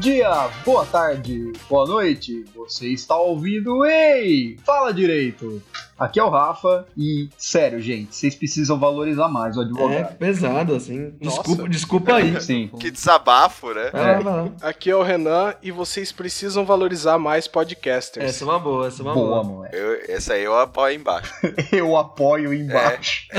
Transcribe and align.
Bom 0.00 0.08
dia, 0.08 0.48
boa 0.64 0.86
tarde, 0.86 1.52
boa 1.68 1.86
noite. 1.86 2.46
Você 2.56 2.88
está 2.88 3.18
ouvindo 3.18 3.84
Ei, 3.84 4.56
fala 4.64 4.94
direito. 4.94 5.62
Aqui 5.98 6.18
é 6.18 6.24
o 6.24 6.30
Rafa 6.30 6.86
e, 6.96 7.28
sério, 7.36 7.78
gente, 7.82 8.16
vocês 8.16 8.34
precisam 8.34 8.78
valorizar 8.78 9.28
mais 9.28 9.58
o 9.58 9.60
É 9.60 9.64
advogado. 9.66 10.16
pesado, 10.16 10.74
assim. 10.74 11.12
Nossa. 11.20 11.42
Desculpa, 11.42 11.68
desculpa 11.68 12.14
aí. 12.14 12.34
Sim. 12.40 12.70
Que 12.80 12.90
desabafo, 12.90 13.74
né? 13.74 13.90
Vai 13.92 14.22
lá. 14.22 14.48
Aqui 14.62 14.88
é 14.90 14.96
o 14.96 15.02
Renan 15.02 15.52
e 15.62 15.70
vocês 15.70 16.10
precisam 16.10 16.64
valorizar 16.64 17.18
mais 17.18 17.46
podcasters. 17.46 18.24
Essa 18.24 18.44
é 18.44 18.46
uma 18.46 18.58
boa, 18.58 18.86
essa 18.86 19.02
é 19.02 19.04
uma 19.04 19.12
Boa, 19.12 19.42
boa. 19.42 19.44
moleque. 19.44 19.76
Eu- 19.76 20.00
essa 20.08 20.32
aí 20.32 20.44
eu 20.44 20.58
apoio 20.58 20.94
embaixo. 20.96 21.30
Eu 21.70 21.94
apoio 21.94 22.54
embaixo. 22.54 23.28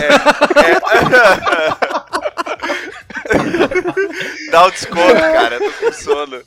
Dá 4.51 4.65
o 4.65 4.71
desconto, 4.71 5.13
cara. 5.13 5.55
Eu 5.55 5.71
tô 5.71 5.85
com 5.85 5.91
sono. 5.93 6.41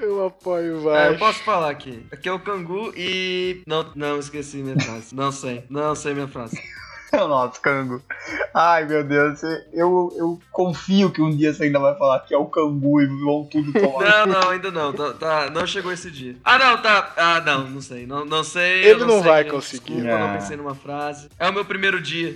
Eu 0.00 0.26
apoio 0.26 0.78
É, 0.78 0.82
vai. 0.82 1.08
eu 1.14 1.18
posso 1.18 1.38
falar 1.40 1.70
aqui. 1.70 2.04
Aqui 2.12 2.28
é 2.28 2.32
o 2.32 2.38
Cangu 2.40 2.92
e. 2.96 3.62
Não, 3.66 3.86
não, 3.94 4.18
esqueci 4.18 4.58
minha 4.58 4.78
frase. 4.80 5.14
Não 5.14 5.32
sei. 5.32 5.64
Não 5.68 5.94
sei 5.94 6.14
minha 6.14 6.28
frase. 6.28 6.60
Nossa, 7.12 7.60
cango. 7.60 8.00
Ai, 8.54 8.86
meu 8.86 9.04
Deus. 9.04 9.42
Eu, 9.70 10.10
eu 10.16 10.40
confio 10.50 11.10
que 11.10 11.20
um 11.20 11.30
dia 11.36 11.52
você 11.52 11.64
ainda 11.64 11.78
vai 11.78 11.94
falar 11.98 12.20
que 12.20 12.32
é 12.32 12.38
o 12.38 12.46
cangu 12.46 13.02
e 13.02 13.06
vão 13.06 13.44
tudo 13.44 13.70
tomar. 13.70 14.26
Não, 14.26 14.40
não, 14.40 14.48
ainda 14.48 14.70
não. 14.70 14.92
Tá, 14.94 15.12
tá- 15.12 15.50
não 15.50 15.66
chegou 15.66 15.92
esse 15.92 16.10
dia. 16.10 16.36
Ah, 16.42 16.58
não, 16.58 16.80
tá. 16.80 17.12
Ah, 17.18 17.40
não, 17.44 17.68
não 17.68 17.82
sei. 17.82 18.06
Não, 18.06 18.24
não 18.24 18.42
sei. 18.42 18.84
Ele 18.84 19.02
eu 19.02 19.06
não 19.06 19.20
sei, 19.22 19.30
vai 19.30 19.44
conseguir. 19.44 19.92
Desculpa, 19.96 20.14
Ah. 20.16 20.18
não 20.26 20.32
pensei 20.38 20.56
numa 20.56 20.74
frase. 20.74 21.28
É 21.38 21.46
o 21.50 21.52
meu 21.52 21.66
primeiro 21.66 22.00
dia. 22.00 22.34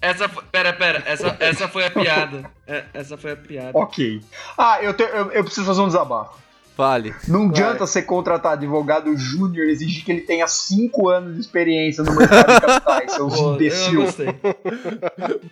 Essa 0.00 0.28
foi. 0.28 0.42
Pera, 0.52 0.72
pera. 0.72 1.02
Essa, 1.06 1.36
essa 1.40 1.68
foi 1.68 1.84
a 1.86 1.90
piada. 1.90 2.50
É, 2.66 2.84
essa 2.92 3.16
foi 3.16 3.32
a 3.32 3.36
piada. 3.36 3.70
ok. 3.78 4.20
Ah, 4.58 4.78
eu, 4.82 4.92
te- 4.94 5.02
eu, 5.04 5.30
eu 5.32 5.44
preciso 5.44 5.66
fazer 5.66 5.80
um 5.80 5.86
desabafo. 5.86 6.44
Fale. 6.76 7.14
Não 7.26 7.48
adianta 7.48 7.86
você 7.86 8.02
contratar 8.02 8.52
advogado 8.52 9.16
júnior 9.16 9.66
e 9.66 9.70
exigir 9.72 10.04
que 10.04 10.12
ele 10.12 10.20
tenha 10.20 10.46
5 10.46 11.08
anos 11.08 11.34
de 11.36 11.40
experiência 11.40 12.04
no 12.04 12.14
mercado 12.14 12.52
de 12.54 12.60
capitais, 12.60 13.12
seus 13.12 13.34
imbecil. 13.38 14.04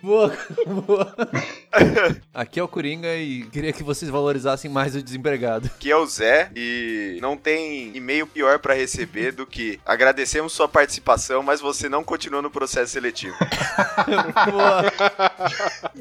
Boa, 0.03 0.31
boa. 0.67 1.15
Aqui 2.33 2.59
é 2.59 2.63
o 2.63 2.67
Coringa 2.67 3.13
e 3.15 3.43
queria 3.51 3.71
que 3.73 3.83
vocês 3.83 4.09
valorizassem 4.11 4.69
mais 4.69 4.95
o 4.95 5.01
desempregado. 5.01 5.67
Aqui 5.67 5.91
é 5.91 5.95
o 5.97 6.05
Zé 6.05 6.49
e 6.55 7.17
não 7.21 7.37
tem 7.37 7.91
e-mail 7.95 8.27
pior 8.27 8.59
pra 8.59 8.73
receber 8.73 9.31
do 9.31 9.45
que 9.45 9.79
agradecemos 9.85 10.53
sua 10.53 10.67
participação, 10.67 11.41
mas 11.43 11.61
você 11.61 11.87
não 11.89 12.03
continua 12.03 12.41
no 12.41 12.49
processo 12.51 12.91
seletivo. 12.93 13.35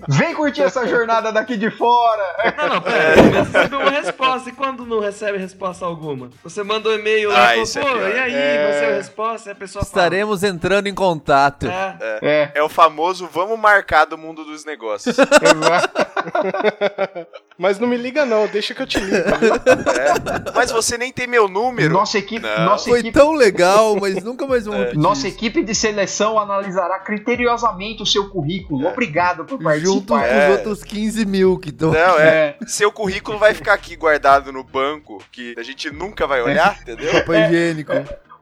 Vem 0.08 0.34
curtir 0.34 0.62
essa 0.62 0.86
jornada 0.86 1.32
daqui 1.32 1.56
de 1.56 1.70
fora! 1.70 2.22
Não, 2.56 2.68
não, 2.68 2.80
pera. 2.80 3.14
Você 3.22 3.30
recebeu 3.58 3.80
uma 3.80 3.90
resposta. 3.90 4.48
E 4.50 4.52
quando 4.52 4.84
não 4.86 5.00
recebe 5.00 5.38
resposta 5.38 5.84
alguma? 5.84 6.30
Você 6.42 6.62
manda 6.62 6.88
um 6.88 6.92
e-mail 6.94 7.30
lá 7.30 7.48
Ah, 7.48 7.56
e 7.56 7.62
isso 7.62 7.78
é 7.78 7.82
fala, 7.82 8.08
e 8.10 8.18
aí? 8.18 8.34
É. 8.34 8.72
Você 8.72 8.84
a 8.84 8.96
resposta? 8.96 9.48
E 9.50 9.52
a 9.52 9.54
pessoa 9.54 9.82
Estaremos 9.82 10.42
entrando 10.42 10.86
em 10.86 10.94
contato. 10.94 11.66
fala. 11.66 11.98
É. 12.00 12.18
É, 12.22 12.50
É 12.54 12.62
o 12.62 12.68
famoso 12.68 13.28
vamos 13.32 13.58
marcar 13.58 14.04
do 14.04 14.18
mundo 14.18 14.44
dos 14.44 14.64
negócios. 14.64 15.16
Mas 17.56 17.78
não 17.78 17.86
me 17.86 17.96
liga 17.96 18.26
não, 18.26 18.46
deixa 18.48 18.74
que 18.74 18.82
eu 18.82 18.86
te 18.86 18.98
ligo. 18.98 19.16
É. 19.16 20.52
Mas 20.54 20.72
você 20.72 20.98
nem 20.98 21.12
tem 21.12 21.26
meu 21.26 21.46
número. 21.46 21.92
nossa 21.92 22.18
equipe, 22.18 22.44
Não. 22.44 22.64
nossa 22.64 22.88
Foi 22.90 22.98
equipe, 22.98 23.16
tão 23.16 23.32
legal, 23.32 23.96
mas 24.00 24.22
nunca 24.24 24.44
mais 24.46 24.64
vamos 24.64 24.80
repetir. 24.80 25.00
nossa 25.00 25.28
isso. 25.28 25.36
equipe 25.36 25.62
de 25.62 25.74
seleção 25.74 26.36
analisará 26.38 26.98
criteriosamente 26.98 28.02
o 28.02 28.06
seu 28.06 28.28
currículo. 28.28 28.88
Obrigado 28.88 29.44
por 29.44 29.58
Junto 29.78 30.08
com 30.08 30.14
participar. 30.18 30.26
É. 30.26 30.50
os 30.50 30.56
outros 30.58 30.82
15 30.84 31.24
mil 31.26 31.56
que 31.58 31.68
estão. 31.70 31.92
Não, 31.92 32.18
é. 32.18 32.56
É. 32.60 32.66
Seu 32.66 32.90
currículo 32.90 33.38
vai 33.38 33.54
ficar 33.54 33.74
aqui 33.74 33.94
guardado 33.94 34.52
no 34.52 34.64
banco, 34.64 35.22
que 35.30 35.54
a 35.56 35.62
gente 35.62 35.90
nunca 35.92 36.26
vai 36.26 36.42
olhar, 36.42 36.76
entendeu? 36.82 37.12
Papel 37.12 37.44
higiênico. 37.46 37.92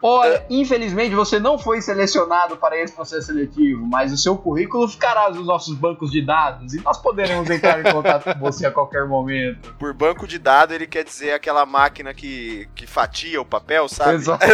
Olha, 0.02 0.44
infelizmente 0.50 1.14
você 1.14 1.38
não 1.38 1.56
foi 1.56 1.80
selecionado 1.80 2.56
para 2.56 2.76
esse 2.76 2.92
processo 2.92 3.26
seletivo, 3.26 3.86
mas 3.86 4.12
o 4.12 4.16
seu 4.16 4.36
currículo 4.36 4.88
ficará 4.88 5.30
nos 5.30 5.46
nossos 5.46 5.76
bancos 5.76 6.10
de 6.10 6.20
dados 6.20 6.74
e 6.74 6.82
nós 6.82 6.98
poderemos 6.98 7.48
entrar 7.48 7.80
em 7.80 7.92
contato 7.92 8.24
com 8.34 8.40
você 8.40 8.66
a 8.66 8.70
qualquer 8.70 9.06
momento. 9.06 9.74
Por 9.78 9.94
banco 9.94 10.26
de 10.26 10.38
dados, 10.38 10.74
ele 10.74 10.86
quer 10.86 11.04
dizer 11.04 11.32
aquela 11.32 11.64
máquina 11.64 12.12
que, 12.12 12.68
que 12.74 12.86
fatia 12.86 13.40
o 13.40 13.44
papel, 13.44 13.88
sabe? 13.88 14.14
Exato. 14.14 14.44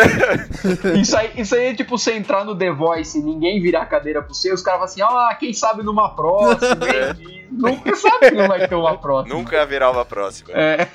isso, 1.01 1.17
aí, 1.17 1.31
isso 1.37 1.55
aí 1.55 1.67
é 1.69 1.75
tipo 1.75 1.97
você 1.97 2.13
entrar 2.13 2.45
no 2.45 2.55
The 2.55 2.71
Voice 2.71 3.19
e 3.19 3.23
ninguém 3.23 3.61
virar 3.63 3.83
a 3.83 3.87
cadeira 3.87 4.23
pro 4.23 4.35
seu, 4.35 4.55
os 4.55 4.63
caras 4.63 4.95
falam 4.95 5.09
assim, 5.09 5.33
ah, 5.33 5.35
quem 5.35 5.55
sabe 5.55 5.83
numa 5.83 6.15
próxima, 6.15 6.85
hein? 6.89 7.48
Nunca 7.59 7.97
sabe 7.97 8.31
que 8.31 8.35
não 8.37 8.49
vai 8.49 8.67
ter 8.69 8.75
uma 8.75 8.97
próxima. 8.97 9.35
Nunca 9.35 9.61
haverá 9.63 9.91
uma 9.91 10.05
próxima. 10.05 10.51
É, 10.53 10.87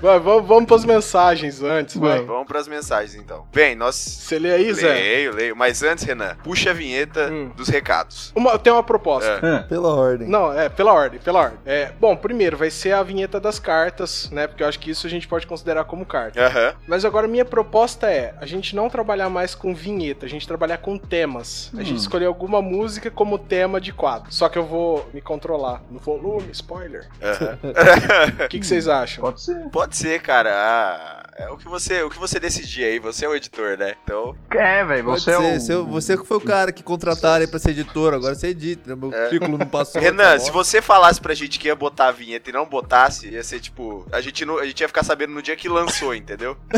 Vai, 0.00 0.18
vamos, 0.18 0.48
vamos 0.48 0.64
pras 0.66 0.84
mensagens 0.84 1.62
antes, 1.62 1.96
vai. 1.96 2.16
Vamos. 2.16 2.26
Vamos 2.26 2.46
pras 2.48 2.66
mensagens 2.66 3.14
então. 3.14 3.46
Bem, 3.52 3.76
nós. 3.76 3.94
Você 3.94 4.38
lê 4.38 4.50
aí, 4.52 4.72
Zé? 4.74 4.92
Leio, 4.92 5.34
leio. 5.34 5.56
Mas 5.56 5.82
antes, 5.82 6.02
Renan, 6.04 6.36
puxa 6.42 6.70
a 6.70 6.72
vinheta 6.72 7.28
Hum. 7.30 7.50
dos 7.56 7.68
recados. 7.68 8.32
Uma, 8.34 8.58
tem 8.58 8.72
uma 8.72 8.82
proposta. 8.82 9.38
É. 9.42 9.58
Pela 9.68 9.94
ordem. 9.94 10.26
Não, 10.28 10.52
é, 10.52 10.68
pela 10.68 10.92
ordem, 10.92 11.20
pela 11.20 11.40
ordem. 11.40 11.58
É, 11.64 11.92
bom, 12.00 12.16
primeiro 12.16 12.56
vai 12.56 12.68
ser 12.70 12.92
a 12.92 13.02
vinheta 13.02 13.38
das 13.38 13.58
cartas, 13.60 14.28
né? 14.32 14.46
Porque 14.48 14.62
eu 14.62 14.66
acho 14.68 14.78
que 14.80 14.90
isso 14.90 15.06
a 15.06 15.10
gente 15.10 15.28
pode 15.28 15.46
considerar 15.46 15.84
como 15.84 16.04
carta. 16.04 16.44
Aham. 16.44 16.74
Mas 16.88 17.04
agora 17.04 17.28
minha 17.28 17.44
proposta 17.44 18.10
é 18.10 18.34
a 18.40 18.46
gente 18.46 18.74
não 18.74 18.88
trabalhar 18.90 19.28
mais 19.28 19.54
com 19.54 19.72
vinheta, 19.74 20.26
a 20.26 20.28
gente 20.28 20.48
trabalhar 20.48 20.78
com 20.78 20.98
temas. 20.98 21.70
A 21.76 21.82
gente 21.82 21.98
escolher 21.98 22.26
alguma 22.26 22.60
música 22.60 23.10
como 23.10 23.38
tema 23.38 23.80
de 23.80 23.92
quadro. 23.92 24.32
Só 24.32 24.48
que 24.48 24.58
eu 24.58 24.64
vou 24.64 25.08
me 25.14 25.20
controlar 25.20 25.80
no 25.92 25.98
volume, 25.98 26.50
spoiler. 26.52 27.08
O 28.44 28.48
que, 28.48 28.58
que 28.58 28.66
vocês 28.66 28.88
acham? 28.88 29.22
pode 29.22 29.42
ser. 29.42 29.68
Pode 29.70 29.96
ser, 29.96 30.20
cara. 30.20 30.50
Ah, 30.52 31.22
é 31.36 31.48
o 31.48 31.56
que 31.56 31.66
você, 31.68 32.02
o 32.02 32.10
que 32.10 32.18
você 32.18 32.38
decidir 32.40 32.84
aí. 32.84 32.98
Você 32.98 33.24
é 33.24 33.28
o 33.28 33.34
editor, 33.34 33.76
né? 33.78 33.94
Então, 34.04 34.36
É, 34.50 34.84
velho, 34.84 35.04
Pode 35.04 35.20
você 35.22 35.30
é 35.32 35.60
ser, 35.60 35.74
o... 35.76 35.86
você 35.86 36.16
que 36.16 36.26
foi 36.26 36.36
o 36.36 36.40
cara 36.40 36.72
que 36.72 36.82
contrataram 36.82 37.42
aí 37.42 37.46
pra 37.46 37.58
ser 37.58 37.70
editor, 37.70 38.14
agora 38.14 38.34
você 38.34 38.48
edita. 38.48 38.94
Meu 38.96 39.10
currículo 39.10 39.58
não 39.58 39.66
passou. 39.66 40.00
Renan, 40.00 40.34
essa 40.34 40.46
se 40.46 40.50
você 40.50 40.82
falasse 40.82 41.20
pra 41.20 41.34
gente 41.34 41.58
que 41.58 41.68
ia 41.68 41.76
botar 41.76 42.08
a 42.08 42.12
vinheta 42.12 42.50
e 42.50 42.52
não 42.52 42.66
botasse, 42.66 43.28
ia 43.28 43.42
ser 43.42 43.60
tipo. 43.60 44.06
A 44.12 44.20
gente, 44.20 44.44
não, 44.44 44.58
a 44.58 44.66
gente 44.66 44.80
ia 44.80 44.88
ficar 44.88 45.04
sabendo 45.04 45.32
no 45.32 45.42
dia 45.42 45.56
que 45.56 45.68
lançou, 45.68 46.14
entendeu? 46.14 46.56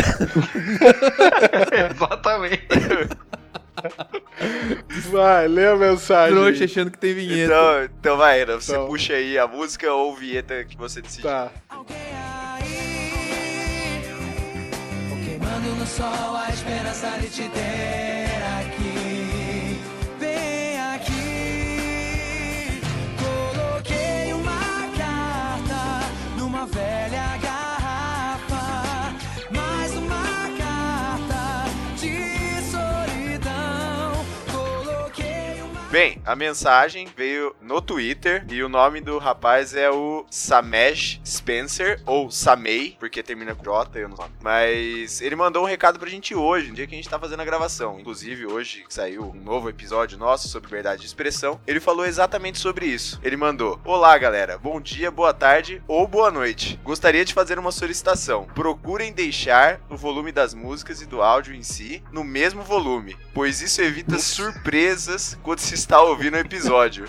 Exatamente. 1.91 2.69
Vai, 5.11 5.49
lê 5.49 5.67
a 5.67 5.77
mensagem. 5.77 6.35
Trouxa 6.37 6.65
achando 6.65 6.91
que 6.91 6.99
tem 6.99 7.15
vinheta. 7.15 7.53
Então, 7.53 7.85
então 8.01 8.17
vai, 8.17 8.39
Renan. 8.39 8.61
Você 8.61 8.73
Então. 8.73 8.87
puxa 8.87 9.15
aí 9.15 9.39
a 9.39 9.47
música 9.47 9.93
ou 9.93 10.15
vinheta 10.17 10.65
que 10.65 10.77
você 10.77 11.01
decidir. 11.03 11.23
Tá. 11.23 11.51
Queimando 15.25 15.75
no 15.79 15.87
sol 15.87 16.37
a 16.37 16.49
esperança 16.51 17.11
de 17.21 17.29
te 17.29 17.49
ter 17.49 18.43
aqui. 18.59 19.81
Vem 20.19 20.81
aqui. 20.95 22.81
Coloquei 23.19 24.33
uma 24.33 24.89
carta 24.97 26.11
numa 26.39 26.67
velha 26.67 27.37
garrafa. 27.43 27.64
Bem, 35.95 36.21
a 36.27 36.35
mensagem 36.35 37.07
veio 37.17 37.55
no 37.63 37.81
Twitter 37.81 38.45
e 38.51 38.65
o 38.65 38.69
nome 38.69 39.01
do 39.01 39.17
rapaz 39.17 39.77
é 39.77 39.89
o 39.89 40.27
Samesh 40.29 41.21
Spencer, 41.25 42.03
ou 42.05 42.33
Samei, 42.33 42.97
porque 42.99 43.23
termina 43.23 43.55
com 43.55 43.63
J, 43.63 44.01
eu 44.01 44.09
não 44.09 44.17
sei. 44.17 44.27
Mas 44.43 45.21
ele 45.21 45.37
mandou 45.37 45.63
um 45.63 45.69
recado 45.69 46.01
pra 46.01 46.11
gente 46.11 46.35
hoje, 46.35 46.71
no 46.71 46.75
dia 46.75 46.85
que 46.89 46.95
a 46.95 46.97
gente 46.97 47.09
tá 47.09 47.17
fazendo 47.17 47.43
a 47.43 47.45
gravação. 47.45 48.01
Inclusive, 48.01 48.45
hoje 48.45 48.85
saiu 48.89 49.31
um 49.31 49.41
novo 49.41 49.69
episódio 49.69 50.19
nosso 50.19 50.49
sobre 50.49 50.67
liberdade 50.67 51.03
de 51.03 51.07
expressão. 51.07 51.61
Ele 51.65 51.79
falou 51.79 52.05
exatamente 52.05 52.59
sobre 52.59 52.87
isso. 52.87 53.21
Ele 53.23 53.37
mandou: 53.37 53.79
Olá, 53.85 54.19
galera, 54.19 54.59
bom 54.59 54.81
dia, 54.81 55.13
boa 55.13 55.33
tarde 55.33 55.81
ou 55.87 56.09
boa 56.09 56.33
noite. 56.33 56.77
Gostaria 56.83 57.25
de 57.25 57.33
fazer 57.33 57.57
uma 57.57 57.71
solicitação. 57.71 58.47
Procurem 58.53 59.13
deixar 59.13 59.81
o 59.89 59.97
volume 59.97 60.33
das 60.33 60.55
músicas 60.55 61.01
e 61.01 61.07
do 61.07 61.23
áudio 61.23 61.55
em 61.55 61.63
si 61.63 62.03
no 62.11 62.25
mesmo 62.25 62.65
volume, 62.65 63.17
pois 63.33 63.61
isso 63.61 63.81
evita 63.81 64.19
surpresas 64.19 65.39
quando 65.41 65.61
se 65.61 65.84
está 65.85 66.01
ouvindo 66.01 66.35
o 66.35 66.39
episódio. 66.39 67.05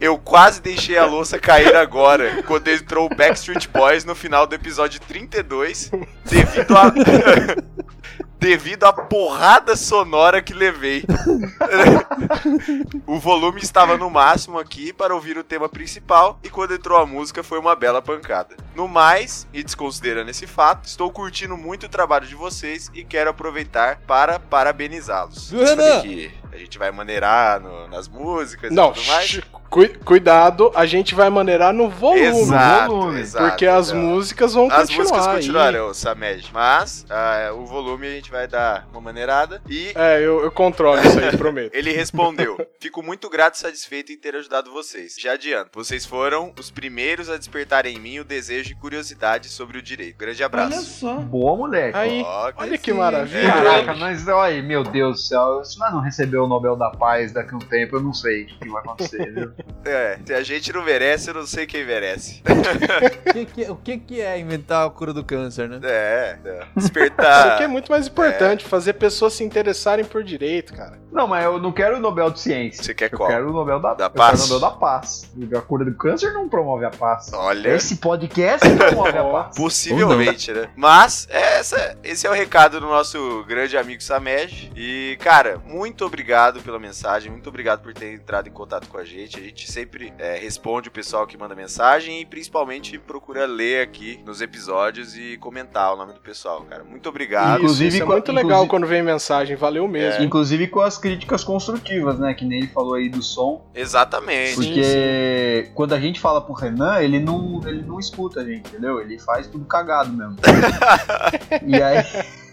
Eu 0.00 0.18
quase 0.18 0.62
deixei 0.62 0.96
a 0.96 1.04
louça 1.04 1.38
cair 1.38 1.76
agora, 1.76 2.42
quando 2.42 2.68
entrou 2.68 3.06
o 3.06 3.14
Backstreet 3.14 3.68
Boys 3.68 4.04
no 4.04 4.14
final 4.14 4.46
do 4.46 4.54
episódio 4.54 5.00
32, 5.00 5.90
devido 6.24 6.76
a. 6.76 6.92
devido 8.38 8.84
à 8.84 8.92
porrada 8.92 9.76
sonora 9.76 10.40
que 10.40 10.54
levei. 10.54 11.04
o 13.06 13.18
volume 13.18 13.60
estava 13.60 13.96
no 13.96 14.08
máximo 14.10 14.58
aqui 14.58 14.92
para 14.92 15.14
ouvir 15.14 15.36
o 15.36 15.44
tema 15.44 15.68
principal 15.68 16.38
e 16.42 16.48
quando 16.48 16.74
entrou 16.74 16.98
a 16.98 17.06
música 17.06 17.42
foi 17.42 17.58
uma 17.58 17.74
bela 17.74 18.00
pancada. 18.00 18.56
No 18.74 18.86
mais, 18.86 19.46
e 19.52 19.62
desconsiderando 19.62 20.30
esse 20.30 20.46
fato, 20.46 20.86
estou 20.86 21.10
curtindo 21.10 21.56
muito 21.56 21.86
o 21.86 21.88
trabalho 21.88 22.26
de 22.26 22.34
vocês 22.34 22.90
e 22.94 23.04
quero 23.04 23.30
aproveitar 23.30 24.00
para 24.06 24.38
parabenizá-los. 24.38 25.50
Renan? 25.50 26.00
Que 26.02 26.30
a 26.52 26.56
gente 26.56 26.78
vai 26.78 26.90
maneirar 26.90 27.60
no- 27.60 27.88
nas 27.88 28.08
músicas 28.08 28.72
Não, 28.72 28.90
e 28.90 28.94
tudo 28.94 29.06
mais. 29.06 29.40
Cuidado, 29.68 30.72
a 30.74 30.86
gente 30.86 31.14
vai 31.14 31.28
maneirar 31.30 31.72
no 31.72 31.88
volume. 31.88 32.20
Exato, 32.26 32.90
volume, 32.90 33.20
exato, 33.20 33.48
Porque 33.48 33.66
as 33.66 33.92
músicas 33.92 34.54
vão 34.54 34.66
As 34.70 34.82
continuar. 34.88 34.98
músicas 35.02 35.26
aí. 35.26 35.34
continuarão, 35.36 35.94
Samed. 35.94 36.50
Mas 36.52 37.06
ah, 37.10 37.52
o 37.54 37.66
volume 37.66 38.06
a 38.06 38.10
gente 38.10 38.30
vai 38.30 38.46
dar 38.48 38.86
uma 38.90 39.00
maneirada. 39.00 39.60
E 39.68 39.92
É, 39.94 40.18
eu, 40.18 40.42
eu 40.42 40.50
controlo 40.50 41.00
isso 41.00 41.18
aí, 41.18 41.36
prometo. 41.36 41.72
ele 41.76 41.92
respondeu: 41.92 42.56
Fico 42.80 43.02
muito 43.02 43.28
grato 43.28 43.54
e 43.54 43.58
satisfeito 43.58 44.12
em 44.12 44.16
ter 44.16 44.34
ajudado 44.34 44.72
vocês. 44.72 45.16
Já 45.18 45.32
adianto, 45.32 45.70
vocês 45.74 46.04
foram 46.06 46.52
os 46.58 46.70
primeiros 46.70 47.28
a 47.28 47.36
despertar 47.36 47.86
em 47.86 47.98
mim 47.98 48.18
o 48.18 48.24
desejo 48.24 48.72
e 48.72 48.74
curiosidade 48.74 49.48
sobre 49.48 49.78
o 49.78 49.82
direito. 49.82 50.16
Grande 50.16 50.42
Olha 50.42 50.46
abraço. 50.46 50.82
só. 51.00 51.14
Boa, 51.16 51.56
moleque. 51.56 51.96
Aí, 51.96 52.22
olha 52.56 52.78
que 52.78 52.92
maravilha. 52.92 53.52
Caraca, 53.52 53.94
mas 53.94 54.26
olha, 54.28 54.62
meu 54.62 54.82
Deus 54.84 55.16
do 55.16 55.22
céu, 55.22 55.64
se 55.64 55.78
nós 55.78 55.92
não 55.92 56.00
receber 56.00 56.38
o 56.38 56.46
Nobel 56.46 56.76
da 56.76 56.90
Paz 56.90 57.32
daqui 57.32 57.54
a 57.54 57.56
um 57.56 57.60
tempo, 57.60 57.96
eu 57.96 58.00
não 58.00 58.12
sei 58.12 58.44
o 58.44 58.46
que 58.46 58.58
que 58.60 58.68
vai 58.68 58.82
acontecer, 58.82 59.32
viu? 59.32 59.52
É, 59.84 60.18
se 60.24 60.34
a 60.34 60.42
gente 60.42 60.72
não 60.72 60.84
merece, 60.84 61.30
eu 61.30 61.34
não 61.34 61.46
sei 61.46 61.66
quem 61.66 61.84
merece. 61.84 62.42
O 62.44 63.32
que, 63.32 63.44
que- 63.46 63.70
o 63.70 63.76
que, 63.76 63.98
que 63.98 64.20
é 64.20 64.38
inventar 64.38 64.86
a 64.86 64.90
cura 64.90 65.12
do 65.14 65.24
câncer, 65.24 65.68
né? 65.68 65.80
É, 65.82 66.38
é. 66.44 66.58
Isso 66.76 66.88
aqui 66.88 66.98
é 67.00 67.08
despertar. 67.08 67.68
muito 67.68 67.90
mais 67.90 68.06
importante, 68.06 68.64
fazer 68.66 68.94
pessoas 68.94 69.32
se 69.34 69.44
interessarem 69.44 70.04
por 70.04 70.22
direito, 70.22 70.74
cara. 70.74 70.98
Não, 71.10 71.26
mas 71.26 71.44
eu 71.44 71.58
não 71.58 71.72
quero 71.72 71.96
o 71.96 72.00
Nobel 72.00 72.30
de 72.30 72.40
Ciência. 72.40 72.82
Você 72.84 72.92
quer 72.94 73.10
Eu 73.12 73.16
qual? 73.16 73.28
quero 73.30 73.48
o 73.48 73.52
Nobel 73.52 73.80
da, 73.80 73.94
Da 73.94 74.04
eu 74.06 74.10
paz? 74.10 74.40
Quero 74.42 74.44
o 74.44 74.54
Nobel 74.54 74.70
da 74.70 74.76
Paz. 74.76 75.30
A 75.56 75.60
cura 75.62 75.84
do 75.84 75.94
câncer 75.94 76.32
não 76.32 76.48
promove 76.48 76.84
a 76.84 76.90
paz. 76.90 77.30
Olha. 77.32 77.70
Esse 77.74 77.96
podcast 77.96 78.68
promove 78.76 79.16
a 79.16 79.24
paz. 79.32 79.56
Possivelmente, 79.56 80.52
né? 80.52 80.68
Mas 80.76 81.26
essa, 81.30 81.96
esse 82.04 82.26
é 82.26 82.30
o 82.30 82.34
recado 82.34 82.78
do 82.78 82.86
nosso 82.86 83.44
grande 83.48 83.76
amigo 83.78 84.02
Samed. 84.02 84.70
E, 84.76 85.16
cara, 85.20 85.58
muito 85.64 86.04
obrigado 86.04 86.60
pela 86.60 86.78
mensagem, 86.78 87.30
muito 87.32 87.48
obrigado 87.48 87.80
por 87.80 87.94
ter 87.94 88.12
entrado 88.12 88.46
em 88.48 88.52
contato 88.52 88.86
com 88.88 88.98
a 88.98 89.04
gente. 89.04 89.38
A 89.38 89.42
gente 89.42 89.47
sempre 89.56 90.12
é, 90.18 90.38
responde 90.38 90.88
o 90.88 90.92
pessoal 90.92 91.26
que 91.26 91.36
manda 91.36 91.54
mensagem 91.54 92.20
e 92.20 92.26
principalmente 92.26 92.98
procura 92.98 93.46
ler 93.46 93.82
aqui 93.82 94.20
nos 94.24 94.40
episódios 94.40 95.16
e 95.16 95.36
comentar 95.38 95.92
o 95.94 95.96
nome 95.96 96.12
do 96.12 96.20
pessoal, 96.20 96.62
cara. 96.62 96.84
Muito 96.84 97.08
obrigado. 97.08 97.58
Inclusive, 97.58 97.88
isso 97.88 98.02
é 98.02 98.06
muito 98.06 98.32
legal 98.32 98.44
inclusive- 98.50 98.68
quando 98.68 98.86
vem 98.86 99.02
mensagem, 99.02 99.56
valeu 99.56 99.86
mesmo. 99.88 100.24
Inclusive 100.24 100.68
com 100.68 100.80
as 100.80 100.98
críticas 100.98 101.44
construtivas, 101.44 102.18
né? 102.18 102.34
Que 102.34 102.44
nem 102.44 102.58
ele 102.58 102.68
falou 102.68 102.94
aí 102.94 103.08
do 103.08 103.22
som. 103.22 103.64
Exatamente. 103.74 104.54
Porque 104.54 105.70
quando 105.74 105.92
a 105.94 106.00
gente 106.00 106.20
fala 106.20 106.40
pro 106.40 106.52
Renan, 106.54 107.00
ele 107.00 107.18
não, 107.20 107.60
ele 107.66 107.82
não 107.82 107.98
escuta 107.98 108.40
a 108.40 108.44
gente, 108.44 108.68
entendeu? 108.68 109.00
Ele 109.00 109.18
faz 109.18 109.46
tudo 109.46 109.64
cagado 109.64 110.12
mesmo. 110.12 110.36
e 111.66 111.82
aí. 111.82 112.47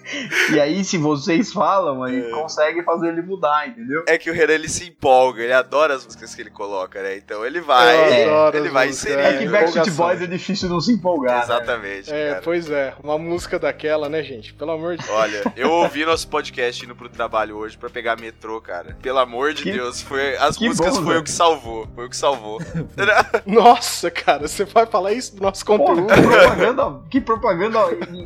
E 0.53 0.59
aí, 0.59 0.83
se 0.83 0.97
vocês 0.97 1.51
falam, 1.51 2.03
aí 2.03 2.29
consegue 2.31 2.83
fazer 2.83 3.09
ele 3.09 3.21
mudar, 3.21 3.67
entendeu? 3.67 4.03
É 4.07 4.17
que 4.17 4.29
o 4.29 4.33
Renan 4.33 4.53
ele 4.53 4.69
se 4.69 4.87
empolga, 4.89 5.41
ele 5.43 5.53
adora 5.53 5.95
as 5.95 6.05
músicas 6.05 6.33
que 6.35 6.41
ele 6.41 6.49
coloca, 6.49 7.01
né? 7.01 7.17
Então 7.17 7.45
ele 7.45 7.61
vai, 7.61 8.23
adoro 8.23 8.57
ele 8.57 8.69
vai 8.69 8.89
inserir. 8.89 9.19
É 9.19 9.37
que 9.37 9.47
Backstreet. 9.47 9.91
Boys 9.91 10.21
é 10.21 10.27
difícil 10.27 10.69
não 10.69 10.79
se 10.81 10.91
empolgar. 10.93 11.37
né? 11.37 11.43
Exatamente, 11.43 12.11
É, 12.13 12.29
cara. 12.29 12.41
pois 12.43 12.69
é, 12.69 12.93
uma 13.03 13.17
música 13.17 13.57
daquela, 13.57 14.07
né, 14.09 14.21
gente? 14.23 14.53
Pelo 14.53 14.71
amor 14.71 14.97
de 14.97 15.03
Deus. 15.05 15.17
Olha, 15.17 15.43
eu 15.55 15.71
ouvi 15.71 16.05
nosso 16.05 16.27
podcast 16.27 16.83
indo 16.85 16.95
pro 16.95 17.09
trabalho 17.09 17.57
hoje 17.57 17.77
pra 17.77 17.89
pegar 17.89 18.19
metrô, 18.19 18.59
cara. 18.61 18.97
Pelo 19.01 19.19
amor 19.19 19.53
de 19.53 19.63
Que- 19.63 19.71
Deus, 19.71 20.01
foi 20.01 20.35
as 20.37 20.57
músicas 20.59 20.89
bom, 20.97 21.03
foi 21.03 21.05
velho. 21.13 21.19
o 21.19 21.23
que 21.23 21.31
salvou, 21.31 21.87
foi 21.95 22.05
o 22.05 22.09
que 22.09 22.17
salvou. 22.17 22.59
Nossa, 23.45 24.09
cara, 24.11 24.47
você 24.47 24.65
vai 24.65 24.85
falar 24.85 25.13
isso 25.13 25.35
do 25.35 25.41
nosso 25.41 25.65
Porra, 25.65 25.77
conteúdo? 25.79 26.13
que 26.13 26.21
propaganda, 26.21 27.01
que 27.09 27.21
propaganda 27.21 27.79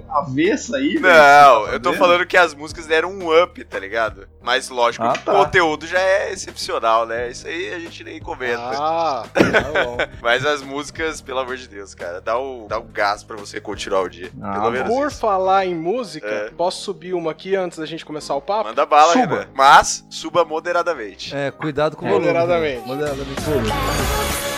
avessa 0.09 0.77
aí, 0.77 0.97
velho, 0.97 1.01
Não, 1.13 1.68
eu 1.71 1.79
tô 1.79 1.93
falando 1.93 2.25
que 2.25 2.37
as 2.37 2.53
músicas 2.53 2.85
deram 2.85 3.11
um 3.11 3.43
up, 3.43 3.63
tá 3.65 3.77
ligado? 3.79 4.27
Mas 4.41 4.69
lógico, 4.69 5.03
Ah, 5.05 5.13
que 5.13 5.19
tá. 5.23 5.33
o 5.33 5.43
conteúdo 5.45 5.85
já 5.87 5.99
é 5.99 6.31
excepcional, 6.31 7.05
né? 7.05 7.29
Isso 7.29 7.47
aí 7.47 7.73
a 7.73 7.79
gente 7.79 8.03
nem 8.03 8.19
comenta. 8.19 8.61
Ah, 8.75 9.23
tá 9.33 9.41
bom. 9.83 9.97
Mas 10.21 10.45
as 10.45 10.61
músicas, 10.61 11.21
pelo 11.21 11.39
amor 11.39 11.57
de 11.57 11.67
Deus, 11.67 11.93
cara, 11.93 12.19
dá 12.21 12.39
um, 12.39 12.67
dá 12.67 12.79
um 12.79 12.87
gás 12.87 13.23
pra 13.23 13.35
você 13.37 13.59
continuar 13.61 14.01
o 14.01 14.09
dia. 14.09 14.31
Ah, 14.41 14.53
pelo 14.53 14.71
menos 14.71 14.87
Por 14.93 15.07
isso. 15.07 15.19
falar 15.19 15.65
em 15.65 15.75
música, 15.75 16.27
É. 16.27 16.49
posso 16.51 16.81
subir 16.81 17.13
uma 17.13 17.31
aqui 17.31 17.55
antes 17.55 17.77
da 17.77 17.85
gente 17.85 18.05
começar 18.05 18.35
o 18.35 18.41
papo? 18.41 18.65
Manda 18.69 18.85
bala, 18.85 19.13
Suba. 19.13 19.25
Renan. 19.39 19.47
Mas 19.53 20.05
suba 20.09 20.43
moderadamente. 20.45 21.35
É, 21.35 21.51
cuidado 21.51 21.95
com 21.95 22.05
o 22.05 22.09
volume. 22.09 22.27
Moderadamente. 22.27 22.79
né? 22.81 22.87
Moderadamente 22.87 23.41
com 23.43 24.48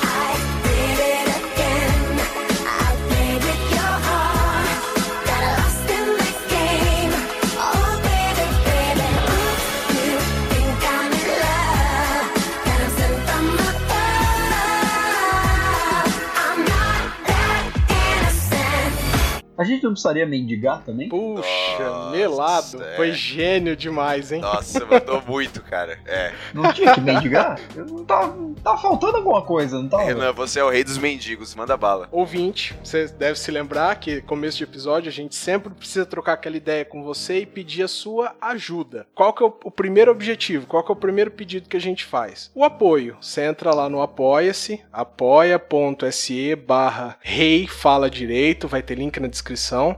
A 19.62 19.64
gente 19.64 19.84
não 19.84 19.92
precisaria 19.92 20.26
mendigar 20.26 20.82
também? 20.82 21.08
Puxa, 21.08 21.44
Nossa, 21.80 22.10
melado. 22.10 22.84
é. 22.84 22.96
Foi 22.96 23.12
gênio 23.12 23.76
demais, 23.76 24.32
hein? 24.32 24.42
Nossa, 24.42 24.84
mandou 24.88 25.22
muito, 25.22 25.62
cara. 25.62 26.00
É. 26.04 26.34
Não 26.52 26.74
tinha 26.74 26.96
que 26.96 27.00
mendigar? 27.02 27.60
Não 27.76 28.04
tá, 28.04 28.34
tá 28.64 28.76
faltando 28.76 29.18
alguma 29.18 29.44
coisa, 29.44 29.80
não 29.80 29.88
tá? 29.88 30.02
Renan, 30.02 30.34
você 30.34 30.60
é 30.60 30.64
o 30.64 30.70
rei 30.72 30.84
dos 30.84 30.98
mendigos, 30.98 31.54
manda 31.54 31.78
bala. 31.78 32.10
Ouvinte, 32.12 32.76
você 32.84 33.08
deve 33.08 33.38
se 33.38 33.52
lembrar 33.52 33.98
que 33.98 34.22
começo 34.22 34.58
de 34.58 34.64
episódio 34.64 35.10
a 35.10 35.12
gente 35.12 35.36
sempre 35.36 35.72
precisa 35.72 36.08
trocar 36.08 36.34
aquela 36.34 36.58
ideia 36.58 36.84
com 36.84 37.04
você 37.04 37.42
e 37.42 37.46
pedir 37.46 37.84
a 37.84 37.88
sua 37.88 38.36
ajuda. 38.42 39.06
Qual 39.14 39.32
que 39.32 39.44
é 39.44 39.46
o, 39.46 39.54
o 39.64 39.70
primeiro 39.70 40.10
objetivo? 40.10 40.66
Qual 40.66 40.84
que 40.84 40.92
é 40.92 40.94
o 40.94 40.98
primeiro 40.98 41.30
pedido 41.30 41.70
que 41.70 41.78
a 41.78 41.82
gente 41.82 42.04
faz? 42.04 42.50
O 42.56 42.64
apoio. 42.64 43.16
Você 43.22 43.44
entra 43.44 43.76
lá 43.76 43.88
no 43.88 44.02
Apoia-se, 44.02 44.82
apoia.se 44.92 46.56
barra 46.56 47.16
rei 47.22 47.68
fala 47.68 48.10
direito, 48.10 48.68
vai 48.68 48.82
ter 48.82 48.96
link 48.96 49.20
na 49.20 49.28
descrição, 49.28 49.51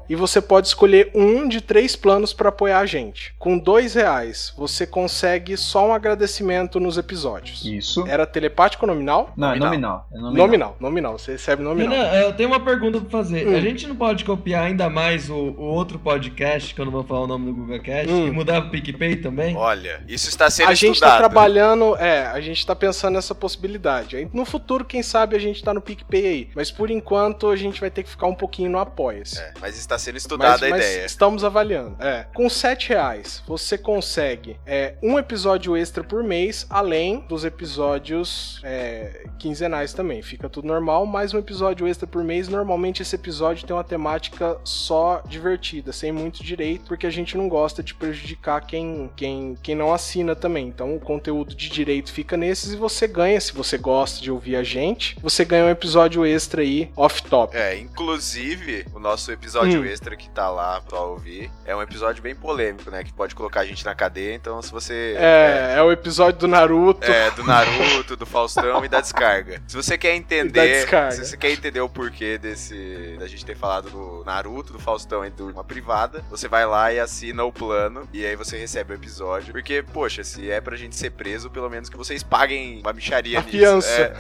e 0.10 0.16
você 0.16 0.42
pode 0.42 0.68
escolher 0.68 1.12
um 1.14 1.48
de 1.48 1.62
três 1.62 1.96
planos 1.96 2.34
para 2.34 2.50
apoiar 2.50 2.80
a 2.80 2.86
gente. 2.86 3.34
Com 3.38 3.58
dois 3.58 3.94
reais, 3.96 4.54
você 4.58 4.86
consegue 4.88 5.56
só 5.58 5.88
um 5.88 5.94
agradecimento 5.94 6.80
nos 6.80 6.98
episódios. 6.98 7.64
Isso. 7.66 8.06
Era 8.08 8.26
telepático 8.26 8.86
ou 8.86 8.92
nominal? 8.94 9.32
Não, 9.38 9.52
é 9.52 9.56
Nominal. 9.60 9.70
nominal. 9.70 10.08
É 10.12 10.18
nominal. 10.18 10.48
Nominal, 10.48 10.78
nominal. 10.80 11.18
Você 11.20 11.34
recebe 11.34 11.64
nominal. 11.64 11.92
Renan, 11.94 12.14
eu 12.22 12.34
tenho 12.34 12.50
uma 12.50 12.60
pergunta 12.60 13.00
pra 13.00 13.10
fazer. 13.10 13.48
Hum. 13.48 13.56
A 13.56 13.60
gente 13.62 13.88
não 13.88 13.96
pode 13.96 14.24
copiar 14.26 14.64
ainda 14.66 14.90
mais 14.90 15.30
o, 15.30 15.36
o 15.36 15.64
outro 15.64 16.00
podcast, 16.00 16.74
que 16.74 16.82
eu 16.82 16.86
não 16.86 16.92
vou 16.92 17.04
falar 17.04 17.22
o 17.22 17.28
nome 17.28 17.46
do 17.48 17.54
Google 17.54 17.80
Cast, 17.82 18.12
Hum. 18.12 18.28
e 18.28 18.32
mudar 18.32 18.62
pro 18.62 18.72
PicPay 18.72 19.18
também? 19.18 19.56
Olha, 19.56 20.02
isso 20.08 20.30
está 20.30 20.50
sendo 20.50 20.70
a 20.70 20.74
gente 20.74 21.00
tá 21.00 21.08
estudado. 21.08 21.18
trabalhando, 21.18 21.96
é, 21.98 22.26
a 22.28 22.40
gente 22.42 22.66
tá 22.66 22.76
pensando 22.76 23.14
nessa 23.16 23.34
possibilidade. 23.36 24.28
No 24.34 24.46
futuro, 24.46 24.86
quem 24.86 25.02
sabe 25.04 25.36
a 25.36 25.40
gente 25.40 25.64
tá 25.64 25.74
no 25.74 25.82
PicPay 25.82 26.26
aí. 26.26 26.50
Mas 26.56 26.72
por 26.72 26.90
enquanto 26.90 27.50
a 27.50 27.56
gente 27.56 27.80
vai 27.80 27.90
ter 27.90 28.04
que 28.04 28.10
ficar 28.10 28.28
um 28.28 28.36
pouquinho 28.36 28.70
no 28.70 28.80
Apoia-se. 28.80 29.43
É, 29.44 29.54
mas 29.60 29.78
está 29.78 29.98
sendo 29.98 30.14
Mas, 30.16 30.24
estudada 30.24 30.66
a 30.66 30.70
mas 30.70 30.86
ideia. 30.86 31.06
estamos 31.06 31.44
avaliando. 31.44 31.96
É. 32.00 32.26
Com 32.34 32.50
7 32.50 32.90
reais, 32.90 33.44
você 33.46 33.78
consegue 33.78 34.58
é, 34.66 34.96
um 35.02 35.20
episódio 35.20 35.76
extra 35.76 36.04
por 36.04 36.24
mês, 36.24 36.66
além 36.70 37.20
dos 37.28 37.44
episódios 37.44 38.62
é, 38.64 39.26
quinzenais 39.38 39.94
também. 39.94 40.22
Fica 40.22 40.50
tudo 40.50 40.68
normal, 40.68 41.06
mais 41.06 41.34
um 41.34 41.38
episódio 41.40 41.88
extra 41.88 42.08
por 42.08 42.24
mês. 42.24 42.48
Normalmente 42.48 43.02
esse 43.02 43.16
episódio 43.16 43.66
tem 43.66 43.76
uma 43.76 43.84
temática 43.84 44.58
só 44.64 45.22
divertida, 45.28 45.92
sem 45.92 46.12
muito 46.12 46.44
direito, 46.44 46.86
porque 46.88 47.06
a 47.08 47.10
gente 47.12 47.36
não 47.38 47.50
gosta 47.50 47.84
de 47.84 47.94
prejudicar 47.94 48.62
quem, 48.66 49.10
quem, 49.16 49.58
quem 49.62 49.76
não 49.76 49.94
assina 49.94 50.36
também. 50.36 50.68
Então 50.68 50.96
o 50.96 51.00
conteúdo 51.00 51.54
de 51.56 51.70
direito 51.70 52.12
fica 52.14 52.38
nesses 52.38 52.74
e 52.74 52.76
você 52.76 53.08
ganha, 53.08 53.40
se 53.42 53.54
você 53.54 53.78
gosta 53.78 54.22
de 54.22 54.32
ouvir 54.32 54.56
a 54.56 54.64
gente, 54.64 55.18
você 55.22 55.44
ganha 55.44 55.66
um 55.66 55.70
episódio 55.70 56.26
extra 56.26 56.62
aí, 56.62 56.90
off-top. 56.96 57.56
É, 57.56 57.78
inclusive, 57.78 58.86
o 58.94 59.00
nosso 59.00 59.23
episódio 59.32 59.82
Hum. 59.82 59.86
extra 59.86 60.16
que 60.16 60.30
tá 60.30 60.50
lá 60.50 60.82
pra 60.82 61.00
ouvir 61.00 61.52
é 61.66 61.76
um 61.76 61.82
episódio 61.82 62.22
bem 62.22 62.36
polêmico, 62.36 62.90
né? 62.92 63.04
Que 63.04 63.14
pode 63.14 63.34
colocar 63.36 63.62
a 63.62 63.66
gente 63.66 63.84
na 63.86 63.94
cadeia, 63.96 64.34
então 64.36 64.62
se 64.62 64.72
você. 64.72 65.16
É, 65.18 65.76
é 65.78 65.82
o 65.82 65.92
episódio 65.92 66.40
do 66.42 66.48
Naruto. 66.48 67.10
É, 67.10 67.32
do 67.32 67.44
Naruto, 67.44 68.16
do 68.16 68.26
Faustão 68.26 68.84
e 68.84 68.88
da 68.88 69.02
descarga. 69.02 69.62
Se 69.68 69.76
você 69.76 69.98
quer 69.98 70.10
Da 70.10 70.16
entender, 70.16 70.68
descarga. 70.82 71.12
se 71.12 71.26
você 71.26 71.38
quer 71.38 71.52
entender 71.52 71.82
o 71.82 71.90
porquê 71.90 72.38
desse 72.38 73.16
da 73.20 73.28
gente 73.28 73.46
ter 73.46 73.56
falado 73.56 73.90
do 73.90 74.24
Naruto, 74.26 74.74
do 74.74 74.80
Faustão 74.80 75.26
e 75.26 75.30
de 75.30 75.42
uma 75.44 75.64
privada, 75.64 76.24
você 76.30 76.48
vai 76.48 76.66
lá 76.66 76.92
e 76.92 77.00
assina 77.00 77.44
o 77.44 77.52
plano 77.52 78.08
e 78.14 78.26
aí 78.26 78.36
você 78.36 78.58
recebe 78.58 78.94
o 78.94 78.96
episódio. 78.96 79.54
Porque, 79.54 79.84
poxa, 79.94 80.24
se 80.24 80.50
é 80.50 80.60
pra 80.62 80.76
gente 80.76 80.96
ser 80.96 81.12
preso, 81.12 81.50
pelo 81.50 81.70
menos 81.70 81.90
que 81.90 81.98
vocês 81.98 82.24
paguem 82.24 82.80
uma 82.82 82.94
micharia 82.94 83.40
A 83.40 83.42
nisso. 83.42 83.58
fiança. 83.58 83.90
É, 83.92 84.14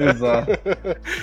Exato. 0.10 0.50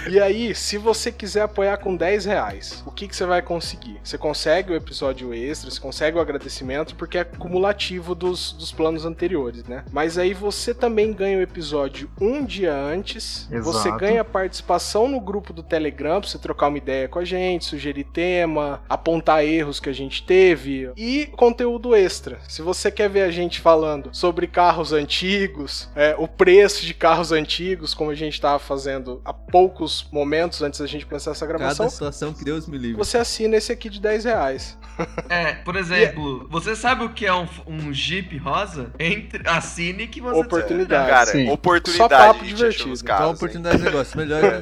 E 0.10 0.20
aí, 0.20 0.54
se 0.56 0.78
você 0.78 1.12
quiser 1.12 1.42
apoiar 1.44 1.78
com 1.78 1.96
10 1.96 2.26
reais, 2.26 2.84
o 2.86 2.92
que, 2.92 3.08
que 3.08 3.16
você 3.16 3.21
vai 3.26 3.42
conseguir. 3.42 4.00
Você 4.04 4.18
consegue 4.18 4.72
o 4.72 4.76
episódio 4.76 5.34
extra, 5.34 5.70
você 5.70 5.80
consegue 5.80 6.18
o 6.18 6.22
agradecimento, 6.22 6.96
porque 6.96 7.18
é 7.18 7.24
cumulativo 7.24 8.14
dos, 8.16 8.52
dos 8.54 8.72
planos 8.72 9.06
anteriores, 9.06 9.64
né? 9.66 9.84
Mas 9.92 10.18
aí 10.18 10.34
você 10.34 10.74
também 10.74 11.14
ganha 11.14 11.38
o 11.38 11.42
episódio 11.42 12.10
um 12.20 12.46
dia 12.46 12.74
antes, 12.74 13.48
você 13.50 13.88
Exato. 13.90 13.98
ganha 13.98 14.24
participação 14.24 15.08
no 15.08 15.20
grupo 15.20 15.54
do 15.54 15.64
Telegram 15.64 16.20
pra 16.20 16.30
você 16.30 16.38
trocar 16.38 16.68
uma 16.68 16.78
ideia 16.78 17.08
com 17.08 17.20
a 17.20 17.26
gente, 17.26 17.66
sugerir 17.66 18.04
tema, 18.06 18.82
apontar 18.90 19.44
erros 19.44 19.80
que 19.80 19.90
a 19.90 19.94
gente 19.94 20.24
teve 20.24 20.92
e 20.96 21.28
conteúdo 21.36 21.96
extra. 21.96 22.40
Se 22.48 22.62
você 22.62 22.92
quer 22.92 23.10
ver 23.10 23.22
a 23.22 23.32
gente 23.32 23.60
falando 23.60 24.10
sobre 24.14 24.48
carros 24.48 24.94
antigos, 24.94 25.90
é, 25.96 26.16
o 26.18 26.28
preço 26.28 26.86
de 26.86 26.94
carros 26.94 27.32
antigos, 27.32 27.94
como 27.94 28.12
a 28.12 28.16
gente 28.16 28.34
estava 28.34 28.60
fazendo 28.60 29.22
há 29.24 29.34
poucos 29.34 30.08
momentos 30.12 30.62
antes 30.62 30.80
da 30.80 30.88
gente 30.88 31.06
começar 31.06 31.32
essa 31.32 31.46
gravação, 31.46 31.86
Cada 31.86 31.90
situação 31.90 32.34
que 32.34 32.44
Deus 32.44 32.68
me 32.68 32.78
livre. 32.78 32.98
Você 33.12 33.18
assina 33.18 33.58
esse 33.58 33.72
aqui 33.72 33.90
de 33.90 34.00
10 34.00 34.26
reais. 34.26 34.78
É, 35.30 35.54
por 35.54 35.76
exemplo, 35.76 36.48
você 36.50 36.76
sabe 36.76 37.04
o 37.04 37.10
que 37.10 37.26
é 37.26 37.34
um, 37.34 37.48
um 37.66 37.94
Jeep 37.94 38.38
rosa? 38.38 38.92
Entre, 39.00 39.48
assine 39.48 40.08
que 40.08 40.22
você 40.22 40.40
Oportunidade. 40.40 41.10
Cara, 41.10 41.26
Sim. 41.26 41.50
oportunidade. 41.50 41.98
Só 41.98 42.34
papo 42.34 42.46
divertido. 42.46 42.90
nos 42.90 43.02
Então, 43.02 43.32
oportunidade 43.32 43.78
de 43.78 43.84
negócio. 43.84 44.18
Melhor. 44.18 44.42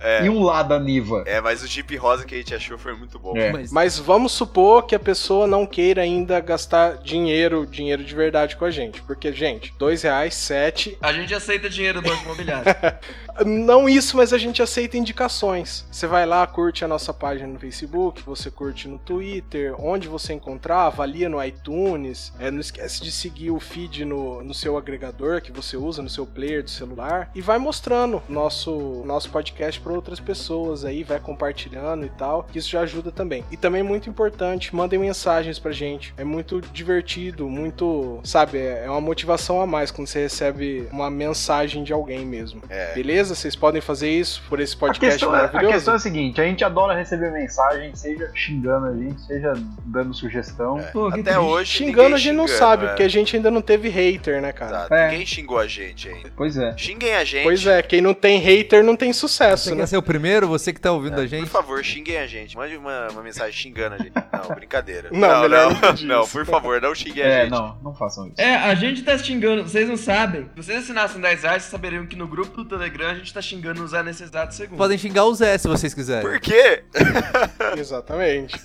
É. 0.00 0.24
E 0.26 0.28
um 0.28 0.42
Lada 0.42 0.78
Niva. 0.78 1.24
É, 1.26 1.40
mas 1.40 1.62
o 1.62 1.66
Jeep 1.66 1.96
rosa 1.96 2.24
que 2.24 2.34
a 2.34 2.38
gente 2.38 2.54
achou 2.54 2.76
foi 2.76 2.94
muito 2.94 3.18
bom. 3.18 3.36
É. 3.36 3.52
Mas, 3.52 3.72
Mas 3.72 3.98
vamos 3.98 4.32
supor 4.32 4.84
que 4.86 4.94
a 4.94 4.98
pessoa 4.98 5.46
não 5.46 5.66
queira 5.66 6.02
ainda 6.02 6.38
gastar 6.40 6.98
dinheiro, 6.98 7.66
dinheiro 7.66 8.04
de 8.04 8.14
verdade 8.14 8.56
com 8.56 8.64
a 8.64 8.70
gente. 8.70 9.00
Porque, 9.02 9.32
gente, 9.32 9.72
dois 9.78 10.02
reais, 10.02 10.34
sete. 10.34 10.98
A 11.00 11.12
gente 11.12 11.34
aceita 11.34 11.70
dinheiro 11.70 12.02
do 12.02 12.08
banco 12.08 12.24
imobiliário. 12.24 12.64
Não 13.44 13.88
isso, 13.88 14.16
mas 14.16 14.32
a 14.32 14.38
gente 14.38 14.62
aceita 14.62 14.96
indicações. 14.96 15.84
Você 15.90 16.06
vai 16.06 16.24
lá, 16.24 16.46
curte 16.46 16.84
a 16.84 16.88
nossa 16.88 17.12
página 17.12 17.53
no 17.54 17.58
Facebook, 17.58 18.22
você 18.22 18.50
curte 18.50 18.86
no 18.88 18.98
Twitter, 18.98 19.74
onde 19.78 20.06
você 20.08 20.32
encontrar, 20.32 20.82
avalia 20.82 21.28
no 21.28 21.42
iTunes. 21.42 22.32
É, 22.38 22.50
não 22.50 22.60
esquece 22.60 23.02
de 23.02 23.10
seguir 23.10 23.50
o 23.50 23.58
feed 23.58 24.04
no, 24.04 24.42
no 24.42 24.54
seu 24.54 24.76
agregador 24.76 25.40
que 25.40 25.50
você 25.50 25.76
usa, 25.76 26.02
no 26.02 26.10
seu 26.10 26.26
player 26.26 26.62
do 26.62 26.70
celular. 26.70 27.30
E 27.34 27.40
vai 27.40 27.58
mostrando 27.58 28.22
nosso, 28.28 29.02
nosso 29.04 29.30
podcast 29.30 29.80
para 29.80 29.92
outras 29.92 30.20
pessoas 30.20 30.84
aí, 30.84 31.02
vai 31.02 31.18
compartilhando 31.18 32.04
e 32.04 32.10
tal. 32.10 32.44
Que 32.44 32.58
isso 32.58 32.68
já 32.70 32.80
ajuda 32.82 33.10
também. 33.10 33.44
E 33.50 33.56
também 33.56 33.82
muito 33.82 34.08
importante, 34.08 34.74
mandem 34.74 34.98
mensagens 34.98 35.58
pra 35.58 35.72
gente. 35.72 36.14
É 36.16 36.24
muito 36.24 36.60
divertido, 36.60 37.48
muito, 37.48 38.20
sabe, 38.22 38.58
é 38.58 38.84
é 38.84 38.90
uma 38.90 39.00
motivação 39.00 39.60
a 39.60 39.66
mais 39.66 39.90
quando 39.90 40.08
você 40.08 40.20
recebe 40.20 40.86
uma 40.92 41.10
mensagem 41.10 41.82
de 41.82 41.92
alguém 41.92 42.24
mesmo. 42.26 42.62
É. 42.68 42.92
Beleza? 42.94 43.34
Vocês 43.34 43.56
podem 43.56 43.80
fazer 43.80 44.10
isso 44.10 44.42
por 44.48 44.60
esse 44.60 44.74
A 44.74 44.78
podcast 44.78 45.18
questão, 45.18 45.34
é, 45.34 45.38
a 45.38 45.42
maravilhoso? 45.42 45.74
questão 45.74 45.94
é 45.94 45.96
a 45.96 46.00
seguinte, 46.00 46.40
a 46.40 46.44
gente 46.44 46.64
adora 46.64 46.94
receber 46.94 47.30
mensagem, 47.30 47.43
seja 47.48 48.30
xingando 48.34 48.86
a 48.86 48.96
gente, 48.96 49.20
seja 49.22 49.52
dando 49.86 50.14
sugestão. 50.14 50.78
Pô, 50.92 51.10
que 51.10 51.20
Até 51.20 51.38
hoje. 51.38 51.70
Xingando 51.70 52.14
a 52.14 52.18
gente 52.18 52.32
não 52.34 52.46
xingando, 52.46 52.58
sabe, 52.58 52.84
é. 52.84 52.88
porque 52.88 53.02
a 53.02 53.08
gente 53.08 53.36
ainda 53.36 53.50
não 53.50 53.62
teve 53.62 53.88
hater, 53.88 54.40
né, 54.40 54.52
cara? 54.52 54.70
Exato. 54.76 54.94
É. 54.94 55.10
Ninguém 55.10 55.26
xingou 55.26 55.58
a 55.58 55.66
gente 55.66 56.08
ainda. 56.08 56.30
Pois 56.36 56.56
é. 56.56 56.76
Xinguem 56.76 57.14
a 57.14 57.24
gente. 57.24 57.44
Pois 57.44 57.66
é, 57.66 57.82
quem 57.82 58.00
não 58.00 58.14
tem 58.14 58.38
hater 58.38 58.82
não 58.82 58.96
tem 58.96 59.12
sucesso, 59.12 59.64
você 59.64 59.70
né? 59.70 59.76
quer 59.78 59.86
ser 59.86 59.96
o 59.96 60.02
primeiro? 60.02 60.46
Você 60.48 60.72
que 60.72 60.80
tá 60.80 60.92
ouvindo 60.92 61.14
a 61.14 61.16
Por 61.16 61.26
gente? 61.26 61.50
favor, 61.50 61.82
xinguem 61.84 62.18
a 62.18 62.26
gente. 62.26 62.56
Mande 62.56 62.76
uma, 62.76 63.08
uma 63.10 63.22
mensagem 63.22 63.52
xingando 63.52 63.94
a 63.94 63.98
gente. 63.98 64.12
Não, 64.32 64.54
brincadeira. 64.54 65.08
Não, 65.12 65.48
não 65.48 65.70
não, 65.70 65.92
não, 66.02 66.28
por 66.28 66.44
favor, 66.44 66.80
não 66.80 66.94
xinguem 66.94 67.22
a 67.22 67.26
É, 67.26 67.40
gente. 67.42 67.50
não, 67.52 67.78
não 67.82 67.94
façam 67.94 68.26
isso. 68.26 68.34
É, 68.40 68.56
a 68.56 68.74
gente 68.74 69.02
tá 69.02 69.16
xingando, 69.16 69.62
vocês 69.62 69.88
não 69.88 69.96
sabem. 69.96 70.42
Se 70.54 70.62
vocês 70.62 70.82
assinassem 70.82 71.20
10 71.20 71.42
reais, 71.42 71.62
vocês 71.62 71.70
saberiam 71.70 72.04
que 72.06 72.16
no 72.16 72.26
grupo 72.26 72.56
do 72.56 72.64
Telegram 72.64 73.10
a 73.10 73.14
gente 73.14 73.32
tá 73.32 73.40
xingando 73.40 73.82
o 73.82 73.86
Zé 73.88 74.02
nesse 74.02 74.22
exato 74.24 74.54
segundo. 74.54 74.76
Podem 74.76 74.98
xingar 74.98 75.24
o 75.24 75.34
Zé 75.34 75.56
se 75.56 75.66
vocês 75.68 75.94
quiserem. 75.94 76.22
Por 76.28 76.38
quê? 76.40 76.82
Exatamente. 77.76 78.60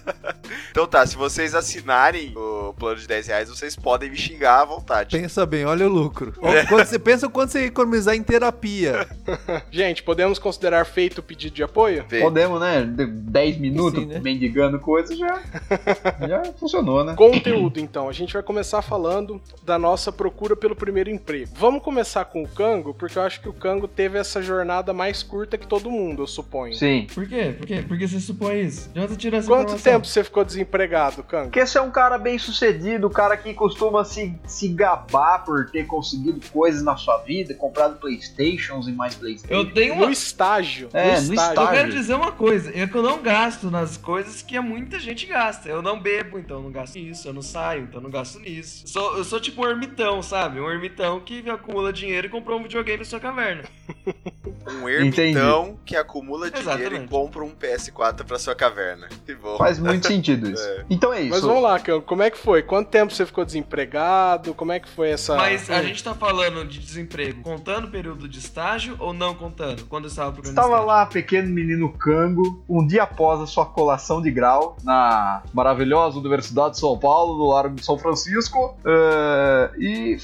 Então 0.72 0.88
tá, 0.88 1.06
se 1.06 1.16
vocês 1.16 1.54
assinarem 1.56 2.34
o 2.36 2.74
plano 2.74 3.00
de 3.00 3.08
10 3.08 3.28
reais, 3.28 3.50
vocês 3.50 3.76
podem 3.76 4.10
me 4.10 4.18
xingar 4.18 4.62
à 4.62 4.66
vontade. 4.66 5.18
Pensa 5.18 5.46
bem, 5.46 5.66
olha 5.66 5.86
o 5.86 5.90
lucro. 5.90 6.34
Quando 6.68 6.86
você 6.86 7.00
pensa 7.00 7.28
o 7.28 7.30
quanto 7.30 7.52
você 7.52 7.66
economizar 7.66 8.16
em 8.16 8.24
terapia. 8.24 9.08
Gente, 9.72 10.04
podemos 10.04 10.40
considerar 10.40 10.86
feito 10.86 11.20
o 11.20 11.24
pedido 11.24 11.56
de 11.56 11.64
apoio? 11.64 12.06
Vê. 12.08 12.22
Podemos, 12.22 12.60
né? 12.60 12.84
de- 12.84 13.06
10 13.08 13.58
minutos 13.58 14.00
Sim, 14.00 14.06
né? 14.08 14.20
mendigando 14.20 14.80
coisa 14.80 15.16
já, 15.16 15.42
já 16.28 16.44
funcionou, 16.60 17.04
né? 17.04 17.16
Conteúdo, 17.16 17.80
então. 17.80 18.10
A 18.10 18.14
gente 18.14 18.34
vai 18.34 18.44
começar 18.44 18.82
falando 18.82 19.42
da 19.64 19.78
nossa 19.78 20.12
procura 20.12 20.56
pelo 20.56 20.76
primeiro 20.76 21.10
emprego. 21.10 21.52
Vamos 21.56 21.84
começar 21.84 22.26
com 22.26 22.44
o 22.44 22.48
Cango, 22.48 22.94
porque 22.94 23.18
eu 23.18 23.24
acho 23.24 23.42
que 23.42 23.50
o 23.50 23.54
Cango 23.54 23.88
teve 23.88 24.18
essa 24.18 24.42
jornada 24.42 24.94
mais 24.94 25.24
curta 25.24 25.58
que 25.58 25.68
todo 25.68 25.90
mundo, 25.92 26.24
eu 26.24 26.28
suponho. 26.28 26.74
Sim. 26.76 27.08
Por 27.14 27.28
quê? 27.28 27.56
Por 27.58 27.68
quê? 27.68 27.84
Por 27.88 27.98
que 27.98 28.08
você 28.08 28.20
supõe 28.20 28.59
isso? 28.60 28.90
De 28.90 29.00
onde 29.00 29.10
você 29.10 29.18
tirou 29.18 29.40
essa 29.40 29.48
Quanto 29.48 29.62
informação? 29.66 29.92
tempo 29.94 30.06
você 30.08 30.24
ficou 30.24 30.44
desempregado, 30.44 31.24
Cango? 31.24 31.46
Porque 31.46 31.66
você 31.66 31.78
é 31.78 31.82
um 31.82 31.92
cara 31.92 32.18
bem 32.18 32.38
sucedido, 32.38 33.08
um 33.08 33.12
cara 33.12 33.36
que 33.38 33.54
costuma 33.54 34.04
se, 34.06 34.36
se 34.46 34.68
gabar 34.70 35.44
por 35.44 35.70
ter 35.70 35.86
conseguido 35.86 36.40
coisas 36.52 36.84
na 36.84 36.96
sua 36.98 37.18
vida, 37.20 37.54
comprado 37.54 38.00
Playstations 38.00 38.88
e 38.88 38.92
mais 38.92 39.16
Playstations. 39.16 39.52
Eu 39.52 39.74
tenho 39.74 39.94
uma... 39.96 40.06
No 40.06 40.12
estágio. 40.12 40.90
É, 40.94 41.20
no 41.20 41.28
no 41.28 41.34
estágio. 41.34 41.34
Eu 41.34 41.52
estágio. 41.52 41.72
quero 41.72 41.92
dizer 41.92 42.14
uma 42.14 42.32
coisa, 42.32 42.72
é 42.78 42.88
que 42.88 42.96
eu 42.96 43.04
não 43.04 43.22
gasto 43.22 43.72
nas 43.72 43.98
coisas 43.98 44.42
que 44.42 44.60
muita 44.60 45.00
gente 45.00 45.26
gasta. 45.26 45.70
Eu 45.70 45.82
não 45.82 46.00
bebo, 46.00 46.40
então 46.40 46.58
eu 46.58 46.64
não 46.64 46.72
gasto 46.72 46.96
nisso. 46.96 47.28
Eu 47.28 47.34
não 47.34 47.42
saio, 47.42 47.84
então 47.84 48.00
eu 48.00 48.04
não 48.04 48.10
gasto 48.10 48.40
nisso. 48.40 48.84
Eu 48.84 48.88
sou, 48.88 49.18
eu 49.18 49.24
sou 49.24 49.40
tipo 49.40 49.66
um 49.66 49.70
ermitão, 49.70 50.22
sabe? 50.22 50.60
Um 50.60 50.70
ermitão 50.70 51.20
que 51.20 51.48
acumula 51.50 51.92
dinheiro 51.94 52.28
e 52.28 52.30
comprou 52.30 52.60
um 52.60 52.64
videogame 52.64 53.00
na 53.00 53.06
sua 53.06 53.20
caverna. 53.20 53.64
Um 54.68 54.88
ermitão 54.88 55.80
que 55.84 55.96
acumula 55.96 56.52
dinheiro 56.52 56.70
e 56.70 56.78
Exatamente. 56.84 57.10
compra 57.10 57.44
um 57.44 57.56
PS4 57.56 58.24
pra 58.24 58.38
sua 58.38 58.49
caverna. 58.56 59.08
Que 59.26 59.34
bom. 59.36 59.58
Faz 59.58 59.80
muito 59.80 60.06
sentido 60.08 60.50
isso. 60.50 60.64
É. 60.64 60.86
Então 60.90 61.14
é 61.14 61.22
isso. 61.22 61.32
Mas 61.32 61.42
vamos 61.42 61.64
lá, 61.64 61.80
como 62.06 62.24
é 62.24 62.30
que 62.30 62.38
foi? 62.38 62.62
Quanto 62.64 62.90
tempo 62.90 63.14
você 63.14 63.26
ficou 63.26 63.46
desempregado? 63.46 64.54
Como 64.54 64.72
é 64.72 64.80
que 64.80 64.90
foi 64.90 65.10
essa. 65.12 65.36
Mas 65.36 65.70
a 65.70 65.82
gente 65.84 66.04
tá 66.04 66.14
falando 66.14 66.66
de 66.66 66.80
desemprego 66.80 67.42
contando 67.42 67.86
o 67.86 67.92
período 67.92 68.28
de 68.28 68.40
estágio 68.40 68.96
ou 69.00 69.14
não 69.14 69.34
contando? 69.36 69.86
Quando 69.86 70.06
eu 70.06 70.10
estava 70.10 70.32
procurando 70.32 70.58
Estava 70.58 70.80
lá, 70.82 71.06
pequeno 71.06 71.50
menino 71.50 71.92
Cango, 71.94 72.64
um 72.68 72.86
dia 72.86 73.04
após 73.04 73.40
a 73.42 73.48
sua 73.48 73.66
colação 73.66 74.22
de 74.22 74.32
grau 74.32 74.78
na 74.84 75.42
maravilhosa 75.54 76.18
Universidade 76.20 76.72
de 76.76 76.80
São 76.80 76.98
Paulo, 76.98 77.38
do 77.38 77.46
Largo 77.46 77.76
de 77.76 77.86
São 77.86 77.98
Francisco, 77.98 78.78
eh, 78.86 79.70
e 79.78 80.18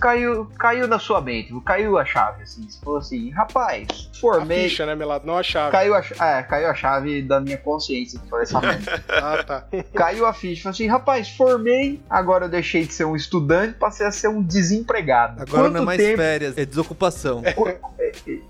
caiu, 0.00 0.46
caiu 0.58 0.86
na 0.88 0.98
sua 0.98 1.20
mente, 1.20 1.52
caiu 1.64 1.98
a 1.98 2.04
chave, 2.04 2.42
assim, 2.42 2.68
você 2.68 2.78
falou 2.84 2.98
assim, 2.98 3.30
rapaz, 3.30 3.86
A 4.12 4.20
formei, 4.20 4.64
ficha, 4.68 4.86
né, 4.86 4.94
Melado? 4.94 5.26
Não 5.26 5.38
a 5.38 5.42
chave. 5.42 5.72
caiu 5.72 5.94
a, 5.94 6.00
é, 6.20 6.42
caiu 6.42 6.68
a 6.68 6.74
chave 6.74 7.22
da 7.22 7.33
minha 7.40 7.56
consciência, 7.56 8.18
que 8.18 8.28
foi 8.28 8.42
essa 8.42 8.60
merda. 8.62 9.04
Ah, 9.08 9.44
tá. 9.44 9.66
caiu 9.94 10.26
a 10.26 10.32
ficha, 10.32 10.62
falou 10.62 10.74
assim, 10.74 10.86
rapaz, 10.86 11.28
formei, 11.30 12.00
agora 12.08 12.46
eu 12.46 12.48
deixei 12.48 12.86
de 12.86 12.92
ser 12.92 13.04
um 13.04 13.16
estudante, 13.16 13.78
passei 13.78 14.06
a 14.06 14.12
ser 14.12 14.28
um 14.28 14.42
desempregado. 14.42 15.42
Agora 15.42 15.62
não 15.62 15.68
é 15.68 15.70
Quanto 15.70 15.86
mais 15.86 16.00
tempo 16.00 16.16
férias, 16.16 16.58
é 16.58 16.64
desocupação. 16.64 17.42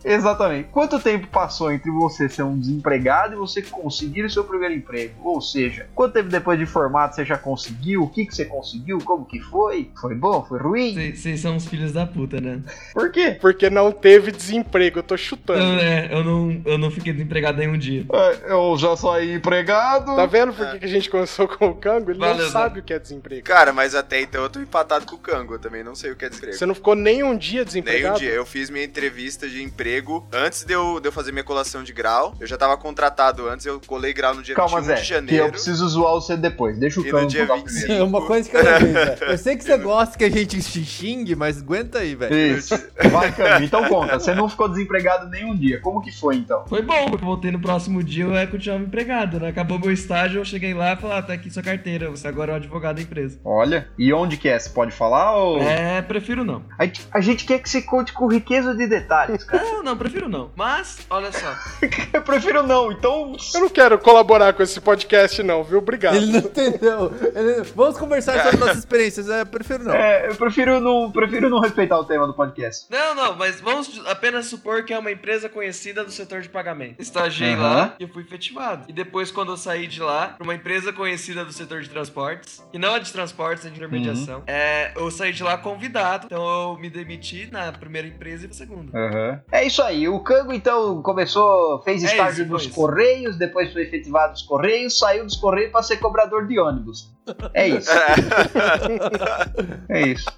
Exatamente. 0.05 0.69
Quanto 0.71 0.99
tempo 0.99 1.27
passou 1.29 1.73
entre 1.73 1.91
você 1.91 2.29
ser 2.29 2.43
um 2.43 2.59
desempregado 2.59 3.35
e 3.35 3.37
você 3.37 3.63
conseguir 3.63 4.25
o 4.25 4.31
seu 4.31 4.45
primeiro 4.45 4.75
emprego? 4.75 5.15
Ou 5.23 5.41
seja, 5.41 5.87
quanto 5.95 6.15
tempo 6.15 6.29
depois 6.29 6.59
de 6.59 6.67
formado 6.67 7.15
você 7.15 7.25
já 7.25 7.37
conseguiu? 7.39 8.03
O 8.03 8.09
que, 8.09 8.27
que 8.27 8.35
você 8.35 8.45
conseguiu? 8.45 8.99
Como 8.99 9.25
que 9.25 9.41
foi? 9.41 9.91
Foi 10.01 10.15
bom? 10.15 10.45
Foi 10.45 10.59
ruim? 10.59 11.15
Vocês 11.15 11.41
são 11.41 11.57
os 11.57 11.67
filhos 11.67 11.93
da 11.93 12.07
puta, 12.07 12.41
né? 12.41 12.61
Por 12.93 13.11
quê? 13.11 13.37
Porque 13.41 13.69
não 13.71 13.91
teve 13.93 14.31
desemprego, 14.31 14.99
eu 14.99 15.03
tô 15.03 15.17
chutando. 15.17 15.61
Eu, 15.61 15.79
é, 15.79 16.09
eu, 16.13 16.25
não, 16.25 16.63
eu 16.65 16.79
não 16.79 16.91
fiquei 16.91 17.13
desempregado 17.13 17.59
nenhum 17.59 17.79
dia. 17.79 18.05
É, 18.13 18.53
Eu 18.53 18.77
já 18.79 18.97
saí 18.97 19.35
empregado. 19.35 20.15
Tá 20.17 20.27
vendo 20.27 20.53
por 20.53 20.71
que 20.73 20.79
que 20.81 20.85
a 20.85 20.89
gente 20.89 21.11
começou 21.11 21.49
com 21.49 21.67
o 21.69 21.75
Cango? 21.75 22.11
Ele 22.11 22.19
Valeu, 22.19 22.45
não 22.45 22.51
sabe 22.51 22.75
Zé. 22.77 22.81
o 22.81 22.85
que 22.85 22.93
é 22.95 22.99
desemprego. 22.99 23.45
Cara, 23.45 23.73
mas 23.73 23.95
até 23.95 24.21
então 24.21 24.43
eu 24.43 24.51
tô 24.51 24.61
empatado 24.61 25.07
com 25.07 25.17
o 25.17 25.19
Kango. 25.19 25.55
Eu 25.55 25.59
também 25.59 25.83
não 25.83 25.95
sei 25.95 26.11
o 26.13 26.17
que 26.17 26.25
é 26.25 26.29
desemprego. 26.29 26.57
Você 26.57 26.67
não 26.67 26.75
ficou 26.75 26.95
nem 26.95 27.23
um 27.23 27.37
dia 27.37 27.55
Nem 27.55 27.63
um 27.63 27.65
desempregado? 27.65 28.19
dia. 28.19 28.31
Eu 28.31 28.47
fiz 28.47 28.71
minha 28.71 28.85
entrevista 28.85 29.49
de 29.49 29.54
emprego 29.63 30.27
antes 30.33 30.65
de 30.65 30.73
eu, 30.73 31.01
de 31.01 31.09
eu 31.09 31.13
fazer 31.13 31.33
minha 31.33 31.45
colação 31.45 31.83
de 31.83 31.93
grau. 31.93 32.35
Eu 32.41 32.47
já 32.47 32.57
tava 32.57 32.77
contratado 32.77 33.49
antes, 33.49 33.67
eu 33.67 33.81
colei 33.87 34.13
grau 34.13 34.35
no 34.35 34.43
dia 34.43 34.55
Calma, 34.55 34.81
21 34.81 34.87
Zé, 34.87 34.95
de 34.95 35.01
que 35.01 35.07
janeiro. 35.09 35.45
eu 35.47 35.51
preciso 35.51 35.89
zoar 35.89 36.15
você 36.15 36.37
depois. 36.37 36.79
Deixa 36.79 37.01
o 37.01 37.05
no 37.05 37.11
Cango 37.11 37.27
dia 37.29 37.47
contar 37.47 37.55
25. 37.63 37.79
primeiro. 37.81 38.03
É 38.05 38.07
uma 38.07 38.27
coisa 38.27 38.43
de 38.49 38.51
cada 38.55 38.79
vez, 38.79 38.93
velho. 38.93 39.25
Eu 39.33 39.39
sei 39.39 39.57
que 39.57 39.65
você 39.65 39.77
gosta 39.79 40.19
que 40.19 40.25
a 40.25 40.31
gente 40.31 40.61
te 40.63 40.85
xingue, 40.85 41.35
mas 41.35 41.61
aguenta 41.61 41.99
aí, 41.99 42.15
velho. 42.15 42.35
Isso. 42.59 42.75
Vai. 43.11 43.35
Então 43.65 43.85
conta. 43.89 44.19
Você 44.19 44.35
não 44.35 44.49
ficou 44.49 44.69
desempregado 44.69 45.29
nenhum 45.31 45.57
dia. 45.57 45.81
Como 45.81 46.01
que 46.01 46.11
foi, 46.13 46.37
então? 46.37 46.65
Foi 46.67 46.83
bom, 46.83 47.09
porque 47.09 47.25
eu 47.25 47.27
voltei 47.29 47.51
no 47.51 47.61
próximo 47.61 48.03
dia 48.03 48.25
eu 48.25 48.35
é, 48.37 48.47
continuava 48.47 48.83
empregado, 48.85 49.39
né? 49.41 49.49
Acabou 49.49 49.79
meu 49.79 49.93
estágio, 49.93 50.41
eu 50.41 50.45
cheguei 50.45 50.73
lá 50.75 50.93
e 50.93 50.97
falei, 50.97 51.19
ah, 51.19 51.23
tá 51.23 51.33
aqui 51.33 51.51
sua 51.51 51.63
carteira, 51.63 52.11
você 52.11 52.27
agora 52.27 52.53
é 52.53 52.55
o 52.55 52.57
advogado 52.57 52.97
da 52.97 53.03
empresa. 53.03 53.39
Olha. 53.45 53.89
E 53.99 54.13
onde 54.13 54.37
que 54.37 54.49
é? 54.49 54.59
Você 54.59 54.71
pode 54.71 54.93
falar 54.93 55.37
ou... 55.37 55.59
É, 55.61 56.01
prefiro 56.03 56.45
não. 56.45 56.63
A 56.79 56.85
gente- 56.85 57.07
A 57.13 57.21
gente 57.21 57.45
quer 57.45 57.59
que 57.59 57.69
você 57.69 57.83
conte 57.83 58.13
com 58.13 58.27
riqueza 58.27 58.75
de 58.75 58.87
detalhes. 58.87 59.44
Não, 59.53 59.83
não, 59.83 59.97
prefiro 59.97 60.29
não. 60.29 60.51
Mas, 60.57 60.99
olha 61.11 61.31
só. 61.33 61.55
Eu 62.13 62.23
prefiro 62.23 62.63
não, 62.63 62.91
então. 62.93 63.37
Eu 63.55 63.61
não 63.61 63.69
quero 63.69 63.99
colaborar 63.99 64.53
com 64.53 64.63
esse 64.63 64.81
podcast, 64.81 65.43
não, 65.43 65.63
viu? 65.65 65.79
Obrigado. 65.79 66.17
Ele 66.17 66.27
não 66.27 66.39
entendeu. 66.41 67.13
Ele- 67.35 67.63
Vamos 67.75 67.99
conversar 67.99 68.43
sobre 68.43 68.59
nossas 68.59 68.79
experiências. 68.79 69.29
É, 69.29 69.45
prefiro 69.45 69.85
não. 69.85 69.95
É, 69.95 70.29
eu 70.29 70.35
prefiro 70.37 70.81
não, 70.81 71.11
prefiro 71.11 71.49
não 71.49 71.61
respeitar 71.61 71.99
o 71.99 72.05
tema 72.05 72.27
do 72.27 72.35
podcast. 72.35 72.87
Não, 72.91 73.15
não, 73.15 73.37
mas 73.37 73.61
vamos 73.61 74.01
apenas 74.07 74.47
supor 74.47 74.85
que 74.85 74.93
é 74.93 74.99
uma 74.99 75.11
empresa 75.11 75.49
conhecida 75.49 76.05
do 76.05 76.11
setor 76.11 76.41
de 76.41 76.49
pagamento. 76.49 77.01
Estagiei 77.01 77.55
Aham. 77.55 77.63
lá 77.63 77.95
e 77.99 78.03
eu 78.05 78.09
fui 78.09 78.23
efetivado. 78.23 78.85
E 78.89 78.93
depois, 78.93 79.31
quando 79.31 79.53
eu 79.53 79.57
saí 79.57 79.87
de 79.87 80.01
lá, 80.01 80.29
pra 80.29 80.45
uma 80.45 80.55
empresa 80.55 80.93
conhecida 80.93 81.45
do 81.45 81.53
setor 81.53 81.83
de 81.83 81.89
transportes, 81.91 82.63
e 82.73 82.79
não 82.79 82.95
é 82.97 83.01
de 83.01 83.13
transportes, 83.13 83.65
é 83.67 83.69
de 83.69 83.77
intermediação, 83.77 84.43
é, 84.47 84.93
eu 84.97 85.11
saí 85.11 85.33
de 85.33 85.43
lá 85.43 85.57
convidado. 85.59 86.27
Então 86.27 86.73
eu 86.73 86.79
me 86.79 86.89
demiti 86.91 87.49
na 87.51 87.73
primeira 87.73 88.07
empresa 88.09 88.45
e 88.45 88.49
na 88.49 88.55
segunda. 88.55 88.97
Uhum. 88.97 89.34
É 89.51 89.65
isso 89.65 89.83
aí. 89.83 90.09
O 90.09 90.21
Cango, 90.21 90.53
então, 90.53 91.03
começou, 91.03 91.83
fez 91.83 92.03
É 92.03 92.07
estágio 92.07 92.45
isso, 92.45 92.53
nos. 92.53 92.67
Correios, 92.67 93.37
depois 93.37 93.73
foi 93.73 93.83
efetivado 93.83 94.33
nos 94.33 94.43
Correios, 94.43 94.99
saiu 94.99 95.25
dos 95.25 95.37
Correios 95.37 95.73
pra 95.73 95.83
ser 95.83 95.97
cobrador 95.99 96.47
de 96.47 96.59
ônibus. 96.59 97.13
É 97.53 97.69
isso. 97.69 97.91
é 99.89 100.01
isso. 100.09 100.31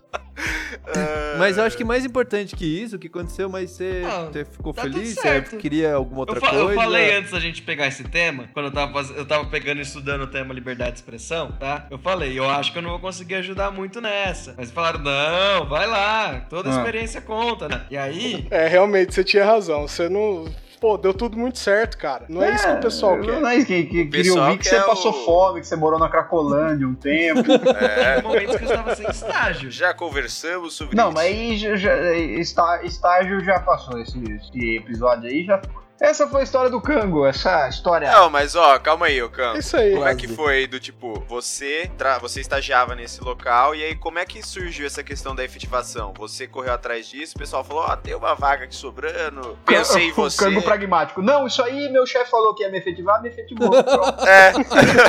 Mas 1.39 1.59
eu 1.59 1.65
acho 1.65 1.77
que 1.77 1.85
mais 1.85 2.05
importante 2.05 2.55
que 2.57 2.65
isso, 2.65 2.97
o 2.97 2.99
que 2.99 3.07
aconteceu, 3.09 3.49
mas 3.49 3.71
você, 3.71 4.03
Ah, 4.07 4.29
você 4.33 4.45
ficou 4.45 4.73
tá 4.73 4.83
feliz? 4.83 5.15
Você 5.15 5.43
queria 5.59 5.95
alguma 5.95 6.21
outra 6.21 6.37
Eu, 6.37 6.41
coisa? 6.41 6.57
eu 6.57 6.75
falei 6.75 7.17
antes 7.17 7.31
da 7.33 7.41
gente 7.41 7.63
pegar 7.63 7.87
esse 7.87 8.05
tema, 8.05 8.49
quando 8.53 8.67
eu 8.67 8.73
tava, 8.73 8.93
faz- 8.93 9.11
eu 9.17 9.25
tava 9.27 9.47
pegando 9.47 9.79
e 9.79 9.83
estudando 9.83 10.23
o 10.23 10.27
tema 10.27 10.53
liberdade 10.55 10.93
de 10.93 10.97
expressão, 10.99 11.53
tá? 11.53 11.87
Eu 11.91 11.99
falei, 11.99 12.39
eu 12.39 12.49
acho 12.49 12.73
que 12.73 12.79
eu 12.79 12.83
não 12.83 12.91
vou 12.91 12.99
conseguir 13.01 13.37
ajudar 13.37 13.71
muito 13.71 14.01
nessa. 14.01 14.55
Mas 14.57 14.71
falaram, 14.71 15.01
não, 15.01 15.67
vai 15.69 15.87
lá, 15.87 16.47
toda 16.49 16.71
Ah. 16.71 16.77
experiência 16.79 17.21
conta, 17.21 17.69
né? 17.69 17.83
E 17.91 17.97
aí, 17.97 18.47
É, 18.51 18.67
realmente, 18.69 19.15
você 19.15 19.25
tinha 19.25 19.45
razão. 19.45 19.87
Você 19.87 20.09
não. 20.09 20.47
Pô, 20.87 20.97
deu 20.97 21.13
tudo 21.13 21.37
muito 21.37 21.59
certo, 21.59 21.99
cara. 21.99 22.27
Não 22.29 22.41
é, 22.45 22.55
isso 22.55 22.65
que 22.65 22.73
o 22.75 22.81
pessoal 22.81 23.21
quer. 23.21 23.41
Não 23.41 23.49
é 23.49 23.57
isso 23.57 23.67
que, 23.67 23.83
que 23.87 24.03
O 24.03 24.11
queria 24.11 24.35
ouvir 24.35 24.59
que 24.59 24.69
você 24.69 24.81
passou 24.83 25.11
o- 25.11 25.25
fome, 25.25 25.61
que 25.61 25.67
você 25.67 25.75
morou 25.75 25.99
na 25.99 26.09
Cracolândia 26.09 26.87
um 26.87 26.95
tempo. 26.95 27.43
É, 27.77 28.23
momentos 28.23 28.55
que 28.57 28.65
eu 28.65 28.69
estava 28.71 28.95
sem 28.95 29.09
estágio. 29.11 29.69
já 29.69 29.93
conversamos 29.93 30.75
sobre 30.75 30.97
Não, 30.97 31.07
isso. 31.09 31.15
mas 31.15 31.27
aí 31.27 31.57
já, 31.57 31.75
já- 31.75 32.13
está- 32.15 32.85
estágio 32.85 33.43
já 33.45 33.59
passou 33.59 33.99
esse, 34.01 34.17
esse 34.33 34.77
episódio 34.77 35.29
aí, 35.29 35.45
já 35.45 35.59
foi. 35.59 35.86
Essa 36.01 36.27
foi 36.29 36.43
a 36.43 36.45
história 36.45 36.71
do 36.71 36.81
Cango, 36.81 37.25
essa 37.27 37.69
história. 37.69 38.11
Não, 38.13 38.29
mas 38.29 38.55
ó, 38.55 38.79
calma 38.79 39.07
aí, 39.07 39.23
ô. 39.23 39.31
É 39.55 39.59
isso 39.59 39.77
aí. 39.77 39.93
Como 39.95 40.07
é 40.07 40.15
que 40.15 40.29
foi 40.29 40.67
do 40.67 40.79
tipo, 40.79 41.15
você 41.27 41.91
tra- 41.97 42.19
você 42.19 42.41
estagiava 42.41 42.95
nesse 42.95 43.23
local 43.25 43.75
e 43.75 43.83
aí 43.83 43.95
como 43.95 44.19
é 44.19 44.25
que 44.27 44.43
surgiu 44.47 44.87
essa 44.87 45.03
questão 45.03 45.35
da 45.35 45.43
efetivação? 45.43 46.13
Você 46.19 46.47
correu 46.47 46.75
atrás 46.75 47.09
disso, 47.09 47.35
o 47.37 47.39
pessoal 47.39 47.65
falou, 47.65 47.83
ó, 47.85 47.97
tem 47.97 48.15
uma 48.15 48.35
vaga 48.35 48.65
aqui 48.65 48.75
sobrando, 48.75 49.59
pensei 49.65 50.09
em 50.09 50.11
O 50.13 50.15
você. 50.15 50.45
Cango 50.45 50.63
pragmático. 50.63 51.23
Não, 51.23 51.47
isso 51.47 51.63
aí 51.63 51.89
meu 51.91 52.05
chefe 52.07 52.31
falou 52.31 52.55
que 52.55 52.63
ia 52.63 52.71
me 52.71 52.79
efetivar, 52.79 53.23
me 53.23 53.29
efetivou. 53.31 53.71
Pronto. 53.83 54.27
É. 54.27 54.53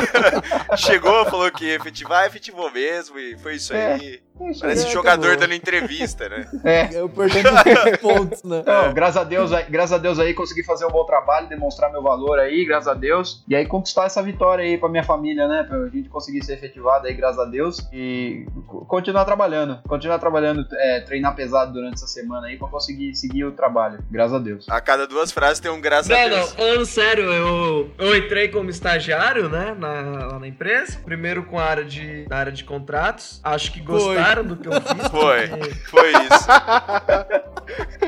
Chegou, 0.78 1.26
falou 1.26 1.52
que 1.52 1.66
ia 1.66 1.76
efetivar, 1.76 2.26
efetivou 2.26 2.72
mesmo 2.72 3.20
e 3.20 3.38
foi 3.38 3.56
isso 3.56 3.74
É. 3.74 3.94
aí. 3.94 4.22
Isso 4.50 4.62
Parece 4.62 4.86
aí. 4.86 4.92
jogador 4.94 5.28
acabou. 5.28 5.40
dando 5.42 5.54
entrevista, 5.54 6.30
né? 6.30 6.48
É. 6.64 6.90
Eu 6.94 7.06
os 7.08 7.98
pontos, 8.02 8.44
né? 8.44 8.64
Não, 8.66 8.94
graças 8.94 9.18
a 9.18 9.24
Deus, 9.24 9.52
aí- 9.52 9.66
graças 9.70 9.94
a 9.94 9.98
Deus 9.98 10.20
aí 10.20 10.34
consegui 10.34 10.64
fazer 10.64 10.86
um 10.86 10.90
bom 10.92 11.06
trabalho, 11.06 11.48
demonstrar 11.48 11.92
meu 11.92 12.02
valor 12.02 12.40
aí, 12.40 12.66
graças 12.66 12.88
a 12.88 12.94
Deus. 12.94 13.44
E 13.48 13.56
aí 13.56 13.66
conquistar 13.66 14.06
essa 14.06 14.22
vitória 14.22 14.64
aí 14.64 14.78
pra 14.78 14.90
minha 14.90 15.04
família, 15.04 15.48
né? 15.48 15.64
Pra 15.68 15.88
gente 15.90 16.10
conseguir 16.10 16.44
ser 16.44 16.54
efetivado 16.54 17.08
aí, 17.08 17.14
graças 17.14 17.40
a 17.40 17.46
Deus. 17.46 17.88
E 17.92 18.46
co- 18.68 18.86
continuar 18.86 19.26
trabalhando. 19.26 19.80
Continuar 19.88 20.20
trabalhando, 20.20 20.66
é, 20.74 21.00
treinar 21.02 21.36
pesado 21.36 21.74
durante 21.74 21.96
essa 21.96 22.08
semana 22.08 22.48
aí 22.48 22.58
pra 22.58 22.68
conseguir 22.68 23.16
seguir 23.16 23.46
o 23.46 23.52
trabalho. 23.52 24.00
Graças 24.12 24.34
a 24.34 24.40
Deus. 24.40 24.66
A 24.70 24.80
cada 24.82 25.08
duas 25.08 25.32
frases 25.32 25.60
tem 25.60 25.72
um 25.72 25.80
graças 25.82 26.12
a 26.12 26.16
Não, 26.16 26.30
não, 26.30 26.38
Deus. 26.38 26.54
falando 26.54 26.86
sério, 26.86 27.32
eu, 27.32 27.90
eu 27.98 28.16
entrei 28.16 28.48
como 28.50 28.70
estagiário, 28.70 29.50
né, 29.50 29.76
na, 29.78 29.92
lá 30.28 30.40
na 30.40 30.48
empresa. 30.48 31.00
Primeiro 31.06 31.44
com 31.44 31.58
a 31.60 31.64
área 31.64 31.86
de, 31.86 32.26
na 32.30 32.38
área 32.38 32.52
de 32.52 32.64
contratos. 32.64 33.40
Acho 33.44 33.72
que 33.72 33.80
gostaram 33.80 34.27
do 34.36 34.56
que 34.56 34.68
eu 34.68 34.74
fiz. 34.74 35.08
Foi. 35.10 35.48
porque 35.48 35.74
Foi 35.90 36.12
isso. 36.12 36.48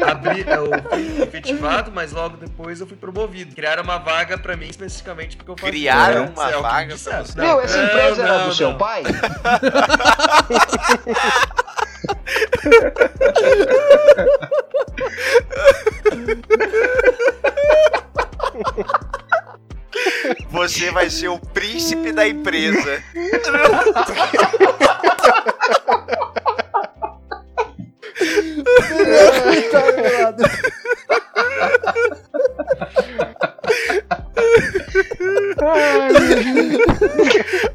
Abri, 0.06 0.46
eu 0.48 0.70
fui 0.90 1.22
efetivado, 1.24 1.92
mas 1.94 2.12
logo 2.12 2.38
depois 2.38 2.80
eu 2.80 2.88
fui 2.88 2.98
promovido. 2.98 3.56
Criaram 3.56 3.84
uma 3.84 3.98
vaga 3.98 4.38
pra 4.38 4.56
mim 4.56 4.68
especificamente 4.68 5.36
porque 5.38 5.52
eu 5.52 5.58
fazia. 5.58 5.72
Criaram 5.72 6.26
É, 6.26 6.30
uma 6.30 6.50
é 6.50 6.62
vaga 6.62 6.96
pra 6.98 7.24
você? 7.24 7.38
Não, 7.38 7.46
Meu, 7.46 7.62
essa 7.62 7.78
não, 7.78 7.86
empresa 7.86 8.24
era 8.24 8.38
não, 8.40 8.48
do 8.48 8.56
seu 8.56 8.70
não. 8.72 8.78
pai? 8.78 9.04
Você 20.50 20.92
vai 20.92 21.10
ser 21.10 21.30
o 21.30 21.40
príncipe 21.40 22.12
da 22.12 22.28
empresa. 22.28 23.04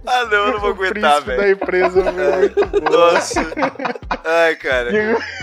Ah, 0.06 0.24
não, 0.30 0.46
eu 0.46 0.52
não 0.52 0.60
vou 0.60 0.70
aguentar, 0.70 1.22
príncipe 1.22 1.30
da 1.30 1.36
velho. 1.36 1.52
empresa 1.52 2.02
bom. 2.02 2.90
Nossa. 2.90 3.40
Ai, 4.24 4.54
cara. 4.56 4.90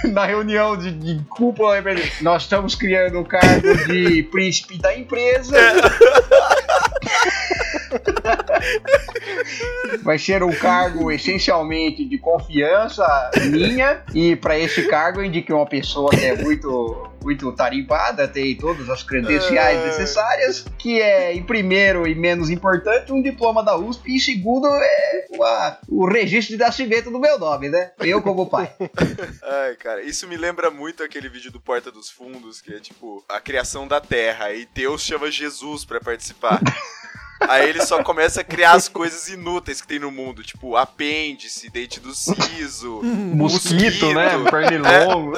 Na 0.06 0.26
reunião 0.26 0.76
de, 0.78 0.92
de 0.92 1.22
cúpula, 1.30 1.78
ele, 1.78 2.12
nós 2.22 2.44
estamos 2.44 2.76
criando 2.76 3.20
o 3.20 3.26
cargo 3.26 3.76
de 3.88 4.24
príncipe 4.32 4.78
da 4.78 4.96
empresa. 4.98 5.56
Vai 10.04 10.17
ser 10.17 10.44
um 10.44 10.54
cargo 10.54 11.12
essencialmente 11.12 12.06
de 12.06 12.17
confiança 12.17 13.06
minha. 13.52 14.04
E 14.13 14.36
para 14.36 14.58
esse 14.58 14.88
cargo 14.88 15.20
eu 15.20 15.26
indiquei 15.26 15.54
uma 15.54 15.65
pessoa 15.67 16.10
que 16.12 16.26
é 16.26 16.36
muito, 16.36 17.10
muito 17.22 17.52
tarimbada, 17.54 18.28
tem 18.28 18.56
todas 18.56 18.89
as 18.89 19.04
credenciais 19.04 19.80
Ai. 19.80 19.86
necessárias. 19.88 20.65
Que 20.78 21.02
é, 21.02 21.34
em 21.34 21.44
primeiro 21.44 22.08
e 22.08 22.15
menos 22.15 22.50
importante, 22.50 23.12
um 23.12 23.22
diploma 23.22 23.63
da 23.63 23.76
USP. 23.78 24.15
E 24.15 24.20
segundo, 24.20 24.67
é 24.67 25.26
uma- 25.32 25.78
o 25.88 26.08
registro 26.08 26.56
de 26.58 26.63
nascimento 26.63 27.12
do 27.12 27.20
meu 27.20 27.38
nome, 27.38 27.70
né? 27.70 27.91
Eu 28.00 28.22
como 28.22 28.50
pai. 28.50 28.72
Ai, 29.44 29.76
cara, 29.76 30.02
isso 30.02 30.28
me 30.28 30.38
lembra 30.38 30.72
muito 30.72 31.04
aquele 31.04 31.30
vídeo 31.30 31.52
do 31.52 31.60
Porta 31.60 31.91
dos 31.91 32.10
Fundos, 32.10 32.62
que 32.62 32.74
é 32.74 32.80
tipo 32.80 33.24
a 33.30 33.39
criação 33.39 33.88
da 33.88 34.00
Terra, 34.02 34.52
e 34.54 34.67
Deus 34.74 35.04
chama 35.04 35.30
Jesus 35.30 35.86
pra 35.86 36.00
participar. 36.00 36.60
Aí 37.48 37.70
ele 37.70 37.82
só 37.86 38.04
começa 38.04 38.42
a 38.42 38.44
criar 38.44 38.74
as 38.74 38.88
coisas 38.88 39.28
inúteis 39.30 39.82
que 39.82 39.88
tem 39.88 40.00
no 40.00 40.12
mundo, 40.12 40.44
tipo 40.44 40.76
apêndice, 40.76 41.70
dente 41.70 42.00
do 42.00 42.14
siso. 42.14 43.02
Mosquito, 43.04 44.14
né? 44.14 44.38
Mosquito. 44.38 44.52
Pernilongo. 44.52 45.34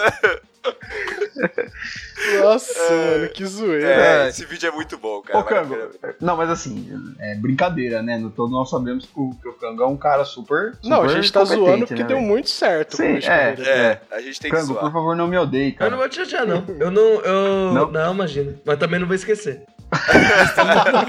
Nossa, 2.41 2.79
É. 2.79 3.17
mano, 3.17 3.29
que 3.29 3.45
zoeira. 3.45 3.87
É, 4.25 4.29
esse 4.29 4.45
vídeo 4.45 4.69
é 4.69 4.71
muito 4.71 4.97
bom, 4.97 5.21
cara. 5.21 5.39
Ô, 5.39 5.43
Cango, 5.43 5.75
não, 6.21 6.37
mas 6.37 6.49
assim, 6.49 6.89
é 7.19 7.35
brincadeira, 7.35 8.01
né? 8.01 8.17
No 8.17 8.29
todo 8.29 8.49
nós 8.51 8.69
sabemos 8.69 9.05
que 9.05 9.11
o, 9.19 9.31
que 9.41 9.47
o 9.49 9.53
Cango 9.53 9.83
é 9.83 9.87
um 9.87 9.97
cara 9.97 10.23
super. 10.23 10.77
Não, 10.83 11.01
a 11.01 11.07
super 11.09 11.21
gente 11.21 11.33
tá 11.33 11.43
zoando 11.43 11.85
porque 11.85 12.01
né, 12.01 12.07
deu 12.07 12.21
muito 12.21 12.49
certo. 12.49 12.95
Sim, 12.95 13.17
é. 13.17 13.19
Carreira. 13.21 13.69
É, 13.69 14.01
a 14.11 14.21
gente 14.21 14.39
tem 14.39 14.49
que 14.51 14.55
Cango, 14.57 14.73
por 14.73 14.79
zoar. 14.79 14.91
favor, 14.93 15.15
não 15.17 15.27
me 15.27 15.37
odeie, 15.37 15.71
Eu 15.71 15.75
cara. 15.77 15.91
não 15.91 15.97
vou 15.97 16.07
te 16.07 16.15
chatear, 16.15 16.45
não. 16.47 16.63
Eu 16.79 16.89
não. 16.91 17.01
Eu... 17.01 17.73
Não? 17.73 17.91
Não? 17.91 18.13
imagina. 18.13 18.55
Mas 18.65 18.79
também 18.79 18.99
não 18.99 19.07
vou 19.07 19.15
esquecer 19.15 19.63
não 19.91 21.03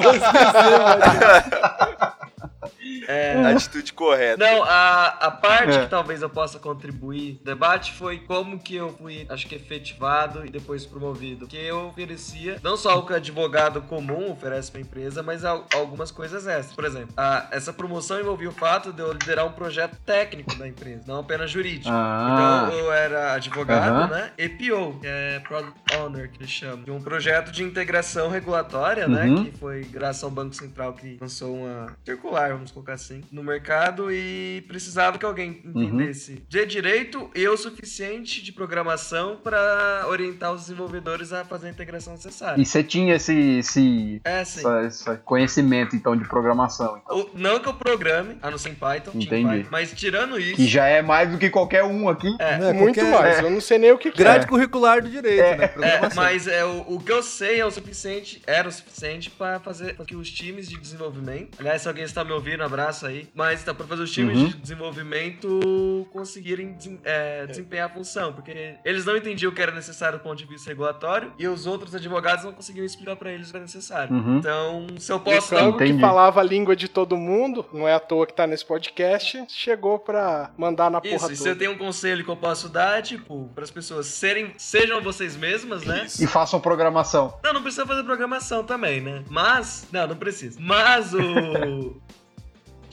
é. 3.08 3.34
Atitude 3.54 3.92
correta. 3.92 4.36
Não, 4.44 4.62
a, 4.64 5.06
a 5.06 5.30
parte 5.30 5.76
É. 5.76 5.80
que 5.84 5.86
talvez 5.90 6.22
eu 6.22 6.30
possa 6.30 6.58
contribuir 6.58 7.38
no 7.40 7.44
debate 7.44 7.92
foi 7.92 8.18
como 8.18 8.58
que 8.58 8.76
eu 8.76 8.90
fui, 8.96 9.26
acho 9.28 9.46
que 9.46 9.54
efetivado 9.54 10.44
e 10.46 10.50
depois 10.50 10.84
promovido. 10.86 11.46
Que 11.46 11.56
eu 11.56 11.88
oferecia, 11.88 12.58
não 12.62 12.76
só 12.76 12.98
o 12.98 13.06
que 13.06 13.12
o 13.12 13.16
advogado 13.16 13.82
comum 13.82 14.32
oferece 14.32 14.70
pra 14.70 14.80
empresa, 14.80 15.22
mas 15.22 15.44
al- 15.44 15.66
algumas 15.74 16.10
coisas 16.10 16.46
extras. 16.46 16.74
Por 16.74 16.84
exemplo, 16.84 17.14
a- 17.16 17.48
essa 17.50 17.72
promoção 17.72 18.18
envolvia 18.20 18.48
o 18.48 18.52
fato 18.52 18.92
de 18.92 19.00
eu 19.02 19.12
liderar 19.12 19.46
um 19.46 19.52
projeto 19.52 19.96
técnico 20.04 20.54
da 20.56 20.66
empresa, 20.66 21.02
não 21.06 21.20
apenas 21.20 21.50
jurídico. 21.50 21.88
Ah. 21.90 22.64
Então 22.68 22.78
eu 22.78 22.92
era 22.92 23.32
advogado, 23.34 23.94
Aham. 23.94 24.06
né? 24.08 24.32
EPO, 24.38 24.98
que 25.00 25.06
é 25.06 25.40
Product 25.40 25.96
Owner, 25.96 26.30
que 26.30 26.38
eles 26.38 26.50
chamam. 26.50 26.82
De 26.84 26.90
um 26.90 27.00
projeto 27.00 27.50
de 27.50 27.62
integração 27.62 28.28
regulatória, 28.28 29.06
Uhum. 29.06 29.12
né? 29.44 29.50
Que 29.50 29.58
foi 29.58 29.82
graças 29.84 30.22
ao 30.24 30.30
Banco 30.30 30.54
Central 30.54 30.92
que 30.94 31.18
lançou 31.20 31.54
uma 31.54 31.94
circular, 32.04 32.53
vamos 32.54 32.70
colocar 32.70 32.94
assim, 32.94 33.22
no 33.30 33.42
mercado 33.42 34.10
e 34.10 34.64
precisava 34.68 35.18
que 35.18 35.24
alguém 35.24 35.62
entendesse 35.64 36.44
de 36.48 36.66
direito 36.66 37.30
e 37.34 37.46
o 37.48 37.56
suficiente 37.56 38.42
de 38.42 38.52
programação 38.52 39.36
para 39.42 40.04
orientar 40.08 40.52
os 40.52 40.62
desenvolvedores 40.62 41.32
a 41.32 41.44
fazer 41.44 41.68
a 41.68 41.70
integração 41.70 42.12
necessária. 42.14 42.60
E 42.60 42.64
você 42.64 42.82
tinha 42.82 43.14
esse, 43.16 43.58
esse, 43.58 44.20
É, 44.24 44.40
essa- 44.40 44.82
esse 44.84 45.16
conhecimento, 45.18 45.96
então, 45.96 46.16
de 46.16 46.26
programação. 46.28 47.00
então, 47.04 47.18
O- 47.20 47.30
não 47.34 47.58
que 47.60 47.68
eu 47.68 47.74
programe, 47.74 48.36
a 48.42 48.50
não 48.50 48.58
ser 48.58 48.70
em 48.70 48.74
Python, 48.74 49.10
Entendi. 49.14 49.48
Python, 49.48 49.68
mas 49.70 49.92
tirando 49.92 50.38
isso, 50.38 50.56
Que 50.56 50.66
já 50.66 50.86
é 50.86 51.02
mais 51.02 51.30
do 51.30 51.38
que 51.38 51.50
qualquer 51.50 51.84
um 51.84 52.08
aqui. 52.08 52.34
é, 52.38 52.58
Né, 52.58 52.72
Muito 52.72 52.94
qualquer 53.00 53.10
mais. 53.10 53.40
Eu 53.40 53.50
não 53.50 53.60
sei 53.60 53.78
nem 53.78 53.92
o 53.92 53.98
que, 53.98 54.10
que 54.10 54.18
Grade 54.18 54.44
é. 54.44 54.48
curricular 54.48 55.02
do 55.02 55.08
direito, 55.10 55.58
né? 55.58 55.70
É, 55.82 56.14
mas 56.14 56.46
é, 56.46 56.64
o, 56.64 56.94
o 56.94 57.00
que 57.00 57.10
eu 57.12 57.22
sei 57.22 57.60
é 57.60 57.66
o 57.66 57.70
suficiente, 57.70 58.40
era 58.46 58.68
o 58.68 58.72
suficiente 58.72 59.30
pra 59.30 59.58
fazer 59.60 59.96
com 59.96 60.04
que 60.04 60.14
os 60.16 60.30
times 60.30 60.68
de 60.68 60.76
desenvolvimento. 60.78 61.56
Aliás, 61.58 61.82
se 61.82 61.88
alguém 61.88 62.04
está 62.04 62.24
me 62.24 62.32
ouvindo, 62.32 62.43
abraço 62.62 63.06
aí. 63.06 63.28
Mas 63.34 63.62
tá 63.64 63.72
pra 63.74 63.86
fazer 63.86 64.02
os 64.02 64.10
times 64.12 64.36
Uhum. 64.38 64.48
de 64.48 64.56
desenvolvimento 64.56 66.06
conseguirem 66.12 66.72
desem- 66.72 67.00
é, 67.04 67.46
desempenhar 67.46 67.86
a 67.90 67.92
função. 67.92 68.32
Porque 68.32 68.76
eles 68.84 69.04
não 69.04 69.16
entendiam 69.16 69.50
o 69.50 69.54
que 69.54 69.62
era 69.62 69.72
necessário 69.72 70.18
do 70.18 70.22
ponto 70.22 70.36
de 70.36 70.44
vista 70.46 70.68
regulatório 70.70 71.32
e 71.38 71.46
os 71.48 71.66
outros 71.66 71.94
advogados 71.94 72.44
não 72.44 72.52
conseguiam 72.52 72.84
explicar 72.84 73.16
pra 73.16 73.32
eles 73.32 73.48
o 73.48 73.50
que 73.50 73.56
era 73.56 73.64
necessário. 73.64 74.14
Uhum. 74.14 74.38
Então, 74.38 74.86
se 74.98 75.10
eu 75.12 75.16
o 75.16 75.20
posso 75.20 75.50
dar 75.54 75.60
Cango, 75.60 75.78
que 75.78 75.98
falava 75.98 76.40
a 76.40 76.42
língua 76.42 76.74
de 76.76 76.88
todo 76.88 77.16
mundo, 77.16 77.64
não 77.72 77.86
é 77.88 77.94
à 77.94 78.00
toa 78.00 78.26
que 78.26 78.32
tá 78.34 78.46
nesse 78.46 78.64
podcast, 78.64 79.44
chegou 79.48 79.98
pra 79.98 80.50
mandar 80.56 80.90
na 80.90 81.00
Isso, 81.04 81.18
porra 81.18 81.32
e 81.32 81.36
se 81.36 81.42
eu 81.42 81.46
toda. 81.52 81.58
tenho 81.58 81.72
um 81.72 81.78
conselho 81.78 82.24
que 82.24 82.30
eu 82.30 82.36
posso 82.36 82.68
dar, 82.68 82.98
é 82.98 83.02
tipo, 83.02 83.48
para 83.54 83.64
as 83.64 83.70
pessoas 83.70 84.06
serem, 84.06 84.52
sejam 84.58 85.00
vocês 85.02 85.36
mesmas, 85.36 85.84
né? 85.84 86.04
Isso. 86.06 86.22
E 86.22 86.26
façam 86.26 86.60
programação. 86.60 87.38
Não, 87.42 87.52
não 87.54 87.62
precisa 87.62 87.86
fazer 87.86 88.02
programação 88.04 88.64
também, 88.64 89.00
né? 89.00 89.22
Mas. 89.28 89.86
Não, 89.92 90.06
não 90.06 90.16
precisa. 90.16 90.58
Mas 90.60 91.12
o. 91.14 92.00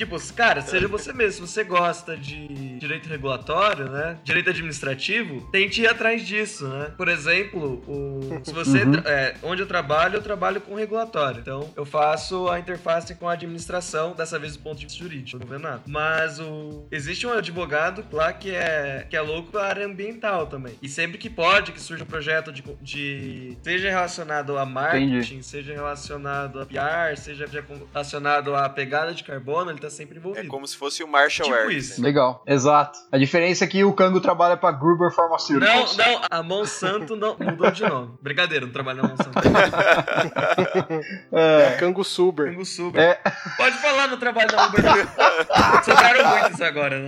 Tipo, 0.01 0.17
cara, 0.33 0.63
seja 0.63 0.87
você 0.87 1.13
mesmo. 1.13 1.45
Se 1.45 1.53
você 1.53 1.63
gosta 1.63 2.17
de 2.17 2.47
direito 2.79 3.07
regulatório, 3.07 3.87
né? 3.87 4.17
Direito 4.23 4.49
administrativo, 4.49 5.47
tente 5.51 5.81
ir 5.81 5.87
atrás 5.87 6.25
disso, 6.25 6.67
né? 6.67 6.91
Por 6.97 7.07
exemplo, 7.07 7.83
o... 7.87 8.41
se 8.43 8.51
você. 8.51 8.81
Uhum. 8.81 8.95
é, 9.05 9.35
onde 9.43 9.61
eu 9.61 9.67
trabalho, 9.67 10.15
eu 10.15 10.21
trabalho 10.23 10.59
com 10.59 10.73
regulatório. 10.73 11.41
Então, 11.41 11.69
eu 11.75 11.85
faço 11.85 12.49
a 12.49 12.57
interface 12.57 13.13
com 13.13 13.29
a 13.29 13.33
administração, 13.33 14.13
dessa 14.13 14.39
vez 14.39 14.57
do 14.57 14.63
ponto 14.63 14.79
de 14.79 14.87
vista 14.87 14.97
jurídico, 14.97 15.37
não 15.39 15.45
vê 15.45 15.59
nada. 15.59 15.83
Mas 15.85 16.39
o. 16.39 16.87
Existe 16.89 17.27
um 17.27 17.33
advogado 17.33 18.03
lá 18.11 18.33
que 18.33 18.49
é, 18.49 19.05
que 19.07 19.15
é 19.15 19.21
louco 19.21 19.51
da 19.51 19.67
área 19.67 19.85
ambiental 19.85 20.47
também. 20.47 20.73
E 20.81 20.89
sempre 20.89 21.19
que 21.19 21.29
pode, 21.29 21.73
que 21.73 21.79
surja 21.79 22.03
um 22.03 22.07
projeto 22.07 22.51
de. 22.51 22.63
de 22.81 23.55
seja 23.61 23.87
relacionado 23.87 24.57
a 24.57 24.65
marketing, 24.65 25.15
Entendi. 25.15 25.43
seja 25.43 25.73
relacionado 25.73 26.59
a 26.59 26.65
PR, 26.65 27.15
seja 27.17 27.45
relacionado 27.93 28.55
à 28.55 28.67
pegada 28.67 29.13
de 29.13 29.23
carbono, 29.23 29.69
ele 29.69 29.79
tá 29.79 29.90
sempre 29.91 30.15
É 30.15 30.19
envolvido. 30.19 30.47
como 30.47 30.67
se 30.67 30.75
fosse 30.77 31.03
o 31.03 31.07
Marshall 31.07 31.49
Tipo 31.51 31.71
isso. 31.71 32.01
né? 32.01 32.07
Legal. 32.07 32.43
Exato. 32.47 32.97
A 33.11 33.17
diferença 33.17 33.63
é 33.63 33.67
que 33.67 33.83
o 33.83 33.93
Kango 33.93 34.19
trabalha 34.19 34.57
pra 34.57 34.71
Gruber 34.71 35.09
Não, 35.09 35.15
Pharmaceuticals. 35.15 35.97
não, 35.97 36.21
a 36.31 36.41
Monsanto 36.43 37.15
não 37.15 37.35
mudou 37.39 37.69
de 37.71 37.83
nome. 37.83 38.13
Brincadeira, 38.21 38.65
não 38.65 38.73
trabalho 38.73 39.01
na 39.03 39.09
Monsanto. 39.09 39.31
É. 41.31 41.77
Cango 41.79 42.03
Suber. 42.03 42.49
Pingo 42.49 42.65
Super. 42.65 42.99
É. 43.01 43.19
Pode 43.57 43.77
falar 43.77 44.07
no 44.07 44.17
trabalho 44.17 44.47
da 44.49 44.67
Uber. 44.67 44.81
Sobraram 45.83 46.29
muitos 46.39 46.61
agora, 46.61 46.99
né? 46.99 47.07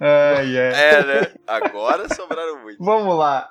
Ai, 0.00 0.56
é. 0.56 0.94
É, 0.94 1.04
né? 1.04 1.32
Agora 1.46 2.12
sobraram 2.14 2.62
muito. 2.62 2.82
Vamos 2.82 3.16
lá. 3.18 3.50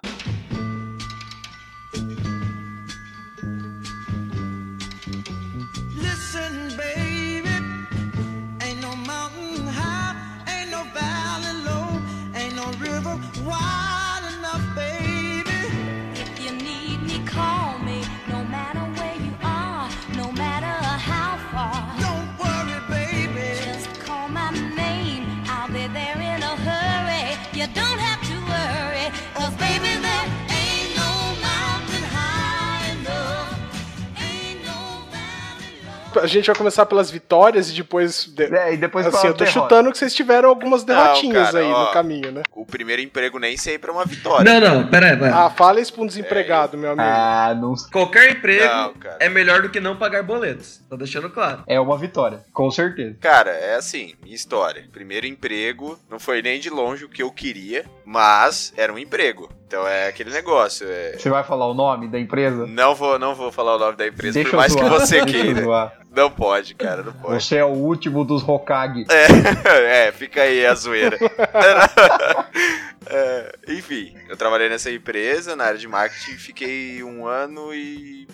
A 36.20 36.28
gente 36.28 36.48
vai 36.48 36.56
começar 36.56 36.86
pelas 36.86 37.10
vitórias 37.12 37.70
e 37.70 37.74
depois. 37.74 38.26
de- 38.26 38.44
É, 38.54 38.74
e 38.74 38.78
depois 38.78 39.06
Assim, 39.06 39.28
eu 39.28 39.34
tô 39.34 39.44
derrota. 39.44 39.52
chutando 39.68 39.92
que 39.92 39.98
vocês 39.98 40.14
tiveram 40.14 40.50
algumas 40.50 40.84
derrotinhas 40.84 41.52
cara, 41.52 41.60
aí 41.60 41.72
ó. 41.72 41.86
no 41.86 41.92
caminho, 41.92 42.32
né? 42.32 42.44
O 42.54 42.66
primeiro 42.66 43.02
emprego 43.02 43.38
nem 43.40 43.56
sempre 43.58 43.90
é 43.90 43.94
uma 43.94 44.06
vitória. 44.06 44.60
Não, 44.60 44.76
não, 44.82 44.88
pera 44.88 45.12
aí, 45.14 45.32
Ah, 45.32 45.50
fala 45.50 45.80
isso 45.82 45.94
pra 45.94 46.04
um 46.04 46.08
desempregado, 46.08 46.78
meu 46.78 46.92
amigo. 46.92 47.08
Ah, 47.08 47.56
não. 47.60 47.74
Qualquer 47.92 48.32
emprego 48.32 48.66
Não, 48.66 48.94
é 49.20 49.30
melhor 49.30 49.62
do 49.62 49.70
que 49.70 49.80
não 49.80 49.96
pagar 49.96 50.24
boletos. 50.24 50.82
Tô 50.90 50.98
deixando 50.98 51.30
claro. 51.30 51.64
É 51.68 51.80
uma 51.80 51.98
vitória, 51.98 52.42
com 52.54 52.70
certeza. 52.72 53.16
Cara, 53.20 53.52
é 53.52 53.76
assim, 53.76 54.14
minha 54.24 54.36
história. 54.36 54.86
Primeiro 54.92 55.26
emprego 55.28 55.98
não 56.10 56.20
foi 56.20 56.42
nem 56.42 56.60
de 56.60 56.70
longe 56.70 57.06
o 57.06 57.10
que 57.10 57.22
eu 57.24 57.32
queria, 57.32 57.86
mas 58.06 58.74
era 58.78 58.92
um 58.94 58.98
emprego. 58.98 59.50
Então 59.68 59.86
é 59.86 60.08
aquele 60.08 60.30
negócio. 60.32 60.88
é- 60.90 61.18
Você 61.18 61.30
vai 61.30 61.44
falar 61.44 61.68
o 61.68 61.74
nome 61.74 62.08
da 62.08 62.18
empresa? 62.18 62.66
Não 62.66 62.96
vou, 62.96 63.20
não 63.20 63.36
vou 63.36 63.52
falar 63.52 63.76
o 63.76 63.80
nome 63.80 63.98
da 63.98 64.08
empresa, 64.08 64.36
Deixa 64.36 64.50
por 64.50 64.56
mais 64.56 64.74
que 64.74 64.80
zoar, 64.82 64.94
você 64.94 65.22
deixa 65.22 65.38
eu 65.38 65.44
queira. 65.54 65.92
Não 66.16 66.32
pode, 66.32 66.74
cara, 66.74 67.04
não 67.04 67.12
pode. 67.14 67.44
Você 67.44 67.58
é 67.58 67.66
o 67.66 67.68
último 67.74 68.24
dos 68.24 68.42
Hokage. 68.48 69.06
É, 69.68 70.12
fica 70.14 70.42
aí 70.42 70.66
a 70.66 70.74
zoeira. 70.74 71.18
É, 73.10 73.56
enfim, 73.70 74.16
eu 74.28 74.36
trabalhei 74.36 74.70
nessa 74.70 74.92
empresa, 74.92 75.56
na 75.56 75.66
área 75.66 75.78
de 75.78 75.88
marketing, 75.88 76.38
fiquei 76.38 77.04
um 77.04 77.26
ano 77.28 77.74
e. 77.74 78.28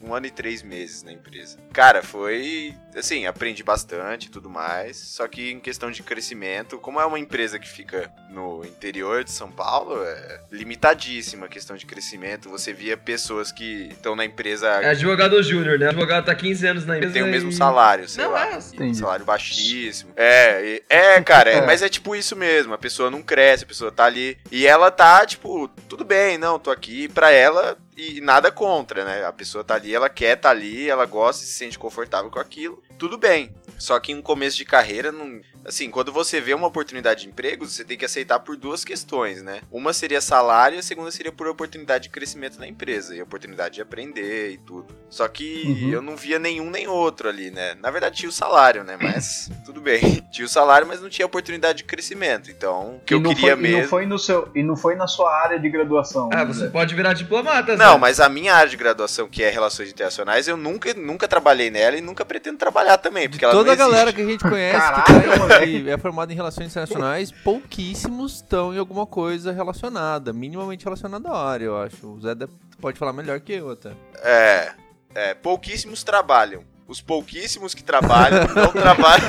Um 0.00 0.14
ano 0.14 0.26
e 0.26 0.30
três 0.30 0.62
meses 0.62 1.02
na 1.02 1.12
empresa. 1.12 1.58
Cara, 1.72 2.02
foi. 2.04 2.72
Assim, 2.98 3.26
aprendi 3.26 3.62
bastante 3.62 4.26
e 4.26 4.30
tudo 4.30 4.48
mais. 4.50 4.96
Só 4.96 5.26
que 5.28 5.52
em 5.52 5.60
questão 5.60 5.90
de 5.90 6.02
crescimento, 6.02 6.78
como 6.78 7.00
é 7.00 7.06
uma 7.06 7.18
empresa 7.18 7.58
que 7.58 7.68
fica 7.68 8.10
no 8.30 8.64
interior 8.64 9.24
de 9.24 9.30
São 9.32 9.50
Paulo, 9.50 10.02
é 10.04 10.40
limitadíssima 10.50 11.46
a 11.46 11.48
questão 11.48 11.76
de 11.76 11.86
crescimento. 11.86 12.48
Você 12.50 12.72
via 12.72 12.96
pessoas 12.96 13.50
que 13.52 13.88
estão 13.90 14.14
na 14.16 14.24
empresa 14.24 14.68
É 14.82 14.90
advogado 14.90 15.42
júnior, 15.42 15.78
né? 15.78 15.86
O 15.86 15.90
advogado 15.90 16.24
tá 16.26 16.34
15 16.34 16.66
anos 16.66 16.86
na 16.86 16.96
empresa. 16.96 17.14
tem 17.14 17.22
o 17.22 17.26
mesmo 17.26 17.50
e- 17.50 17.54
salário, 17.54 18.08
sei 18.08 18.24
Não, 18.24 18.32
lá. 18.32 18.46
é 18.50 18.54
assim. 18.54 18.76
Entendi. 18.76 18.98
Salário 18.98 19.24
baixíssimo. 19.24 20.12
É, 20.16 20.82
é, 20.88 21.20
cara, 21.22 21.50
é, 21.50 21.56
É. 21.58 21.60
mas 21.66 21.82
é 21.82 21.88
tipo 21.88 22.14
isso 22.14 22.34
mesmo. 22.36 22.72
A 22.74 22.78
pessoa 22.78 23.10
não 23.10 23.22
cresce, 23.22 23.64
a 23.64 23.66
pessoa 23.66 23.90
tá 23.92 24.04
ali. 24.04 24.38
E 24.50 24.66
ela 24.66 24.90
tá, 24.90 25.24
tipo, 25.26 25.68
tudo 25.88 26.04
bem, 26.04 26.36
não, 26.38 26.58
tô 26.58 26.70
aqui 26.70 27.08
pra 27.08 27.30
ela 27.30 27.76
e 27.96 28.20
nada 28.20 28.50
contra, 28.50 29.04
né? 29.04 29.24
A 29.24 29.32
pessoa 29.32 29.64
tá 29.64 29.74
ali, 29.74 29.94
ela 29.94 30.08
quer 30.08 30.36
tá 30.36 30.50
ali, 30.50 30.88
ela 30.88 31.04
gosta 31.06 31.42
e 31.42 31.46
se 31.46 31.52
sente 31.54 31.78
confortável 31.78 32.30
com 32.30 32.38
aquilo. 32.38 32.82
Tudo 32.96 33.18
bem. 33.18 33.50
Só 33.78 33.98
que 34.00 34.10
em 34.10 34.16
um 34.16 34.22
começo 34.22 34.56
de 34.56 34.64
carreira, 34.64 35.12
não, 35.12 35.40
assim, 35.64 35.88
quando 35.88 36.10
você 36.12 36.40
vê 36.40 36.52
uma 36.52 36.66
oportunidade 36.66 37.22
de 37.22 37.28
emprego, 37.28 37.64
você 37.64 37.84
tem 37.84 37.96
que 37.96 38.04
aceitar 38.04 38.40
por 38.40 38.56
duas 38.56 38.84
questões, 38.84 39.40
né? 39.40 39.60
Uma 39.70 39.92
seria 39.92 40.20
salário 40.20 40.74
e 40.74 40.78
a 40.80 40.82
segunda 40.82 41.12
seria 41.12 41.30
por 41.30 41.46
oportunidade 41.46 42.04
de 42.04 42.08
crescimento 42.10 42.58
na 42.58 42.66
empresa 42.66 43.14
e 43.14 43.22
oportunidade 43.22 43.76
de 43.76 43.80
aprender 43.82 44.50
e 44.50 44.58
tudo. 44.58 44.86
Só 45.08 45.28
que 45.28 45.62
Uhum. 45.64 45.90
eu 45.92 46.02
não 46.02 46.16
via 46.16 46.40
nenhum 46.40 46.70
nem 46.70 46.88
outro 46.88 47.28
ali, 47.28 47.52
né? 47.52 47.76
Na 47.80 47.88
verdade 47.92 48.16
tinha 48.16 48.28
o 48.28 48.32
salário, 48.32 48.82
né? 48.82 48.98
Mas 49.00 49.48
tudo 49.64 49.80
bem. 49.80 50.00
Tinha 50.32 50.44
o 50.44 50.48
salário, 50.48 50.86
mas 50.86 51.00
não 51.00 51.08
tinha 51.08 51.24
oportunidade 51.24 51.78
de 51.78 51.84
crescimento. 51.84 52.50
Então, 52.50 52.96
o 52.96 53.00
que 53.00 53.14
E 53.14 53.16
eu 53.16 53.20
não 53.20 53.34
queria 53.34 53.56
foi, 53.56 53.58
E 53.58 53.62
mesmo. 53.62 53.80
não 53.82 53.88
foi 53.88 54.06
no 54.06 54.18
seu 54.18 54.48
e 54.54 54.62
não 54.62 54.76
foi 54.76 54.94
na 54.94 55.06
sua 55.06 55.32
área 55.34 55.58
de 55.58 55.68
graduação. 55.70 56.28
Ah, 56.32 56.44
né? 56.44 56.44
você 56.44 56.68
pode 56.68 56.94
virar 56.94 57.14
diplomata, 57.14 57.76
Não, 57.76 57.94
Zé. 57.94 57.98
mas 57.98 58.20
a 58.20 58.28
minha 58.28 58.54
área 58.54 58.68
de 58.68 58.76
graduação, 58.76 59.26
que 59.28 59.42
é 59.42 59.48
Relações 59.50 59.88
Internacionais, 59.90 60.46
eu 60.46 60.56
nunca, 60.56 60.92
nunca 60.94 61.26
trabalhei 61.26 61.70
nela 61.70 61.96
e 61.96 62.00
nunca 62.00 62.24
pretendo 62.26 62.58
trabalhar 62.58 62.77
também, 62.98 63.28
porque 63.28 63.44
ela 63.44 63.52
Toda 63.52 63.66
não 63.66 63.72
a 63.72 63.76
galera 63.76 64.12
que 64.12 64.20
a 64.20 64.24
gente 64.24 64.42
conhece 64.42 64.92
que, 65.06 65.84
tá 65.84 65.90
é 65.90 65.98
formado 65.98 66.32
em 66.32 66.34
relações 66.34 66.66
internacionais, 66.68 67.32
pouquíssimos 67.32 68.36
estão 68.36 68.74
em 68.74 68.78
alguma 68.78 69.06
coisa 69.06 69.52
relacionada, 69.52 70.32
minimamente 70.32 70.84
relacionada 70.84 71.28
à 71.30 71.48
área, 71.48 71.64
eu 71.64 71.76
acho. 71.76 72.06
O 72.06 72.20
Zé 72.20 72.34
pode 72.80 72.98
falar 72.98 73.12
melhor 73.12 73.40
que 73.40 73.52
eu 73.52 73.70
até. 73.70 73.92
É, 74.22 74.72
é, 75.14 75.34
pouquíssimos 75.34 76.02
trabalham. 76.02 76.64
Os 76.86 77.02
pouquíssimos 77.02 77.74
que 77.74 77.82
trabalham 77.82 78.46
não 78.54 78.72
trabalham. 78.72 79.26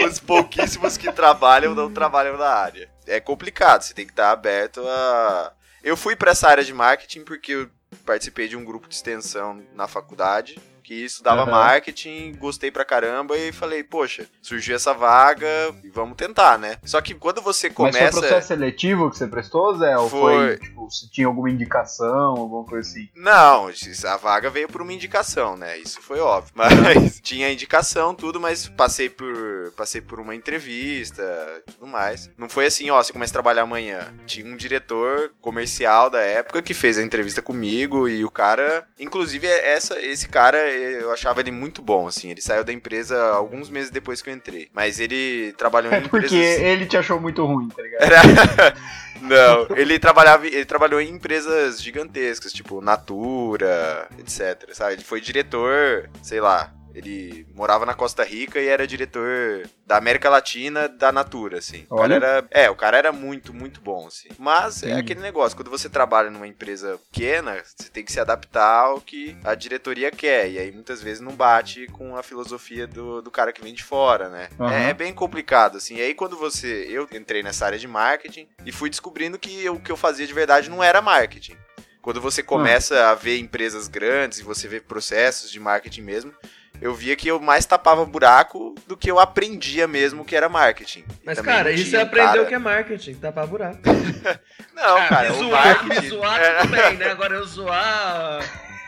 Os 0.06 0.20
pouquíssimos 0.20 0.96
que 0.96 1.12
trabalham 1.12 1.74
não 1.74 1.92
trabalham 1.92 2.38
na 2.38 2.48
área. 2.48 2.88
É 3.06 3.18
complicado, 3.20 3.82
você 3.82 3.92
tem 3.92 4.06
que 4.06 4.12
estar 4.12 4.30
aberto 4.30 4.80
a. 4.86 5.52
Eu 5.82 5.96
fui 5.96 6.14
para 6.14 6.30
essa 6.30 6.48
área 6.48 6.62
de 6.62 6.72
marketing 6.72 7.24
porque 7.24 7.52
eu 7.52 7.70
participei 8.04 8.48
de 8.48 8.56
um 8.56 8.64
grupo 8.64 8.88
de 8.88 8.94
extensão 8.94 9.64
na 9.74 9.86
faculdade 9.86 10.58
que 10.90 11.04
estudava 11.04 11.42
Aham. 11.42 11.52
marketing, 11.52 12.32
gostei 12.36 12.68
pra 12.68 12.84
caramba 12.84 13.38
e 13.38 13.52
falei, 13.52 13.84
poxa, 13.84 14.26
surgiu 14.42 14.74
essa 14.74 14.92
vaga 14.92 15.46
e 15.84 15.88
vamos 15.88 16.16
tentar, 16.16 16.58
né? 16.58 16.78
Só 16.84 17.00
que 17.00 17.14
quando 17.14 17.40
você 17.40 17.68
Mas 17.68 17.76
começa. 17.76 18.10
foi 18.10 18.20
processo 18.22 18.48
seletivo 18.48 19.08
que 19.08 19.16
você 19.16 19.28
prestou, 19.28 19.76
Zé? 19.76 19.96
Ou 19.96 20.10
Foi. 20.10 20.34
foi, 20.34 20.58
tipo, 20.58 20.80
Tipo, 20.80 20.90
se 20.90 21.10
tinha 21.10 21.26
alguma 21.26 21.50
indicação, 21.50 22.36
alguma 22.36 22.64
coisa 22.64 22.88
assim. 22.88 23.08
Não, 23.14 23.70
a 24.04 24.16
vaga 24.16 24.48
veio 24.48 24.68
por 24.68 24.80
uma 24.80 24.92
indicação, 24.92 25.56
né? 25.56 25.76
Isso 25.78 26.00
foi 26.00 26.18
óbvio. 26.20 26.52
Mas 26.56 27.20
tinha 27.20 27.52
indicação, 27.52 28.14
tudo, 28.14 28.40
mas 28.40 28.68
passei 28.68 29.08
por 29.08 29.72
passei 29.76 30.00
por 30.00 30.18
uma 30.20 30.34
entrevista, 30.34 31.22
tudo 31.66 31.86
mais. 31.86 32.30
Não 32.38 32.48
foi 32.48 32.66
assim, 32.66 32.90
ó, 32.90 33.02
você 33.02 33.12
começa 33.12 33.32
a 33.32 33.34
trabalhar 33.34 33.62
amanhã. 33.62 34.12
Tinha 34.26 34.46
um 34.46 34.56
diretor 34.56 35.32
comercial 35.40 36.08
da 36.08 36.20
época 36.20 36.62
que 36.62 36.72
fez 36.74 36.98
a 36.98 37.02
entrevista 37.02 37.42
comigo 37.42 38.08
e 38.08 38.24
o 38.24 38.30
cara, 38.30 38.86
inclusive 38.98 39.46
essa 39.46 40.00
esse 40.00 40.28
cara, 40.28 40.58
eu 40.80 41.12
achava 41.12 41.40
ele 41.40 41.50
muito 41.50 41.82
bom, 41.82 42.06
assim. 42.06 42.30
Ele 42.30 42.40
saiu 42.40 42.64
da 42.64 42.72
empresa 42.72 43.30
alguns 43.30 43.68
meses 43.68 43.90
depois 43.90 44.22
que 44.22 44.30
eu 44.30 44.34
entrei, 44.34 44.68
mas 44.72 45.00
ele 45.00 45.52
trabalhou 45.56 45.92
em 45.92 45.96
É 45.96 46.00
porque 46.00 46.26
empresas 46.26 46.62
ele 46.62 46.86
te 46.86 46.96
achou 46.96 47.20
muito 47.20 47.44
ruim, 47.44 47.68
tá 47.68 47.82
ligado? 47.82 48.02
Era... 48.02 48.20
Não, 49.20 49.76
ele 49.76 49.98
trabalhava, 49.98 50.46
ele 50.46 50.64
trabalhou 50.64 50.98
em 50.98 51.10
empresas 51.10 51.82
gigantescas, 51.82 52.52
tipo 52.52 52.80
Natura, 52.80 54.08
etc, 54.18 54.70
sabe? 54.72 54.94
Ele 54.94 55.04
foi 55.04 55.20
diretor, 55.20 56.08
sei 56.22 56.40
lá, 56.40 56.72
ele 56.94 57.46
morava 57.54 57.86
na 57.86 57.94
Costa 57.94 58.24
Rica 58.24 58.60
e 58.60 58.66
era 58.66 58.86
diretor 58.86 59.68
da 59.86 59.96
América 59.96 60.28
Latina 60.28 60.88
da 60.88 61.12
Natura, 61.12 61.58
assim. 61.58 61.86
O 61.88 61.96
cara 61.96 62.14
era, 62.14 62.48
é, 62.50 62.70
o 62.70 62.76
cara 62.76 62.96
era 62.96 63.12
muito, 63.12 63.52
muito 63.52 63.80
bom, 63.80 64.06
assim. 64.06 64.28
Mas 64.38 64.82
é 64.82 64.86
Entendi. 64.86 65.00
aquele 65.00 65.20
negócio, 65.20 65.56
quando 65.56 65.70
você 65.70 65.88
trabalha 65.88 66.30
numa 66.30 66.46
empresa 66.46 66.98
pequena, 67.10 67.62
você 67.64 67.88
tem 67.90 68.04
que 68.04 68.12
se 68.12 68.20
adaptar 68.20 68.86
ao 68.86 69.00
que 69.00 69.36
a 69.44 69.54
diretoria 69.54 70.10
quer. 70.10 70.50
E 70.50 70.58
aí 70.58 70.72
muitas 70.72 71.02
vezes 71.02 71.20
não 71.20 71.32
bate 71.32 71.86
com 71.88 72.16
a 72.16 72.22
filosofia 72.22 72.86
do, 72.86 73.22
do 73.22 73.30
cara 73.30 73.52
que 73.52 73.62
vem 73.62 73.74
de 73.74 73.84
fora, 73.84 74.28
né? 74.28 74.48
Aham. 74.58 74.72
É, 74.72 74.90
é 74.90 74.94
bem 74.94 75.12
complicado, 75.12 75.76
assim. 75.76 75.96
E 75.96 76.02
aí 76.02 76.14
quando 76.14 76.36
você. 76.36 76.86
Eu 76.88 77.08
entrei 77.12 77.42
nessa 77.42 77.66
área 77.66 77.78
de 77.78 77.88
marketing 77.88 78.48
e 78.64 78.72
fui 78.72 78.90
descobrindo 78.90 79.38
que 79.38 79.68
o 79.68 79.80
que 79.80 79.92
eu 79.92 79.96
fazia 79.96 80.26
de 80.26 80.32
verdade 80.32 80.70
não 80.70 80.82
era 80.82 81.00
marketing. 81.00 81.56
Quando 82.02 82.20
você 82.20 82.42
começa 82.42 83.10
a 83.10 83.14
ver 83.14 83.38
empresas 83.38 83.86
grandes 83.86 84.38
e 84.38 84.42
você 84.42 84.66
vê 84.66 84.80
processos 84.80 85.50
de 85.50 85.60
marketing 85.60 86.00
mesmo, 86.00 86.32
eu 86.80 86.94
via 86.94 87.16
que 87.16 87.28
eu 87.28 87.40
mais 87.40 87.66
tapava 87.66 88.04
buraco 88.04 88.74
do 88.86 88.96
que 88.96 89.10
eu 89.10 89.18
aprendia 89.18 89.86
mesmo 89.86 90.24
que 90.24 90.34
era 90.36 90.48
marketing. 90.48 91.04
Mas, 91.24 91.40
cara, 91.40 91.70
isso 91.70 91.96
um 91.96 92.00
aprendeu 92.00 92.32
cara- 92.32 92.44
que 92.46 92.54
é 92.54 92.58
marketing, 92.58 93.14
tapar 93.14 93.46
buraco. 93.46 93.78
Não, 94.74 94.96
Ah, 94.96 95.08
cara, 95.08 95.30
me 95.30 95.36
o 95.36 95.38
zoar, 95.38 95.66
marketing... 95.84 96.00
me 96.02 96.08
zoar 96.08 96.40
É. 96.40 96.54
tudo 96.60 96.70
bem, 96.70 96.96
né? 96.96 97.10
Agora 97.10 97.34
eu 97.34 97.44
zoar 97.46 98.40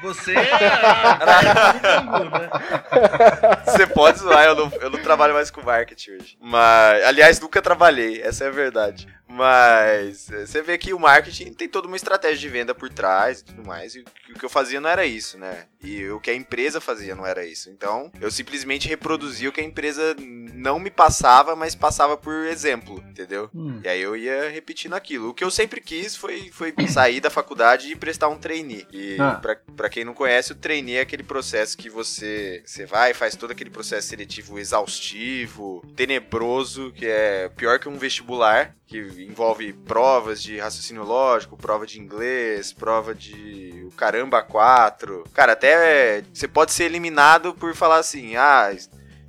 você 0.03 0.35
é? 0.37 0.51
Você 3.65 3.87
pode 3.87 4.19
zoar, 4.19 4.45
eu 4.45 4.55
não, 4.55 4.73
eu 4.81 4.91
não 4.91 4.99
trabalho 5.01 5.35
mais 5.35 5.51
com 5.51 5.63
marketing 5.63 6.13
hoje. 6.13 6.37
Mas, 6.41 7.05
aliás, 7.05 7.41
nunca 7.41 7.61
trabalhei, 7.63 8.21
essa 8.23 8.45
é 8.45 8.49
a 8.49 8.51
verdade. 8.51 9.09
Mas 9.33 10.31
eh, 10.31 10.47
você 10.47 10.63
vê 10.63 10.77
que 10.79 10.93
o 10.93 10.99
marketing 10.99 11.53
tem 11.53 11.69
toda 11.69 11.87
uma 11.89 11.97
estratégia 11.97 12.39
de 12.39 12.49
venda 12.49 12.75
por 12.75 12.89
trás 12.91 13.41
e 13.41 13.45
tudo 13.45 13.67
mais. 13.67 13.95
E 13.95 14.05
o 14.31 14.39
que 14.39 14.45
eu 14.45 14.49
fazia 14.51 14.81
não 14.81 14.89
era 14.89 15.05
isso, 15.07 15.39
né? 15.39 15.67
E 15.83 16.07
o 16.09 16.21
que 16.21 16.31
a 16.31 16.35
empresa 16.35 16.81
fazia 16.81 17.15
não 17.15 17.27
era 17.27 17.45
isso. 17.45 17.71
Então, 17.71 18.11
eu 18.21 18.31
simplesmente 18.31 18.89
reproduzia 18.89 19.49
o 19.49 19.53
que 19.53 19.61
a 19.61 19.65
empresa 19.65 20.15
não 20.19 20.79
me 20.79 20.91
passava, 20.91 21.57
mas 21.57 21.75
passava 21.75 22.17
por 22.17 22.35
exemplo, 22.47 23.03
entendeu? 23.09 23.51
Hum. 23.55 23.81
E 23.83 23.89
aí 23.89 24.01
eu 24.01 24.17
ia 24.17 24.49
repetindo 24.51 24.95
aquilo. 24.95 25.31
O 25.31 25.35
que 25.35 25.43
eu 25.45 25.51
sempre 25.51 25.81
quis 25.81 26.15
foi, 26.15 26.51
foi 26.53 26.73
sair 26.89 27.21
da 27.21 27.31
faculdade 27.31 27.91
e 27.91 27.97
prestar 27.97 28.29
um 28.29 28.39
trainee. 28.39 28.87
E 28.93 29.17
Ah. 29.19 29.35
pra, 29.41 29.57
pra 29.77 29.89
quem 29.89 30.05
não 30.05 30.15
conhece, 30.15 30.53
o 30.53 30.57
trainee 30.57 30.97
é 30.97 31.01
aquele 31.01 31.23
processo 31.23 31.77
que 31.77 31.89
você, 31.89 32.63
você 32.65 32.85
vai 32.87 33.11
e 33.11 33.15
faz 33.15 33.35
todo 33.35 33.51
aquele 33.51 33.71
processo 33.71 34.09
seletivo 34.09 34.59
exaustivo, 34.59 35.83
tenebroso, 35.97 36.93
que 36.93 37.07
é 37.07 37.49
pior 37.57 37.79
que 37.79 37.89
um 37.89 37.99
vestibular, 37.99 38.75
que 38.93 39.25
envolve 39.25 39.73
provas 39.73 40.43
de 40.43 40.59
raciocínio 40.59 41.03
lógico, 41.03 41.57
prova 41.57 41.87
de 41.87 41.99
inglês, 41.99 42.75
prova 42.75 43.15
de 43.15 43.87
o 43.87 43.91
caramba 43.93 44.43
4. 44.43 45.25
Cara, 45.33 45.53
até 45.53 46.23
você 46.33 46.47
pode 46.47 46.73
ser 46.73 46.85
eliminado 46.85 47.55
por 47.55 47.75
falar 47.75 47.97
assim, 47.97 48.37
ah, 48.37 48.71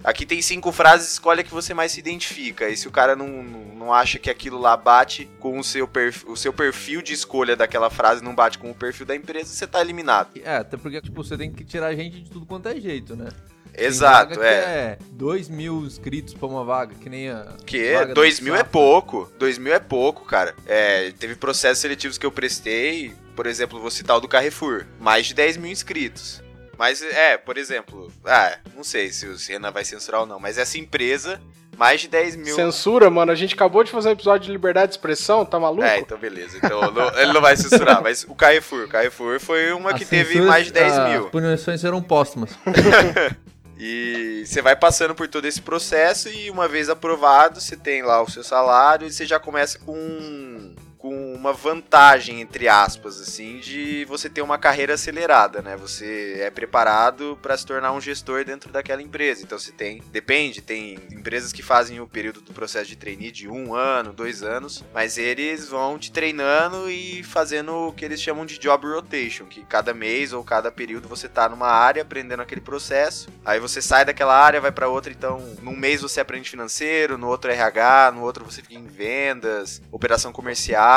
Aqui 0.04 0.26
tem 0.26 0.42
cinco 0.42 0.70
frases, 0.74 1.14
escolhe 1.14 1.40
a 1.40 1.44
que 1.46 1.54
você 1.54 1.74
mais 1.74 1.94
se 1.94 2.00
identifica. 2.02 2.68
E 2.68 2.76
se 2.76 2.90
o 2.90 2.92
cara 2.92 3.16
não, 3.16 3.42
não, 3.42 3.94
acha 3.94 4.20
que 4.20 4.30
aquilo 4.30 4.60
lá 4.60 4.76
bate 4.76 5.30
com 5.40 5.58
o 5.58 5.64
seu, 5.64 5.88
perfil, 5.88 6.30
o 6.30 6.36
seu 6.36 6.52
perfil 6.52 7.02
de 7.02 7.14
escolha 7.14 7.56
daquela 7.56 7.90
frase, 7.90 8.22
não 8.22 8.36
bate 8.36 8.60
com 8.60 8.70
o 8.70 8.76
perfil 8.76 9.06
da 9.06 9.16
empresa, 9.16 9.46
você 9.46 9.66
tá 9.66 9.80
eliminado. 9.80 10.32
É, 10.44 10.58
até 10.58 10.76
porque, 10.76 11.02
tipo, 11.02 11.24
você 11.24 11.38
tem 11.38 11.54
que 11.54 11.64
tirar 11.64 11.96
gente 11.96 12.22
de 12.22 12.30
tudo 12.30 12.46
quanto 12.46 12.68
é 12.68 12.76
jeito, 12.76 13.16
né? 13.16 13.30
Exato, 13.78 14.34
é. 14.34 14.38
Que 14.38 14.46
é 14.46 14.98
2 15.12 15.50
mil 15.50 15.84
inscritos 15.86 16.34
pra 16.34 16.48
uma 16.48 16.64
vaga, 16.64 16.94
que 16.96 17.10
nem 17.10 17.30
a. 17.30 17.48
Que 17.66 17.94
vaga 17.94 18.08
do 18.08 18.14
2 18.16 18.40
mil 18.40 18.56
é 18.56 18.64
pouco. 18.64 19.32
2 19.40 19.58
mil 19.58 19.74
é 19.74 19.80
pouco, 19.80 20.26
cara. 20.26 20.54
É, 20.66 21.12
teve 21.18 21.36
processos 21.36 21.80
seletivos 21.80 22.18
que 22.18 22.26
eu 22.26 22.32
prestei, 22.32 23.14
por 23.36 23.46
exemplo, 23.48 23.80
vou 23.80 23.90
citar 23.92 24.18
o 24.18 24.22
do 24.22 24.28
Carrefour. 24.28 24.86
Mais 25.00 25.26
de 25.28 25.34
10 25.34 25.58
mil 25.58 25.72
inscritos. 25.72 26.42
Mas, 26.78 27.02
é, 27.04 27.38
por 27.38 27.58
exemplo, 27.58 28.12
ah, 28.26 28.58
não 28.76 28.84
sei 28.84 29.12
se 29.12 29.28
o 29.28 29.38
Senna 29.38 29.70
vai 29.72 29.86
censurar 29.86 30.22
ou 30.22 30.28
não, 30.28 30.40
mas 30.40 30.58
essa 30.58 30.78
empresa, 30.78 31.40
mais 31.78 32.02
de 32.02 32.08
10 32.08 32.36
mil. 32.36 32.56
Censura, 32.56 33.10
mano. 33.12 33.32
A 33.32 33.36
gente 33.36 33.54
acabou 33.54 33.84
de 33.84 33.92
fazer 33.92 34.10
um 34.10 34.14
episódio 34.14 34.48
de 34.48 34.52
liberdade 34.52 34.88
de 34.88 34.94
expressão, 34.98 35.46
tá 35.46 35.60
maluco? 35.60 35.84
É, 35.84 36.00
então 36.00 36.18
beleza. 36.18 36.58
Então 36.58 36.92
não- 36.92 37.16
ele 37.18 37.32
não 37.32 37.42
vai 37.42 37.56
censurar. 37.56 38.02
Mas 38.02 38.24
o 38.28 38.34
Carrefour, 38.34 38.86
o 38.86 38.88
Carrefour 38.88 39.40
foi 39.40 39.72
uma 39.72 39.92
As 39.92 40.00
que 40.00 40.06
teve 40.06 40.30
censuras- 40.30 40.48
mais 40.50 40.66
de 40.66 40.72
10 40.74 40.94
mil. 41.10 41.26
As 41.26 41.32
punições 41.32 41.80
serão 41.82 42.02
póstumas. 42.02 42.52
E 43.86 44.46
você 44.46 44.62
vai 44.62 44.78
passando 44.78 45.14
por 45.14 45.28
todo 45.28 45.44
esse 45.44 45.62
processo 45.62 46.30
e 46.30 46.50
uma 46.50 46.70
vez 46.70 46.88
aprovado, 46.88 47.60
você 47.60 47.76
tem 47.76 48.02
lá 48.02 48.22
o 48.22 48.32
seu 48.32 48.42
salário 48.42 49.06
e 49.06 49.12
você 49.12 49.26
já 49.26 49.38
começa 49.38 49.78
com 49.78 50.73
com 51.04 51.36
uma 51.36 51.52
vantagem 51.52 52.40
entre 52.40 52.70
aspas 52.70 53.20
assim 53.20 53.60
de 53.60 54.06
você 54.06 54.30
ter 54.30 54.42
uma 54.42 54.58
carreira 54.58 54.94
acelerada, 54.94 55.62
né? 55.62 55.76
Você 55.76 56.38
é 56.40 56.50
preparado 56.50 57.38
para 57.42 57.58
se 57.58 57.66
tornar 57.66 57.92
um 57.92 58.00
gestor 58.00 58.46
dentro 58.46 58.72
daquela 58.72 59.02
empresa. 59.02 59.44
Então 59.44 59.60
você 59.60 59.74
tem, 59.74 60.02
depende, 60.14 60.62
tem 60.62 60.98
empresas 61.12 61.52
que 61.52 61.62
fazem 61.62 62.00
o 62.00 62.08
período 62.08 62.40
do 62.40 62.54
processo 62.54 62.88
de 62.88 62.96
trainee 62.96 63.32
de 63.32 63.50
um 63.50 63.76
ano, 63.76 64.14
dois 64.14 64.44
anos, 64.44 64.82
mas 64.94 65.18
eles 65.18 65.68
vão 65.68 66.00
te 66.00 66.10
treinando 66.10 66.90
e 66.90 67.22
fazendo 67.22 67.90
o 67.90 67.92
que 67.92 68.06
eles 68.06 68.22
chamam 68.22 68.46
de 68.46 68.58
job 68.58 68.88
rotation, 68.88 69.44
que 69.46 69.66
cada 69.66 69.94
mês 69.94 70.32
ou 70.32 70.42
cada 70.42 70.72
período 70.72 71.10
você 71.10 71.28
tá 71.28 71.50
numa 71.50 71.68
área 71.68 72.04
aprendendo 72.04 72.42
aquele 72.42 72.62
processo. 72.62 73.28
Aí 73.44 73.60
você 73.60 73.82
sai 73.82 74.06
daquela 74.06 74.42
área, 74.42 74.62
vai 74.62 74.72
para 74.72 74.88
outra, 74.88 75.12
então 75.12 75.42
num 75.62 75.76
mês 75.76 76.02
você 76.02 76.22
aprende 76.22 76.50
financeiro, 76.50 77.18
no 77.18 77.28
outro 77.28 77.52
RH, 77.52 78.14
no 78.16 78.22
outro 78.22 78.46
você 78.46 78.62
fica 78.62 78.76
em 78.76 78.88
vendas, 78.88 79.82
operação 79.92 80.32
comercial, 80.32 80.93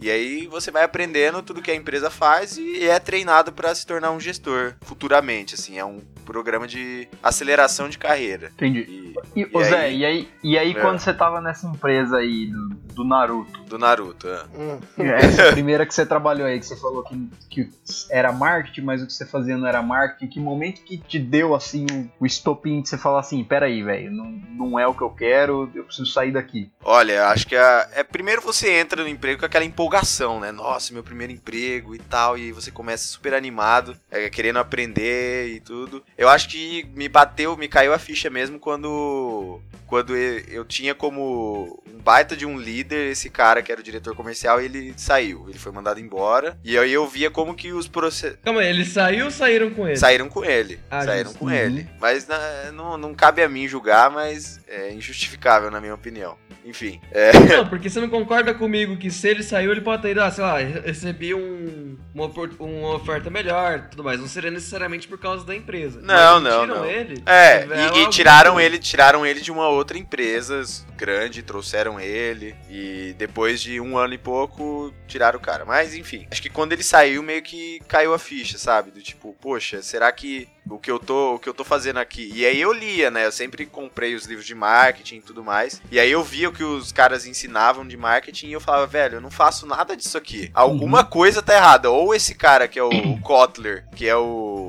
e 0.00 0.10
aí 0.10 0.46
você 0.46 0.70
vai 0.70 0.84
aprendendo 0.84 1.42
tudo 1.42 1.62
que 1.62 1.70
a 1.70 1.74
empresa 1.74 2.10
faz 2.10 2.56
e 2.56 2.84
é 2.88 2.98
treinado 2.98 3.52
para 3.52 3.74
se 3.74 3.86
tornar 3.86 4.10
um 4.10 4.20
gestor 4.20 4.74
futuramente, 4.82 5.54
assim, 5.54 5.78
é 5.78 5.84
um 5.84 6.00
programa 6.24 6.66
de 6.66 7.08
aceleração 7.22 7.88
de 7.88 7.98
carreira. 7.98 8.52
Entendi. 8.54 8.80
E, 8.88 9.10
E, 9.36 9.40
E 9.42 9.50
ô 9.52 9.62
Zé, 9.62 9.80
aí- 9.80 9.98
e 9.98 10.04
aí, 10.04 10.28
e 10.42 10.58
aí 10.58 10.70
É. 10.70 10.74
quando 10.80 10.98
você 10.98 11.12
tava 11.12 11.40
nessa 11.40 11.66
empresa 11.66 12.16
aí 12.18 12.46
do, 12.46 12.68
do 12.94 13.04
Naruto, 13.04 13.60
do 13.64 13.78
Naruto, 13.78 14.28
é. 14.28 14.44
Hum. 14.56 14.78
essa 15.42 15.52
primeira 15.52 15.84
que 15.84 15.92
você 15.92 16.06
trabalhou 16.06 16.46
aí, 16.46 16.58
que 16.58 16.66
você 16.66 16.76
falou 16.76 17.02
que, 17.02 17.28
que 17.50 17.70
era 18.10 18.32
marketing, 18.32 18.82
mas 18.82 19.02
o 19.02 19.06
que 19.06 19.12
você 19.12 19.26
fazia 19.26 19.56
não 19.58 19.66
era 19.66 19.82
marketing, 19.82 20.28
que 20.28 20.40
momento 20.40 20.80
que 20.82 20.96
te 20.96 21.18
deu 21.18 21.54
assim 21.54 21.84
o, 21.92 22.24
o 22.24 22.26
estopim 22.26 22.80
de 22.80 22.88
você 22.88 22.96
falar 22.96 23.20
assim, 23.20 23.42
peraí, 23.44 23.82
velho, 23.82 24.10
não, 24.12 24.24
não 24.24 24.78
é 24.78 24.86
o 24.86 24.94
que 24.94 25.02
eu 25.02 25.10
quero, 25.10 25.70
eu 25.74 25.84
preciso 25.84 26.10
sair 26.10 26.30
daqui. 26.32 26.70
Olha, 26.82 27.26
acho 27.28 27.46
que 27.46 27.56
a- 27.56 27.88
é 27.92 28.02
primeiro 28.04 28.40
você 28.40 28.70
entra 28.78 29.02
no 29.02 29.08
emprego 29.30 29.40
com 29.40 29.46
aquela 29.46 29.64
empolgação, 29.64 30.40
né? 30.40 30.50
Nossa, 30.52 30.92
meu 30.92 31.02
primeiro 31.02 31.32
emprego 31.32 31.94
e 31.94 31.98
tal, 31.98 32.36
e 32.36 32.52
você 32.52 32.70
começa 32.70 33.06
super 33.06 33.34
animado, 33.34 33.96
é, 34.10 34.28
querendo 34.28 34.58
aprender 34.58 35.48
e 35.48 35.60
tudo. 35.60 36.02
Eu 36.16 36.28
acho 36.28 36.48
que 36.48 36.84
me 36.94 37.08
bateu, 37.08 37.56
me 37.56 37.68
caiu 37.68 37.92
a 37.92 37.98
ficha 37.98 38.28
mesmo 38.30 38.58
quando 38.58 39.60
quando 39.86 40.16
eu, 40.16 40.64
tinha 40.64 40.94
como 40.94 41.82
um 41.92 41.98
baita 41.98 42.36
de 42.36 42.46
um 42.46 42.56
líder 42.56 43.10
esse 43.10 43.28
cara 43.28 43.60
que 43.60 43.72
era 43.72 43.80
o 43.80 43.84
diretor 43.84 44.14
comercial, 44.14 44.60
ele 44.60 44.94
saiu, 44.96 45.46
ele 45.48 45.58
foi 45.58 45.72
mandado 45.72 45.98
embora. 45.98 46.56
E 46.62 46.78
aí 46.78 46.92
eu 46.92 47.08
via 47.08 47.28
como 47.28 47.56
que 47.56 47.72
os 47.72 47.88
processos 47.88 48.38
Calma 48.44 48.60
aí, 48.60 48.68
ele 48.68 48.84
saiu 48.84 49.24
ou 49.24 49.30
saíram 49.32 49.68
com 49.70 49.88
ele? 49.88 49.96
Saíram 49.96 50.28
com 50.28 50.44
ele. 50.44 50.78
Ah, 50.88 51.04
saíram 51.04 51.34
com 51.34 51.50
ele. 51.50 51.88
Mas 52.00 52.24
na- 52.28 52.70
não, 52.72 52.96
não 52.96 53.12
cabe 53.14 53.42
a 53.42 53.48
mim 53.48 53.66
julgar, 53.66 54.12
mas 54.12 54.59
é 54.70 54.92
injustificável, 54.94 55.68
na 55.68 55.80
minha 55.80 55.94
opinião. 55.94 56.38
Enfim. 56.64 57.00
É, 57.10 57.32
Não, 57.56 57.66
porque 57.66 57.90
você 57.90 58.00
não 58.00 58.08
concorda 58.08 58.54
comigo 58.54 58.96
que 58.96 59.10
se 59.10 59.28
ele 59.28 59.42
saiu, 59.42 59.72
ele 59.72 59.80
pode 59.80 60.02
ter 60.02 60.12
ido, 60.12 60.22
ah, 60.22 60.30
sei 60.30 60.44
lá, 60.44 60.58
recebi 60.58 61.34
um, 61.34 61.98
uma, 62.14 62.30
uma 62.60 62.94
oferta 62.94 63.28
melhor 63.28 63.88
tudo 63.90 64.04
mais. 64.04 64.20
Não 64.20 64.28
seria 64.28 64.50
necessariamente 64.50 65.08
por 65.08 65.18
causa 65.18 65.44
da 65.44 65.56
empresa. 65.56 66.00
Não, 66.00 66.38
não, 66.38 66.60
tiram 66.60 66.74
não. 66.76 66.86
ele. 66.86 67.22
é 67.26 67.66
e, 67.96 68.02
e 68.04 68.10
tiraram 68.10 68.60
ele, 68.60 68.78
tiraram 68.78 69.26
ele 69.26 69.40
de 69.40 69.50
uma 69.50 69.68
outra 69.68 69.98
empresa 69.98 70.62
grande, 71.00 71.42
trouxeram 71.42 71.98
ele 71.98 72.54
e 72.68 73.14
depois 73.16 73.62
de 73.62 73.80
um 73.80 73.96
ano 73.96 74.12
e 74.12 74.18
pouco 74.18 74.92
tiraram 75.08 75.38
o 75.38 75.42
cara. 75.42 75.64
Mas 75.64 75.94
enfim, 75.94 76.26
acho 76.30 76.42
que 76.42 76.50
quando 76.50 76.72
ele 76.72 76.82
saiu 76.82 77.22
meio 77.22 77.42
que 77.42 77.80
caiu 77.88 78.12
a 78.12 78.18
ficha, 78.18 78.58
sabe? 78.58 78.90
Do 78.90 79.00
tipo, 79.00 79.34
poxa, 79.40 79.80
será 79.80 80.12
que 80.12 80.46
o 80.68 80.78
que 80.78 80.90
eu 80.90 80.98
tô, 80.98 81.34
o 81.34 81.38
que 81.38 81.48
eu 81.48 81.54
tô 81.54 81.64
fazendo 81.64 81.98
aqui. 81.98 82.30
E 82.32 82.44
aí 82.44 82.60
eu 82.60 82.72
lia, 82.72 83.10
né? 83.10 83.26
Eu 83.26 83.32
sempre 83.32 83.66
comprei 83.66 84.14
os 84.14 84.24
livros 84.26 84.46
de 84.46 84.54
marketing 84.54 85.16
e 85.16 85.22
tudo 85.22 85.42
mais. 85.42 85.82
E 85.90 85.98
aí 85.98 86.10
eu 86.10 86.22
via 86.22 86.48
o 86.48 86.52
que 86.52 86.62
os 86.62 86.92
caras 86.92 87.26
ensinavam 87.26 87.86
de 87.86 87.96
marketing 87.96 88.48
e 88.48 88.52
eu 88.52 88.60
falava, 88.60 88.86
velho, 88.86 89.16
eu 89.16 89.20
não 89.20 89.30
faço 89.30 89.66
nada 89.66 89.96
disso 89.96 90.16
aqui. 90.16 90.50
Alguma 90.54 91.04
coisa 91.04 91.42
tá 91.42 91.54
errada. 91.54 91.90
Ou 91.90 92.14
esse 92.14 92.34
cara 92.34 92.68
que 92.68 92.78
é 92.78 92.82
o 92.82 92.90
Kotler, 93.20 93.84
que 93.94 94.06
é 94.06 94.16
o 94.16 94.59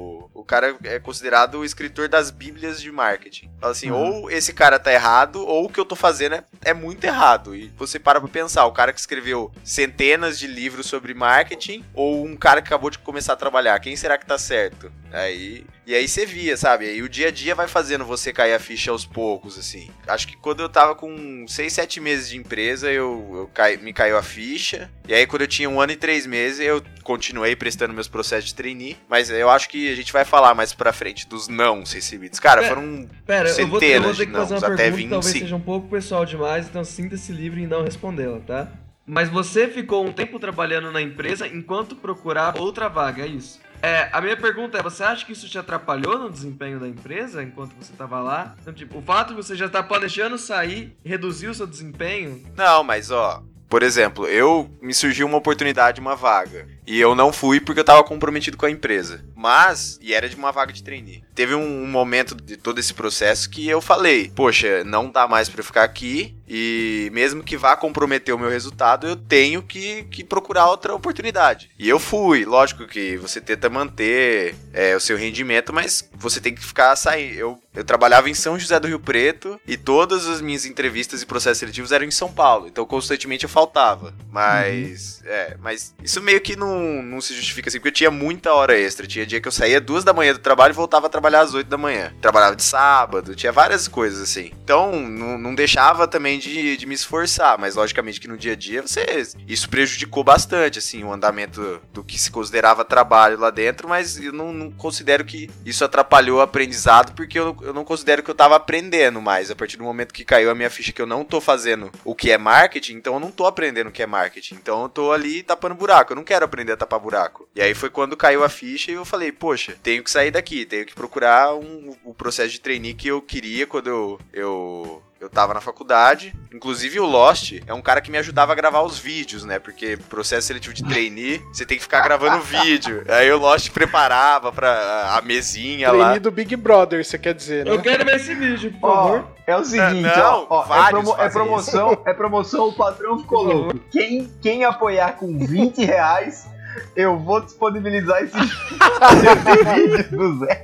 o 0.41 0.43
cara 0.43 0.75
é 0.84 0.99
considerado 0.99 1.60
o 1.60 1.65
escritor 1.65 2.08
das 2.10 2.32
bíblias 2.32 2.82
de 2.82 2.91
marketing. 2.91 3.49
Fala 3.60 3.71
assim, 3.71 3.91
Uhum. 3.91 4.21
ou 4.23 4.32
esse 4.32 4.51
cara 4.54 4.80
tá 4.80 4.91
errado, 4.91 5.45
ou 5.45 5.65
o 5.65 5.69
que 5.69 5.80
eu 5.80 5.86
tô 5.86 5.95
fazendo 5.95 6.36
é, 6.36 6.43
é 6.65 6.73
muito 6.73 7.04
errado. 7.06 7.56
E 7.56 7.67
você 7.77 7.99
para 7.99 8.19
pra 8.19 8.27
pensar, 8.30 8.65
o 8.65 8.71
cara 8.71 8.91
que 8.91 8.99
escreveu 8.99 9.51
centenas 9.63 10.38
de 10.39 10.47
livros 10.47 10.88
sobre 10.88 11.13
marketing, 11.13 11.86
ou 11.93 12.25
um 12.25 12.36
cara 12.36 12.62
que 12.62 12.67
acabou 12.67 12.89
de 12.89 12.97
começar 12.99 13.34
a 13.34 13.38
trabalhar, 13.38 13.80
quem 13.80 13.95
será 13.95 14.17
que 14.17 14.25
tá 14.25 14.38
certo? 14.38 14.91
Aí, 15.13 15.65
e 15.86 15.93
aí 15.93 16.08
você 16.08 16.26
via, 16.26 16.56
sabe? 16.56 16.86
Aí 16.88 17.02
o 17.02 17.10
dia 17.10 17.28
a 17.28 17.32
dia 17.32 17.54
vai 17.54 17.67
fazendo 17.67 18.06
você 18.06 18.32
cair 18.32 18.54
a 18.54 18.60
ficha 18.60 18.91
aos 18.91 19.06
poucos, 19.06 19.58
assim. 19.58 19.89
Acho 20.08 20.28
que 20.28 20.38
quando 20.38 20.62
eu 20.62 20.69
tava 20.69 20.95
com 20.95 21.45
6, 21.47 21.74
7 21.74 22.00
meses 22.00 22.30
de 22.30 22.38
empresa, 22.38 22.89
eu, 22.91 23.30
eu 23.34 23.50
cai- 23.54 23.78
me 23.78 23.91
caiu 23.91 24.17
a 24.17 24.24
ficha. 24.24 24.89
E 25.08 25.13
aí 25.13 25.28
quando 25.28 25.41
eu 25.41 25.47
tinha 25.47 25.69
um 25.69 25.82
ano 25.82 25.91
e 25.91 25.95
três 25.97 26.26
meses, 26.26 26.60
eu 26.60 26.82
continuei 27.04 27.56
prestando 27.56 27.93
meus 27.93 28.08
processos 28.08 28.45
de 28.50 28.56
trainee. 28.56 28.95
Mas 29.10 29.30
eu 29.30 29.50
acho 29.50 29.67
que 29.69 29.91
a 29.91 29.95
gente 29.95 30.13
vai 30.13 30.24
falar 30.24 30.56
mais 30.56 30.74
pra 30.74 30.93
frente 30.93 31.28
dos 31.28 31.47
não 31.47 31.80
recebidos. 31.84 32.39
Cara, 32.39 32.63
É, 32.63 32.67
foram 32.69 33.08
Pera, 33.26 33.50
eu 33.50 33.67
vou, 33.67 33.78
eu 33.78 33.80
Centenas 33.82 34.17
vou 34.17 34.26
de 34.26 34.32
nãos, 34.32 34.52
até 34.52 34.76
pergunta, 34.76 35.10
talvez 35.10 35.26
25. 35.26 35.39
seja 35.45 35.56
um 35.56 35.62
pouco 35.62 35.88
pessoal 35.89 36.26
demais, 36.26 36.67
então 36.67 36.84
sinta-se 36.84 37.32
livre 37.34 37.62
em 37.62 37.67
não 37.67 37.84
respondê-la, 37.84 38.39
tá? 38.39 38.71
Mas 39.06 39.28
você 39.30 39.67
ficou 39.67 40.06
um 40.06 40.13
tempo 40.13 40.39
trabalhando 40.39 40.89
na 40.91 41.02
empresa 41.02 41.47
enquanto 41.47 41.95
procurava 41.95 42.62
outra 42.62 42.88
vaga, 42.88 43.24
é 43.24 43.28
isso? 43.28 43.60
É, 43.82 44.10
a 44.12 44.22
minha 44.22 44.38
pergunta 44.38 44.78
é, 44.78 44.84
você 44.84 45.04
acha 45.04 45.26
que 45.26 45.32
isso 45.34 45.50
te 45.50 45.58
atrapalhou 45.58 46.20
no 46.20 46.30
desempenho 46.30 46.80
da 46.80 46.88
empresa 46.88 47.41
enquanto 47.41 47.74
você 47.74 47.91
estava 47.91 48.20
lá? 48.20 48.56
Então, 48.62 48.72
tipo, 48.72 49.00
o 49.00 49.02
fato 49.02 49.30
de 49.30 49.36
você 49.36 49.56
já 49.56 49.65
estar 49.65 49.84
planejando 49.84 50.38
sair 50.38 50.96
reduziu 51.04 51.52
o 51.52 51.56
seu 51.56 51.65
desempenho? 51.65 52.44
Não, 52.56 52.84
mas 52.84 53.10
ó, 53.10 53.44
por 53.72 53.84
exemplo, 53.84 54.28
eu 54.28 54.70
me 54.82 54.94
surgiu 54.94 55.26
uma 55.26 55.38
oportunidade, 55.38 56.02
uma 56.02 56.13
vaga. 56.13 56.67
E 56.86 57.00
eu 57.00 57.15
não 57.15 57.32
fui 57.32 57.60
porque 57.60 57.80
eu 57.80 57.86
tava 57.86 58.04
comprometido 58.04 58.58
com 58.58 58.65
a 58.65 58.72
empresa. 58.72 59.24
Mas, 59.36 59.98
e 60.02 60.13
era 60.13 60.30
de 60.30 60.36
uma 60.36 60.52
vaga 60.52 60.72
de 60.72 60.84
trainee. 60.84 61.24
Teve 61.34 61.56
um, 61.56 61.84
um 61.84 61.88
momento 61.88 62.36
de 62.36 62.58
todo 62.58 62.80
esse 62.80 62.94
processo 62.94 63.50
que 63.50 63.67
eu 63.67 63.82
falei: 63.82 64.32
Poxa, 64.36 64.84
não 64.84 65.10
dá 65.10 65.28
mais 65.28 65.52
eu 65.56 65.63
ficar 65.63 65.84
aqui. 65.84 66.36
E 66.54 67.10
mesmo 67.13 67.41
que 67.41 67.56
vá 67.56 67.78
comprometer 67.78 68.36
o 68.36 68.38
meu 68.38 68.50
resultado, 68.50 69.08
eu 69.08 69.15
tenho 69.15 69.63
que, 69.63 70.04
que 70.12 70.22
procurar 70.22 70.70
outra 70.70 70.94
oportunidade. 70.94 71.70
E 71.80 71.88
eu 71.88 71.98
fui. 71.98 72.44
Lógico 72.44 72.86
que 72.86 73.15
você 73.15 73.39
tenta 73.39 73.70
manter 73.70 74.54
é, 74.74 74.94
o 74.94 75.00
seu 75.00 75.15
rendimento, 75.15 75.72
mas 75.72 76.10
você 76.13 76.41
tem 76.41 76.54
que 76.54 76.63
ficar 76.63 76.94
saindo. 76.98 77.36
Eu, 77.36 77.60
eu 77.74 77.86
trabalhava 77.86 78.30
em 78.30 78.34
São 78.34 78.60
José 78.60 78.78
do 78.82 78.88
Rio 78.89 79.00
Preto 79.00 79.60
e 79.65 79.78
todas 79.78 80.28
as 80.28 80.41
minhas 80.41 80.65
entrevistas 80.65 81.22
e 81.22 81.26
processos 81.26 81.60
seletivos 81.60 81.94
eram 81.94 82.06
em 82.06 82.12
São 82.12 82.32
Paulo. 82.32 82.67
Então 82.67 82.86
constantemente 82.86 83.46
eu 83.46 83.50
faltava. 83.50 84.13
Mas. 84.30 85.22
É, 85.26 85.56
mas 85.62 85.96
isso 86.04 86.22
meio 86.22 86.41
que 86.41 86.58
não, 86.58 86.70
não 86.79 87.21
se 87.21 87.34
justifica 87.34 87.69
assim, 87.69 87.77
porque 87.77 87.89
eu 87.89 87.93
tinha 87.93 88.12
muita 88.12 88.53
hora 88.53 88.77
extra. 88.77 89.07
Tinha 89.07 89.25
dia 89.25 89.41
que 89.41 89.47
eu 89.47 89.51
saía 89.51 89.81
duas 89.81 90.03
da 90.03 90.13
manhã 90.13 90.34
do 90.34 90.39
trabalho 90.39 90.71
e 90.71 90.75
voltava 90.75 91.07
a 91.07 91.10
trabalhar 91.10 91.41
às 91.41 91.53
oito 91.53 91.67
da 91.67 91.77
manhã. 91.77 92.13
Trabalhava 92.21 92.55
de 92.55 92.63
sábado, 92.63 93.36
tinha 93.36 93.51
várias 93.51 93.88
coisas 93.88 94.21
assim. 94.21 94.51
Então, 94.63 94.91
não, 94.91 95.38
não 95.38 95.55
deixava 95.55 96.07
também 96.07 96.39
de, 96.39 96.77
de 96.77 96.86
me 96.86 96.95
esforçar, 96.95 97.57
mas 97.57 97.75
logicamente 97.75 98.19
que 98.19 98.27
no 98.27 98.38
dia 98.38 98.53
a 98.53 98.55
dia 98.55 98.81
você. 98.81 99.05
Isso 99.47 99.69
prejudicou 99.69 100.23
bastante, 100.23 100.79
assim, 100.79 101.03
o 101.03 101.12
andamento 101.12 101.81
do 101.93 102.03
que 102.03 102.17
se 102.17 102.31
considerava 102.31 102.86
trabalho 102.86 103.39
lá 103.39 103.49
dentro, 103.49 103.88
mas 103.88 104.17
eu 104.17 104.31
não, 104.31 104.53
não 104.53 104.71
considero 104.71 105.25
que 105.25 105.49
isso 105.65 105.84
atrapalhou 105.84 106.39
o 106.39 106.41
aprendizado, 106.41 107.13
porque 107.13 107.38
eu, 107.38 107.55
eu 107.62 107.73
não 107.73 107.84
considero 107.84 108.23
que 108.23 108.29
eu 108.29 108.36
tava 108.36 108.55
aprendendo 108.55 109.21
mais. 109.21 109.51
A 109.51 109.55
partir 109.55 109.77
do 109.77 109.84
momento 109.84 110.13
que 110.13 110.23
caiu 110.23 110.49
a 110.49 110.55
minha 110.55 110.69
ficha 110.69 110.91
que 110.91 111.01
eu 111.01 111.05
não 111.05 111.23
tô 111.23 111.41
fazendo 111.41 111.91
o 112.03 112.15
que 112.15 112.31
é 112.31 112.38
marketing, 112.38 112.93
então 112.93 113.15
eu 113.15 113.19
não 113.19 113.31
tô 113.31 113.45
aprendendo 113.45 113.88
o 113.88 113.91
que 113.91 114.03
é 114.03 114.07
marketing. 114.07 114.55
Então 114.55 114.84
eu 114.84 114.89
tô 114.89 115.12
ali 115.12 115.43
tapando 115.43 115.75
buraco. 115.75 116.12
Eu 116.13 116.15
não 116.15 116.23
quero 116.23 116.45
aprender 116.45 116.61
a 116.69 116.78
tapar 116.78 117.00
buraco. 117.00 117.47
E 117.56 117.62
aí 117.62 117.74
foi 117.74 117.89
quando 117.89 118.17
caiu 118.17 118.43
a 118.43 118.50
ficha 118.50 118.91
e 118.91 118.95
eu 118.95 119.06
falei, 119.06 119.32
poxa, 119.32 119.76
tenho 119.82 120.04
que 120.04 120.12
sair 120.12 120.32
daqui, 120.32 120.65
tenho 120.65 120.86
que 120.86 120.93
procurar 120.93 121.56
um, 121.56 121.95
o 122.04 122.13
processo 122.13 122.50
de 122.50 122.62
trainee 122.62 122.93
que 122.93 123.08
eu 123.08 123.21
queria 123.21 123.65
quando 123.65 123.88
eu, 123.88 124.19
eu 124.34 125.04
eu 125.21 125.30
tava 125.30 125.54
na 125.54 125.62
faculdade. 125.62 126.34
Inclusive 126.52 127.00
o 127.00 127.06
Lost 127.06 127.54
é 127.67 127.74
um 127.74 127.82
cara 127.82 128.02
que 128.02 128.10
me 128.10 128.17
ajudava 128.17 128.52
a 128.54 128.56
gravar 128.56 128.82
os 128.82 128.97
vídeos, 128.97 129.45
né? 129.45 129.60
Porque 129.60 129.95
processo 130.10 130.47
seletivo 130.47 130.74
de 130.74 130.84
trainee, 130.84 131.39
você 131.54 131.63
tem 131.63 131.78
que 131.78 131.84
ficar 131.84 132.02
gravando 132.02 132.41
vídeo. 132.41 133.04
Aí 133.08 133.32
o 133.32 133.38
Lost 133.38 133.69
preparava 133.69 134.52
pra 134.52 135.15
a 135.15 135.21
mesinha 135.21 135.91
lá. 135.91 136.06
Trainee 136.06 136.19
do 136.19 136.32
Big 136.32 136.56
Brother, 136.56 137.06
você 137.06 137.19
quer 137.19 137.36
dizer, 137.36 137.65
né? 137.65 137.71
Eu 137.71 137.80
quero 137.80 138.04
ver 138.04 138.15
esse 138.15 138.34
vídeo, 138.34 138.74
por 138.82 138.89
Ó, 138.89 138.93
favor. 138.95 139.28
É 139.51 139.57
o 139.57 139.65
seguinte, 139.65 140.01
Não, 140.17 140.47
ó, 140.49 140.61
ó, 140.61 140.63
é, 140.63 140.67
vários 140.67 141.03
promo- 141.03 141.21
é 141.21 141.29
promoção, 141.29 141.97
é 142.05 142.13
promoção, 142.13 142.67
o 142.69 142.73
patrão 142.73 143.19
ficou 143.19 143.43
louco. 143.43 143.79
Quem, 143.91 144.29
quem 144.41 144.63
apoiar 144.63 145.13
com 145.17 145.37
20 145.37 145.83
reais, 145.85 146.49
eu 146.95 147.19
vou 147.19 147.41
disponibilizar 147.41 148.23
esse, 148.23 148.37
esse 148.37 149.63
vídeo 150.03 150.17
do 150.17 150.39
Zé. 150.39 150.63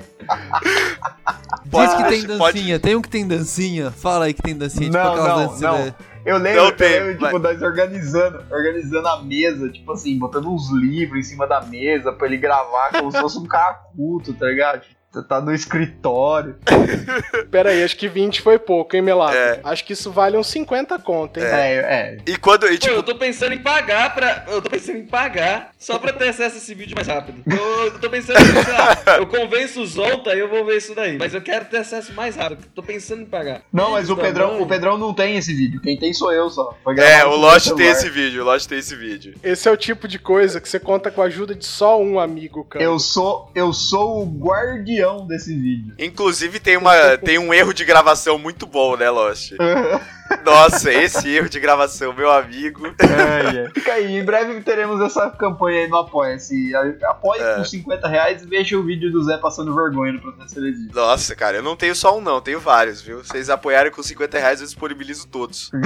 Diz 1.65 1.93
que 1.95 2.03
tem 2.05 2.37
Pode- 2.37 2.53
dancinha, 2.59 2.79
tem 2.79 2.95
um 2.95 3.01
que 3.01 3.09
tem 3.09 3.27
dancinha. 3.27 3.91
Fala 3.91 4.25
aí 4.25 4.33
que 4.33 4.41
tem 4.41 4.55
dancinha, 4.55 4.89
tipo 4.89 4.97
Não, 4.97 5.11
aquelas 5.11 5.29
não, 5.29 5.37
danças. 5.45 5.61
não. 5.61 5.77
né? 5.85 5.95
Eu 6.25 6.37
lembro, 6.37 6.63
Não 6.65 6.71
tem, 6.73 6.91
eu 6.93 7.11
tipo, 7.13 7.21
mas- 7.21 7.41
nós 7.41 7.61
organizando, 7.61 8.43
organizando 8.51 9.07
a 9.07 9.21
mesa, 9.23 9.69
tipo 9.69 9.89
assim, 9.93 10.17
botando 10.19 10.49
uns 10.49 10.69
livros 10.73 11.19
em 11.19 11.23
cima 11.23 11.47
da 11.47 11.61
mesa 11.61 12.11
pra 12.11 12.27
ele 12.27 12.35
gravar 12.37 12.89
como 12.91 13.09
se 13.11 13.17
fosse 13.21 13.37
um 13.39 13.45
cara 13.45 13.75
culto, 13.95 14.33
tá 14.33 14.45
ligado? 14.47 14.81
Você 15.17 15.23
tá 15.23 15.41
no 15.41 15.51
escritório. 15.51 16.55
Pera 17.49 17.71
aí, 17.71 17.83
acho 17.83 17.97
que 17.97 18.07
20 18.07 18.41
foi 18.41 18.59
pouco, 18.59 18.95
hein, 18.95 19.01
Melado? 19.01 19.35
É. 19.35 19.59
Acho 19.63 19.83
que 19.83 19.93
isso 19.93 20.11
vale 20.11 20.37
uns 20.37 20.47
50 20.47 20.99
conto, 20.99 21.39
hein? 21.39 21.45
É, 21.45 21.75
é. 21.75 22.17
E 22.27 22.37
quando. 22.37 22.67
E, 22.67 22.77
Pô, 22.77 22.77
tipo, 22.77 22.93
eu 22.93 23.03
tô 23.03 23.15
pensando 23.15 23.53
em 23.53 23.57
pagar 23.57 24.13
pra. 24.13 24.45
Eu 24.47 24.61
tô 24.61 24.69
pensando 24.69 24.99
em 24.99 25.07
pagar 25.07 25.71
só 25.79 25.97
pra 25.97 26.13
ter 26.13 26.29
acesso 26.29 26.55
a 26.55 26.57
esse 26.59 26.75
vídeo 26.75 26.95
mais 26.95 27.07
rápido. 27.07 27.41
Eu, 27.47 27.85
eu 27.85 27.99
tô 27.99 28.09
pensando 28.11 28.39
em, 28.39 28.63
sei 28.63 28.73
lá, 28.73 28.97
eu 29.17 29.25
convenço 29.25 29.81
o 29.81 29.87
Zonta 29.87 30.35
e 30.35 30.39
eu 30.39 30.49
vou 30.49 30.63
ver 30.65 30.77
isso 30.77 30.93
daí. 30.93 31.17
Mas 31.17 31.33
eu 31.33 31.41
quero 31.41 31.65
ter 31.65 31.77
acesso 31.77 32.13
mais 32.13 32.35
rápido. 32.35 32.65
Tô 32.75 32.83
pensando 32.83 33.23
em 33.23 33.25
pagar. 33.25 33.61
Não, 33.73 33.91
mas 33.91 34.09
o 34.09 34.13
Isso, 34.13 34.21
Pedrão, 34.21 34.61
o 34.61 34.67
Pedrão 34.67 34.97
não 34.99 35.13
tem 35.15 35.37
esse 35.37 35.53
vídeo. 35.53 35.81
Quem 35.81 35.97
tem 35.97 36.13
sou 36.13 36.31
eu 36.31 36.47
só. 36.49 36.77
É, 36.95 37.25
o 37.25 37.35
Lost 37.35 37.69
tem 37.69 37.77
celular. 37.77 37.91
esse 37.91 38.09
vídeo, 38.09 38.41
o 38.43 38.45
Lost 38.45 38.67
tem 38.67 38.77
esse 38.77 38.95
vídeo. 38.95 39.33
Esse 39.41 39.67
é 39.67 39.71
o 39.71 39.77
tipo 39.77 40.07
de 40.07 40.19
coisa 40.19 40.61
que 40.61 40.69
você 40.69 40.79
conta 40.79 41.09
com 41.09 41.23
a 41.23 41.25
ajuda 41.25 41.55
de 41.55 41.65
só 41.65 41.99
um 41.99 42.19
amigo, 42.19 42.63
cara. 42.65 42.85
Eu 42.85 42.99
sou, 42.99 43.49
eu 43.55 43.73
sou 43.73 44.21
o 44.21 44.25
guardião 44.25 45.06
desse 45.27 45.55
vídeo. 45.55 45.93
Inclusive 45.97 46.59
tem, 46.59 46.75
uma, 46.77 47.17
tem 47.17 47.37
um 47.37 47.53
erro 47.53 47.73
de 47.73 47.85
gravação 47.85 48.37
muito 48.37 48.65
bom, 48.65 48.97
né, 48.97 49.09
Lost? 49.09 49.53
Nossa, 50.43 50.91
esse 50.91 51.29
erro 51.29 51.47
de 51.47 51.57
gravação, 51.59 52.11
meu 52.13 52.29
amigo. 52.29 52.85
É, 52.87 53.65
é. 53.65 53.69
Fica 53.69 53.93
aí, 53.93 54.17
em 54.17 54.25
breve 54.25 54.59
teremos 54.61 54.99
essa 55.01 55.29
campanha 55.29 55.81
aí 55.81 55.87
no 55.87 55.95
Apoia-se. 55.97 56.73
Apoie 57.05 57.39
É. 57.39 57.55
com 57.55 57.63
50 57.63 58.07
reais 58.09 58.43
e 58.43 58.45
veja 58.45 58.77
o 58.77 58.83
vídeo 58.83 59.09
do 59.09 59.23
Zé 59.23 59.37
passando 59.37 59.73
vergonha 59.73 60.13
no 60.13 60.21
processo 60.21 60.55
seletivo. 60.55 60.93
Nossa, 60.93 61.33
cara, 61.33 61.57
eu 61.57 61.63
não 61.63 61.77
tenho 61.77 61.95
só 61.95 62.17
um, 62.17 62.21
não, 62.21 62.41
tenho 62.41 62.59
vários, 62.59 63.01
viu? 63.01 63.23
Vocês 63.23 63.49
apoiarem 63.49 63.91
com 63.91 64.03
50 64.03 64.37
reais, 64.37 64.59
eu 64.59 64.65
disponibilizo 64.65 65.27
todos. 65.27 65.71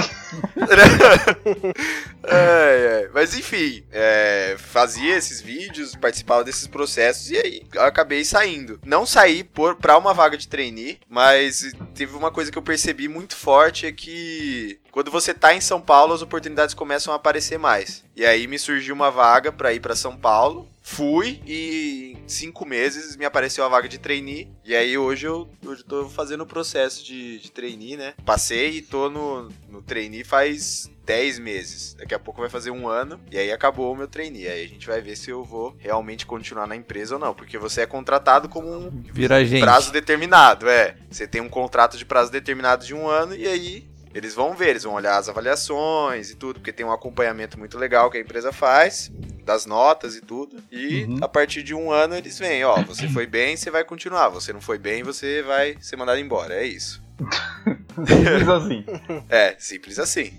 Ai, 2.23 2.88
ai. 2.88 3.10
Mas 3.13 3.36
enfim, 3.38 3.84
é, 3.91 4.55
fazia 4.57 5.15
esses 5.17 5.41
vídeos, 5.41 5.95
participava 5.95 6.43
desses 6.43 6.67
processos 6.67 7.31
e 7.31 7.38
aí 7.38 7.63
eu 7.73 7.81
acabei 7.84 8.23
saindo. 8.23 8.79
Não 8.86 9.05
saí 9.12 9.43
por, 9.43 9.78
uma 9.97 10.13
vaga 10.13 10.38
de 10.38 10.47
trainee, 10.47 11.00
mas 11.10 11.74
teve 11.93 12.15
uma 12.15 12.32
coisa 12.32 12.50
que 12.50 12.58
eu 12.58 12.62
percebi 12.62 13.10
muito 13.10 13.36
forte 13.36 13.86
é 13.86 13.91
que 13.91 14.80
quando 14.89 15.12
você 15.12 15.34
tá 15.34 15.54
em 15.54 15.60
São 15.60 15.82
Paulo, 15.82 16.13
as 16.13 16.21
oportunidades 16.21 16.74
começam 16.74 17.12
a 17.12 17.17
aparecer 17.17 17.60
mais. 17.60 18.04
E 18.15 18.26
aí 18.26 18.47
me 18.47 18.58
surgiu 18.58 18.95
uma 18.95 19.12
vaga 19.12 19.52
pra 19.52 19.74
ir 19.74 19.82
pra 19.82 19.95
São 19.95 20.15
Paulo. 20.15 20.70
Fui 20.82 21.41
e 21.46 22.17
em 22.17 22.28
cinco 22.28 22.65
meses 22.65 23.15
me 23.15 23.24
apareceu 23.26 23.63
a 23.63 23.70
vaga 23.70 23.88
de 23.88 24.00
trainee. 24.00 24.52
E 24.65 24.76
aí 24.76 24.98
hoje 24.98 25.28
eu, 25.28 25.48
hoje 25.65 25.82
eu 25.82 25.88
tô 25.88 26.10
fazendo 26.10 26.41
o 26.41 26.46
processo 26.46 27.06
de, 27.06 27.39
de 27.39 27.52
trainee, 27.52 27.96
né? 27.96 28.13
Passei 28.26 28.78
e 28.78 28.82
tô 28.82 29.10
no, 29.10 29.50
no 29.70 29.82
trainee 29.82 30.24
faz 30.24 30.89
10 31.06 31.39
meses. 31.39 31.94
Daqui 31.94 32.15
a 32.15 32.20
pouco 32.20 32.41
vai 32.41 32.50
fazer 32.50 32.72
um 32.72 32.88
ano. 32.88 33.20
E 33.32 33.38
aí 33.38 33.52
acabou 33.52 33.91
o 33.91 33.96
meu 33.96 34.08
trainee. 34.08 34.48
Aí 34.48 34.63
a 34.63 34.67
gente 34.67 34.88
vai 34.88 35.02
ver 35.02 35.15
se 35.15 35.30
eu 35.30 35.44
vou 35.44 35.76
realmente 35.78 36.26
continuar 36.26 36.67
na 36.67 36.76
empresa 36.76 37.15
ou 37.15 37.20
não. 37.20 37.34
Porque 37.34 37.58
você 37.58 37.82
é 37.82 37.86
contratado 37.86 38.48
como 38.50 38.70
um 38.72 39.04
Vira 39.12 39.44
gente. 39.46 39.62
prazo 39.62 39.91
determinado, 39.91 40.70
é. 40.70 40.96
Você 41.10 41.28
tem 41.28 41.41
um 41.41 41.50
contrato 41.50 41.98
de 41.98 42.06
prazo 42.06 42.32
determinado 42.32 42.86
de 42.86 42.94
um 42.94 43.08
ano 43.08 43.36
e 43.36 43.48
aí 43.48 43.90
eles 44.13 44.34
vão 44.34 44.54
ver, 44.56 44.69
eles 44.69 44.84
vão 44.84 44.93
olhar 44.93 45.17
as 45.17 45.30
avaliações 45.30 46.30
e 46.30 46.36
tudo, 46.36 46.60
porque 46.60 46.71
tem 46.74 46.86
um 46.86 46.91
acompanhamento 46.91 47.58
muito 47.58 47.78
legal 47.78 48.10
que 48.12 48.17
a 48.17 48.21
empresa 48.21 48.52
faz, 48.52 49.12
das 49.43 49.65
notas 49.65 50.15
e 50.15 50.21
tudo. 50.21 50.58
E 50.71 51.04
Uhum. 51.06 51.17
a 51.21 51.28
partir 51.28 51.63
de 51.63 51.74
um 51.74 51.91
ano 51.91 52.15
eles 52.15 52.38
vêm, 52.39 52.63
ó, 52.63 52.82
você 52.84 53.08
foi 53.08 53.26
bem, 53.26 53.56
você 53.58 53.71
vai 53.71 53.84
continuar. 53.84 54.30
Você 54.30 54.52
não 54.54 54.62
foi 54.62 54.78
bem, 54.78 55.04
você 55.04 55.41
vai 55.41 55.76
ser 55.82 55.95
mandado 55.95 56.19
embora. 56.19 56.54
É 56.56 56.65
isso. 56.65 57.02
Simples 58.08 58.47
assim. 58.47 58.86
É, 59.30 59.56
simples 59.60 60.00
assim. 60.00 60.34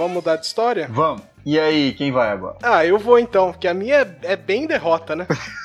Vamos 0.00 0.14
mudar 0.14 0.36
de 0.36 0.46
história? 0.46 0.88
Vamos. 0.90 1.20
E 1.44 1.60
aí, 1.60 1.92
quem 1.92 2.10
vai 2.10 2.30
agora? 2.30 2.56
Ah, 2.62 2.86
eu 2.86 2.98
vou 2.98 3.18
então, 3.18 3.52
porque 3.52 3.68
a 3.68 3.74
minha 3.74 3.96
é, 3.96 4.32
é 4.32 4.34
bem 4.34 4.66
derrota, 4.66 5.14
né? 5.14 5.26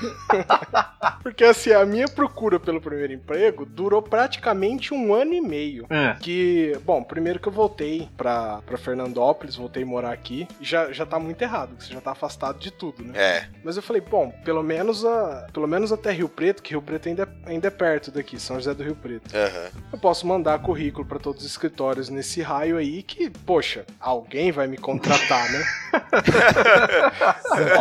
porque 1.22 1.44
assim, 1.44 1.72
a 1.72 1.84
minha 1.84 2.08
procura 2.08 2.58
pelo 2.58 2.80
primeiro 2.80 3.12
emprego 3.12 3.64
durou 3.64 4.02
praticamente 4.02 4.92
um 4.94 5.12
ano 5.14 5.32
e 5.34 5.40
meio. 5.40 5.86
É. 5.90 6.16
Que, 6.20 6.78
bom, 6.84 7.02
primeiro 7.02 7.38
que 7.38 7.48
eu 7.48 7.52
voltei 7.52 8.08
pra, 8.16 8.60
pra 8.66 8.78
Fernandópolis, 8.78 9.56
voltei 9.56 9.82
a 9.82 9.86
morar 9.86 10.12
aqui, 10.12 10.46
já, 10.60 10.92
já 10.92 11.04
tá 11.06 11.18
muito 11.18 11.40
errado, 11.42 11.76
que 11.76 11.84
você 11.84 11.92
já 11.94 12.00
tá 12.00 12.12
afastado 12.12 12.58
de 12.58 12.70
tudo, 12.70 13.02
né? 13.04 13.12
É. 13.16 13.48
Mas 13.64 13.76
eu 13.76 13.82
falei, 13.82 14.00
bom, 14.02 14.30
pelo 14.44 14.62
menos, 14.62 15.04
a, 15.04 15.46
pelo 15.52 15.66
menos 15.66 15.92
até 15.92 16.10
Rio 16.12 16.28
Preto, 16.28 16.62
que 16.62 16.70
Rio 16.70 16.82
Preto 16.82 17.08
ainda, 17.08 17.22
é- 17.24 17.50
ainda 17.50 17.68
é 17.68 17.70
perto 17.70 18.10
daqui, 18.10 18.38
São 18.38 18.56
José 18.56 18.74
do 18.74 18.82
Rio 18.82 18.96
Preto. 18.96 19.34
Aham. 19.34 19.68
Eu 19.92 19.98
posso 19.98 20.26
mandar 20.26 20.58
currículo 20.60 21.06
pra 21.06 21.18
todos 21.18 21.42
os 21.44 21.50
escritórios 21.50 22.08
nesse 22.08 22.40
raio 22.42 22.76
aí 22.76 23.02
que, 23.02 23.30
poxa, 23.30 23.84
alguém 24.00 24.52
vai 24.52 24.66
me 24.66 24.76
contratar, 24.76 25.50
né? 25.50 25.64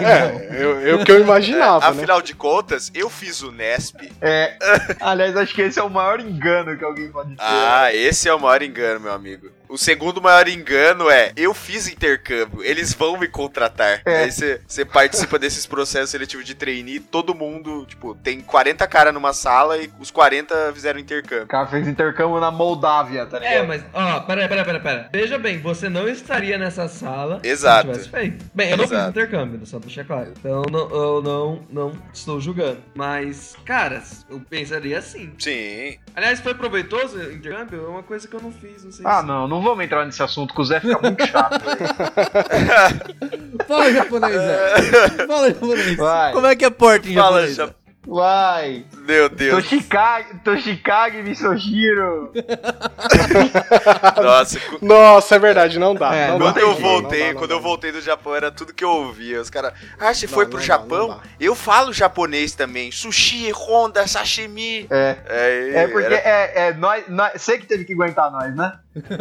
é, 0.04 0.64
eu, 0.64 0.80
eu 0.82 1.04
que 1.06 1.12
eu 1.12 1.20
imaginava, 1.22 1.86
né? 1.94 2.02
Afinal 2.10 2.24
de 2.24 2.34
contas, 2.34 2.92
eu 2.96 3.08
fiz 3.08 3.44
o 3.44 3.52
Nesp. 3.52 4.12
É. 4.20 4.58
Aliás, 5.00 5.38
acho 5.38 5.54
que 5.54 5.62
esse 5.62 5.78
é 5.78 5.84
o 5.84 5.92
maior 5.92 6.20
engano 6.20 6.76
que 6.76 6.84
alguém 6.84 7.12
pode 7.12 7.36
ter. 7.36 7.38
Ah, 7.40 7.94
esse 7.94 8.28
é 8.28 8.34
o 8.34 8.40
maior 8.40 8.64
engano, 8.64 9.02
meu 9.02 9.14
amigo. 9.14 9.52
O 9.70 9.78
segundo 9.78 10.20
maior 10.20 10.48
engano 10.48 11.10
é, 11.12 11.32
eu 11.38 11.54
fiz 11.54 11.88
intercâmbio, 11.88 12.64
eles 12.64 12.92
vão 12.92 13.18
me 13.20 13.28
contratar. 13.28 14.02
É. 14.04 14.24
Aí 14.24 14.32
você 14.32 14.84
participa 14.84 15.38
desses 15.38 15.68
processos 15.68 16.10
seletivos 16.10 16.44
de 16.46 16.56
trainee, 16.56 17.00
todo 17.00 17.36
mundo, 17.36 17.86
tipo, 17.86 18.16
tem 18.16 18.42
40 18.42 18.88
caras 18.88 19.14
numa 19.14 19.32
sala 19.32 19.78
e 19.78 19.90
os 20.00 20.10
40 20.10 20.72
fizeram 20.74 21.00
intercâmbio. 21.00 21.44
O 21.46 21.48
cara 21.48 21.68
fez 21.68 21.88
intercâmbio 21.88 22.40
na 22.40 22.50
Moldávia, 22.50 23.28
tá 23.28 23.38
ligado? 23.38 23.54
É, 23.54 23.62
mas, 23.68 23.84
ó, 23.94 24.20
pera, 24.22 24.48
pera, 24.50 24.66
pera, 24.66 24.80
pera. 24.80 25.10
Veja 25.14 25.38
bem, 25.38 25.60
você 25.60 25.88
não 25.88 26.08
estaria 26.08 26.58
nessa 26.58 26.88
sala 26.88 27.40
Exato. 27.44 27.94
se 27.94 27.94
tivesse 27.94 28.10
feito. 28.10 28.46
Bem, 28.56 28.72
eu 28.72 28.78
não 28.78 28.86
Exato. 28.86 29.02
fiz 29.02 29.10
intercâmbio, 29.12 29.66
só 29.68 29.78
pra 29.78 29.86
deixar 29.86 30.04
claro. 30.06 30.34
Então 30.40 30.64
não- 30.72 30.90
eu 30.90 31.22
não, 31.22 31.62
não 31.70 31.94
estou 32.12 32.42
julgando. 32.42 32.80
Mas, 32.96 33.56
cara, 33.66 34.02
eu 34.30 34.40
pensaria 34.50 34.98
assim. 34.98 35.32
Sim. 35.38 36.00
Aliás, 36.16 36.40
foi 36.40 36.56
proveitoso 36.56 37.18
o 37.20 37.32
intercâmbio? 37.34 37.86
É 37.86 37.88
uma 37.88 38.02
coisa 38.04 38.28
que 38.28 38.36
eu 38.36 38.42
não 38.42 38.52
fiz, 38.52 38.84
não 38.84 38.92
sei 38.92 39.06
Ah, 39.06 39.22
se... 39.22 39.28
não, 39.28 39.48
não 39.48 39.59
vamos 39.62 39.84
entrar 39.86 40.06
nesse 40.06 40.22
assunto, 40.24 40.54
que 40.54 40.62
o 40.62 40.66
Zé 40.66 40.80
fica 40.80 41.00
muito 41.02 41.26
chato. 41.28 41.60
Fala 43.68 43.92
japonês, 43.92 44.34
Zé. 44.34 45.28
Fala 45.28 45.48
japonês. 45.50 45.96
Vai. 45.98 46.34
Como 46.34 46.48
é 46.48 46.56
que 46.56 46.66
é 46.66 46.70
porta 46.70 47.08
em 47.10 47.16
Fala, 47.16 47.48
japonês? 47.48 47.56
já... 47.56 47.70
Vai. 48.08 48.86
Meu 49.06 49.30
Deus. 49.30 49.62
Toshikage, 49.64 50.28
Toshikage 50.44 51.22
Misohiro. 51.22 52.32
Nossa, 54.24 54.60
cu- 54.60 54.80
Nossa, 54.84 55.36
é 55.36 55.40
verdade, 55.40 55.78
não 55.78 55.94
dá. 55.94 56.16
É, 56.16 56.28
não 56.30 56.40
não 56.40 56.48
dá. 56.48 56.54
quando 56.54 56.64
eu 56.64 56.76
voltei, 56.76 57.20
Não 57.20 57.28
dá, 57.28 57.34
não 57.34 57.40
quando 57.40 57.50
dá. 57.50 57.56
eu 57.56 57.62
voltei 57.62 57.92
do 57.92 58.02
Japão, 58.02 58.36
era 58.36 58.50
tudo 58.52 58.74
que 58.74 58.84
eu 58.84 58.90
ouvia. 58.90 59.42
Os 59.42 59.50
caras, 59.50 59.74
ah, 60.00 60.14
você 60.14 60.26
Não, 60.26 60.34
foi 60.34 60.46
pro 60.46 60.54
não 60.54 60.60
dá, 60.62 60.66
Japão? 60.66 61.08
não. 61.10 61.22
Eu 61.40 61.54
falo 61.54 61.94
japonês 61.94 62.54
também. 62.54 62.92
Sushi, 62.92 63.52
Honda, 63.52 64.08
sashimi. 64.08 64.88
É. 64.90 65.16
É, 65.28 65.72
É 65.84 65.88
porque 65.88 66.06
era- 66.14 66.16
é, 66.16 66.54
é 66.70 66.74
nós, 66.74 67.04
nós. 67.10 67.34
Você 67.40 67.60
que 67.60 67.68
teve 67.68 67.84
que 67.86 67.94
aguentar 67.94 68.32
nós, 68.32 68.56
né? 68.56 68.74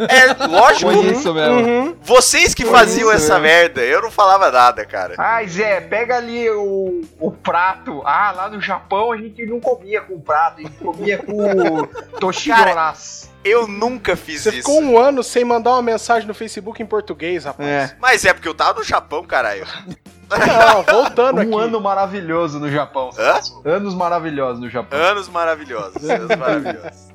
É 0.09 0.47
lógico. 0.47 0.91
Foi 0.91 1.05
isso 1.07 1.33
mesmo. 1.33 1.53
Uhum. 1.59 1.95
Vocês 2.01 2.53
que 2.53 2.63
Foi 2.65 2.73
faziam 2.77 3.11
essa 3.11 3.39
mesmo. 3.39 3.43
merda, 3.43 3.81
eu 3.81 4.01
não 4.01 4.11
falava 4.11 4.49
nada, 4.51 4.85
cara. 4.85 5.15
Ai, 5.17 5.47
Zé, 5.47 5.81
pega 5.81 6.17
ali 6.17 6.49
o, 6.49 7.01
o 7.19 7.31
prato. 7.31 8.01
Ah, 8.05 8.31
lá 8.35 8.49
no 8.49 8.61
Japão 8.61 9.11
a 9.11 9.17
gente 9.17 9.45
não 9.45 9.59
comia 9.59 10.01
com 10.01 10.19
prato, 10.19 10.59
a 10.59 10.61
gente 10.61 10.77
comia 10.77 11.17
com 11.17 11.37
Toshidoras. 12.19 13.29
Eu 13.43 13.67
nunca 13.67 14.15
fiz 14.17 14.41
Você 14.43 14.49
isso. 14.49 14.57
ficou 14.57 14.81
um 14.81 14.97
ano 14.97 15.23
sem 15.23 15.45
mandar 15.45 15.71
uma 15.71 15.81
mensagem 15.81 16.27
no 16.27 16.33
Facebook 16.33 16.81
em 16.83 16.85
português, 16.85 17.45
rapaz. 17.45 17.67
É. 17.69 17.95
Mas 17.99 18.25
é 18.25 18.33
porque 18.33 18.47
eu 18.47 18.53
tava 18.53 18.79
no 18.79 18.83
Japão, 18.83 19.23
caralho. 19.23 19.65
Não, 20.29 20.83
voltando 20.83 21.39
aqui. 21.41 21.49
Um 21.49 21.57
ano 21.57 21.79
maravilhoso 21.79 22.59
no 22.59 22.69
Japão. 22.69 23.11
você 23.11 23.21
Hã? 23.21 23.39
Anos 23.65 23.95
maravilhosos 23.95 24.59
no 24.61 24.69
Japão. 24.69 24.99
Anos 24.99 25.29
maravilhosos. 25.29 26.09
Anos 26.09 26.27
maravilhosos. 26.37 27.08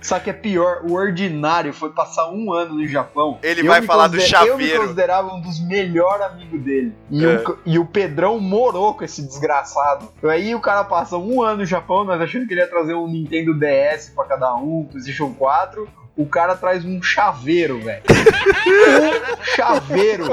Só 0.00 0.18
que 0.18 0.30
é 0.30 0.32
pior, 0.32 0.82
o 0.84 0.92
ordinário 0.94 1.72
foi 1.72 1.90
passar 1.90 2.30
um 2.30 2.52
ano 2.52 2.74
no 2.74 2.86
Japão. 2.86 3.38
Ele 3.42 3.62
vai 3.62 3.82
falar 3.82 4.08
do 4.08 4.16
consider- 4.16 4.36
Eu 4.36 4.56
me 4.56 4.64
chaveiro. 4.64 4.80
considerava 4.82 5.34
um 5.34 5.40
dos 5.40 5.60
melhores 5.60 6.24
amigos 6.26 6.60
dele. 6.62 6.92
E, 7.10 7.24
É. 7.24 7.28
o, 7.38 7.58
e 7.66 7.78
o 7.78 7.84
Pedrão 7.86 8.38
morou 8.38 8.94
com 8.94 9.04
esse 9.04 9.22
desgraçado. 9.22 10.12
Aí 10.24 10.54
o 10.54 10.60
cara 10.60 10.84
passa 10.84 11.16
um 11.16 11.42
ano 11.42 11.58
no 11.58 11.66
Japão, 11.66 12.04
nós 12.04 12.20
achando 12.20 12.46
que 12.46 12.54
ele 12.54 12.60
ia 12.60 12.68
trazer 12.68 12.94
um 12.94 13.06
Nintendo 13.08 13.54
DS 13.54 14.10
pra 14.14 14.24
cada 14.24 14.54
um, 14.54 14.84
PlayStation 14.90 15.32
4. 15.34 15.88
O 16.16 16.24
cara 16.26 16.54
traz 16.56 16.84
um 16.84 17.02
chaveiro, 17.02 17.78
velho. 17.80 18.02
um 18.08 19.44
chaveiro. 19.44 20.24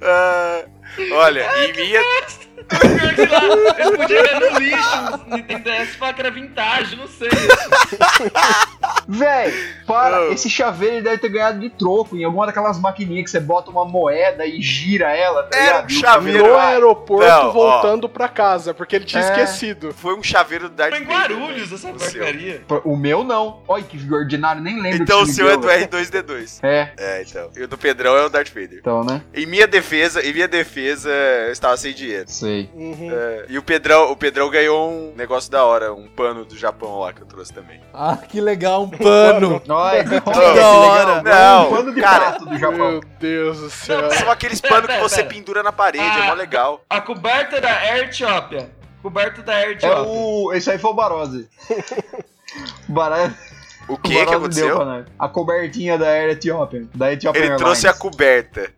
Ah, 0.00 0.64
olha, 1.12 1.46
em 1.66 1.72
minha. 1.74 2.00
Pior 2.68 3.14
que 3.14 3.26
lá, 3.26 3.42
ele 3.78 3.96
podia 3.96 4.22
ver 4.22 4.40
no 4.52 4.58
lixo, 4.58 5.20
Nintendo 5.28 5.64
DS, 5.70 5.96
falar 5.96 6.12
que 6.14 6.20
era 6.20 6.30
vintage, 6.30 6.96
não 6.96 7.06
sei. 7.06 7.28
Véi, 9.06 9.52
para. 9.86 10.28
Oh. 10.28 10.32
Esse 10.32 10.48
chaveiro 10.48 10.96
ele 10.96 11.02
deve 11.02 11.18
ter 11.18 11.28
ganhado 11.28 11.60
de 11.60 11.70
troco 11.70 12.16
em 12.16 12.24
alguma 12.24 12.46
daquelas 12.46 12.78
maquininhas 12.80 13.24
que 13.24 13.30
você 13.30 13.40
bota 13.40 13.70
uma 13.70 13.84
moeda 13.84 14.46
e 14.46 14.60
gira 14.62 15.14
ela, 15.14 15.42
tá 15.44 15.58
Era 15.58 15.82
um 15.82 15.86
o 15.86 15.90
chaveiro. 15.90 16.46
No 16.48 16.56
aeroporto 16.56 17.26
Não, 17.28 17.48
ó. 17.48 17.52
voltando 17.52 18.08
pra 18.08 18.28
casa, 18.28 18.72
porque 18.72 18.96
ele 18.96 19.04
tinha 19.04 19.22
É. 19.22 19.26
esquecido. 19.30 19.92
Foi 19.94 20.14
um 20.16 20.22
chaveiro 20.22 20.68
do 20.68 20.74
Darth 20.74 20.94
Foi 20.94 21.02
em. 21.02 21.06
Guarulhos 21.06 21.72
essa 21.72 21.90
O 21.90 21.98
seu. 21.98 22.12
porcaria. 22.20 22.62
O 22.84 22.96
meu 22.96 23.22
não. 23.24 23.62
Olha 23.68 23.82
que 23.82 23.98
ordinário, 24.12 24.62
nem 24.62 24.80
lembro. 24.80 25.02
Então 25.02 25.22
o 25.22 25.26
seu 25.26 25.48
é 25.50 25.56
do 25.56 25.66
deu. 25.66 25.70
R2D2. 25.70 26.60
É, 26.62 26.92
É, 26.96 27.22
então. 27.22 27.50
E 27.56 27.62
o 27.62 27.68
do 27.68 27.76
Pedrão 27.76 28.16
é 28.16 28.24
o 28.24 28.28
Darth 28.28 28.48
Vader. 28.48 28.78
então, 28.80 29.04
né? 29.04 29.20
Em 29.34 29.46
minha 29.46 29.66
defesa, 29.66 30.24
em 30.24 30.32
minha 30.32 30.48
defesa, 30.48 31.10
eu 31.10 31.52
estava 31.52 31.76
sem 31.76 31.92
dinheiro. 31.92 32.24
Sei. 32.28 32.53
Uhum. 32.74 33.10
É, 33.12 33.46
e 33.48 33.58
o 33.58 33.62
Pedrão, 33.62 34.10
o 34.10 34.16
Pedrão 34.16 34.48
ganhou 34.50 34.90
um 34.90 35.12
negócio 35.16 35.50
da 35.50 35.64
hora, 35.64 35.92
um 35.92 36.06
pano 36.08 36.44
do 36.44 36.56
Japão 36.56 36.98
lá 37.00 37.12
que 37.12 37.22
eu 37.22 37.26
trouxe 37.26 37.52
também. 37.52 37.80
Ah, 37.92 38.16
que 38.16 38.40
legal, 38.40 38.82
um 38.84 38.88
pano. 38.96 39.60
Olha, 39.68 40.04
que 40.04 40.20
da 40.20 40.68
hora. 40.68 41.22
Não, 41.22 41.68
um 41.68 41.76
pano 41.76 41.94
de 41.94 42.00
cara. 42.00 42.20
prato 42.32 42.46
do 42.46 42.58
Japão. 42.58 42.90
Meu 42.92 43.00
Deus 43.20 43.58
do 43.60 43.70
céu. 43.70 44.10
São 44.14 44.30
aqueles 44.30 44.60
panos 44.60 44.86
que 44.88 45.00
você 45.00 45.22
pendura 45.24 45.62
na 45.62 45.72
parede, 45.72 46.04
é 46.04 46.26
mó 46.26 46.34
legal. 46.34 46.80
A 46.88 47.00
coberta 47.00 47.60
da 47.60 47.70
Air 47.70 48.04
Ethiopia. 48.08 48.70
Coberta 49.02 49.42
da 49.42 49.52
Air 49.54 49.68
É 49.68 49.72
Ethiopia. 49.72 50.02
o. 50.02 50.52
Esse 50.54 50.70
aí 50.70 50.78
foi 50.78 50.90
o 50.90 50.94
Barose. 50.94 51.48
O 52.88 52.92
Barose, 52.92 53.34
O 53.88 53.94
o 53.94 53.98
que 53.98 54.10
que 54.10 54.24
Barose 54.24 54.60
deu 54.60 54.76
aconteceu? 54.76 55.06
A 55.18 55.28
cobertinha 55.28 55.98
da 55.98 56.06
Air 56.06 56.30
Ethiopian. 56.30 56.86
Da 56.94 57.12
Ethiopian 57.12 57.42
Ele 57.42 57.56
trouxe 57.56 57.86
a 57.86 57.90
Airlines. 57.90 57.98
coberta. 58.10 58.70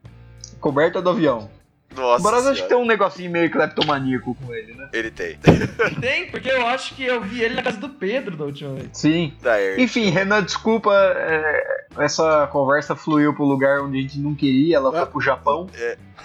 coberta 0.61 1.03
do 1.03 1.11
avião. 1.11 1.51
Nossa 1.97 2.21
o 2.21 2.23
Barose 2.23 2.49
acho 2.51 2.63
que 2.63 2.69
tem 2.69 2.77
um 2.77 2.87
negocinho 2.87 3.31
meio 3.31 3.51
cleptomaníaco 3.51 4.35
com 4.35 4.55
ele, 4.55 4.75
né? 4.75 4.89
Ele 4.93 5.11
tem. 5.11 5.39
Tem, 6.01 6.31
porque 6.31 6.51
eu 6.51 6.67
acho 6.67 6.95
que 6.95 7.05
eu 7.05 7.21
vi 7.21 7.43
ele 7.43 7.55
na 7.55 7.63
casa 7.63 7.79
do 7.79 7.89
Pedro 7.89 8.37
da 8.37 8.45
última 8.45 8.75
vez. 8.75 8.89
Sim. 8.93 9.33
Da. 9.43 9.57
Enfim, 9.81 10.11
Renan, 10.11 10.43
desculpa. 10.43 10.93
é, 10.95 11.66
essa 11.99 12.47
conversa 12.49 12.95
fluiu 12.97 13.35
pro 13.35 13.45
lugar 13.45 13.81
onde 13.81 13.99
a 13.99 14.01
gente 14.03 14.19
não 14.19 14.35
queria. 14.35 14.77
Ela 14.77 14.91
foi 14.91 15.01
Ah. 15.01 15.07
pro 15.07 15.21
Japão. 15.21 15.67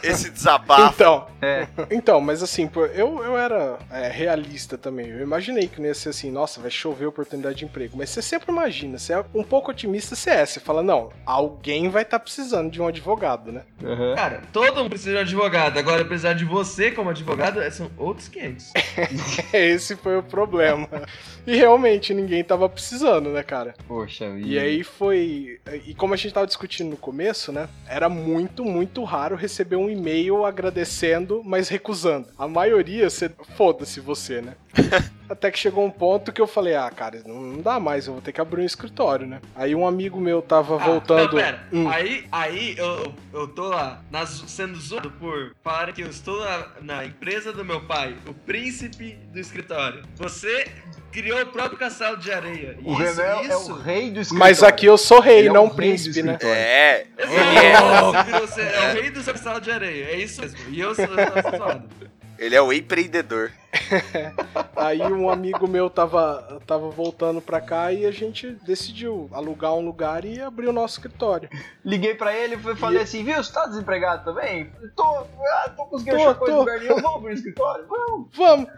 Esse 0.01 0.30
desabafo. 0.32 0.93
Então, 0.95 1.28
É. 1.41 1.67
então, 1.91 2.19
mas 2.22 2.41
assim, 2.41 2.67
eu, 2.95 3.24
eu 3.24 3.38
era 3.38 3.78
é, 3.91 4.07
realista 4.07 4.78
também. 4.78 5.07
Eu 5.09 5.19
imaginei 5.22 5.67
que 5.67 5.80
não 5.80 5.88
ia 5.88 5.93
ser 5.93 6.09
assim, 6.09 6.32
nossa, 6.32 6.59
vai 6.59 6.72
chover 6.72 7.05
oportunidade 7.05 7.57
de 7.57 7.65
emprego. 7.65 7.95
Mas 7.97 8.09
você 8.09 8.22
sempre 8.22 8.51
imagina, 8.51 8.97
você 8.97 9.13
é 9.13 9.24
um 9.36 9.43
pouco 9.43 9.69
otimista, 9.69 10.15
você 10.15 10.30
é. 10.32 10.45
Você 10.45 10.59
fala, 10.59 10.82
não, 10.82 11.11
alguém 11.26 11.89
vai 11.89 12.01
estar 12.01 12.19
precisando 12.19 12.72
de 12.72 12.82
um 12.82 12.88
advogado, 12.88 13.51
né? 13.51 13.61
Uhum. 13.84 14.15
Cara, 14.15 14.41
todo 14.51 14.78
mundo 14.78 14.89
precisa 14.89 15.11
de 15.11 15.17
um 15.17 15.22
advogado. 15.22 15.78
Agora, 15.78 16.03
precisar 16.03 16.34
de 16.34 16.45
você 16.45 16.89
como 16.91 17.09
advogado 17.11 17.59
são 17.72 17.91
outros 17.97 18.28
500. 18.28 18.72
Esse 19.53 19.95
foi 19.95 20.17
o 20.17 20.24
problema. 20.24 20.88
E 21.45 21.55
realmente 21.55 22.13
ninguém 22.13 22.43
tava 22.43 22.67
precisando, 22.69 23.30
né, 23.30 23.43
cara? 23.43 23.74
Poxa 23.88 24.30
vida. 24.32 24.47
E 24.47 24.57
aí 24.59 24.84
foi. 24.84 25.59
E 25.86 25.93
como 25.93 26.14
a 26.14 26.18
gente 26.18 26.34
tava 26.34 26.47
discutindo 26.47 26.89
no 26.89 26.97
começo, 26.97 27.51
né? 27.51 27.70
Era 27.88 28.09
muito, 28.09 28.66
muito 28.66 29.03
raro 29.03 29.36
receber 29.36 29.76
um 29.76 29.89
e-mail 29.89 30.43
agradecendo, 30.43 31.41
mas 31.45 31.70
recusando. 31.70 32.28
A 32.38 32.47
maioria, 32.47 33.09
você. 33.09 33.30
Foda-se 33.55 33.99
você, 33.99 34.41
né? 34.41 34.55
Até 35.32 35.49
que 35.49 35.57
chegou 35.57 35.86
um 35.86 35.89
ponto 35.89 36.32
que 36.34 36.41
eu 36.41 36.45
falei, 36.47 36.75
ah, 36.75 36.89
cara, 36.91 37.21
não, 37.25 37.61
dá 37.61 37.79
mais, 37.79 38.05
eu 38.05 38.13
vou 38.13 38.21
ter 38.21 38.34
que 38.34 38.41
abrir 38.41 38.61
um 38.63 38.65
escritório, 38.65 39.25
né? 39.25 39.39
Aí 39.55 39.73
um 39.73 39.88
amigo 39.88 40.19
meu 40.19 40.41
tava 40.41 40.75
Ah, 40.75 40.77
voltando. 40.86 41.23
Não, 41.23 41.41
pera. 41.41 41.63
Hum. 41.71 41.88
Aí, 41.89 42.25
aí 42.29 42.75
eu, 42.77 43.13
eu 43.34 43.47
tô 43.47 43.69
lá 43.69 44.01
nas- 44.11 44.43
sendo 44.47 44.77
zoado 44.77 45.09
por 45.11 45.55
falarem 45.63 45.93
que 45.93 46.01
eu 46.01 46.09
estou 46.09 46.38
na, 46.43 46.67
na 46.82 47.05
empresa 47.05 47.53
do 47.53 47.63
meu 47.63 47.79
pai, 47.82 48.13
o 48.27 48.34
príncipe 48.34 49.13
do 49.32 49.39
escritório. 49.39 50.03
Você 50.17 50.67
criou 51.13 51.41
o 51.41 51.45
próprio 51.45 51.77
castelo 51.79 52.17
de 52.17 52.29
areia. 52.29 52.77
O 52.84 52.91
isso, 53.01 53.21
Renan 53.21 53.23
é 53.39 53.45
isso. 53.45 53.71
o 53.71 53.79
rei 53.79 54.11
do 54.11 54.19
escritório. 54.19 54.39
Mas 54.39 54.61
aqui 54.63 54.86
eu 54.86 54.97
sou 54.97 55.21
rei, 55.21 55.39
Ele 55.39 55.47
é 55.47 55.53
não 55.53 55.69
príncipe, 55.69 56.21
né? 56.23 56.34
escritório. 56.34 56.61
É, 56.61 57.07
Exato. 57.17 58.32
Você 58.41 58.61
é 58.61 58.89
o 58.91 58.93
rei 59.01 59.09
do 59.11 59.21
seu 59.21 59.34
castelo 59.34 59.61
de 59.61 59.71
areia. 59.71 60.05
É 60.11 60.15
isso 60.17 60.41
mesmo. 60.41 60.59
E 60.69 60.79
eu 60.79 60.93
sou, 60.93 61.05
eu 61.05 61.41
sou 61.41 61.57
zoado. 61.57 61.89
ele 62.38 62.53
é 62.55 62.61
o 62.61 62.73
empreendedor. 62.73 63.51
Aí 64.76 65.01
um 65.01 65.30
amigo 65.30 65.67
meu 65.67 65.89
tava, 65.89 66.59
tava 66.65 66.89
voltando 66.89 67.41
pra 67.41 67.61
cá 67.61 67.91
e 67.91 68.05
a 68.05 68.11
gente 68.11 68.51
decidiu 68.65 69.30
alugar 69.32 69.74
um 69.74 69.86
lugar 69.86 70.26
e 70.26 70.41
abrir 70.41 70.67
o 70.67 70.74
nosso 70.74 70.95
escritório. 70.95 71.49
Liguei 71.86 72.15
pra 72.15 72.36
ele 72.36 72.55
e 72.55 72.76
falei 72.76 73.03
assim, 73.03 73.24
viu, 73.24 73.41
você 73.41 73.53
tá 73.53 73.65
desempregado 73.67 74.24
também? 74.24 74.72
Tô, 74.95 75.03
ah, 75.03 75.72
tô 75.76 75.86
conseguindo 75.86 76.17
Tô, 76.17 76.24
achar 76.24 76.36
coisa 76.36 76.53
tô. 76.53 76.59
no 76.59 76.59
lugar 76.59 76.80
nenhum, 76.80 77.01
vamos 77.01 77.17
abrir 77.17 77.32
o 77.32 77.34
escritório? 77.34 77.86
Vamos. 77.88 78.28
Vamos! 78.34 78.69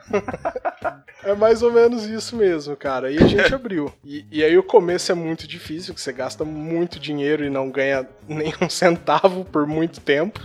é 1.24 1.34
mais 1.34 1.64
ou 1.64 1.72
menos 1.72 2.06
isso 2.06 2.36
mesmo, 2.36 2.76
cara. 2.76 3.12
E 3.12 3.18
a 3.18 3.28
gente 3.28 3.54
abriu. 3.56 3.92
E, 4.04 4.26
e 4.32 4.44
aí 4.44 4.58
o 4.58 4.64
começo 4.64 5.12
é 5.12 5.16
muito 5.16 5.48
difícil, 5.48 5.94
que 5.94 6.02
você 6.02 6.12
gasta 6.12 6.44
muito 6.44 7.00
dinheiro 7.00 7.44
e 7.44 7.50
não 7.50 7.70
ganha 7.70 8.08
nenhum 8.28 8.70
centavo 8.70 9.46
por 9.46 9.66
muito 9.66 10.00
tempo. 10.02 10.40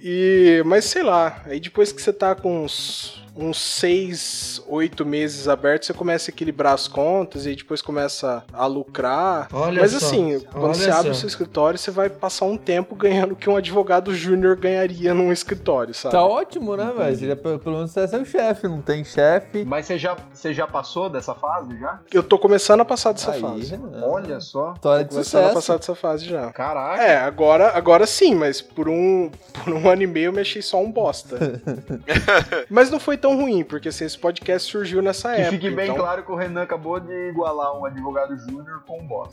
E. 0.00 0.62
Mas 0.64 0.84
sei 0.86 1.02
lá, 1.02 1.42
aí 1.46 1.60
depois 1.60 1.92
que 1.92 2.00
você 2.00 2.12
tá 2.12 2.34
com 2.34 2.64
uns. 2.64 3.22
Uns 3.40 3.60
seis, 3.60 4.60
oito 4.66 5.06
meses 5.06 5.46
abertos, 5.46 5.86
você 5.86 5.94
começa 5.94 6.28
a 6.28 6.32
equilibrar 6.32 6.74
as 6.74 6.88
contas 6.88 7.46
e 7.46 7.54
depois 7.54 7.80
começa 7.80 8.44
a 8.52 8.66
lucrar. 8.66 9.46
Olha 9.52 9.80
Mas 9.82 9.92
só, 9.92 9.98
assim, 9.98 10.40
quando 10.50 10.64
olha 10.64 10.74
você 10.74 10.90
abre 10.90 11.10
o 11.10 11.14
só. 11.14 11.20
seu 11.20 11.28
escritório, 11.28 11.78
você 11.78 11.90
vai 11.92 12.10
passar 12.10 12.46
um 12.46 12.56
tempo 12.56 12.96
ganhando 12.96 13.32
o 13.32 13.36
que 13.36 13.48
um 13.48 13.56
advogado 13.56 14.12
júnior 14.14 14.56
ganharia 14.56 15.14
num 15.14 15.30
escritório, 15.32 15.94
sabe? 15.94 16.12
Tá 16.14 16.24
ótimo, 16.24 16.76
né, 16.76 16.92
velho? 16.96 17.16
Já- 17.28 17.36
Pelo 17.36 17.60
menos 17.76 17.92
você 17.92 18.00
é 18.00 18.06
seu 18.08 18.24
chefe, 18.24 18.66
não 18.66 18.80
tem 18.82 19.04
chefe. 19.04 19.64
Mas 19.64 19.86
você 19.86 19.96
já, 19.98 20.16
você 20.32 20.52
já 20.52 20.66
passou 20.66 21.08
dessa 21.08 21.34
fase 21.34 21.78
já? 21.78 22.00
Eu 22.12 22.22
tô 22.24 22.38
começando 22.38 22.80
a 22.80 22.84
passar 22.84 23.12
dessa 23.12 23.30
Aí, 23.32 23.40
fase. 23.40 23.70
Renan. 23.70 24.04
Olha 24.04 24.40
só. 24.40 24.72
História 24.74 25.04
de 25.04 25.10
Começando 25.10 25.40
a 25.42 25.44
sucesso. 25.48 25.54
passar 25.54 25.76
dessa 25.78 25.94
fase 25.94 26.24
já. 26.26 26.50
Caraca. 26.52 27.02
É, 27.02 27.18
agora, 27.18 27.70
agora 27.76 28.04
sim, 28.06 28.34
mas 28.34 28.60
por 28.60 28.88
um, 28.88 29.30
por 29.64 29.72
um 29.72 29.88
ano 29.88 30.02
e 30.02 30.06
meio 30.08 30.26
eu 30.26 30.32
me 30.32 30.40
achei 30.40 30.60
só 30.60 30.80
um 30.82 30.90
bosta. 30.90 31.62
mas 32.68 32.90
não 32.90 32.98
foi 32.98 33.16
tão 33.16 33.27
ruim, 33.36 33.64
porque 33.64 33.88
assim, 33.88 34.04
esse 34.04 34.18
podcast 34.18 34.70
surgiu 34.70 35.00
nessa 35.02 35.34
Que 35.34 35.40
época. 35.42 35.50
fique 35.56 35.70
bem 35.70 35.90
então... 35.90 35.96
claro 36.02 36.24
que 36.24 36.32
o 36.32 36.34
Renan 36.36 36.62
acabou 36.62 36.98
de 37.00 37.12
igualar 37.30 37.78
um 37.78 37.84
advogado 37.84 38.36
júnior 38.36 38.82
com 38.86 39.00
um 39.00 39.06
boss. 39.06 39.30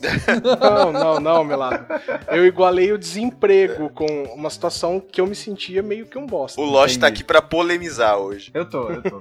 Não, 0.60 0.92
não, 0.92 1.20
não, 1.20 1.44
Melado. 1.44 1.86
Eu 2.28 2.44
igualei 2.46 2.92
o 2.92 2.98
desemprego 2.98 3.88
com 3.90 4.06
uma 4.34 4.50
situação 4.50 5.00
que 5.00 5.20
eu 5.20 5.26
me 5.26 5.34
sentia 5.34 5.82
meio 5.82 6.06
que 6.06 6.18
um 6.18 6.26
bosta. 6.26 6.60
O 6.60 6.64
Lost 6.64 6.98
tá 6.98 7.06
aqui 7.06 7.22
pra 7.24 7.40
polemizar 7.42 8.18
hoje. 8.18 8.50
Eu 8.54 8.68
tô, 8.68 8.88
eu 8.90 9.02
tô. 9.02 9.20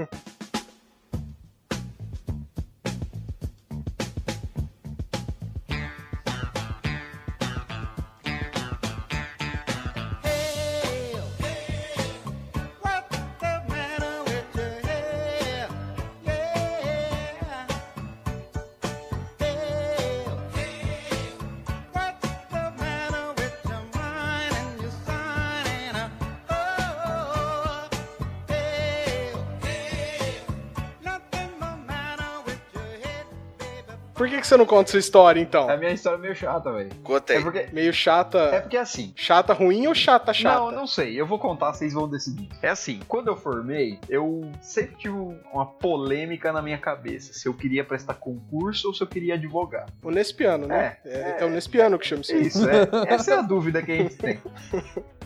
Você 34.56 34.58
não 34.58 34.66
conta 34.66 34.92
sua 34.92 35.00
história, 35.00 35.40
então? 35.40 35.70
A 35.70 35.78
minha 35.78 35.92
história 35.92 36.18
é 36.18 36.20
meio 36.20 36.36
chata, 36.36 36.72
velho. 36.72 36.90
Conta 37.04 37.34
É 37.34 37.38
aí. 37.38 37.44
porque. 37.44 37.68
Meio 37.74 37.94
chata. 37.94 38.38
É 38.40 38.62
porque 38.62 38.78
assim. 38.78 39.14
Chata 39.16 39.54
ruim 39.54 39.88
ou 39.88 39.94
chata 39.96 40.34
chata? 40.34 40.60
Não, 40.60 40.72
não 40.72 40.88
sei. 40.88 41.20
Eu 41.20 41.26
vou 41.28 41.38
contar, 41.40 41.74
vocês 41.74 41.94
vão 41.94 42.08
decidir. 42.08 42.50
É 42.62 42.70
assim, 42.70 43.00
quando 43.08 43.28
eu 43.28 43.36
formei, 43.36 44.00
eu 44.10 44.50
sempre 44.62 44.96
tive 44.96 45.16
uma 45.54 45.66
polêmica 45.66 46.52
na 46.52 46.62
minha 46.62 46.78
cabeça. 46.78 47.34
Se 47.34 47.48
eu 47.48 47.54
queria 47.54 47.84
prestar 47.84 48.16
concurso 48.16 48.88
ou 48.88 48.94
se 48.94 49.02
eu 49.02 49.08
queria 49.08 49.36
advogar. 49.36 49.86
O 50.04 50.10
Nespiano, 50.12 50.68
né? 50.68 50.98
É, 51.06 51.10
É, 51.10 51.20
é. 51.20 51.38
é 51.42 51.46
o 51.46 51.50
Nespiano 51.50 52.00
que 52.00 52.08
chama 52.08 52.22
isso. 52.22 52.36
Isso, 52.36 52.70
é. 52.70 52.88
Essa 53.14 53.34
é 53.34 53.38
a 53.38 53.42
dúvida 53.42 53.82
que 53.82 53.92
a 53.92 53.96
gente 53.96 54.16
tem. 54.16 54.40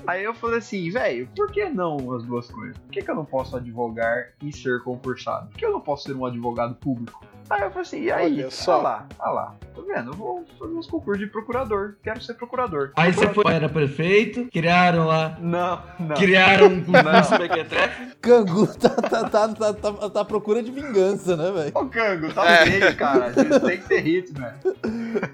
Aí 0.08 0.24
eu 0.24 0.34
falei 0.34 0.60
assim, 0.60 0.90
velho, 0.90 1.28
por 1.36 1.52
que 1.52 1.66
não 1.70 2.14
as 2.16 2.24
duas 2.24 2.50
coisas? 2.50 2.78
Por 2.78 2.90
que, 2.90 3.02
que 3.02 3.12
eu 3.12 3.16
não 3.16 3.26
posso 3.26 3.56
advogar 3.58 4.30
e 4.42 4.52
ser 4.52 4.82
concursado? 4.84 5.50
Por 5.50 5.58
que 5.58 5.66
eu 5.66 5.72
não 5.72 5.82
posso 5.82 6.04
ser 6.06 6.16
um 6.16 6.26
advogado 6.26 6.74
público? 6.76 7.24
Aí 7.50 7.62
eu 7.64 7.70
falei 7.70 7.82
assim, 7.82 8.02
e 8.04 8.12
aí? 8.12 8.34
Olha 8.42 8.52
só. 8.52 8.74
Olha 8.76 8.84
lá, 8.84 9.08
olha 9.20 9.32
lá. 9.32 9.56
Tá 9.76 9.82
vendo? 9.82 10.12
Eu 10.12 10.14
vou 10.16 10.46
fazer 10.60 10.74
uns 10.74 10.86
concursos 10.88 11.26
de 11.26 11.32
procurador. 11.32 11.96
Quero 12.04 12.22
ser 12.22 12.36
procurador. 12.36 12.92
Aí 12.96 13.12
você 13.12 13.22
Procurador- 13.26 13.44
foi, 13.44 13.54
era 13.56 13.70
prefeito, 13.70 14.46
criaram 14.52 15.08
lá, 15.08 15.36
Não, 15.40 15.82
não. 16.00 16.16
criaram 16.16 16.68
um 16.68 16.84
concurso 16.84 17.40
mequetrefe. 17.40 18.16
Cangu 18.22 18.68
tá, 18.78 18.90
tá, 18.90 19.30
tá, 19.30 19.48
tá, 19.48 19.74
tá, 19.74 20.10
tá 20.10 20.22
à 20.22 20.26
procura 20.26 20.62
de 20.62 20.72
vingança, 20.72 21.36
né, 21.36 21.52
velho? 21.52 21.72
Ô, 21.74 21.86
Cango, 21.88 22.32
tá 22.34 22.46
É. 22.46 22.66
feio, 22.68 22.96
cara. 22.96 23.32
Tem 23.32 23.78
que 23.80 23.88
ter 23.88 24.00
ritmo, 24.02 24.40
velho. 24.40 24.76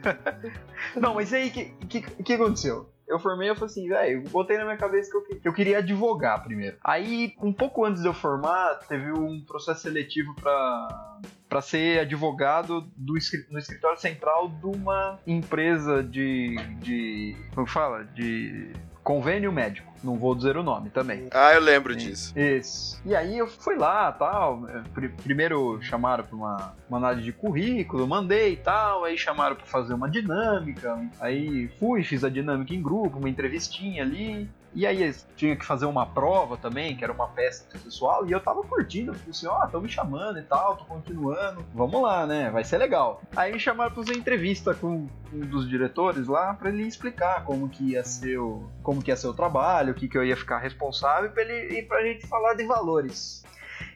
Não, 0.95 1.15
mas 1.15 1.33
aí, 1.33 1.49
o 1.49 1.51
que, 1.51 1.65
que, 1.89 2.01
que 2.01 2.33
aconteceu? 2.33 2.89
Eu 3.07 3.19
formei, 3.19 3.49
eu 3.49 3.55
falei 3.55 3.69
assim, 3.71 3.87
velho, 3.87 4.23
botei 4.29 4.57
na 4.57 4.63
minha 4.65 4.77
cabeça 4.77 5.09
que 5.11 5.17
eu, 5.17 5.21
que- 5.23 5.47
eu 5.47 5.53
queria 5.53 5.77
advogar 5.77 6.43
primeiro. 6.43 6.75
Aí, 6.83 7.35
um 7.41 7.53
pouco 7.53 7.85
antes 7.85 8.01
de 8.01 8.07
eu 8.07 8.13
formar, 8.13 8.79
teve 8.87 9.11
um 9.11 9.41
processo 9.45 9.81
seletivo 9.81 10.33
pra, 10.35 11.19
pra 11.47 11.61
ser 11.61 11.99
advogado 11.99 12.81
do, 12.97 13.13
no 13.51 13.59
escritório 13.59 13.99
central 13.99 14.49
de 14.49 14.65
uma 14.65 15.19
empresa 15.27 16.01
de. 16.03 16.55
de. 16.79 17.35
como 17.53 17.67
fala? 17.67 18.03
De 18.05 18.71
convênio 19.05 19.51
médico. 19.51 19.93
Não 20.03 20.17
vou 20.17 20.35
dizer 20.35 20.55
o 20.57 20.61
nome 20.61 20.89
também. 20.89 21.27
Ah, 21.31 21.53
eu 21.53 21.61
lembro 21.61 21.95
disso. 21.95 22.37
Isso. 22.37 23.01
E 23.05 23.15
aí 23.15 23.37
eu 23.37 23.47
fui 23.47 23.75
lá, 23.75 24.11
tal. 24.11 24.67
eh, 24.69 24.81
pri- 24.93 25.09
Primeiro 25.23 25.79
chamaram 25.81 26.23
para 26.23 26.35
uma, 26.35 26.73
uma 26.89 26.97
análise 26.97 27.23
de 27.23 27.31
currículo, 27.31 28.07
mandei 28.07 28.53
e 28.53 28.57
tal. 28.57 29.03
Aí 29.03 29.17
chamaram 29.17 29.55
para 29.55 29.65
fazer 29.65 29.93
uma 29.95 30.07
dinâmica. 30.09 30.99
Aí 31.19 31.69
fui, 31.79 32.03
fiz 32.03 32.23
a 32.23 32.29
dinâmica 32.29 32.73
em 32.73 32.81
grupo, 32.81 33.17
uma 33.17 33.29
entrevistinha 33.29 34.03
ali. 34.03 34.47
E 34.75 34.85
aí 34.85 35.15
tinha 35.37 35.55
que 35.55 35.65
fazer 35.65 35.85
uma 35.85 36.05
prova 36.05 36.57
também, 36.57 36.97
que 36.97 37.03
era 37.03 37.13
uma 37.13 37.29
peça 37.29 37.63
processual, 37.69 38.27
e 38.27 38.33
eu 38.33 38.41
tava 38.41 38.61
curtindo, 38.61 39.13
falei 39.13 39.29
assim, 39.29 39.47
ó, 39.47 39.63
estão 39.63 39.79
me 39.81 39.87
chamando 39.87 40.37
e 40.37 40.43
tal, 40.43 40.75
tô 40.75 40.83
continuando, 40.83 41.65
vamos 41.73 42.01
lá, 42.01 42.27
né, 42.27 42.49
vai 42.51 42.65
ser 42.65 42.77
legal. 42.77 43.21
Aí 43.35 43.53
me 43.53 43.59
chamaram 43.59 43.93
pra 43.93 44.03
fazer 44.03 44.17
entrevista 44.17 44.73
com 44.73 45.07
um 45.31 45.39
dos 45.39 45.69
diretores 45.69 46.27
lá, 46.27 46.53
pra 46.53 46.69
ele 46.69 46.83
explicar 46.83 47.45
como 47.45 47.69
que 47.69 47.91
ia 47.91 48.03
ser 48.03 48.37
o, 48.37 48.69
como 48.83 49.01
que 49.01 49.11
ia 49.11 49.15
ser 49.15 49.27
o 49.27 49.33
trabalho, 49.33 49.93
o 49.93 49.95
que 49.95 50.09
que 50.09 50.17
eu 50.17 50.25
ia 50.25 50.35
ficar 50.35 50.59
responsável, 50.59 51.31
pra 51.31 51.41
ele, 51.41 51.79
e 51.79 51.81
pra 51.81 52.03
gente 52.03 52.27
falar 52.27 52.53
de 52.55 52.65
valores. 52.65 53.45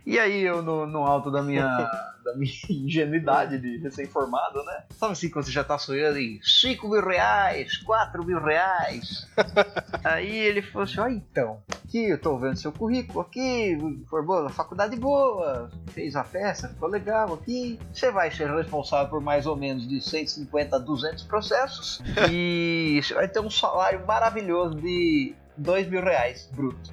E 0.06 0.18
aí 0.18 0.42
eu, 0.42 0.62
no, 0.62 0.86
no 0.86 1.06
alto 1.06 1.32
da 1.32 1.42
minha, 1.42 1.66
da 2.24 2.36
minha 2.36 2.52
ingenuidade 2.70 3.60
de 3.60 3.78
recém-formado, 3.78 4.64
né? 4.64 4.84
Sabe 4.92 5.14
assim, 5.14 5.30
quando 5.30 5.46
você 5.46 5.52
já 5.52 5.64
tá 5.64 5.78
sonhando 5.78 6.18
em 6.18 6.40
5 6.42 6.88
mil 6.88 7.06
reais, 7.06 7.78
4 7.78 8.26
mil 8.26 8.42
reais. 8.42 9.28
aí 10.04 10.36
ele 10.36 10.62
falou 10.62 10.84
assim, 10.84 11.00
ó 11.00 11.08
então, 11.08 11.62
aqui 11.70 12.10
eu 12.10 12.20
tô 12.20 12.38
vendo 12.38 12.58
seu 12.58 12.72
currículo 12.72 13.22
aqui, 13.22 13.78
formou 14.10 14.44
na 14.44 14.50
faculdade 14.50 14.96
boa, 14.96 15.70
fez 15.88 16.16
a 16.16 16.24
peça, 16.24 16.70
ficou 16.70 16.90
legal 16.90 17.34
aqui. 17.34 17.80
Você 17.94 18.12
vai 18.12 18.32
ser 18.32 18.50
responsável 18.50 19.10
por 19.10 19.22
mais 19.22 19.46
ou 19.46 19.56
menos 19.56 19.88
de 19.88 20.02
150 20.02 20.76
a 20.76 20.80
200 20.80 21.24
processos 21.26 22.02
e 22.32 23.00
você 23.02 23.14
vai 23.14 23.28
ter 23.28 23.40
um 23.40 23.50
salário 23.50 24.06
maravilhoso 24.06 24.76
de 24.76 25.36
2 25.58 25.90
mil 25.90 26.02
reais 26.02 26.50
bruto. 26.54 26.92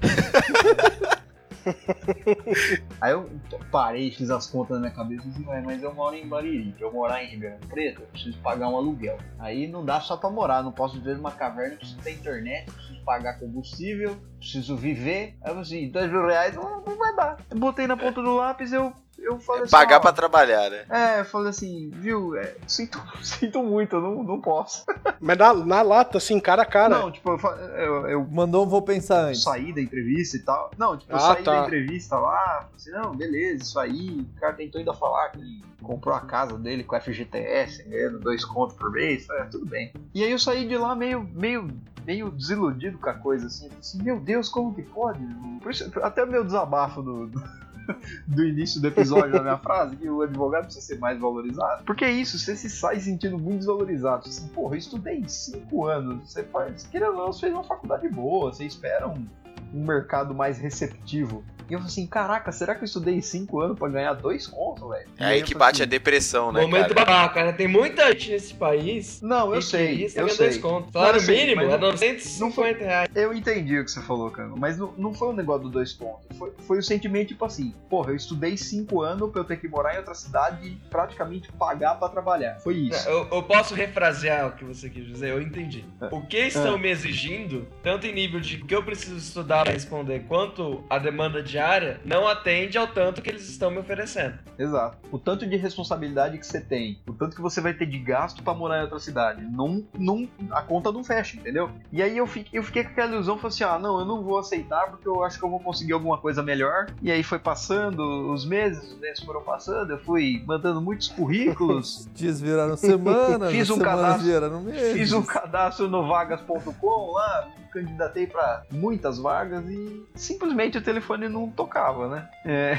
Aí 3.00 3.12
eu 3.12 3.30
parei, 3.70 4.10
fiz 4.10 4.30
as 4.30 4.46
contas 4.46 4.76
na 4.76 4.80
minha 4.80 4.92
cabeça 4.92 5.26
e 5.26 5.30
disse, 5.30 5.44
"Ué, 5.46 5.60
mas 5.60 5.82
eu 5.82 5.94
moro 5.94 6.14
em 6.14 6.26
Bariri, 6.26 6.72
pra 6.72 6.86
eu 6.86 6.92
morar 6.92 7.22
em 7.22 7.28
Ribeirão 7.28 7.58
Preto, 7.68 8.02
eu 8.02 8.06
preciso 8.06 8.38
pagar 8.38 8.68
um 8.68 8.76
aluguel. 8.76 9.18
Aí 9.38 9.66
não 9.66 9.84
dá 9.84 10.00
só 10.00 10.16
pra 10.16 10.30
morar, 10.30 10.62
não 10.62 10.72
posso 10.72 10.96
viver 10.96 11.16
numa 11.16 11.32
caverna, 11.32 11.76
preciso 11.76 11.98
ter 12.00 12.12
internet, 12.12 12.70
preciso 12.70 13.00
pagar 13.04 13.38
combustível, 13.38 14.16
preciso 14.38 14.76
viver. 14.76 15.36
Aí 15.42 15.52
eu 15.52 15.58
assim, 15.58 15.90
dois 15.90 16.10
mil 16.10 16.26
reais 16.26 16.54
não, 16.54 16.82
não 16.82 16.96
vai 16.96 17.14
dar. 17.14 17.38
Botei 17.54 17.86
na 17.86 17.96
ponta 17.96 18.22
do 18.22 18.34
lápis, 18.36 18.72
eu, 18.72 18.92
eu 19.26 19.38
falei 19.40 19.62
assim. 19.62 19.70
Pagar 19.70 19.96
ó, 19.96 20.00
pra 20.00 20.12
trabalhar, 20.12 20.70
né? 20.70 20.84
É, 20.88 21.20
eu 21.20 21.24
falei 21.24 21.50
assim, 21.50 21.90
viu, 21.92 22.36
é, 22.36 22.54
sinto, 22.66 23.00
sinto 23.22 23.62
muito, 23.62 23.96
eu 23.96 24.00
não, 24.00 24.22
não 24.22 24.40
posso. 24.40 24.84
Mas 25.20 25.36
na, 25.38 25.52
na 25.54 25.82
lata, 25.82 26.18
assim, 26.18 26.38
cara 26.40 26.62
a 26.62 26.66
cara. 26.66 26.98
Não, 26.98 27.10
tipo, 27.10 27.30
eu, 27.30 27.38
eu, 27.78 28.08
eu 28.08 28.26
Mandou 28.30 28.64
um 28.64 28.68
vou 28.68 28.82
pensar 28.82 29.24
antes. 29.26 29.42
saí 29.42 29.72
da 29.72 29.80
entrevista 29.80 30.36
e 30.36 30.40
tal. 30.40 30.70
Não, 30.78 30.96
tipo, 30.96 31.12
eu 31.12 31.16
Ah, 31.16 31.20
saí 31.20 31.42
tá. 31.44 31.52
da 31.60 31.66
entrevista 31.66 32.16
lá, 32.18 32.38
falei 32.62 32.68
assim, 32.76 32.90
não, 32.90 33.14
beleza, 33.16 33.62
isso 33.62 33.78
aí. 33.78 34.26
O 34.36 34.40
cara 34.40 34.52
tentou 34.54 34.78
ainda 34.78 34.94
falar 34.94 35.28
que 35.30 35.38
ele 35.40 35.64
comprou 35.82 36.14
a 36.14 36.20
casa 36.20 36.56
dele 36.58 36.82
com 36.84 36.98
FGTS, 37.00 37.84
ganhando 37.88 38.18
dois 38.18 38.44
contos 38.44 38.76
por 38.76 38.90
mês, 38.90 39.28
é, 39.30 39.44
tudo 39.44 39.66
bem. 39.66 39.92
E 40.14 40.24
aí 40.24 40.30
eu 40.32 40.38
saí 40.38 40.66
de 40.66 40.76
lá 40.76 40.94
meio, 40.96 41.22
meio, 41.32 41.68
meio 42.04 42.30
desiludido 42.30 42.98
com 42.98 43.08
a 43.10 43.14
coisa, 43.14 43.46
assim, 43.46 43.64
falei 43.68 43.78
assim, 43.80 44.02
meu 44.02 44.18
Deus, 44.18 44.48
como 44.48 44.74
que 44.74 44.82
pode? 44.82 45.20
Isso- 45.68 45.90
até 46.02 46.24
o 46.24 46.26
meu 46.26 46.44
desabafo 46.44 47.02
do, 47.02 47.26
do, 47.26 47.42
do 48.26 48.44
início 48.44 48.80
do 48.80 48.88
episódio 48.88 49.32
da 49.32 49.42
minha 49.42 49.58
frase, 49.58 49.96
que 49.96 50.08
o 50.08 50.22
advogado 50.22 50.64
precisa 50.64 50.86
ser 50.86 50.98
mais 50.98 51.18
valorizado. 51.18 51.84
Porque 51.84 52.04
é 52.04 52.10
isso, 52.10 52.38
você 52.38 52.56
se 52.56 52.68
sai 52.68 53.00
sentindo 53.00 53.38
muito 53.38 53.58
desvalorizado. 53.58 54.28
Assim, 54.28 54.48
porra, 54.48 54.74
eu 54.74 54.78
estudei 54.78 55.24
cinco 55.28 55.86
anos, 55.86 56.30
você 56.30 56.42
faz, 56.44 56.86
querendo 56.86 57.12
ou 57.12 57.16
não, 57.16 57.32
você 57.32 57.40
fez 57.40 57.52
uma 57.52 57.64
faculdade 57.64 58.08
boa, 58.08 58.52
você 58.52 58.64
espera 58.64 59.08
um, 59.08 59.26
um 59.74 59.84
mercado 59.84 60.34
mais 60.34 60.58
receptivo. 60.58 61.44
E 61.68 61.72
eu 61.72 61.78
falei 61.80 61.90
assim, 61.92 62.06
caraca, 62.06 62.52
será 62.52 62.74
que 62.74 62.82
eu 62.82 62.86
estudei 62.86 63.20
cinco 63.20 63.60
anos 63.60 63.78
pra 63.78 63.88
ganhar 63.88 64.12
dois 64.14 64.46
contos, 64.46 64.88
velho? 64.88 65.08
É 65.18 65.24
aí 65.26 65.42
que 65.42 65.54
bate 65.54 65.82
a 65.82 65.84
assim, 65.84 65.90
depressão, 65.90 66.52
né, 66.52 66.60
Momento 66.60 66.94
cara? 66.94 67.04
babaca, 67.06 67.44
né? 67.44 67.52
Tem 67.52 67.66
muita 67.68 68.06
gente 68.12 68.30
nesse 68.30 68.54
país. 68.54 69.20
Não, 69.22 69.54
eu 69.54 69.60
sei, 69.62 70.04
eu 70.04 70.28
sei. 70.28 70.36
dois 70.36 70.58
contos. 70.58 70.92
Sei, 71.24 71.36
mínimo 71.46 71.62
é 71.62 71.68
não- 71.78 71.78
950 71.78 72.84
reais. 72.84 73.08
Eu 73.14 73.32
entendi 73.32 73.78
o 73.78 73.84
que 73.84 73.90
você 73.90 74.00
falou, 74.02 74.30
cara. 74.30 74.50
Mas 74.56 74.78
não, 74.78 74.92
não 74.96 75.14
foi 75.14 75.28
um 75.28 75.32
negócio 75.32 75.62
do 75.64 75.70
dois 75.70 75.92
pontos. 75.92 76.24
Foi, 76.38 76.52
foi 76.66 76.78
o 76.78 76.82
sentimento, 76.82 77.28
tipo 77.28 77.44
assim, 77.44 77.74
porra, 77.88 78.12
eu 78.12 78.16
estudei 78.16 78.56
cinco 78.56 79.02
anos 79.02 79.30
pra 79.30 79.40
eu 79.40 79.44
ter 79.44 79.56
que 79.58 79.68
morar 79.68 79.94
em 79.94 79.98
outra 79.98 80.14
cidade 80.14 80.68
e 80.68 80.76
praticamente 80.88 81.50
pagar 81.52 81.96
pra 81.96 82.08
trabalhar. 82.08 82.58
Foi 82.60 82.74
isso. 82.74 83.08
Eu, 83.08 83.26
eu 83.32 83.42
posso 83.42 83.74
refrasear 83.74 84.48
o 84.48 84.52
que 84.52 84.64
você 84.64 84.88
quis 84.88 85.06
dizer, 85.06 85.30
eu 85.30 85.40
entendi. 85.42 85.84
É. 86.00 86.08
O 86.14 86.20
que 86.22 86.38
estão 86.38 86.78
me 86.78 86.88
exigindo, 86.90 87.66
tanto 87.82 88.06
em 88.06 88.12
nível 88.12 88.40
de 88.40 88.58
que 88.58 88.74
eu 88.74 88.82
preciso 88.82 89.16
estudar 89.16 89.64
para 89.64 89.72
responder, 89.72 90.24
quanto 90.28 90.84
a 90.88 90.98
demanda 90.98 91.42
diária, 91.56 91.98
não 92.04 92.28
atende 92.28 92.76
ao 92.76 92.86
tanto 92.86 93.22
que 93.22 93.30
eles 93.30 93.48
estão 93.48 93.70
me 93.70 93.78
oferecendo. 93.78 94.34
Exato. 94.58 94.98
O 95.10 95.18
tanto 95.18 95.46
de 95.46 95.56
responsabilidade 95.56 96.36
que 96.38 96.46
você 96.46 96.60
tem, 96.60 96.98
o 97.08 97.14
tanto 97.14 97.34
que 97.34 97.40
você 97.40 97.60
vai 97.62 97.72
ter 97.72 97.86
de 97.86 97.98
gasto 97.98 98.42
pra 98.42 98.52
morar 98.52 98.78
em 98.78 98.82
outra 98.82 98.98
cidade, 98.98 99.42
não, 99.42 99.82
não, 99.98 100.28
a 100.50 100.60
conta 100.60 100.92
não 100.92 101.02
fecha, 101.02 101.36
entendeu? 101.36 101.70
E 101.90 102.02
aí 102.02 102.16
eu 102.16 102.26
fiquei, 102.26 102.58
eu 102.58 102.62
fiquei 102.62 102.84
com 102.84 102.90
aquela 102.90 103.12
ilusão, 103.14 103.36
falei 103.38 103.48
assim, 103.54 103.64
ah, 103.64 103.78
não, 103.78 103.98
eu 104.00 104.04
não 104.04 104.22
vou 104.22 104.38
aceitar 104.38 104.90
porque 104.90 105.08
eu 105.08 105.22
acho 105.24 105.38
que 105.38 105.44
eu 105.44 105.50
vou 105.50 105.60
conseguir 105.60 105.92
alguma 105.94 106.18
coisa 106.18 106.42
melhor. 106.42 106.86
E 107.00 107.10
aí 107.10 107.22
foi 107.22 107.38
passando 107.38 108.32
os 108.32 108.44
meses, 108.44 108.92
os 108.92 108.98
meses 109.00 109.24
foram 109.24 109.42
passando, 109.42 109.90
eu 109.92 109.98
fui 109.98 110.42
mandando 110.46 110.80
muitos 110.80 111.08
currículos, 111.08 112.06
Dias 112.14 112.38
viraram 112.40 112.76
semanas, 112.76 113.50
Fiz 113.50 113.70
um 113.70 113.76
semanas 113.76 114.00
cadastro. 114.02 114.26
viraram 114.26 114.60
meses. 114.60 114.92
fiz 114.92 115.12
um 115.12 115.22
cadastro 115.22 115.88
no 115.88 116.06
vagas.com 116.06 117.12
lá, 117.12 117.48
me 117.58 117.64
candidatei 117.68 118.26
pra 118.26 118.62
muitas 118.70 119.18
vagas 119.18 119.64
e 119.68 120.02
simplesmente 120.14 120.78
o 120.78 120.82
telefone 120.82 121.28
não 121.28 121.45
tocava, 121.50 122.08
né? 122.08 122.28
É. 122.44 122.78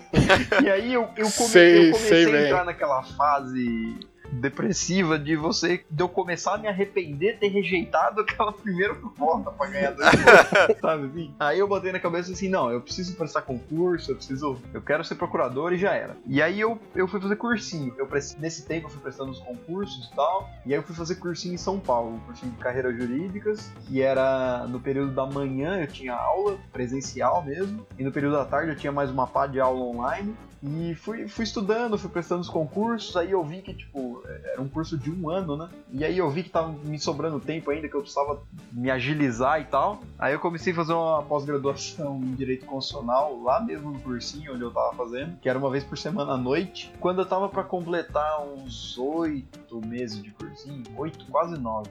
e 0.62 0.70
aí 0.70 0.92
eu, 0.92 1.02
eu, 1.16 1.30
come- 1.30 1.48
Sei, 1.48 1.88
eu 1.88 1.92
comecei 1.92 2.24
sei 2.24 2.26
a 2.26 2.36
bem. 2.36 2.44
entrar 2.46 2.64
naquela 2.64 3.02
fase 3.02 3.98
depressiva 4.40 5.18
de 5.18 5.36
você 5.36 5.84
de 5.90 6.02
eu 6.02 6.08
começar 6.08 6.54
a 6.54 6.58
me 6.58 6.68
arrepender 6.68 7.34
de 7.34 7.40
ter 7.40 7.48
rejeitado 7.48 8.20
aquela 8.20 8.52
primeira 8.54 8.94
proposta 8.94 9.50
pra 9.50 9.66
ganhar 9.66 9.90
dois 9.92 10.08
sabe 10.80 11.06
assim? 11.06 11.34
Aí 11.38 11.58
eu 11.58 11.68
botei 11.68 11.92
na 11.92 11.98
cabeça 12.00 12.32
assim, 12.32 12.48
não, 12.48 12.70
eu 12.70 12.80
preciso 12.80 13.14
prestar 13.16 13.42
concurso, 13.42 14.10
eu 14.10 14.16
preciso, 14.16 14.58
eu 14.72 14.82
quero 14.82 15.04
ser 15.04 15.14
procurador 15.16 15.72
e 15.72 15.78
já 15.78 15.94
era. 15.94 16.16
E 16.26 16.40
aí 16.42 16.60
eu, 16.60 16.78
eu 16.94 17.08
fui 17.08 17.20
fazer 17.20 17.36
cursinho. 17.36 17.94
Eu 17.98 18.06
prestei- 18.06 18.40
nesse 18.40 18.64
tempo 18.66 18.86
eu 18.86 18.90
fui 18.90 19.00
prestando 19.00 19.30
os 19.30 19.38
concursos 19.40 20.08
e 20.12 20.14
tal, 20.16 20.48
e 20.64 20.72
aí 20.72 20.78
eu 20.78 20.82
fui 20.82 20.94
fazer 20.94 21.16
cursinho 21.16 21.54
em 21.54 21.58
São 21.58 21.78
Paulo, 21.78 22.20
cursinho 22.26 22.52
de 22.52 22.58
carreiras 22.58 22.96
jurídicas, 22.96 23.70
e 23.90 24.00
era 24.00 24.66
no 24.68 24.80
período 24.80 25.12
da 25.12 25.26
manhã 25.26 25.80
eu 25.80 25.86
tinha 25.86 26.14
aula 26.14 26.58
presencial 26.72 27.44
mesmo, 27.44 27.86
e 27.98 28.04
no 28.04 28.12
período 28.12 28.34
da 28.36 28.44
tarde 28.44 28.70
eu 28.72 28.76
tinha 28.76 28.92
mais 28.92 29.10
uma 29.10 29.26
pá 29.26 29.46
de 29.46 29.58
aula 29.60 29.80
online. 29.80 30.36
E 30.62 30.94
fui, 30.94 31.28
fui 31.28 31.44
estudando, 31.44 31.98
fui 31.98 32.10
prestando 32.10 32.40
os 32.40 32.48
concursos, 32.48 33.16
aí 33.16 33.30
eu 33.30 33.44
vi 33.44 33.62
que, 33.62 33.74
tipo, 33.74 34.22
era 34.26 34.60
um 34.60 34.68
curso 34.68 34.96
de 34.96 35.10
um 35.10 35.28
ano, 35.28 35.56
né? 35.56 35.68
E 35.92 36.04
aí 36.04 36.18
eu 36.18 36.30
vi 36.30 36.42
que 36.42 36.50
tava 36.50 36.72
me 36.72 36.98
sobrando 36.98 37.38
tempo 37.38 37.70
ainda, 37.70 37.88
que 37.88 37.94
eu 37.94 38.00
precisava 38.00 38.42
me 38.72 38.90
agilizar 38.90 39.60
e 39.60 39.64
tal. 39.64 40.00
Aí 40.18 40.32
eu 40.32 40.40
comecei 40.40 40.72
a 40.72 40.76
fazer 40.76 40.92
uma 40.92 41.22
pós-graduação 41.22 42.16
em 42.16 42.34
Direito 42.34 42.66
Constitucional, 42.66 43.40
lá 43.42 43.60
mesmo 43.60 43.90
no 43.90 44.00
cursinho 44.00 44.54
onde 44.54 44.62
eu 44.62 44.70
tava 44.70 44.94
fazendo, 44.94 45.38
que 45.38 45.48
era 45.48 45.58
uma 45.58 45.70
vez 45.70 45.84
por 45.84 45.98
semana 45.98 46.32
à 46.32 46.36
noite. 46.36 46.92
Quando 47.00 47.20
eu 47.20 47.26
tava 47.26 47.48
pra 47.48 47.62
completar 47.62 48.42
uns 48.42 48.96
oito 48.98 49.80
meses 49.86 50.22
de 50.22 50.30
cursinho, 50.30 50.82
oito, 50.96 51.26
quase 51.26 51.58
nove. 51.60 51.90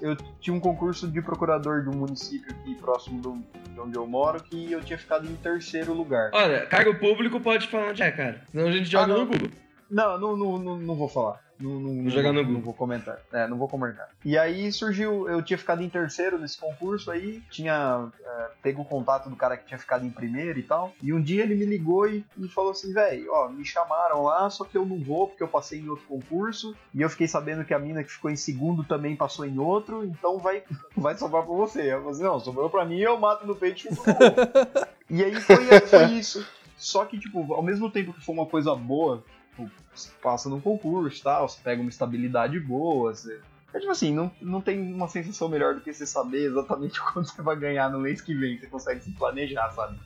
Eu 0.00 0.16
tinha 0.40 0.54
um 0.54 0.60
concurso 0.60 1.08
de 1.08 1.20
procurador 1.22 1.82
de 1.82 1.88
um 1.88 1.94
município 1.94 2.50
aqui 2.52 2.74
próximo 2.76 3.20
do, 3.20 3.42
de 3.72 3.80
onde 3.80 3.96
eu 3.96 4.06
moro, 4.06 4.42
que 4.42 4.70
eu 4.72 4.82
tinha 4.82 4.98
ficado 4.98 5.26
em 5.26 5.34
terceiro 5.36 5.92
lugar. 5.92 6.30
Olha, 6.32 6.66
cargo 6.66 6.94
público 6.98 7.40
pode 7.40 7.68
falar 7.68 7.90
onde 7.90 8.02
é, 8.02 8.10
cara. 8.10 8.42
Senão 8.50 8.68
a 8.68 8.72
gente 8.72 8.86
joga 8.90 9.12
Ah, 9.12 9.16
no 9.18 9.26
Google. 9.26 9.50
Não, 9.90 10.18
não, 10.18 10.36
não, 10.36 10.58
não, 10.58 10.76
não 10.78 10.94
vou 10.94 11.08
falar. 11.08 11.40
Não, 11.58 11.78
não, 11.80 11.94
não 11.94 12.10
jogar 12.10 12.32
vou, 12.32 12.42
no 12.42 12.52
não 12.52 12.60
vou 12.60 12.74
comentar. 12.74 13.18
É, 13.32 13.46
não 13.46 13.56
vou 13.56 13.68
comentar. 13.68 14.08
E 14.24 14.36
aí 14.36 14.72
surgiu, 14.72 15.28
eu 15.28 15.42
tinha 15.42 15.58
ficado 15.58 15.82
em 15.82 15.88
terceiro 15.88 16.38
nesse 16.38 16.58
concurso 16.58 17.10
aí, 17.10 17.42
tinha 17.50 18.08
é, 18.24 18.50
pego 18.62 18.82
o 18.82 18.84
contato 18.84 19.28
do 19.28 19.36
cara 19.36 19.56
que 19.56 19.66
tinha 19.66 19.78
ficado 19.78 20.04
em 20.04 20.10
primeiro 20.10 20.58
e 20.58 20.62
tal. 20.62 20.92
E 21.02 21.12
um 21.12 21.20
dia 21.20 21.42
ele 21.42 21.54
me 21.54 21.64
ligou 21.64 22.08
e, 22.08 22.24
e 22.38 22.48
falou 22.48 22.72
assim, 22.72 22.92
velho, 22.92 23.32
ó, 23.32 23.48
me 23.48 23.64
chamaram 23.64 24.22
lá, 24.22 24.48
só 24.50 24.64
que 24.64 24.76
eu 24.76 24.84
não 24.84 24.98
vou 24.98 25.28
porque 25.28 25.42
eu 25.42 25.48
passei 25.48 25.80
em 25.80 25.88
outro 25.88 26.06
concurso. 26.06 26.76
E 26.92 27.02
eu 27.02 27.10
fiquei 27.10 27.28
sabendo 27.28 27.64
que 27.64 27.74
a 27.74 27.78
mina 27.78 28.02
que 28.02 28.12
ficou 28.12 28.30
em 28.30 28.36
segundo 28.36 28.84
também 28.84 29.16
passou 29.16 29.44
em 29.44 29.58
outro, 29.58 30.04
então 30.04 30.38
vai, 30.38 30.62
vai 30.96 31.16
sobrar 31.16 31.44
pra 31.44 31.54
você. 31.54 31.92
Eu 31.92 31.98
falei 31.98 32.12
assim, 32.12 32.22
não, 32.22 32.40
sobrou 32.40 32.68
pra 32.70 32.84
mim, 32.84 32.98
eu 32.98 33.18
mato 33.18 33.46
no 33.46 33.54
peito 33.54 33.86
e. 33.86 33.90
E 35.10 35.22
aí 35.22 35.34
foi, 35.34 35.80
foi 35.82 36.04
isso. 36.12 36.46
Só 36.76 37.04
que, 37.04 37.18
tipo, 37.18 37.54
ao 37.54 37.62
mesmo 37.62 37.90
tempo 37.90 38.12
que 38.12 38.24
foi 38.24 38.34
uma 38.34 38.46
coisa 38.46 38.74
boa, 38.74 39.22
tipo, 39.56 39.70
passa 40.22 40.48
num 40.48 40.60
concurso 40.60 41.22
tal, 41.22 41.48
você 41.48 41.60
pega 41.62 41.80
uma 41.80 41.90
estabilidade 41.90 42.58
boa, 42.60 43.14
você. 43.14 43.40
É 43.72 43.78
tipo 43.80 43.90
assim, 43.90 44.14
não, 44.14 44.30
não 44.40 44.60
tem 44.60 44.80
uma 44.80 45.08
sensação 45.08 45.48
melhor 45.48 45.74
do 45.74 45.80
que 45.80 45.92
você 45.92 46.06
saber 46.06 46.46
exatamente 46.46 47.00
quanto 47.12 47.30
você 47.30 47.42
vai 47.42 47.56
ganhar 47.56 47.90
no 47.90 47.98
mês 47.98 48.20
que 48.20 48.34
vem, 48.34 48.58
você 48.58 48.66
consegue 48.66 49.00
se 49.00 49.10
planejar, 49.12 49.70
sabe? 49.70 49.98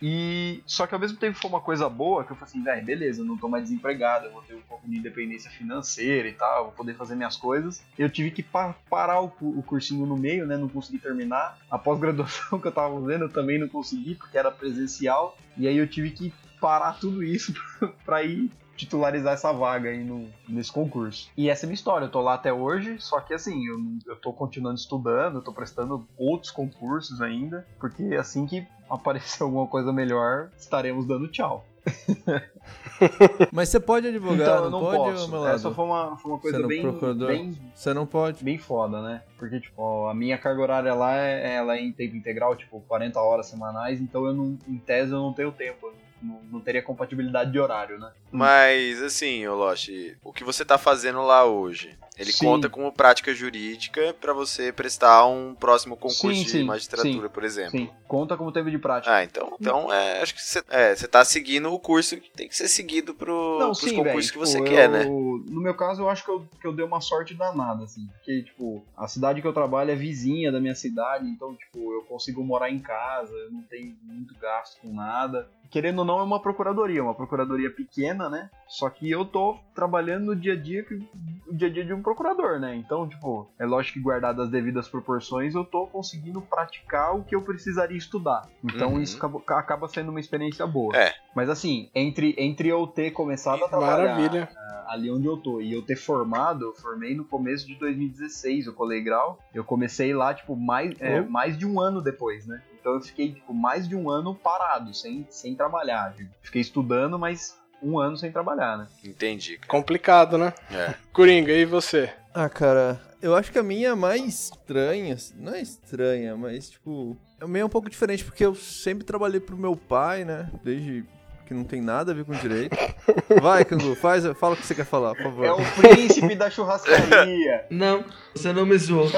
E 0.00 0.62
só 0.66 0.86
que 0.86 0.94
ao 0.94 1.00
mesmo 1.00 1.16
tempo 1.16 1.38
foi 1.38 1.48
uma 1.48 1.60
coisa 1.60 1.88
boa, 1.88 2.22
que 2.22 2.30
eu 2.30 2.36
falei 2.36 2.50
assim, 2.50 2.62
velho, 2.62 2.84
beleza, 2.84 3.22
eu 3.22 3.24
não 3.24 3.36
tô 3.36 3.48
mais 3.48 3.64
desempregado, 3.64 4.26
eu 4.26 4.32
vou 4.32 4.42
ter 4.42 4.54
um 4.54 4.60
pouco 4.60 4.86
de 4.88 4.96
independência 4.96 5.50
financeira 5.50 6.28
e 6.28 6.34
tal, 6.34 6.64
vou 6.64 6.72
poder 6.72 6.94
fazer 6.94 7.14
minhas 7.14 7.34
coisas. 7.36 7.82
Eu 7.98 8.10
tive 8.10 8.30
que 8.30 8.42
pa- 8.42 8.74
parar 8.90 9.22
o, 9.22 9.32
o 9.40 9.62
cursinho 9.62 10.04
no 10.04 10.16
meio, 10.16 10.46
né? 10.46 10.56
Não 10.56 10.68
consegui 10.68 10.98
terminar. 10.98 11.58
A 11.70 11.78
pós-graduação 11.78 12.60
que 12.60 12.68
eu 12.68 12.72
tava 12.72 13.00
fazendo 13.00 13.24
eu 13.24 13.32
também 13.32 13.58
não 13.58 13.68
consegui, 13.68 14.14
porque 14.14 14.36
era 14.36 14.50
presencial. 14.50 15.36
E 15.56 15.66
aí 15.66 15.78
eu 15.78 15.88
tive 15.88 16.10
que 16.10 16.32
parar 16.60 16.98
tudo 17.00 17.24
isso 17.24 17.54
pra 18.04 18.22
ir 18.22 18.50
titularizar 18.76 19.34
essa 19.34 19.52
vaga 19.52 19.90
aí 19.90 20.04
no, 20.04 20.28
nesse 20.48 20.70
concurso. 20.72 21.30
E 21.36 21.48
essa 21.48 21.64
é 21.64 21.66
a 21.66 21.68
minha 21.68 21.74
história, 21.74 22.06
eu 22.06 22.10
tô 22.10 22.20
lá 22.20 22.34
até 22.34 22.52
hoje, 22.52 22.96
só 23.00 23.20
que 23.20 23.34
assim, 23.34 23.66
eu, 23.66 23.76
eu 24.06 24.16
tô 24.16 24.32
continuando 24.32 24.78
estudando, 24.78 25.36
eu 25.36 25.42
tô 25.42 25.52
prestando 25.52 26.06
outros 26.16 26.50
concursos 26.50 27.20
ainda, 27.20 27.66
porque 27.78 28.14
assim 28.14 28.46
que 28.46 28.66
aparecer 28.88 29.42
alguma 29.44 29.66
coisa 29.66 29.92
melhor, 29.92 30.50
estaremos 30.58 31.06
dando 31.06 31.28
tchau. 31.28 31.64
Mas 33.52 33.68
você 33.68 33.78
pode 33.78 34.08
advogar, 34.08 34.40
então 34.40 34.70
não, 34.70 34.70
não 34.70 34.80
pode, 34.80 35.12
posso. 35.14 35.30
meu 35.30 35.40
lado? 35.40 35.54
Essa 35.54 35.70
foi 35.70 35.84
uma, 35.84 36.16
foi 36.16 36.32
uma 36.32 36.40
coisa 36.40 36.56
Sendo 36.56 36.68
bem, 36.68 36.82
procurador. 36.82 37.28
bem 37.28 37.56
Você 37.74 37.94
não 37.94 38.06
pode. 38.06 38.42
bem 38.42 38.58
foda, 38.58 39.00
né? 39.00 39.22
Porque, 39.38 39.60
tipo, 39.60 39.80
ó, 39.80 40.08
a 40.08 40.14
minha 40.14 40.36
carga 40.36 40.62
horária 40.62 40.94
lá 40.94 41.14
é, 41.14 41.54
ela 41.54 41.76
é 41.76 41.80
em 41.80 41.92
tempo 41.92 42.16
integral, 42.16 42.56
tipo, 42.56 42.80
40 42.88 43.20
horas 43.20 43.46
semanais, 43.46 44.00
então 44.00 44.26
eu 44.26 44.34
não, 44.34 44.58
em 44.66 44.78
tese 44.78 45.12
eu 45.12 45.18
não 45.18 45.32
tenho 45.32 45.52
tempo. 45.52 45.92
Não, 46.22 46.40
não 46.50 46.60
teria 46.60 46.82
compatibilidade 46.82 47.52
de 47.52 47.58
horário, 47.58 47.98
né? 47.98 48.10
Mas, 48.32 49.02
assim, 49.02 49.46
Lost, 49.46 49.90
o 50.24 50.32
que 50.32 50.42
você 50.44 50.64
tá 50.64 50.78
fazendo 50.78 51.22
lá 51.22 51.44
hoje, 51.44 51.96
ele 52.18 52.32
Sim. 52.32 52.46
conta 52.46 52.68
como 52.70 52.90
prática 52.92 53.34
jurídica 53.34 54.14
pra 54.20 54.32
você 54.32 54.72
prestar 54.72 55.26
um 55.26 55.54
próximo 55.54 55.96
concurso 55.96 56.34
Sim, 56.34 56.44
de 56.44 56.50
sim, 56.50 56.62
magistratura, 56.64 57.28
por 57.28 57.44
exemplo. 57.44 57.78
Sim, 57.78 57.90
conta 58.08 58.36
como 58.36 58.50
tempo 58.50 58.70
de 58.70 58.78
prática. 58.78 59.14
Ah, 59.14 59.22
então, 59.22 59.56
então 59.60 59.92
é, 59.92 60.22
acho 60.22 60.34
que 60.34 60.42
você, 60.42 60.62
é, 60.70 60.94
você 60.94 61.06
tá 61.06 61.24
seguindo 61.24 61.72
o 61.72 61.78
curso 61.78 62.16
que 62.16 62.30
tem 62.30 62.48
que 62.48 62.56
ser 62.56 62.68
seguido 62.68 63.14
pro, 63.14 63.58
Não, 63.58 63.72
pros 63.72 63.92
concursos 63.92 64.30
velho. 64.30 64.32
que 64.32 64.38
você 64.38 64.58
tipo, 64.58 64.68
quer, 64.70 64.86
eu- 64.86 64.90
né? 64.92 65.04
No 65.04 65.60
meu 65.60 65.74
caso, 65.74 66.02
eu 66.02 66.08
acho 66.08 66.24
que 66.24 66.30
eu, 66.30 66.46
que 66.60 66.66
eu 66.66 66.72
dei 66.72 66.84
uma 66.84 67.00
sorte 67.00 67.34
danada, 67.34 67.84
assim. 67.84 68.06
Porque, 68.14 68.42
tipo, 68.44 68.82
a 68.96 69.06
cidade 69.06 69.40
que 69.42 69.46
eu 69.46 69.52
trabalho 69.52 69.90
é 69.90 69.94
vizinha 69.94 70.50
da 70.50 70.60
minha 70.60 70.74
cidade, 70.74 71.26
então, 71.28 71.54
tipo, 71.54 71.92
eu 71.92 72.02
consigo 72.02 72.42
morar 72.42 72.70
em 72.70 72.78
casa, 72.78 73.32
eu 73.34 73.50
não 73.52 73.62
tenho 73.62 73.94
muito 74.02 74.34
gasto 74.38 74.80
com 74.80 74.92
nada. 74.94 75.48
Querendo 75.70 75.98
ou 75.98 76.04
não, 76.04 76.20
é 76.20 76.22
uma 76.22 76.40
procuradoria, 76.40 77.02
uma 77.02 77.14
procuradoria 77.14 77.70
pequena, 77.70 78.28
né? 78.30 78.48
Só 78.68 78.88
que 78.88 79.10
eu 79.10 79.24
tô 79.24 79.58
trabalhando 79.74 80.26
no 80.26 80.36
dia 80.36 80.52
a 80.52 80.56
dia 80.56 80.84
que 80.84 80.94
o 80.94 81.54
dia 81.54 81.68
a 81.68 81.70
dia 81.70 81.84
de 81.84 81.92
um 81.92 82.02
procurador, 82.06 82.60
né? 82.60 82.76
Então, 82.76 83.08
tipo, 83.08 83.48
é 83.58 83.66
lógico 83.66 83.94
que 83.98 84.00
guardado 84.04 84.40
as 84.40 84.48
devidas 84.48 84.88
proporções, 84.88 85.56
eu 85.56 85.64
tô 85.64 85.88
conseguindo 85.88 86.40
praticar 86.40 87.16
o 87.16 87.24
que 87.24 87.34
eu 87.34 87.42
precisaria 87.42 87.98
estudar. 87.98 88.48
Então 88.62 88.92
Uhum. 88.94 89.00
isso 89.00 89.16
acaba, 89.16 89.42
acaba 89.58 89.88
sendo 89.88 90.10
uma 90.10 90.20
experiência 90.20 90.64
boa. 90.68 90.96
É. 90.96 91.12
Mas 91.34 91.50
assim, 91.50 91.90
entre, 91.92 92.32
entre 92.38 92.68
eu 92.68 92.86
ter 92.86 93.10
começado 93.10 93.64
a 93.64 93.68
trabalhar 93.68 94.14
Maravilha. 94.16 94.48
ali 94.86 95.10
onde 95.10 95.26
eu 95.26 95.36
tô 95.36 95.60
e 95.60 95.72
eu 95.72 95.82
ter 95.82 95.96
formado, 95.96 96.66
eu 96.66 96.74
formei 96.74 97.12
no 97.16 97.24
começo 97.24 97.66
de 97.66 97.74
2016, 97.74 98.66
eu 98.66 98.72
colei 98.72 99.02
grau. 99.02 99.38
Eu 99.52 99.64
comecei 99.64 100.14
lá, 100.14 100.32
tipo, 100.32 100.54
mais, 100.54 100.92
é, 101.00 101.20
Oh. 101.22 101.28
mais 101.28 101.58
de 101.58 101.66
um 101.66 101.80
ano 101.80 102.00
depois, 102.00 102.46
né? 102.46 102.62
Então 102.80 102.94
eu 102.94 103.00
fiquei, 103.00 103.32
tipo, 103.32 103.52
mais 103.52 103.88
de 103.88 103.96
um 103.96 104.08
ano 104.08 104.32
parado, 104.32 104.94
sem, 104.94 105.26
sem 105.28 105.56
trabalhar. 105.56 106.14
Fiquei 106.40 106.60
estudando, 106.60 107.18
mas 107.18 107.58
um 107.82 107.98
ano 107.98 108.16
sem 108.16 108.30
trabalhar, 108.32 108.78
né? 108.78 108.86
Entendi. 109.04 109.56
cara. 109.58 109.68
Complicado, 109.68 110.38
né? 110.38 110.52
É. 110.70 110.94
Coringa, 111.12 111.52
e 111.52 111.64
você? 111.64 112.10
Ah, 112.34 112.48
cara, 112.48 113.00
eu 113.22 113.34
acho 113.34 113.50
que 113.50 113.58
a 113.58 113.62
minha 113.62 113.88
é 113.90 113.94
mais 113.94 114.50
estranha, 114.50 115.16
não 115.36 115.54
é 115.54 115.60
estranha, 115.60 116.36
mas 116.36 116.70
tipo, 116.70 117.16
é 117.40 117.46
meio 117.46 117.66
um 117.66 117.70
pouco 117.70 117.88
diferente, 117.88 118.24
porque 118.24 118.44
eu 118.44 118.54
sempre 118.54 119.04
trabalhei 119.04 119.40
pro 119.40 119.56
meu 119.56 119.76
pai, 119.76 120.24
né? 120.24 120.50
Desde 120.62 121.04
que 121.46 121.54
não 121.54 121.64
tem 121.64 121.80
nada 121.80 122.10
a 122.10 122.14
ver 122.14 122.24
com 122.24 122.32
direito. 122.32 122.76
Vai, 123.40 123.64
Cangu, 123.64 123.94
faz, 123.94 124.24
fala 124.38 124.54
o 124.54 124.56
que 124.56 124.66
você 124.66 124.74
quer 124.74 124.84
falar, 124.84 125.14
por 125.14 125.22
favor. 125.22 125.44
É 125.44 125.52
o 125.52 125.58
príncipe 125.80 126.34
da 126.34 126.50
churrascaria. 126.50 127.64
Não, 127.70 128.04
você 128.34 128.52
não 128.52 128.66
me 128.66 128.76
zoou. 128.76 129.08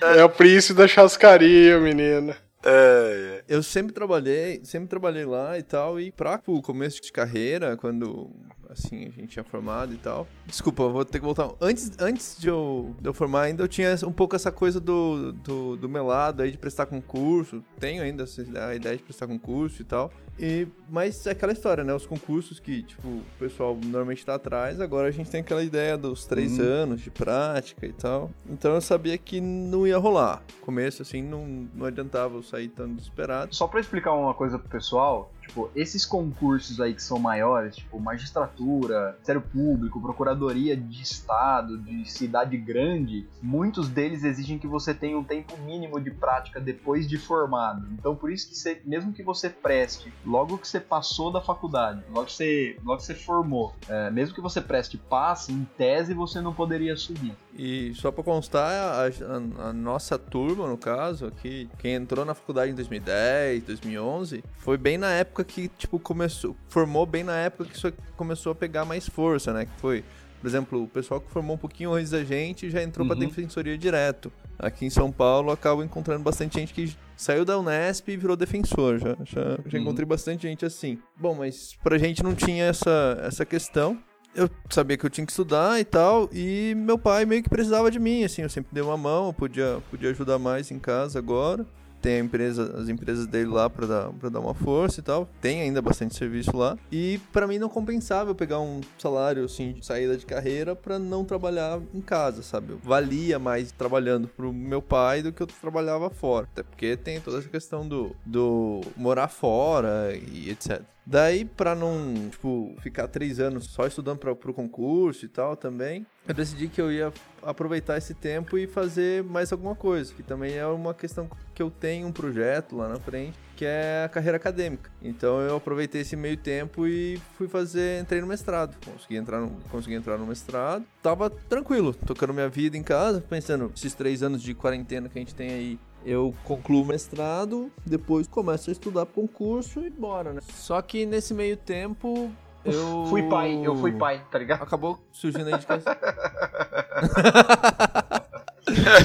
É 0.00 0.24
o 0.24 0.30
príncipe 0.30 0.78
da 0.78 0.88
chascaria, 0.88 1.78
menina. 1.78 2.34
É, 2.64 3.37
Eu 3.48 3.62
sempre 3.62 3.94
trabalhei, 3.94 4.60
sempre 4.62 4.88
trabalhei 4.88 5.24
lá 5.24 5.58
e 5.58 5.62
tal, 5.62 5.98
e 5.98 6.12
pra 6.12 6.40
o 6.46 6.60
começo 6.60 7.00
de 7.00 7.10
carreira, 7.10 7.76
quando 7.78 8.30
assim 8.68 9.06
a 9.06 9.10
gente 9.10 9.28
tinha 9.28 9.44
formado 9.44 9.94
e 9.94 9.96
tal. 9.96 10.26
Desculpa, 10.46 10.86
vou 10.88 11.04
ter 11.04 11.18
que 11.18 11.24
voltar. 11.24 11.50
Antes, 11.60 11.90
antes 11.98 12.36
de, 12.38 12.48
eu, 12.48 12.94
de 13.00 13.08
eu 13.08 13.14
formar 13.14 13.42
ainda, 13.42 13.62
eu 13.62 13.68
tinha 13.68 13.94
um 14.06 14.12
pouco 14.12 14.36
essa 14.36 14.52
coisa 14.52 14.78
do, 14.78 15.32
do, 15.32 15.76
do 15.76 15.88
meu 15.88 16.04
lado 16.04 16.42
aí 16.42 16.50
de 16.50 16.58
prestar 16.58 16.86
concurso. 16.86 17.64
Tenho 17.78 18.02
ainda 18.02 18.24
essa 18.24 18.42
a 18.68 18.74
ideia 18.74 18.96
de 18.96 19.02
prestar 19.02 19.26
concurso 19.26 19.82
e 19.82 19.84
tal. 19.84 20.12
E, 20.38 20.68
mas 20.88 21.26
é 21.26 21.32
aquela 21.32 21.52
história, 21.52 21.82
né? 21.82 21.92
Os 21.92 22.06
concursos 22.06 22.60
que, 22.60 22.82
tipo, 22.84 23.08
o 23.08 23.24
pessoal 23.38 23.76
normalmente 23.82 24.24
tá 24.24 24.36
atrás, 24.36 24.80
agora 24.80 25.08
a 25.08 25.10
gente 25.10 25.28
tem 25.28 25.40
aquela 25.40 25.64
ideia 25.64 25.98
dos 25.98 26.26
três 26.26 26.60
anos 26.60 27.00
de 27.00 27.10
prática 27.10 27.84
e 27.86 27.92
tal. 27.92 28.30
Então 28.48 28.74
eu 28.74 28.80
sabia 28.80 29.18
que 29.18 29.40
não 29.40 29.86
ia 29.86 29.98
rolar. 29.98 30.42
Começo, 30.60 31.02
assim, 31.02 31.22
não, 31.22 31.68
não 31.74 31.86
adiantava 31.86 32.36
eu 32.36 32.42
sair 32.42 32.68
tão 32.68 32.94
desesperado. 32.94 33.37
Só 33.50 33.66
pra 33.68 33.80
explicar 33.80 34.12
uma 34.12 34.34
coisa 34.34 34.58
pro 34.58 34.68
pessoal, 34.68 35.30
tipo, 35.48 35.70
esses 35.74 36.04
concursos 36.04 36.80
aí 36.80 36.94
que 36.94 37.02
são 37.02 37.18
maiores, 37.18 37.76
tipo, 37.76 37.98
magistratura, 37.98 39.12
Ministério 39.14 39.40
Público, 39.42 40.00
Procuradoria 40.00 40.76
de 40.76 41.02
Estado, 41.02 41.78
de 41.78 42.04
cidade 42.10 42.56
grande, 42.56 43.26
muitos 43.42 43.88
deles 43.88 44.22
exigem 44.24 44.58
que 44.58 44.66
você 44.66 44.92
tenha 44.94 45.18
um 45.18 45.24
tempo 45.24 45.56
mínimo 45.58 46.00
de 46.00 46.10
prática 46.10 46.60
depois 46.60 47.08
de 47.08 47.18
formado. 47.18 47.86
Então, 47.92 48.14
por 48.14 48.30
isso 48.30 48.48
que 48.48 48.56
você, 48.56 48.80
mesmo 48.84 49.12
que 49.12 49.22
você 49.22 49.48
preste, 49.48 50.12
logo 50.24 50.58
que 50.58 50.68
você 50.68 50.78
passou 50.80 51.32
da 51.32 51.40
faculdade, 51.40 52.02
logo 52.10 52.26
que 52.26 52.32
você, 52.32 52.76
logo 52.84 52.98
que 52.98 53.04
você 53.06 53.14
formou, 53.14 53.74
é, 53.88 54.10
mesmo 54.10 54.34
que 54.34 54.40
você 54.40 54.60
preste 54.60 54.96
passe, 54.98 55.52
em 55.52 55.64
tese 55.76 56.14
você 56.14 56.40
não 56.40 56.52
poderia 56.54 56.96
subir. 56.96 57.32
E 57.56 57.92
só 57.94 58.12
pra 58.12 58.22
constar, 58.22 58.70
a, 58.70 59.06
a- 59.06 59.68
a 59.70 59.72
nossa 59.72 60.18
turma, 60.18 60.68
no 60.68 60.76
caso, 60.76 61.26
aqui, 61.26 61.68
quem 61.78 61.94
entrou 61.94 62.24
na 62.24 62.34
faculdade 62.34 62.70
em 62.70 62.74
2010, 62.74 63.64
2011, 63.64 64.44
foi 64.58 64.76
bem 64.76 64.96
na 64.98 65.10
época 65.10 65.37
que, 65.44 65.68
tipo, 65.78 65.98
começou, 65.98 66.56
formou 66.68 67.04
bem 67.06 67.22
na 67.24 67.36
época 67.36 67.64
que 67.66 67.76
isso 67.76 67.92
começou 68.16 68.52
a 68.52 68.54
pegar 68.54 68.84
mais 68.84 69.08
força, 69.08 69.52
né? 69.52 69.66
Que 69.66 69.80
foi, 69.80 70.04
por 70.40 70.46
exemplo, 70.46 70.82
o 70.82 70.88
pessoal 70.88 71.20
que 71.20 71.30
formou 71.30 71.56
um 71.56 71.58
pouquinho 71.58 71.92
antes 71.92 72.10
da 72.10 72.22
gente 72.24 72.70
já 72.70 72.82
entrou 72.82 73.06
pra 73.06 73.14
Uhum. 73.16 73.20
defensoria 73.26 73.76
direto. 73.76 74.30
Aqui 74.58 74.84
em 74.86 74.90
São 74.90 75.10
Paulo, 75.12 75.50
acabo 75.52 75.82
encontrando 75.84 76.22
bastante 76.22 76.58
gente 76.58 76.74
que 76.74 76.96
saiu 77.16 77.44
da 77.44 77.58
Unesp 77.58 78.08
e 78.08 78.16
virou 78.16 78.36
defensor. 78.36 78.98
Já, 78.98 79.16
já, 79.24 79.58
já 79.66 79.76
Uhum. 79.78 79.84
encontrei 79.84 80.04
bastante 80.06 80.42
gente 80.42 80.64
assim. 80.66 80.98
Bom, 81.16 81.34
mas 81.34 81.76
pra 81.82 81.96
gente 81.98 82.22
não 82.22 82.34
tinha 82.34 82.64
essa, 82.64 83.18
essa 83.22 83.44
questão 83.44 83.98
eu 84.34 84.48
sabia 84.70 84.96
que 84.96 85.04
eu 85.04 85.10
tinha 85.10 85.24
que 85.26 85.32
estudar 85.32 85.80
e 85.80 85.84
tal, 85.84 86.28
e 86.32 86.72
meu 86.76 86.96
pai 86.96 87.24
meio 87.24 87.42
que 87.42 87.48
precisava 87.48 87.90
de 87.90 87.98
mim, 87.98 88.22
assim, 88.22 88.42
eu 88.42 88.48
sempre 88.48 88.68
dei 88.72 88.82
uma 88.84 88.96
mão, 88.96 89.28
eu 89.28 89.32
podia, 89.32 89.82
podia 89.90 90.10
ajudar 90.10 90.38
mais 90.38 90.70
em 90.70 90.78
casa 90.78 91.18
agora. 91.18 91.66
Tem 92.00 92.16
a 92.16 92.18
empresa, 92.18 92.74
as 92.78 92.88
empresas 92.88 93.26
dele 93.26 93.50
lá 93.50 93.68
pra 93.68 93.86
dar, 93.86 94.10
dar 94.30 94.40
uma 94.40 94.54
força 94.54 95.00
e 95.00 95.02
tal. 95.02 95.28
Tem 95.40 95.60
ainda 95.60 95.82
bastante 95.82 96.16
serviço 96.16 96.56
lá. 96.56 96.76
E 96.90 97.20
pra 97.32 97.46
mim 97.46 97.58
não 97.58 97.68
compensava 97.68 98.30
eu 98.30 98.34
pegar 98.34 98.60
um 98.60 98.80
salário, 98.98 99.44
assim, 99.44 99.72
de 99.72 99.84
saída 99.84 100.16
de 100.16 100.26
carreira 100.26 100.76
pra 100.76 100.98
não 100.98 101.24
trabalhar 101.24 101.80
em 101.92 102.00
casa, 102.00 102.42
sabe? 102.42 102.72
Eu 102.72 102.78
valia 102.78 103.38
mais 103.38 103.72
trabalhando 103.72 104.28
pro 104.28 104.52
meu 104.52 104.80
pai 104.80 105.22
do 105.22 105.32
que 105.32 105.42
eu 105.42 105.46
trabalhava 105.46 106.10
fora. 106.10 106.48
Até 106.52 106.62
porque 106.62 106.96
tem 106.96 107.20
toda 107.20 107.38
essa 107.38 107.48
questão 107.48 107.86
do, 107.86 108.14
do 108.24 108.80
morar 108.96 109.28
fora 109.28 110.14
e 110.14 110.50
etc. 110.50 110.82
Daí, 111.10 111.46
pra 111.46 111.74
não, 111.74 112.28
tipo, 112.30 112.74
ficar 112.82 113.08
três 113.08 113.40
anos 113.40 113.64
só 113.64 113.86
estudando 113.86 114.18
pra, 114.18 114.36
pro 114.36 114.52
concurso 114.52 115.24
e 115.24 115.28
tal 115.28 115.56
também, 115.56 116.06
eu 116.28 116.34
decidi 116.34 116.68
que 116.68 116.78
eu 116.78 116.92
ia 116.92 117.10
aproveitar 117.42 117.96
esse 117.96 118.12
tempo 118.12 118.58
e 118.58 118.66
fazer 118.66 119.24
mais 119.24 119.50
alguma 119.50 119.74
coisa. 119.74 120.12
Que 120.12 120.22
também 120.22 120.54
é 120.54 120.66
uma 120.66 120.92
questão 120.92 121.28
que 121.54 121.62
eu 121.62 121.70
tenho 121.70 122.06
um 122.06 122.12
projeto 122.12 122.76
lá 122.76 122.86
na 122.86 122.96
frente, 122.96 123.38
que 123.56 123.64
é 123.64 124.04
a 124.04 124.08
carreira 124.10 124.36
acadêmica. 124.36 124.90
Então 125.02 125.40
eu 125.40 125.56
aproveitei 125.56 126.02
esse 126.02 126.14
meio 126.14 126.36
tempo 126.36 126.86
e 126.86 127.18
fui 127.38 127.48
fazer, 127.48 128.02
entrei 128.02 128.20
no 128.20 128.26
mestrado. 128.26 128.76
Consegui 128.84 129.16
entrar 129.16 129.40
no, 129.40 129.50
consegui 129.70 129.94
entrar 129.94 130.18
no 130.18 130.26
mestrado. 130.26 130.84
Tava 131.02 131.30
tranquilo, 131.30 131.94
tocando 131.94 132.34
minha 132.34 132.48
vida 132.48 132.76
em 132.76 132.82
casa, 132.82 133.24
pensando, 133.26 133.72
esses 133.74 133.94
três 133.94 134.22
anos 134.22 134.42
de 134.42 134.52
quarentena 134.52 135.08
que 135.08 135.18
a 135.18 135.22
gente 135.22 135.34
tem 135.34 135.50
aí, 135.50 135.78
eu 136.04 136.34
concluo 136.44 136.82
o 136.82 136.86
mestrado, 136.86 137.72
depois 137.86 138.26
começo 138.26 138.68
a 138.68 138.72
estudar 138.72 139.06
pro 139.06 139.22
concurso 139.22 139.80
e 139.80 139.90
bora, 139.90 140.34
né? 140.34 140.40
Só 140.52 140.80
que 140.82 141.06
nesse 141.06 141.32
meio 141.32 141.56
tempo 141.56 142.30
eu. 142.70 143.06
Fui 143.08 143.22
pai, 143.22 143.60
eu 143.64 143.76
fui 143.76 143.92
pai, 143.92 144.22
tá 144.30 144.38
ligado? 144.38 144.62
Acabou 144.62 144.98
surgindo 145.12 145.48
a 145.48 145.52
indicação. 145.52 145.94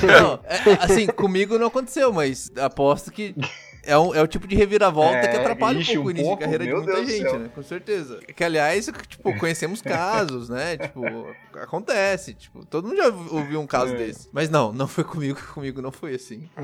não, 0.08 0.40
é, 0.44 0.84
assim, 0.84 1.08
comigo 1.08 1.58
não 1.58 1.68
aconteceu, 1.68 2.12
mas 2.12 2.52
aposto 2.58 3.12
que 3.12 3.36
é, 3.84 3.98
um, 3.98 4.16
é 4.16 4.22
o 4.22 4.28
tipo 4.28 4.48
de 4.48 4.56
reviravolta 4.56 5.18
É, 5.18 5.28
que 5.28 5.38
atrapalha 5.38 5.80
um 5.80 5.84
pouco 5.86 6.02
um 6.02 6.06
o 6.06 6.12
início 6.12 6.26
pouco? 6.28 6.40
de 6.40 6.44
carreira 6.44 6.66
de 6.66 6.74
muita 6.74 6.94
Deus 6.94 7.08
gente, 7.10 7.38
né? 7.38 7.50
Com 7.54 7.64
certeza. 7.64 8.20
Que, 8.36 8.44
aliás, 8.44 8.90
tipo, 9.08 9.38
conhecemos 9.38 9.82
casos, 9.84 10.50
né? 10.50 10.78
Tipo, 10.78 11.04
acontece. 11.62 12.34
Tipo, 12.34 12.66
todo 12.66 12.88
mundo 12.88 12.98
já 12.98 13.08
ouviu 13.08 13.60
um 13.60 13.68
caso 13.68 13.94
É. 13.94 13.98
desse. 13.98 14.30
Mas 14.32 14.50
não, 14.50 14.72
não 14.72 14.88
foi 14.88 15.04
comigo. 15.04 15.40
Comigo 15.54 15.82
não 15.82 15.92
foi 15.92 16.16
assim. 16.16 16.50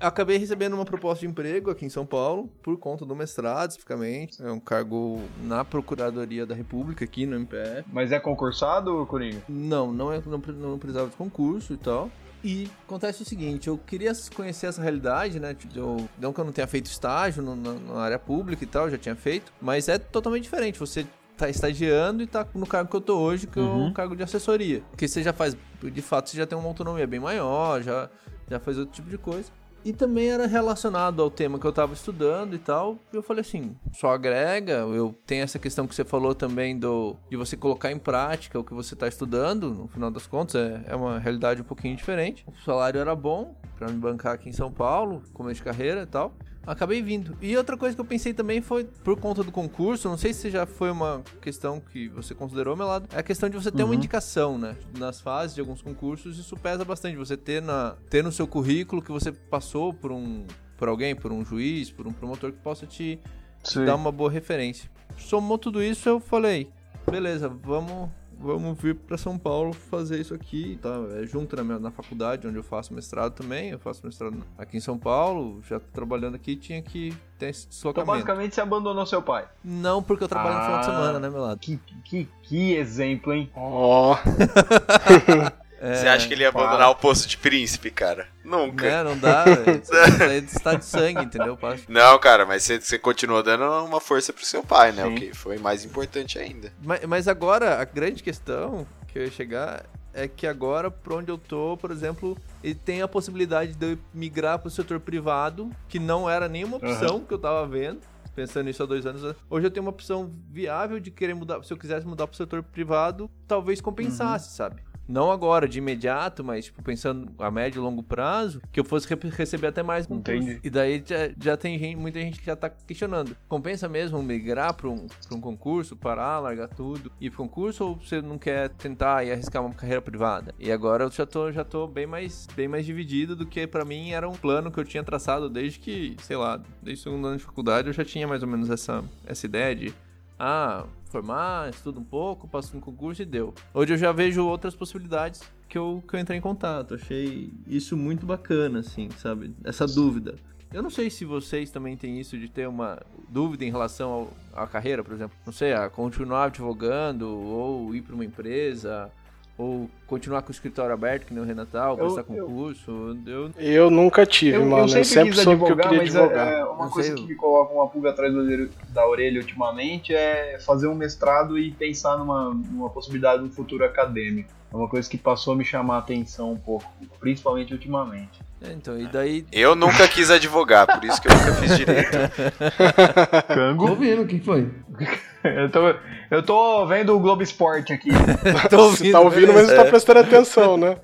Eu 0.00 0.08
acabei 0.08 0.38
recebendo 0.38 0.72
uma 0.74 0.84
proposta 0.84 1.20
de 1.20 1.30
emprego 1.30 1.70
aqui 1.70 1.84
em 1.84 1.90
São 1.90 2.06
Paulo, 2.06 2.48
por 2.62 2.78
conta 2.78 3.04
do 3.04 3.14
mestrado, 3.14 3.70
especificamente. 3.70 4.42
É 4.42 4.50
um 4.50 4.58
cargo 4.60 5.20
na 5.42 5.62
Procuradoria 5.64 6.46
da 6.46 6.54
República, 6.54 7.04
aqui 7.04 7.26
no 7.26 7.36
MPF. 7.36 7.84
Mas 7.92 8.10
é 8.10 8.18
concursado, 8.18 9.04
Coringa? 9.06 9.42
Não, 9.48 9.92
não, 9.92 10.10
é, 10.12 10.22
não, 10.24 10.38
não 10.38 10.78
precisava 10.78 11.10
de 11.10 11.16
concurso 11.16 11.74
e 11.74 11.76
tal. 11.76 12.10
E 12.44 12.68
acontece 12.86 13.22
o 13.22 13.24
seguinte, 13.24 13.68
eu 13.68 13.78
queria 13.78 14.12
conhecer 14.36 14.66
essa 14.66 14.82
realidade, 14.82 15.40
né? 15.40 15.54
Tipo, 15.54 15.78
Eu, 15.78 16.08
não 16.20 16.30
que 16.30 16.38
eu 16.40 16.44
não 16.44 16.52
tenha 16.52 16.66
feito 16.66 16.86
estágio 16.86 17.42
no- 17.42 17.56
na, 17.56 17.72
na 17.72 18.00
área 18.02 18.18
pública 18.18 18.62
e 18.62 18.66
tal, 18.66 18.90
já 18.90 18.98
tinha 18.98 19.16
feito, 19.16 19.50
mas 19.62 19.88
é 19.88 19.96
totalmente 19.98 20.42
diferente. 20.42 20.78
Você 20.78 21.06
tá 21.38 21.48
estagiando 21.48 22.22
e 22.22 22.26
tá 22.26 22.46
no 22.54 22.66
cargo 22.66 22.90
que 22.90 22.96
eu 22.96 23.00
tô 23.00 23.18
hoje, 23.18 23.46
que 23.46 23.58
é 23.58 23.62
Uhum. 23.62 23.86
um 23.86 23.92
cargo 23.94 24.14
de 24.14 24.22
assessoria. 24.22 24.82
Porque 24.90 25.08
você 25.08 25.22
já 25.22 25.32
faz, 25.32 25.56
de 25.82 26.02
fato, 26.02 26.28
você 26.28 26.36
já 26.36 26.46
tem 26.46 26.56
uma 26.56 26.68
autonomia 26.68 27.06
bem 27.06 27.18
maior, 27.18 27.82
já, 27.82 28.10
já 28.50 28.60
faz 28.60 28.76
outro 28.78 28.94
tipo 28.94 29.08
de 29.08 29.16
coisa. 29.16 29.50
E 29.84 29.92
também 29.92 30.30
era 30.30 30.46
relacionado 30.46 31.20
ao 31.20 31.30
tema 31.30 31.58
que 31.58 31.66
eu 31.66 31.72
tava 31.72 31.92
estudando 31.92 32.54
e 32.54 32.58
tal. 32.58 32.98
Eu 33.12 33.22
falei 33.22 33.42
assim, 33.42 33.76
só 33.92 34.14
agrega, 34.14 34.72
eu 34.72 35.14
tenho 35.26 35.42
essa 35.42 35.58
questão 35.58 35.86
que 35.86 35.94
você 35.94 36.04
falou 36.04 36.34
também 36.34 36.78
do 36.78 37.16
de 37.30 37.36
você 37.36 37.56
colocar 37.56 37.92
em 37.92 37.98
prática 37.98 38.58
o 38.58 38.64
que 38.64 38.72
você 38.72 38.96
tá 38.96 39.06
estudando, 39.06 39.70
no 39.70 39.88
final 39.88 40.10
das 40.10 40.26
contas, 40.26 40.54
é, 40.54 40.84
é 40.86 40.96
uma 40.96 41.18
realidade 41.18 41.60
um 41.60 41.64
pouquinho 41.64 41.94
diferente. 41.96 42.46
O 42.48 42.64
salário 42.64 42.98
era 42.98 43.14
bom 43.14 43.54
pra 43.76 43.88
me 43.88 43.98
bancar 43.98 44.34
aqui 44.34 44.48
em 44.48 44.52
São 44.52 44.72
Paulo, 44.72 45.22
começo 45.34 45.56
de 45.56 45.64
carreira 45.64 46.02
e 46.02 46.06
tal. 46.06 46.34
Acabei 46.66 47.02
vindo. 47.02 47.36
E 47.40 47.56
outra 47.56 47.76
coisa 47.76 47.94
que 47.94 48.00
eu 48.00 48.04
pensei 48.04 48.32
também 48.32 48.60
foi, 48.60 48.84
por 48.84 49.18
conta 49.18 49.42
do 49.42 49.52
concurso, 49.52 50.08
não 50.08 50.16
sei 50.16 50.32
se 50.32 50.50
já 50.50 50.66
foi 50.66 50.90
uma 50.90 51.22
questão 51.40 51.80
que 51.80 52.08
você 52.08 52.34
considerou, 52.34 52.76
meu 52.76 52.86
lado, 52.86 53.08
é 53.12 53.18
a 53.18 53.22
questão 53.22 53.48
de 53.48 53.56
você 53.56 53.70
ter 53.70 53.82
uma 53.82 53.94
indicação, 53.94 54.58
né? 54.58 54.76
Nas 54.98 55.20
fases 55.20 55.54
de 55.54 55.60
alguns 55.60 55.82
concursos, 55.82 56.38
isso 56.38 56.56
pesa 56.56 56.84
bastante. 56.84 57.16
Você 57.16 57.36
ter, 57.36 57.60
na, 57.60 57.96
ter 58.08 58.22
no 58.22 58.32
seu 58.32 58.46
currículo 58.46 59.02
que 59.02 59.12
você 59.12 59.30
passou 59.30 59.92
por 59.92 60.10
um 60.10 60.46
por 60.76 60.88
alguém, 60.88 61.14
por 61.14 61.32
um 61.32 61.44
juiz, 61.44 61.90
por 61.90 62.06
um 62.06 62.12
promotor 62.12 62.52
que 62.52 62.58
possa 62.58 62.86
te, 62.86 63.18
te 63.62 63.84
dar 63.84 63.94
uma 63.94 64.12
boa 64.12 64.30
referência. 64.30 64.90
Somou 65.16 65.56
tudo 65.56 65.82
isso, 65.82 66.08
eu 66.08 66.20
falei, 66.20 66.68
beleza, 67.10 67.48
vamos 67.48 68.10
vamos 68.44 68.78
vir 68.80 68.94
pra 68.94 69.16
São 69.18 69.36
Paulo 69.38 69.72
fazer 69.72 70.20
isso 70.20 70.34
aqui, 70.34 70.78
tá? 70.80 70.90
É 71.20 71.26
junto 71.26 71.56
na, 71.56 71.64
minha, 71.64 71.78
na 71.78 71.90
faculdade, 71.90 72.46
onde 72.46 72.56
eu 72.56 72.62
faço 72.62 72.92
mestrado 72.94 73.32
também. 73.32 73.70
Eu 73.70 73.78
faço 73.78 74.04
mestrado 74.04 74.36
aqui 74.58 74.76
em 74.76 74.80
São 74.80 74.98
Paulo, 74.98 75.60
já 75.68 75.80
tô 75.80 75.86
trabalhando 75.92 76.34
aqui, 76.36 76.54
tinha 76.56 76.80
que 76.82 77.14
ter 77.38 77.48
esse 77.48 77.62
Então, 77.66 77.70
deslocamento. 77.70 78.12
basicamente, 78.12 78.54
você 78.54 78.60
abandonou 78.60 79.04
seu 79.06 79.22
pai. 79.22 79.48
Não, 79.64 80.02
porque 80.02 80.24
eu 80.24 80.28
trabalho 80.28 80.56
no 80.56 80.62
final 80.64 80.80
de 80.80 80.86
Ah. 80.86 80.90
semana, 80.92 81.18
né, 81.18 81.28
meu 81.30 81.40
lado? 81.40 81.58
Que, 81.58 81.76
que, 82.04 82.28
que 82.42 82.72
exemplo, 82.74 83.32
hein? 83.32 83.50
Ó, 83.56 84.16
Você 85.94 86.08
acha 86.08 86.26
que 86.26 86.34
ele 86.34 86.42
ia 86.42 86.48
abandonar 86.48 86.90
o 86.90 86.94
posto 86.94 87.28
de 87.28 87.36
príncipe, 87.36 87.90
cara? 87.90 88.26
Nunca. 88.44 89.02
Não 89.04 89.18
dá, 89.18 89.44
velho. 89.44 89.80
Isso 89.82 89.92
aí 89.94 90.38
é 90.38 90.76
de 90.76 90.84
sangue, 90.84 91.22
entendeu? 91.24 91.56
Passa- 91.56 91.84
Não, 91.88 92.18
cara, 92.18 92.46
mas 92.46 92.62
você, 92.62 92.80
você 92.80 92.98
continuou 92.98 93.42
dando 93.42 93.64
uma 93.84 94.00
força 94.00 94.32
pro 94.32 94.44
seu 94.44 94.62
pai, 94.62 94.92
né? 94.92 95.02
Sim. 95.04 95.12
O 95.12 95.16
que 95.16 95.34
foi 95.34 95.58
mais 95.58 95.84
importante 95.84 96.38
ainda. 96.38 96.72
Mas, 96.82 97.04
mas 97.04 97.28
agora, 97.28 97.80
a 97.80 97.84
grande 97.84 98.22
questão 98.22 98.86
que 99.08 99.18
eu 99.18 99.24
ia 99.24 99.30
chegar 99.30 99.84
é 100.12 100.28
que 100.28 100.46
agora, 100.46 100.90
por 100.90 101.14
onde 101.14 101.30
eu 101.30 101.36
tô, 101.36 101.76
por 101.76 101.90
exemplo, 101.90 102.36
ele 102.62 102.74
tem 102.74 103.02
a 103.02 103.08
possibilidade 103.08 103.72
de 103.74 103.92
eu 103.92 103.98
migrar 104.12 104.58
pro 104.60 104.70
setor 104.70 105.00
privado, 105.00 105.70
que 105.88 105.98
não 105.98 106.30
era 106.30 106.48
nenhuma 106.48 106.76
opção 106.76 107.20
que 107.20 107.34
eu 107.34 107.38
tava 107.38 107.66
vendo. 107.66 108.00
Pensando 108.34 108.64
nisso 108.64 108.82
há 108.82 108.86
dois 108.86 109.06
anos. 109.06 109.22
Hoje 109.48 109.66
eu 109.66 109.70
tenho 109.70 109.84
uma 109.86 109.90
opção 109.90 110.28
viável 110.50 110.98
de 110.98 111.08
querer 111.12 111.34
mudar. 111.34 111.62
Se 111.62 111.72
eu 111.72 111.76
quisesse 111.76 112.04
mudar 112.04 112.26
pro 112.26 112.36
setor 112.36 112.64
privado, 112.64 113.30
talvez 113.46 113.80
compensasse, 113.80 114.56
sabe? 114.56 114.82
Não 115.06 115.30
agora, 115.30 115.68
de 115.68 115.78
imediato, 115.78 116.42
mas 116.42 116.66
tipo, 116.66 116.82
pensando 116.82 117.30
a 117.38 117.50
médio 117.50 117.80
e 117.80 117.82
longo 117.82 118.02
prazo, 118.02 118.60
que 118.72 118.80
eu 118.80 118.84
fosse 118.84 119.06
re- 119.08 119.30
receber 119.30 119.66
até 119.66 119.82
mais 119.82 120.06
concurso. 120.06 120.32
Entendi. 120.32 120.60
E 120.62 120.70
daí 120.70 121.02
já, 121.04 121.30
já 121.40 121.56
tem 121.56 121.78
gente, 121.78 121.96
muita 121.96 122.18
gente 122.20 122.38
que 122.40 122.46
já 122.46 122.56
tá 122.56 122.70
questionando. 122.70 123.36
Compensa 123.48 123.88
mesmo 123.88 124.22
migrar 124.22 124.72
para 124.74 124.88
um, 124.88 125.06
pra 125.28 125.36
um 125.36 125.40
concurso, 125.40 125.94
parar, 125.96 126.38
largar 126.38 126.68
tudo, 126.68 127.12
ir 127.20 127.30
pro 127.30 127.38
concurso 127.44 127.84
ou 127.84 127.96
você 127.96 128.22
não 128.22 128.38
quer 128.38 128.70
tentar 128.70 129.24
e 129.24 129.30
arriscar 129.32 129.62
uma 129.64 129.74
carreira 129.74 130.00
privada? 130.00 130.54
E 130.58 130.72
agora 130.72 131.04
eu 131.04 131.10
já 131.10 131.26
tô, 131.26 131.52
já 131.52 131.64
tô 131.64 131.86
bem 131.86 132.06
mais 132.06 132.46
bem 132.56 132.66
mais 132.68 132.86
dividido 132.86 133.36
do 133.36 133.44
que 133.46 133.66
pra 133.66 133.84
mim 133.84 134.10
era 134.12 134.28
um 134.28 134.32
plano 134.34 134.70
que 134.70 134.78
eu 134.80 134.84
tinha 134.84 135.04
traçado 135.04 135.48
desde 135.50 135.78
que, 135.78 136.16
sei 136.22 136.36
lá, 136.36 136.60
desde 136.82 137.02
o 137.02 137.04
segundo 137.10 137.26
ano 137.26 137.36
de 137.36 137.42
faculdade 137.44 137.88
eu 137.88 137.92
já 137.94 138.04
tinha 138.04 138.26
mais 138.26 138.42
ou 138.42 138.48
menos 138.48 138.70
essa, 138.70 139.04
essa 139.26 139.44
ideia 139.46 139.74
de 139.74 139.92
ah, 140.38 140.84
formar, 141.14 141.70
estudo 141.70 142.00
um 142.00 142.04
pouco, 142.04 142.48
passo 142.48 142.74
no 142.74 142.82
concurso 142.82 143.22
e 143.22 143.24
deu. 143.24 143.54
Hoje 143.72 143.94
eu 143.94 143.96
já 143.96 144.10
vejo 144.10 144.44
outras 144.44 144.74
possibilidades 144.74 145.42
que 145.68 145.78
eu, 145.78 146.02
que 146.08 146.16
eu 146.16 146.18
entrei 146.18 146.38
em 146.38 146.40
contato. 146.40 146.94
Achei 146.94 147.52
isso 147.68 147.96
muito 147.96 148.26
bacana, 148.26 148.80
assim, 148.80 149.08
sabe? 149.18 149.54
Essa 149.62 149.86
dúvida. 149.86 150.34
Eu 150.72 150.82
não 150.82 150.90
sei 150.90 151.08
se 151.08 151.24
vocês 151.24 151.70
também 151.70 151.96
têm 151.96 152.18
isso 152.18 152.36
de 152.36 152.48
ter 152.48 152.66
uma 152.66 153.00
dúvida 153.28 153.64
em 153.64 153.70
relação 153.70 154.26
à 154.52 154.66
carreira, 154.66 155.04
por 155.04 155.14
exemplo. 155.14 155.36
Não 155.46 155.52
sei, 155.52 155.72
a 155.72 155.88
continuar 155.88 156.46
advogando, 156.46 157.28
ou 157.28 157.94
ir 157.94 158.02
para 158.02 158.16
uma 158.16 158.24
empresa, 158.24 159.08
ou 159.56 159.88
continuar 160.06 160.42
com 160.42 160.48
o 160.48 160.50
escritório 160.52 160.92
aberto, 160.92 161.26
que 161.26 161.34
nem 161.34 161.42
o 161.42 161.46
Renatal, 161.46 161.96
Eu- 161.98 162.12
prestar 162.12 162.20
eu- 162.34 162.46
concurso. 162.46 163.16
Eu, 163.26 163.50
eu 163.56 163.90
nunca 163.90 164.26
tive, 164.26 164.56
Eu, 164.56 164.66
mano. 164.66 164.82
eu 164.84 164.88
sempre, 164.88 165.04
sempre 165.04 165.30
quis 165.30 165.40
soube 165.42 165.56
que 165.58 165.62
eu 165.62 165.74
advogar, 165.74 165.88
queria 165.90 166.02
mas 166.04 166.16
advogar. 166.16 166.48
é, 166.48 166.58
é 166.60 166.64
uma 166.64 166.84
Não 166.84 166.90
coisa 166.90 167.08
sei, 167.08 167.16
que 167.16 167.22
eu- 167.22 167.28
me 167.28 167.34
coloca 167.36 167.72
uma 167.72 167.88
pulga 167.88 168.10
atrás 168.10 168.32
da 168.34 168.40
orelha, 168.40 168.70
da 168.88 169.06
orelha 169.08 169.40
ultimamente 169.40 170.12
é 170.14 170.58
fazer 170.58 170.88
um 170.88 170.94
mestrado 170.94 171.56
e 171.58 171.70
pensar 171.70 172.18
numa, 172.18 172.50
numa 172.52 172.90
possibilidade 172.90 173.42
de 173.42 173.48
um 173.48 173.52
futuro 173.52 173.84
acadêmico. 173.84 174.50
É 174.72 174.76
uma 174.76 174.88
coisa 174.88 175.08
que 175.08 175.16
passou 175.16 175.54
a 175.54 175.56
me 175.56 175.64
chamar 175.64 175.96
a 175.96 175.98
atenção 175.98 176.50
um 176.52 176.58
pouco, 176.58 176.84
principalmente 177.20 177.72
ultimamente. 177.72 178.40
É, 178.64 178.72
então, 178.72 178.98
e 178.98 179.06
daí 179.06 179.46
Eu 179.52 179.74
nunca 179.74 180.08
quis 180.08 180.30
advogar, 180.30 180.86
por 180.86 181.04
isso 181.04 181.20
que 181.20 181.28
eu 181.28 181.34
nunca 181.34 181.54
fiz 181.54 181.76
direito. 181.76 182.10
Tô 183.48 183.54
Cango? 183.54 183.90
ouvindo, 183.90 184.22
o 184.22 184.26
que 184.26 184.40
foi? 184.40 184.70
Eu 185.44 185.70
tô, 185.70 185.94
eu 186.30 186.42
tô 186.42 186.86
vendo 186.86 187.14
o 187.14 187.20
Globo 187.20 187.42
Esporte 187.42 187.92
aqui. 187.92 188.08
Tô 188.70 188.88
Você 188.88 189.12
tá 189.12 189.20
ouvindo, 189.20 189.52
mas 189.52 189.68
não 189.68 189.76
tá 189.76 189.84
prestando 189.84 190.20
atenção, 190.20 190.78
né? 190.78 190.96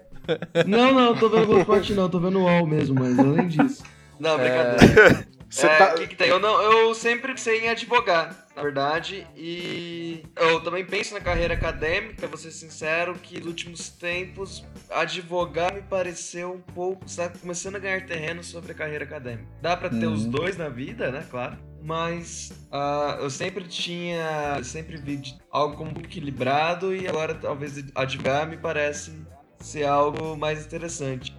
Não, 0.66 0.94
não, 0.94 1.14
tô 1.14 1.28
vendo 1.28 1.44
Globo 1.44 1.60
Esporte 1.60 1.92
não, 1.92 2.08
tô 2.08 2.18
vendo 2.18 2.38
o 2.38 2.44
UOL 2.44 2.66
mesmo, 2.66 2.98
mas 2.98 3.18
além 3.18 3.48
disso. 3.48 3.82
Não, 4.18 4.38
brincadeira. 4.38 5.26
Você 5.46 5.66
é, 5.66 5.76
tá. 5.76 5.88
que 5.88 6.06
que 6.06 6.16
tem? 6.16 6.28
Eu, 6.28 6.40
não, 6.40 6.58
eu 6.62 6.94
sempre 6.94 7.34
pensei 7.34 7.66
em 7.66 7.68
advogar, 7.68 8.46
na 8.60 8.64
verdade, 8.64 9.26
e 9.34 10.22
eu 10.36 10.60
também 10.62 10.84
penso 10.84 11.14
na 11.14 11.20
carreira 11.20 11.54
acadêmica, 11.54 12.26
vou 12.26 12.36
ser 12.36 12.50
sincero, 12.50 13.14
que 13.14 13.38
nos 13.38 13.46
últimos 13.46 13.88
tempos 13.88 14.62
advogar 14.90 15.72
me 15.72 15.80
pareceu 15.80 16.52
um 16.52 16.60
pouco, 16.60 17.06
está 17.06 17.30
começando 17.30 17.76
a 17.76 17.78
ganhar 17.78 18.04
terreno 18.04 18.44
sobre 18.44 18.72
a 18.72 18.74
carreira 18.74 19.04
acadêmica. 19.04 19.48
Dá 19.62 19.74
pra 19.78 19.88
ter 19.88 20.06
os 20.06 20.26
dois 20.26 20.58
na 20.58 20.68
vida, 20.68 21.10
né, 21.10 21.26
claro, 21.30 21.56
mas 21.82 22.52
ah, 22.70 23.16
eu 23.20 23.30
sempre 23.30 23.64
tinha, 23.64 24.56
eu 24.58 24.64
sempre 24.64 24.98
vi 24.98 25.16
de- 25.16 25.38
algo 25.50 25.76
como 25.78 25.92
equilibrado 25.98 26.94
e 26.94 27.08
agora 27.08 27.34
talvez 27.34 27.82
advogar 27.94 28.46
me 28.46 28.58
parece 28.58 29.12
ser 29.58 29.84
algo 29.84 30.36
mais 30.36 30.66
interessante. 30.66 31.34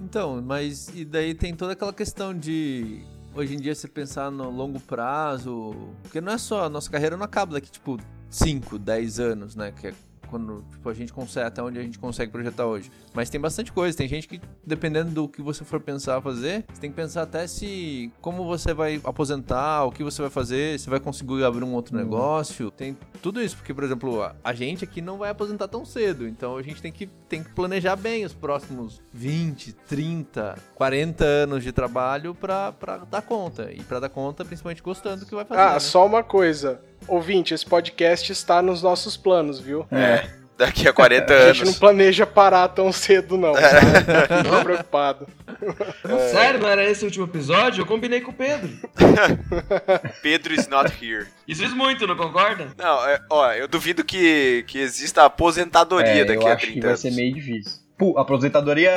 Então, 0.00 0.42
mas 0.42 0.88
e 0.94 1.04
daí 1.04 1.32
tem 1.32 1.54
toda 1.54 1.74
aquela 1.74 1.92
questão 1.92 2.36
de 2.36 3.02
hoje 3.36 3.54
em 3.54 3.58
dia 3.58 3.74
você 3.74 3.86
pensar 3.86 4.30
no 4.30 4.50
longo 4.50 4.80
prazo, 4.80 5.74
porque 6.02 6.20
não 6.20 6.32
é 6.32 6.38
só 6.38 6.64
a 6.64 6.68
nossa 6.70 6.90
carreira 6.90 7.16
não 7.16 7.24
acaba 7.24 7.52
daqui 7.52 7.70
tipo 7.70 7.98
5, 8.30 8.78
10 8.78 9.20
anos, 9.20 9.54
né, 9.54 9.72
que 9.78 9.88
é 9.88 9.94
quando 10.26 10.64
tipo, 10.70 10.88
a 10.88 10.94
gente 10.94 11.12
consegue 11.12 11.46
até 11.46 11.62
onde 11.62 11.78
a 11.78 11.82
gente 11.82 11.98
consegue 11.98 12.30
projetar 12.30 12.66
hoje. 12.66 12.90
Mas 13.14 13.30
tem 13.30 13.40
bastante 13.40 13.72
coisa, 13.72 13.96
tem 13.96 14.08
gente 14.08 14.28
que 14.28 14.40
dependendo 14.64 15.10
do 15.10 15.28
que 15.28 15.42
você 15.42 15.64
for 15.64 15.80
pensar 15.80 16.20
fazer, 16.20 16.64
você 16.72 16.80
tem 16.80 16.90
que 16.90 16.96
pensar 16.96 17.22
até 17.22 17.46
se 17.46 18.10
como 18.20 18.44
você 18.44 18.74
vai 18.74 19.00
aposentar, 19.04 19.84
o 19.84 19.92
que 19.92 20.02
você 20.02 20.20
vai 20.22 20.30
fazer, 20.30 20.78
se 20.78 20.90
vai 20.90 21.00
conseguir 21.00 21.44
abrir 21.44 21.64
um 21.64 21.72
outro 21.74 21.96
negócio, 21.96 22.70
tem 22.70 22.96
tudo 23.22 23.40
isso, 23.40 23.56
porque 23.56 23.72
por 23.72 23.84
exemplo, 23.84 24.22
a, 24.22 24.34
a 24.42 24.52
gente 24.52 24.84
aqui 24.84 25.00
não 25.00 25.18
vai 25.18 25.30
aposentar 25.30 25.68
tão 25.68 25.84
cedo, 25.84 26.26
então 26.26 26.56
a 26.56 26.62
gente 26.62 26.82
tem 26.82 26.92
que 26.92 27.06
tem 27.28 27.42
que 27.42 27.50
planejar 27.50 27.96
bem 27.96 28.24
os 28.24 28.32
próximos 28.32 29.00
20, 29.12 29.72
30, 29.72 30.58
40 30.74 31.24
anos 31.24 31.62
de 31.62 31.72
trabalho 31.72 32.34
pra, 32.34 32.72
pra 32.72 32.98
dar 32.98 33.22
conta. 33.22 33.70
E 33.72 33.82
pra 33.82 34.00
dar 34.00 34.08
conta, 34.08 34.44
principalmente 34.44 34.82
gostando 34.82 35.20
do 35.20 35.26
que 35.26 35.34
vai 35.34 35.44
fazer. 35.44 35.60
Ah, 35.60 35.72
né? 35.74 35.80
só 35.80 36.06
uma 36.06 36.22
coisa. 36.22 36.80
Ouvinte, 37.08 37.54
esse 37.54 37.64
podcast 37.64 38.30
está 38.32 38.60
nos 38.62 38.82
nossos 38.82 39.16
planos, 39.16 39.58
viu? 39.60 39.86
É, 39.92 40.26
daqui 40.58 40.88
a 40.88 40.92
40 40.92 41.32
A 41.34 41.46
gente 41.52 41.58
não 41.60 41.66
anos. 41.68 41.78
planeja 41.78 42.26
parar 42.26 42.68
tão 42.68 42.90
cedo, 42.92 43.36
não. 43.36 43.52
Tá? 43.52 44.42
Fica 44.42 44.64
preocupado. 44.64 45.26
Sério, 46.32 46.60
não 46.60 46.68
era 46.68 46.84
esse 46.84 47.02
o 47.04 47.06
último 47.06 47.24
episódio? 47.24 47.82
Eu 47.82 47.86
combinei 47.86 48.20
com 48.20 48.30
o 48.30 48.34
Pedro. 48.34 48.68
Pedro 50.22 50.54
is 50.54 50.68
not 50.68 50.92
here. 51.02 51.26
Isso 51.46 51.62
diz 51.62 51.72
muito, 51.72 52.06
não 52.06 52.16
concorda? 52.16 52.68
Não, 52.76 53.06
é, 53.08 53.20
ó, 53.30 53.52
eu 53.52 53.68
duvido 53.68 54.04
que, 54.04 54.64
que 54.66 54.78
exista 54.78 55.24
aposentadoria 55.24 56.22
É, 56.22 56.24
daqui 56.24 56.42
eu 56.44 56.48
a 56.48 56.52
acho 56.54 56.66
30 56.66 56.74
que 56.74 56.80
vai 56.80 56.88
anos. 56.90 57.00
ser 57.00 57.10
meio 57.12 57.34
difícil. 57.34 57.85
Aposentadoria 58.16 58.90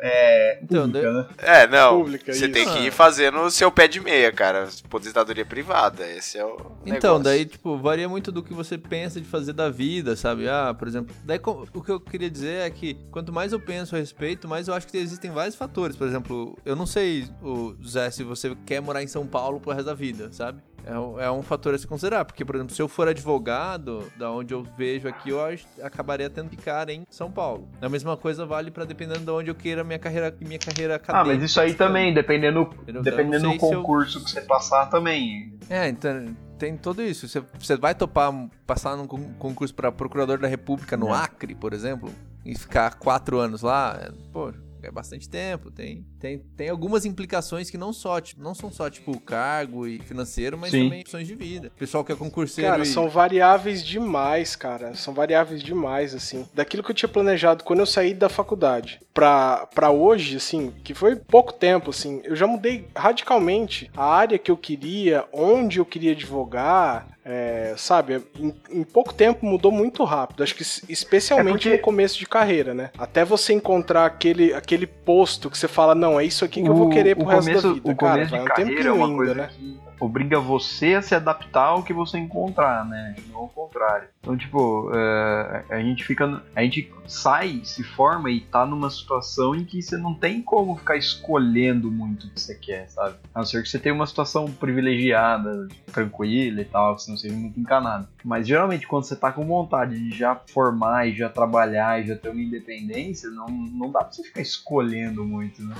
é 0.00 0.58
Então, 0.62 0.84
pública, 0.84 1.12
né? 1.12 1.26
É, 1.38 1.66
não. 1.66 1.98
Pública, 2.02 2.32
Você 2.32 2.44
isso. 2.46 2.52
tem 2.52 2.68
que 2.68 2.78
ir 2.80 2.88
Ah. 2.88 2.92
fazendo 2.92 3.40
o 3.40 3.50
seu 3.50 3.70
pé 3.70 3.86
de 3.86 4.00
meia, 4.00 4.32
cara. 4.32 4.68
Aposentadoria 4.84 5.44
privada. 5.46 6.06
Esse 6.10 6.38
é 6.38 6.44
o. 6.44 6.56
Então, 6.84 7.18
negócio. 7.18 7.22
daí, 7.24 7.44
tipo, 7.46 7.76
varia 7.78 8.08
muito 8.08 8.32
do 8.32 8.42
que 8.42 8.52
você 8.52 8.76
pensa 8.76 9.20
de 9.20 9.26
fazer 9.26 9.52
da 9.52 9.68
vida, 9.70 10.16
sabe? 10.16 10.48
Ah, 10.48 10.74
por 10.76 10.88
exemplo, 10.88 11.14
daí 11.24 11.40
o 11.72 11.82
que 11.82 11.90
eu 11.90 12.00
queria 12.00 12.30
dizer 12.30 12.66
é 12.66 12.70
que 12.70 12.94
quanto 13.10 13.32
mais 13.32 13.52
eu 13.52 13.60
penso 13.60 13.94
a 13.94 13.98
respeito, 13.98 14.48
mais 14.48 14.66
eu 14.68 14.74
acho 14.74 14.86
que 14.88 14.96
existem 14.96 15.30
vários 15.30 15.54
fatores. 15.54 15.96
Por 15.96 16.06
exemplo, 16.08 16.58
eu 16.64 16.74
não 16.74 16.86
sei, 16.86 17.28
o 17.42 17.74
Zé, 17.86 18.10
se 18.10 18.22
você 18.24 18.56
quer 18.66 18.80
morar 18.80 19.02
em 19.02 19.06
São 19.06 19.26
Paulo 19.26 19.60
pro 19.60 19.70
resto 19.72 19.86
da 19.86 19.94
vida, 19.94 20.28
sabe? 20.32 20.60
É 20.86 20.98
um, 20.98 21.20
é 21.20 21.30
um 21.30 21.42
fator 21.42 21.74
a 21.74 21.78
se 21.78 21.86
considerar, 21.86 22.24
porque, 22.24 22.44
por 22.44 22.54
exemplo, 22.56 22.74
se 22.74 22.80
eu 22.80 22.88
for 22.88 23.06
advogado, 23.08 24.10
da 24.16 24.30
onde 24.30 24.54
eu 24.54 24.62
vejo 24.62 25.06
aqui, 25.08 25.30
eu 25.30 25.38
acabaria 25.82 26.28
tendo 26.30 26.48
que 26.48 26.56
ficar 26.56 26.88
em 26.88 27.04
São 27.10 27.30
Paulo. 27.30 27.68
A 27.80 27.88
mesma 27.88 28.16
coisa 28.16 28.44
vale 28.46 28.70
pra 28.70 28.84
dependendo 28.84 29.20
de 29.20 29.30
onde 29.30 29.50
eu 29.50 29.54
queira 29.54 29.84
minha 29.84 29.98
carreira, 29.98 30.34
minha 30.40 30.58
carreira 30.58 30.94
Ah, 30.94 30.96
acadêmica. 30.96 31.34
mas 31.34 31.42
isso 31.50 31.60
aí 31.60 31.74
também, 31.74 32.12
dependendo, 32.14 32.62
Entendeu? 32.82 33.02
dependendo 33.02 33.44
do 33.50 33.60
se 33.60 33.72
eu- 33.72 33.82
concurso 33.82 34.24
que 34.24 34.30
você 34.30 34.40
passar 34.40 34.86
também. 34.86 35.54
É, 35.68 35.88
então 35.88 36.34
tem 36.58 36.76
tudo 36.76 37.02
isso. 37.02 37.28
Você, 37.28 37.42
você 37.58 37.76
vai 37.76 37.94
topar 37.94 38.32
passar 38.66 38.96
num 38.96 39.06
con- 39.06 39.32
concurso 39.38 39.74
para 39.74 39.92
procurador 39.92 40.38
da 40.38 40.48
República 40.48 40.96
no 40.96 41.08
É. 41.08 41.12
Acre, 41.18 41.54
por 41.54 41.72
exemplo, 41.72 42.10
e 42.44 42.56
ficar 42.58 42.94
quatro 42.94 43.38
anos 43.38 43.62
lá, 43.62 44.10
pô, 44.32 44.52
é 44.82 44.90
bastante 44.90 45.28
tempo. 45.28 45.70
Tem, 45.70 46.04
tem, 46.20 46.38
tem 46.56 46.68
algumas 46.68 47.04
implicações 47.04 47.70
que 47.70 47.78
não 47.78 47.92
só, 47.92 48.20
tipo, 48.20 48.42
não 48.42 48.54
são 48.54 48.70
só 48.70 48.88
tipo 48.90 49.18
cargo 49.20 49.86
e 49.86 49.98
financeiro, 50.00 50.58
mas 50.58 50.70
Sim. 50.70 50.84
também 50.84 51.00
opções 51.00 51.26
de 51.26 51.34
vida. 51.34 51.72
Pessoal 51.78 52.04
que 52.04 52.12
é 52.12 52.14
concurseiro 52.16 52.70
Cara, 52.70 52.82
e... 52.82 52.86
são 52.86 53.08
variáveis 53.08 53.84
demais, 53.84 54.54
cara. 54.54 54.94
São 54.94 55.14
variáveis 55.14 55.62
demais, 55.62 56.14
assim. 56.14 56.46
Daquilo 56.54 56.82
que 56.82 56.90
eu 56.90 56.94
tinha 56.94 57.08
planejado 57.08 57.64
quando 57.64 57.80
eu 57.80 57.86
saí 57.86 58.12
da 58.14 58.28
faculdade 58.28 59.00
pra, 59.14 59.66
pra 59.74 59.90
hoje, 59.90 60.36
assim, 60.36 60.72
que 60.84 60.92
foi 60.94 61.16
pouco 61.16 61.52
tempo, 61.52 61.90
assim, 61.90 62.20
eu 62.24 62.36
já 62.36 62.46
mudei 62.46 62.86
radicalmente 62.94 63.90
a 63.96 64.04
área 64.04 64.38
que 64.38 64.50
eu 64.50 64.56
queria, 64.56 65.24
onde 65.32 65.78
eu 65.78 65.84
queria 65.84 66.12
advogar. 66.12 67.08
é, 67.22 67.74
sabe, 67.76 68.20
em, 68.34 68.52
em 68.70 68.82
pouco 68.82 69.12
tempo 69.12 69.44
mudou 69.46 69.70
muito 69.70 70.02
rápido. 70.04 70.42
Acho 70.42 70.54
que 70.54 70.62
es- 70.62 70.82
especialmente 70.88 71.68
É 71.68 71.70
porque- 71.72 71.76
no 71.76 71.82
começo 71.82 72.18
de 72.18 72.26
carreira, 72.26 72.72
né? 72.72 72.90
Até 72.98 73.24
você 73.26 73.52
encontrar 73.52 74.06
aquele, 74.06 74.54
aquele 74.54 74.86
posto 74.86 75.50
que 75.50 75.56
você 75.56 75.68
fala, 75.68 75.94
não, 75.94 76.09
é 76.18 76.24
isso 76.24 76.44
aqui 76.44 76.62
que 76.62 76.68
eu 76.68 76.74
vou 76.74 76.88
querer 76.88 77.14
pro 77.14 77.24
o 77.24 77.28
resto 77.28 77.46
começo, 77.46 77.68
da 77.68 77.74
vida. 77.74 77.90
o 77.92 77.96
Cara, 77.96 78.12
começo 78.14 78.30
vai 78.30 78.40
um 78.40 78.44
carreira 78.46 78.72
é 78.72 78.74
tempinho 78.74 78.94
uma 78.96 79.06
ainda, 79.06 79.16
coisa 79.16 79.34
né? 79.34 79.50
que 79.56 79.78
obriga 80.00 80.40
você 80.40 80.94
a 80.94 81.02
se 81.02 81.14
adaptar 81.14 81.66
ao 81.66 81.82
que 81.82 81.92
você 81.92 82.18
encontrar, 82.18 82.84
né? 82.86 83.14
Não 83.28 83.40
ao 83.40 83.48
contrário. 83.48 84.08
Então, 84.20 84.36
tipo, 84.36 84.90
é, 84.94 85.64
a 85.70 85.80
gente 85.80 86.04
fica. 86.04 86.42
A 86.56 86.62
gente 86.62 86.92
sai, 87.06 87.60
se 87.64 87.82
forma 87.82 88.30
e 88.30 88.40
tá 88.40 88.64
numa 88.64 88.90
situação 88.90 89.54
em 89.54 89.64
que 89.64 89.82
você 89.82 89.96
não 89.96 90.14
tem 90.14 90.42
como 90.42 90.76
ficar 90.76 90.96
escolhendo 90.96 91.90
muito 91.90 92.26
o 92.26 92.30
que 92.30 92.40
você 92.40 92.54
quer, 92.54 92.88
sabe? 92.88 93.16
A 93.34 93.40
não 93.40 93.46
ser 93.46 93.62
que 93.62 93.68
você 93.68 93.78
tenha 93.78 93.94
uma 93.94 94.06
situação 94.06 94.46
privilegiada, 94.46 95.68
tranquila 95.92 96.62
e 96.62 96.64
tal, 96.64 96.96
que 96.96 97.02
você 97.02 97.10
não 97.10 97.18
seja 97.18 97.34
muito 97.34 97.60
encanado. 97.60 98.08
Mas 98.24 98.46
geralmente 98.46 98.86
quando 98.86 99.04
você 99.04 99.16
tá 99.16 99.30
com 99.32 99.46
vontade 99.46 99.98
de 99.98 100.16
já 100.16 100.34
formar 100.34 101.08
e 101.08 101.14
já 101.14 101.28
trabalhar 101.28 102.00
e 102.00 102.06
já 102.06 102.16
ter 102.16 102.30
uma 102.30 102.40
independência, 102.40 103.30
não, 103.30 103.48
não 103.48 103.90
dá 103.90 104.00
pra 104.00 104.12
você 104.12 104.22
ficar 104.22 104.40
escolhendo 104.40 105.24
muito, 105.24 105.62
né? 105.62 105.74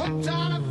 Hooked 0.00 0.28
on 0.28 0.69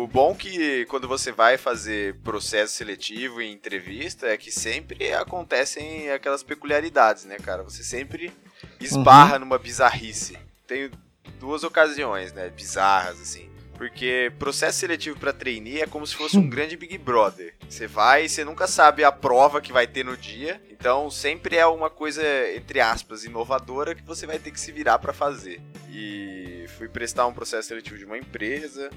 O 0.00 0.06
bom 0.06 0.34
que 0.34 0.86
quando 0.86 1.06
você 1.06 1.30
vai 1.30 1.58
fazer 1.58 2.14
processo 2.20 2.72
seletivo 2.72 3.42
e 3.42 3.52
entrevista 3.52 4.28
é 4.28 4.36
que 4.38 4.50
sempre 4.50 5.12
acontecem 5.12 6.10
aquelas 6.10 6.42
peculiaridades, 6.42 7.26
né, 7.26 7.36
cara? 7.36 7.62
Você 7.62 7.84
sempre 7.84 8.32
esbarra 8.80 9.38
numa 9.38 9.58
bizarrice. 9.58 10.38
Tem 10.66 10.90
duas 11.38 11.64
ocasiões, 11.64 12.32
né, 12.32 12.48
bizarras 12.48 13.20
assim. 13.20 13.50
Porque 13.74 14.32
processo 14.38 14.78
seletivo 14.78 15.20
pra 15.20 15.34
trainee 15.34 15.82
é 15.82 15.86
como 15.86 16.06
se 16.06 16.16
fosse 16.16 16.38
um 16.38 16.48
grande 16.48 16.78
Big 16.78 16.96
Brother. 16.96 17.54
Você 17.68 17.86
vai 17.86 18.24
e 18.24 18.28
você 18.30 18.42
nunca 18.42 18.66
sabe 18.66 19.04
a 19.04 19.12
prova 19.12 19.60
que 19.60 19.70
vai 19.70 19.86
ter 19.86 20.02
no 20.02 20.16
dia. 20.16 20.62
Então 20.70 21.10
sempre 21.10 21.56
é 21.56 21.66
uma 21.66 21.90
coisa, 21.90 22.22
entre 22.56 22.80
aspas, 22.80 23.24
inovadora 23.24 23.94
que 23.94 24.02
você 24.02 24.26
vai 24.26 24.38
ter 24.38 24.50
que 24.50 24.60
se 24.60 24.72
virar 24.72 24.98
pra 24.98 25.12
fazer. 25.12 25.60
E 25.92 26.64
fui 26.78 26.88
prestar 26.88 27.26
um 27.26 27.34
processo 27.34 27.68
seletivo 27.68 27.98
de 27.98 28.06
uma 28.06 28.16
empresa. 28.16 28.88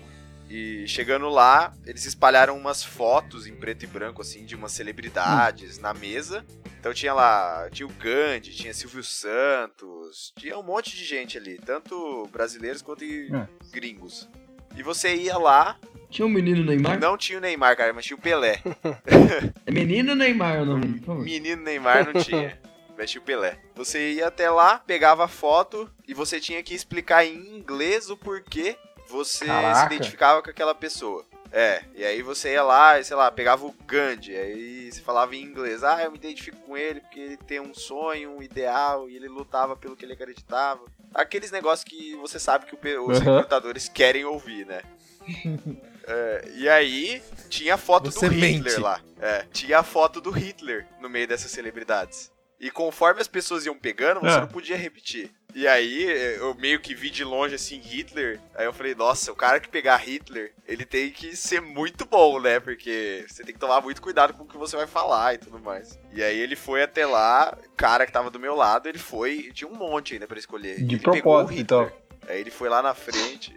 E 0.50 0.86
chegando 0.88 1.30
lá, 1.30 1.74
eles 1.86 2.06
espalharam 2.06 2.58
umas 2.58 2.84
fotos 2.84 3.48
em 3.48 3.56
preto 3.56 3.84
e 3.84 3.88
branco, 3.88 4.22
assim, 4.22 4.46
de 4.46 4.56
umas 4.56 4.72
celebridades 4.72 5.78
na 5.80 5.94
mesa. 5.94 6.46
Então 6.80 6.94
tinha 6.94 7.14
lá, 7.14 7.70
tinha 7.72 7.88
o 7.88 7.94
Gandhi, 7.94 8.52
tinha 8.52 8.74
Silvio 8.74 9.04
Santos, 9.04 10.34
tinha 10.38 10.58
um 10.58 10.64
monte 10.64 10.96
de 10.96 11.04
gente 11.06 11.38
ali, 11.38 11.58
tanto 11.58 12.28
brasileiros 12.32 12.82
quanto 12.82 13.04
É. 13.04 13.48
gringos. 13.72 14.30
E 14.76 14.84
você 14.84 15.16
ia 15.16 15.38
lá, 15.38 15.78
Tinha 16.10 16.26
um 16.26 16.30
menino 16.30 16.64
Neymar? 16.64 17.00
não 17.00 17.18
tinha 17.18 17.38
o 17.38 17.42
Neymar, 17.42 17.76
cara, 17.78 17.94
mas 17.94 18.06
tinha 18.06 18.18
o 18.18 18.22
Pelé. 18.22 18.62
É 19.66 19.72
menino 19.72 20.14
Neymar 20.14 20.62
o 20.62 20.66
nome? 20.66 21.00
por 21.00 21.06
favor. 21.06 21.24
Menino 21.24 21.64
Neymar 21.64 22.06
não 22.14 22.22
tinha. 22.22 22.60
Mas 22.96 23.10
tinha 23.10 23.20
o 23.22 23.26
Pelé. 23.26 23.58
Você 23.74 24.14
ia 24.14 24.28
até 24.28 24.52
lá, 24.52 24.78
pegava 24.78 25.26
a 25.26 25.28
foto 25.28 25.90
e 26.08 26.14
você 26.14 26.40
tinha 26.40 26.62
que 26.62 26.76
explicar 26.76 27.26
em 27.26 27.58
inglês 27.58 28.12
o 28.12 28.16
porquê 28.16 28.78
você 29.14 29.40
se 29.40 29.46
Caraca. 29.46 29.94
identificava 29.94 30.42
com 30.42 30.50
aquela 30.50 30.74
pessoa. 30.76 31.24
É, 31.52 31.84
e 31.94 32.04
aí 32.04 32.24
você 32.24 32.54
ia 32.54 32.64
lá 32.64 33.00
e, 33.00 33.04
sei 33.04 33.16
lá, 33.16 33.32
pegava 33.32 33.64
o 33.64 33.72
Gandhi, 33.86 34.36
aí 34.36 34.92
você 34.92 35.02
falava 35.02 35.36
em 35.36 35.44
inglês, 35.44 35.84
ah, 35.84 36.04
eu 36.04 36.10
me 36.12 36.18
identifico 36.18 36.58
com 36.66 36.76
ele 36.76 37.00
porque 37.00 37.20
ele 37.20 37.38
tem 37.38 37.60
um 37.60 37.76
sonho, 37.76 38.32
um 38.32 38.42
ideal, 38.42 39.08
e 39.08 39.16
ele 39.16 39.28
lutava 39.28 39.76
pelo 39.76 39.96
que 39.96 40.04
ele 40.04 40.14
acreditava. 40.14 40.82
Aqueles 41.14 41.52
negócios 41.52 41.84
que 41.88 42.16
você 42.16 42.40
sabe 42.40 42.66
que 42.66 42.74
o 42.76 43.08
os 43.08 43.18
Aham. 43.20 43.36
recrutadores 43.36 43.88
querem 43.88 44.26
ouvir, 44.26 44.66
né? 44.66 44.82
É, 46.06 46.52
e 46.56 46.68
aí, 46.68 47.24
tinha 47.50 47.76
a 47.76 47.78
foto 47.78 48.12
Você 48.12 48.28
do 48.28 48.36
Hitler 48.36 48.62
mente. 48.74 48.78
lá. 48.82 49.00
É, 49.22 49.46
tinha 49.54 49.80
a 49.80 49.84
foto 49.84 50.20
do 50.20 50.32
Hitler 50.32 50.86
no 51.00 51.08
meio 51.10 51.26
dessas 51.26 51.50
celebridades. 51.50 52.30
E 52.60 52.70
conforme 52.70 53.22
as 53.22 53.28
pessoas 53.30 53.66
iam 53.66 53.78
pegando, 53.78 54.20
você 54.20 54.36
É. 54.36 54.42
não 54.42 54.48
podia 54.50 54.76
repetir. 54.76 55.32
E 55.56 55.68
aí, 55.68 56.04
eu 56.38 56.56
meio 56.56 56.80
que 56.80 56.96
vi 56.96 57.10
de 57.10 57.24
longe, 57.24 57.56
assim, 57.56 57.78
Hitler. 57.78 58.40
Aí 58.56 58.66
eu 58.66 58.74
falei, 58.74 58.96
nossa, 58.96 59.32
o 59.32 59.36
cara 59.36 59.60
que 59.60 59.70
pegar 59.70 59.98
Hitler, 59.98 60.52
ele 60.68 60.84
tem 60.84 61.12
que 61.12 61.36
ser 61.36 61.62
muito 61.62 62.06
bom, 62.06 62.40
né? 62.40 62.60
Porque 62.60 63.24
você 63.28 63.44
tem 63.44 63.54
que 63.54 63.60
tomar 63.60 63.82
muito 63.82 64.02
cuidado 64.02 64.34
com 64.34 64.44
o 64.44 64.48
que 64.48 64.58
você 64.58 64.76
vai 64.76 64.88
falar 64.88 65.36
e 65.36 65.38
tudo 65.38 65.60
mais. 65.60 66.00
E 66.12 66.24
aí 66.24 66.40
ele 66.40 66.56
foi 66.56 66.82
até 66.82 67.06
lá, 67.06 67.56
o 67.66 67.70
cara 67.76 68.06
que 68.06 68.12
tava 68.12 68.32
do 68.32 68.40
meu 68.40 68.56
lado, 68.56 68.90
ele 68.90 68.98
foi, 68.98 69.52
tinha 69.54 69.70
um 69.70 69.76
monte 69.76 70.14
ainda 70.14 70.28
pra 70.28 70.40
escolher. 70.40 70.84
De 70.84 70.96
ele 70.96 71.04
pegou 71.04 71.14
o 71.14 71.22
propósito, 71.22 71.58
Hitler. 71.58 71.88
então. 71.88 72.04
Aí 72.28 72.40
ele 72.40 72.52
foi 72.52 72.70
lá 72.70 72.82
na 72.82 72.96
frente, 72.96 73.56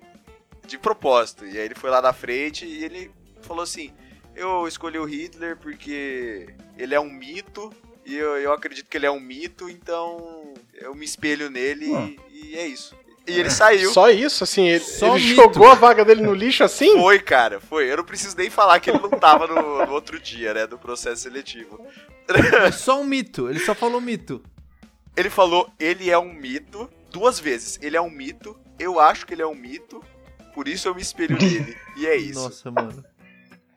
de 0.67 0.79
propósito. 0.79 1.47
E 1.47 1.59
aí 1.59 1.65
ele 1.65 1.75
foi 1.75 1.89
lá 1.89 2.03
na 2.03 2.13
frente 2.13 2.67
e 2.67 2.85
ele 2.85 3.11
falou 3.41 3.63
assim: 3.63 3.93
Eu 4.35 4.67
escolhi 4.69 4.99
o 4.99 5.05
Hitler 5.05 5.57
porque 5.57 6.49
ele 6.77 6.95
é 6.95 7.01
um 7.01 7.11
mito. 7.11 7.73
E 8.05 8.15
eu, 8.15 8.37
eu 8.37 8.53
acredito 8.53 8.89
que 8.89 8.97
ele 8.97 9.07
é 9.07 9.11
um 9.11 9.19
mito, 9.19 9.69
então 9.69 10.55
eu 10.81 10.95
me 10.95 11.05
espelho 11.05 11.51
nele 11.51 11.95
Ah. 11.95 12.09
e, 12.31 12.51
e 12.53 12.57
é 12.57 12.67
isso. 12.67 12.95
E 13.27 13.41
ele 13.41 13.51
saiu. 13.51 13.93
Só 13.93 14.09
isso, 14.09 14.45
assim, 14.45 14.69
ele, 14.69 14.85
Só 14.85 15.17
ele 15.17 15.35
jogou 15.35 15.67
a 15.69 15.75
vaga 15.75 16.05
dele 16.05 16.23
no 16.23 16.33
lixo 16.33 16.63
assim? 16.63 16.93
Foi, 16.93 17.19
cara, 17.19 17.59
foi. 17.59 17.91
Eu 17.91 17.97
não 17.97 18.05
preciso 18.05 18.37
nem 18.37 18.49
falar 18.49 18.79
que 18.79 18.89
ele 18.89 19.01
não 19.01 19.11
tava 19.11 19.49
no, 19.49 19.85
no 19.85 19.93
outro 19.93 20.21
dia, 20.21 20.55
né, 20.55 20.65
do 20.67 20.79
processo 20.79 21.23
seletivo. 21.23 21.85
É 22.65 22.71
só 22.71 23.01
um 23.01 23.05
mito, 23.05 23.49
ele 23.51 23.59
só 23.59 23.75
falou 23.75 24.01
mito. 24.01 24.41
Ele 25.17 25.29
falou, 25.31 25.69
ele 25.81 26.09
é 26.11 26.17
um 26.19 26.33
mito, 26.33 26.89
duas 27.11 27.41
vezes. 27.41 27.79
Ele 27.83 27.97
é 27.97 28.01
um 28.01 28.11
mito, 28.11 28.57
eu 28.79 29.01
acho 29.01 29.27
que 29.27 29.35
ele 29.35 29.43
é 29.43 29.47
um 29.47 29.55
mito, 29.57 30.01
por 30.55 30.69
isso 30.69 30.87
eu 30.87 30.95
me 30.95 31.03
espelho 31.03 31.37
nele. 31.37 31.77
E 31.97 32.07
é 32.07 32.17
isso. 32.17 32.41
Nossa, 32.41 32.71
mano. 32.71 33.05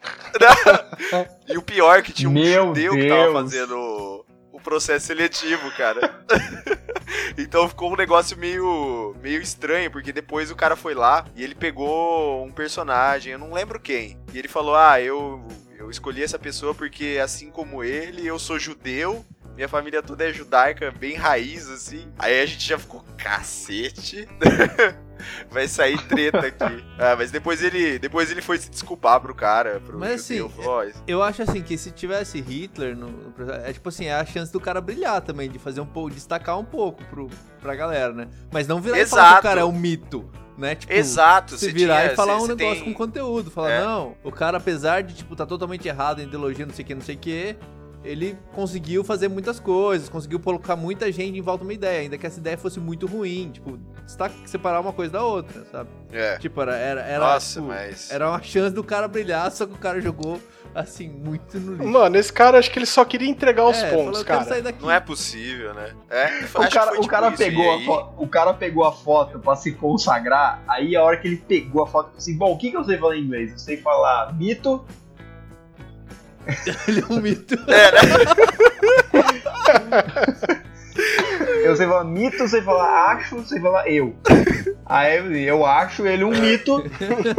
E 1.47 1.57
o 1.57 1.61
pior 1.61 1.99
é 1.99 2.01
que 2.01 2.13
tinha 2.13 2.29
um 2.29 2.33
Meu 2.33 2.67
judeu 2.67 2.93
que 2.93 3.07
tava 3.07 3.23
Deus. 3.23 3.33
fazendo 3.33 4.18
o, 4.59 4.63
processo 4.63 5.07
seletivo, 5.07 5.71
cara. 5.71 6.23
então 7.37 7.67
ficou 7.67 7.91
um 7.91 7.95
negócio 7.95 8.37
meio, 8.37 9.15
meio 9.21 9.41
estranho, 9.41 9.89
porque 9.89 10.11
depois 10.11 10.51
o 10.51 10.55
cara 10.55 10.75
foi 10.75 10.93
lá 10.93 11.25
e 11.35 11.43
ele 11.43 11.55
pegou 11.55 12.45
um 12.45 12.51
personagem, 12.51 13.33
eu 13.33 13.39
não 13.39 13.53
lembro 13.53 13.79
quem. 13.79 14.17
E 14.33 14.37
ele 14.37 14.47
falou: 14.47 14.75
Ah, 14.75 15.01
eu, 15.01 15.45
eu 15.77 15.89
escolhi 15.89 16.23
essa 16.23 16.37
pessoa 16.37 16.75
porque, 16.75 17.19
assim 17.23 17.49
como 17.49 17.83
ele, 17.83 18.27
eu 18.27 18.37
sou 18.37 18.59
judeu. 18.59 19.25
Minha 19.55 19.67
família 19.67 20.01
toda 20.01 20.27
é 20.29 20.31
judaica, 20.33 20.89
bem 20.91 21.15
raiz, 21.15 21.69
assim. 21.69 22.07
Aí 22.17 22.39
a 22.41 22.45
gente 22.45 22.65
já 22.65 22.79
ficou, 22.79 23.03
cacete. 23.17 24.27
Vai 25.51 25.67
sair 25.67 26.01
treta 26.07 26.39
aqui. 26.39 26.83
Ah, 26.97 27.15
mas 27.17 27.31
depois 27.31 27.61
ele, 27.63 27.97
depois 27.99 28.29
ele 28.31 28.41
foi 28.41 28.57
se 28.57 28.69
desculpar 28.69 29.19
pro 29.21 29.33
cara, 29.33 29.79
pro 29.79 29.97
Mas 29.97 30.21
assim, 30.21 30.47
falou, 30.49 30.71
"Ó, 30.79 30.83
isso 30.83 31.01
Eu 31.07 31.23
acho 31.23 31.41
assim 31.41 31.61
que 31.61 31.77
se 31.77 31.91
tivesse 31.91 32.41
Hitler 32.41 32.93
no, 32.95 33.07
no 33.09 33.33
é 33.53 33.71
tipo 33.71 33.87
assim, 33.87 34.05
é 34.05 34.13
a 34.15 34.25
chance 34.25 34.51
do 34.51 34.59
cara 34.59 34.81
brilhar 34.81 35.21
também, 35.21 35.49
de 35.49 35.57
fazer 35.57 35.79
um 35.79 35.85
pouco, 35.85 36.09
destacar 36.11 36.57
um 36.59 36.65
pouco 36.65 37.03
pro, 37.05 37.29
pra 37.61 37.73
galera, 37.75 38.11
né? 38.13 38.27
Mas 38.51 38.67
não 38.67 38.81
virar 38.81 38.99
e 38.99 39.05
falar 39.05 39.21
que 39.23 39.27
Exato. 39.29 39.39
o 39.39 39.43
cara 39.49 39.61
é 39.61 39.65
um 39.65 39.71
mito, 39.71 40.29
né? 40.57 40.75
Tipo, 40.75 40.91
Exato, 40.91 41.57
se 41.57 41.71
virar 41.71 42.01
tinha- 42.01 42.13
e 42.13 42.15
falar 42.17 42.33
você- 42.35 42.43
um 42.43 42.47
você 42.47 42.55
negócio 42.55 42.83
tem- 42.83 42.93
com 42.93 42.97
conteúdo, 43.05 43.49
falar, 43.51 43.71
É. 43.71 43.81
não, 43.81 44.15
o 44.23 44.31
cara 44.31 44.57
apesar 44.57 45.01
de, 45.03 45.15
tipo, 45.15 45.35
tá 45.37 45.45
totalmente 45.45 45.87
errado 45.87 46.19
em 46.19 46.23
ideologia, 46.25 46.65
não 46.65 46.73
sei 46.73 46.83
o 46.83 46.87
que, 46.87 46.95
não 46.95 47.01
sei 47.01 47.15
o 47.15 47.19
que, 47.19 47.55
ele 48.03 48.37
conseguiu 48.53 49.03
fazer 49.03 49.27
muitas 49.27 49.59
coisas, 49.59 50.07
conseguiu 50.09 50.39
colocar 50.39 50.75
muita 50.75 51.11
gente 51.11 51.37
em 51.37 51.41
volta 51.41 51.59
de 51.63 51.67
uma 51.69 51.73
ideia, 51.73 52.01
ainda 52.01 52.17
que 52.17 52.25
essa 52.25 52.39
ideia 52.39 52.57
fosse 52.57 52.79
muito 52.79 53.05
ruim, 53.07 53.51
tipo, 53.51 53.77
separar 54.45 54.79
uma 54.79 54.93
coisa 54.93 55.11
da 55.13 55.23
outra, 55.23 55.65
sabe? 55.71 55.89
É. 56.11 56.37
Tipo, 56.37 56.61
era, 56.61 56.75
era, 56.77 57.01
era, 57.01 57.33
Nossa, 57.33 57.59
tipo, 57.59 57.67
mas. 57.67 58.09
era 58.11 58.29
uma 58.29 58.41
chance 58.41 58.73
do 58.73 58.83
cara 58.83 59.07
brilhar, 59.07 59.51
só 59.51 59.65
que 59.65 59.73
o 59.73 59.77
cara 59.77 59.99
jogou, 59.99 60.39
assim, 60.73 61.09
muito 61.09 61.59
no 61.59 61.73
lixo. 61.73 61.87
Mano, 61.89 62.15
esse 62.17 62.31
cara 62.31 62.57
acho 62.57 62.71
que 62.71 62.79
ele 62.79 62.85
só 62.85 63.03
queria 63.03 63.29
entregar 63.29 63.65
os 63.65 63.77
É, 63.77 63.89
pontos, 63.91 64.19
"Eu 64.19 64.25
quero 64.25 64.45
cara. 64.45 64.75
Não 64.79 64.89
é 64.91 64.99
possível, 64.99 65.73
né? 65.73 65.93
É, 66.09 66.45
O 66.45 66.69
cara, 66.69 66.87
foi 66.91 66.97
o 66.97 67.01
tipo 67.01 67.07
cara 67.07 67.31
pegou 67.31 67.69
a 67.71 67.75
aí- 67.75 67.85
foto, 67.85 68.13
o 68.23 68.27
cara 68.27 68.53
pegou 68.53 68.85
a 68.85 68.91
foto 68.91 69.39
pra 69.39 69.55
se 69.55 69.73
consagrar, 69.73 70.63
aí 70.67 70.95
a 70.95 71.03
hora 71.03 71.17
que 71.17 71.27
ele 71.27 71.37
pegou 71.37 71.83
a 71.83 71.87
foto, 71.87 72.05
ele 72.07 72.11
falou 72.11 72.17
assim, 72.17 72.37
bom, 72.37 72.53
o 72.53 72.57
que, 72.57 72.71
que 72.71 72.77
eu 72.77 72.83
sei 72.83 72.97
falar 72.97 73.17
em 73.17 73.23
inglês? 73.23 73.51
Eu 73.51 73.59
sei 73.59 73.77
falar 73.77 74.33
mito, 74.35 74.83
Ele 76.87 77.01
é 77.01 77.05
um 77.13 77.21
mito. 77.21 77.55
É, 77.67 77.91
né? 77.91 77.99
eu 81.63 81.75
sei 81.75 81.87
falar 81.87 82.03
mito, 82.03 82.47
sei 82.47 82.61
falar 82.61 83.11
acho, 83.11 83.43
sei 83.45 83.59
falar 83.59 83.89
eu. 83.89 84.15
Aí 84.85 85.17
eu, 85.17 85.31
eu 85.35 85.65
acho 85.65 86.05
ele 86.05 86.23
um 86.23 86.31
mito. 86.31 86.83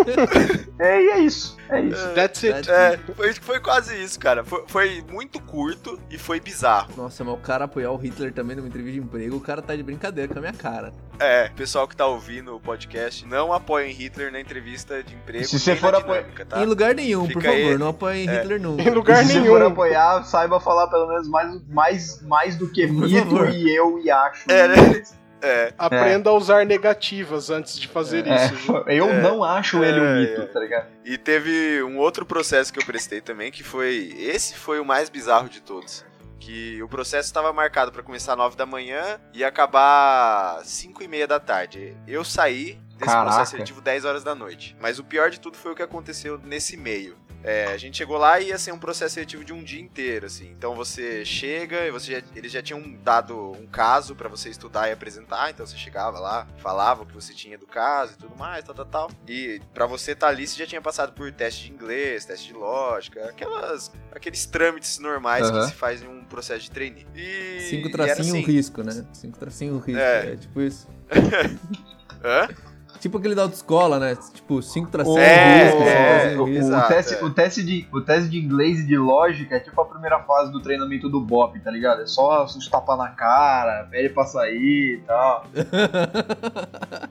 é, 0.78 1.02
e 1.02 1.08
é 1.10 1.18
isso. 1.18 1.59
É 1.70 1.80
isso. 1.80 2.08
That's 2.14 2.44
it. 2.44 2.70
É, 2.70 2.98
foi, 3.14 3.32
foi 3.34 3.60
quase 3.60 4.02
isso, 4.02 4.18
cara. 4.18 4.44
Foi, 4.44 4.64
foi 4.66 5.04
muito 5.10 5.40
curto 5.40 5.98
e 6.10 6.18
foi 6.18 6.40
bizarro. 6.40 6.90
Nossa, 6.96 7.22
mas 7.24 7.34
o 7.34 7.36
cara 7.38 7.64
apoiar 7.66 7.90
o 7.92 7.96
Hitler 7.96 8.32
também 8.32 8.56
numa 8.56 8.68
entrevista 8.68 9.00
de 9.00 9.06
emprego, 9.06 9.36
o 9.36 9.40
cara 9.40 9.62
tá 9.62 9.74
de 9.76 9.82
brincadeira 9.82 10.32
com 10.32 10.38
a 10.38 10.42
minha 10.42 10.52
cara. 10.52 10.92
É, 11.18 11.48
pessoal 11.50 11.86
que 11.86 11.94
tá 11.94 12.06
ouvindo 12.06 12.56
o 12.56 12.60
podcast, 12.60 13.26
não 13.26 13.52
apoiem 13.52 13.92
Hitler 13.92 14.32
na 14.32 14.40
entrevista 14.40 15.02
de 15.02 15.14
emprego. 15.14 15.44
Se 15.44 15.58
você 15.58 15.76
for 15.76 15.94
apoiar- 15.94 16.24
tá? 16.48 16.62
Em 16.62 16.66
lugar 16.66 16.94
nenhum, 16.94 17.22
por 17.26 17.34
Fica 17.42 17.52
favor, 17.52 17.72
aí. 17.72 17.78
não 17.78 17.88
apoiem 17.88 18.28
É. 18.28 18.32
Hitler 18.38 18.60
nunca. 18.60 18.82
Em 18.82 18.90
lugar 18.90 19.16
Se 19.18 19.24
você 19.26 19.40
nenhum. 19.40 19.52
for 19.52 19.62
apoiar, 19.62 20.24
saiba 20.24 20.58
falar 20.58 20.86
pelo 20.88 21.06
menos 21.08 21.28
mais, 21.28 21.60
mais, 21.68 22.22
mais 22.22 22.56
do 22.56 22.68
que 22.70 22.86
Por 22.86 23.02
mito 23.06 23.18
favor. 23.30 23.50
e 23.50 23.76
eu 23.76 23.98
e 24.02 24.10
acho. 24.10 24.50
É, 24.50 24.68
né? 24.68 25.02
É, 25.42 25.72
Aprenda 25.78 26.30
a 26.30 26.32
usar 26.34 26.66
negativas 26.66 27.50
antes 27.50 27.78
de 27.78 27.88
fazer 27.88 28.26
É, 28.26 28.46
isso. 28.46 28.72
eu 28.88 29.08
É. 29.08 29.20
não 29.22 29.42
acho 29.42 29.82
ele 29.82 30.00
um 30.00 30.04
É, 30.04 30.20
mito, 30.20 30.42
é. 30.42 30.46
tá 30.46 30.60
ligado? 30.60 30.86
E 31.04 31.16
teve 31.16 31.82
um 31.82 31.98
outro 31.98 32.26
processo 32.26 32.72
que 32.72 32.78
eu 32.78 32.84
prestei 32.86 33.20
também, 33.20 33.50
que 33.50 33.62
foi. 33.62 34.14
Esse 34.18 34.54
foi 34.56 34.78
o 34.80 34.84
mais 34.84 35.08
bizarro 35.08 35.48
de 35.48 35.60
todos. 35.62 36.04
Que 36.38 36.82
o 36.82 36.88
processo 36.88 37.26
estava 37.28 37.52
marcado 37.52 37.92
para 37.92 38.02
começar 38.02 38.32
às 38.32 38.38
9 38.38 38.56
da 38.56 38.64
manhã 38.64 39.20
e 39.34 39.44
acabar 39.44 40.60
5 40.64 41.02
e 41.02 41.08
meia 41.08 41.26
da 41.26 41.38
tarde. 41.38 41.94
Eu 42.06 42.24
saí 42.24 42.78
desse 42.96 43.06
Caraca. 43.12 43.26
processo 43.26 43.50
seletivo 43.52 43.80
10 43.80 44.04
horas 44.04 44.24
da 44.24 44.34
noite. 44.34 44.76
Mas 44.80 44.98
o 44.98 45.04
pior 45.04 45.30
de 45.30 45.38
tudo 45.40 45.56
foi 45.56 45.72
o 45.72 45.74
que 45.74 45.82
aconteceu 45.82 46.38
nesse 46.42 46.76
meio. 46.76 47.16
É, 47.42 47.66
a 47.66 47.76
gente 47.78 47.96
chegou 47.96 48.18
lá 48.18 48.38
e 48.38 48.48
ia 48.48 48.58
ser 48.58 48.70
um 48.72 48.78
processo 48.78 49.14
seletivo 49.14 49.42
de 49.44 49.52
um 49.52 49.62
dia 49.64 49.80
inteiro, 49.80 50.26
assim. 50.26 50.50
Então 50.50 50.74
você 50.74 51.24
chega 51.24 51.86
e 51.86 51.90
você 51.90 52.12
já- 52.20 52.22
eles 52.36 52.52
já 52.52 52.60
tinham 52.62 52.82
dado 53.02 53.52
um 53.52 53.66
caso 53.66 54.14
pra 54.14 54.28
você 54.28 54.50
estudar 54.50 54.88
e 54.88 54.92
apresentar. 54.92 55.50
Então 55.50 55.64
você 55.66 55.76
chegava 55.76 56.18
lá, 56.18 56.46
falava 56.58 57.02
o 57.02 57.06
que 57.06 57.14
você 57.14 57.32
tinha 57.32 57.56
do 57.56 57.66
caso 57.66 58.12
e 58.12 58.16
tudo 58.16 58.36
mais, 58.36 58.62
tal, 58.64 58.74
tal, 58.74 58.84
tal. 58.84 59.10
E 59.26 59.60
pra 59.72 59.86
você 59.86 60.12
estar 60.12 60.28
ali, 60.28 60.46
você 60.46 60.58
já 60.58 60.66
tinha 60.66 60.82
passado 60.82 61.12
por 61.12 61.32
teste 61.32 61.64
de 61.66 61.72
inglês, 61.72 62.24
teste 62.26 62.48
de 62.48 62.52
lógica, 62.54 63.30
aquelas, 63.30 63.90
aqueles 64.12 64.44
trâmites 64.44 64.98
normais 64.98 65.48
Aham. 65.48 65.60
que 65.62 65.66
se 65.68 65.74
faz 65.74 66.02
em 66.02 66.08
um 66.08 66.24
processo 66.24 66.60
de 66.60 66.70
trainee. 66.70 67.06
E, 67.14 67.60
Cinco 67.70 67.88
e 67.88 67.92
era 67.94 68.04
tracinho 68.04 68.34
assim, 68.36 68.40
risco, 68.44 68.82
né? 68.82 69.06
Cinco 69.14 69.38
tracinho 69.38 69.78
risco. 69.78 70.00
É. 70.00 70.32
É. 70.32 70.36
tipo 70.36 70.60
isso. 70.60 70.86
Hã? 72.22 72.48
Tipo 73.00 73.16
aquele 73.18 73.34
da 73.34 73.42
autoescola, 73.42 73.98
né? 73.98 74.16
Tipo, 74.34 74.60
cinco 74.62 74.90
tracinhos 74.90 75.18
É, 75.18 75.64
risco, 75.64 75.82
é, 75.82 76.36
o, 76.36 76.42
o 76.42 76.88
teste, 76.88 77.14
é. 77.14 77.24
o, 77.24 77.30
teste 77.30 77.62
de, 77.64 77.88
o 77.92 78.00
teste 78.02 78.28
de 78.28 78.38
inglês 78.38 78.80
e 78.80 78.86
de 78.86 78.96
lógica 78.98 79.56
é 79.56 79.60
tipo 79.60 79.80
a 79.80 79.86
primeira 79.86 80.20
fase 80.24 80.52
do 80.52 80.60
treinamento 80.60 81.08
do 81.08 81.18
BOP, 81.20 81.58
tá 81.60 81.70
ligado? 81.70 82.02
É 82.02 82.06
só 82.06 82.44
os 82.44 82.68
tapas 82.68 82.98
na 82.98 83.08
cara, 83.08 83.88
pede 83.90 84.10
pra 84.10 84.24
sair 84.26 84.98
e 84.98 85.02
tal. 85.06 85.46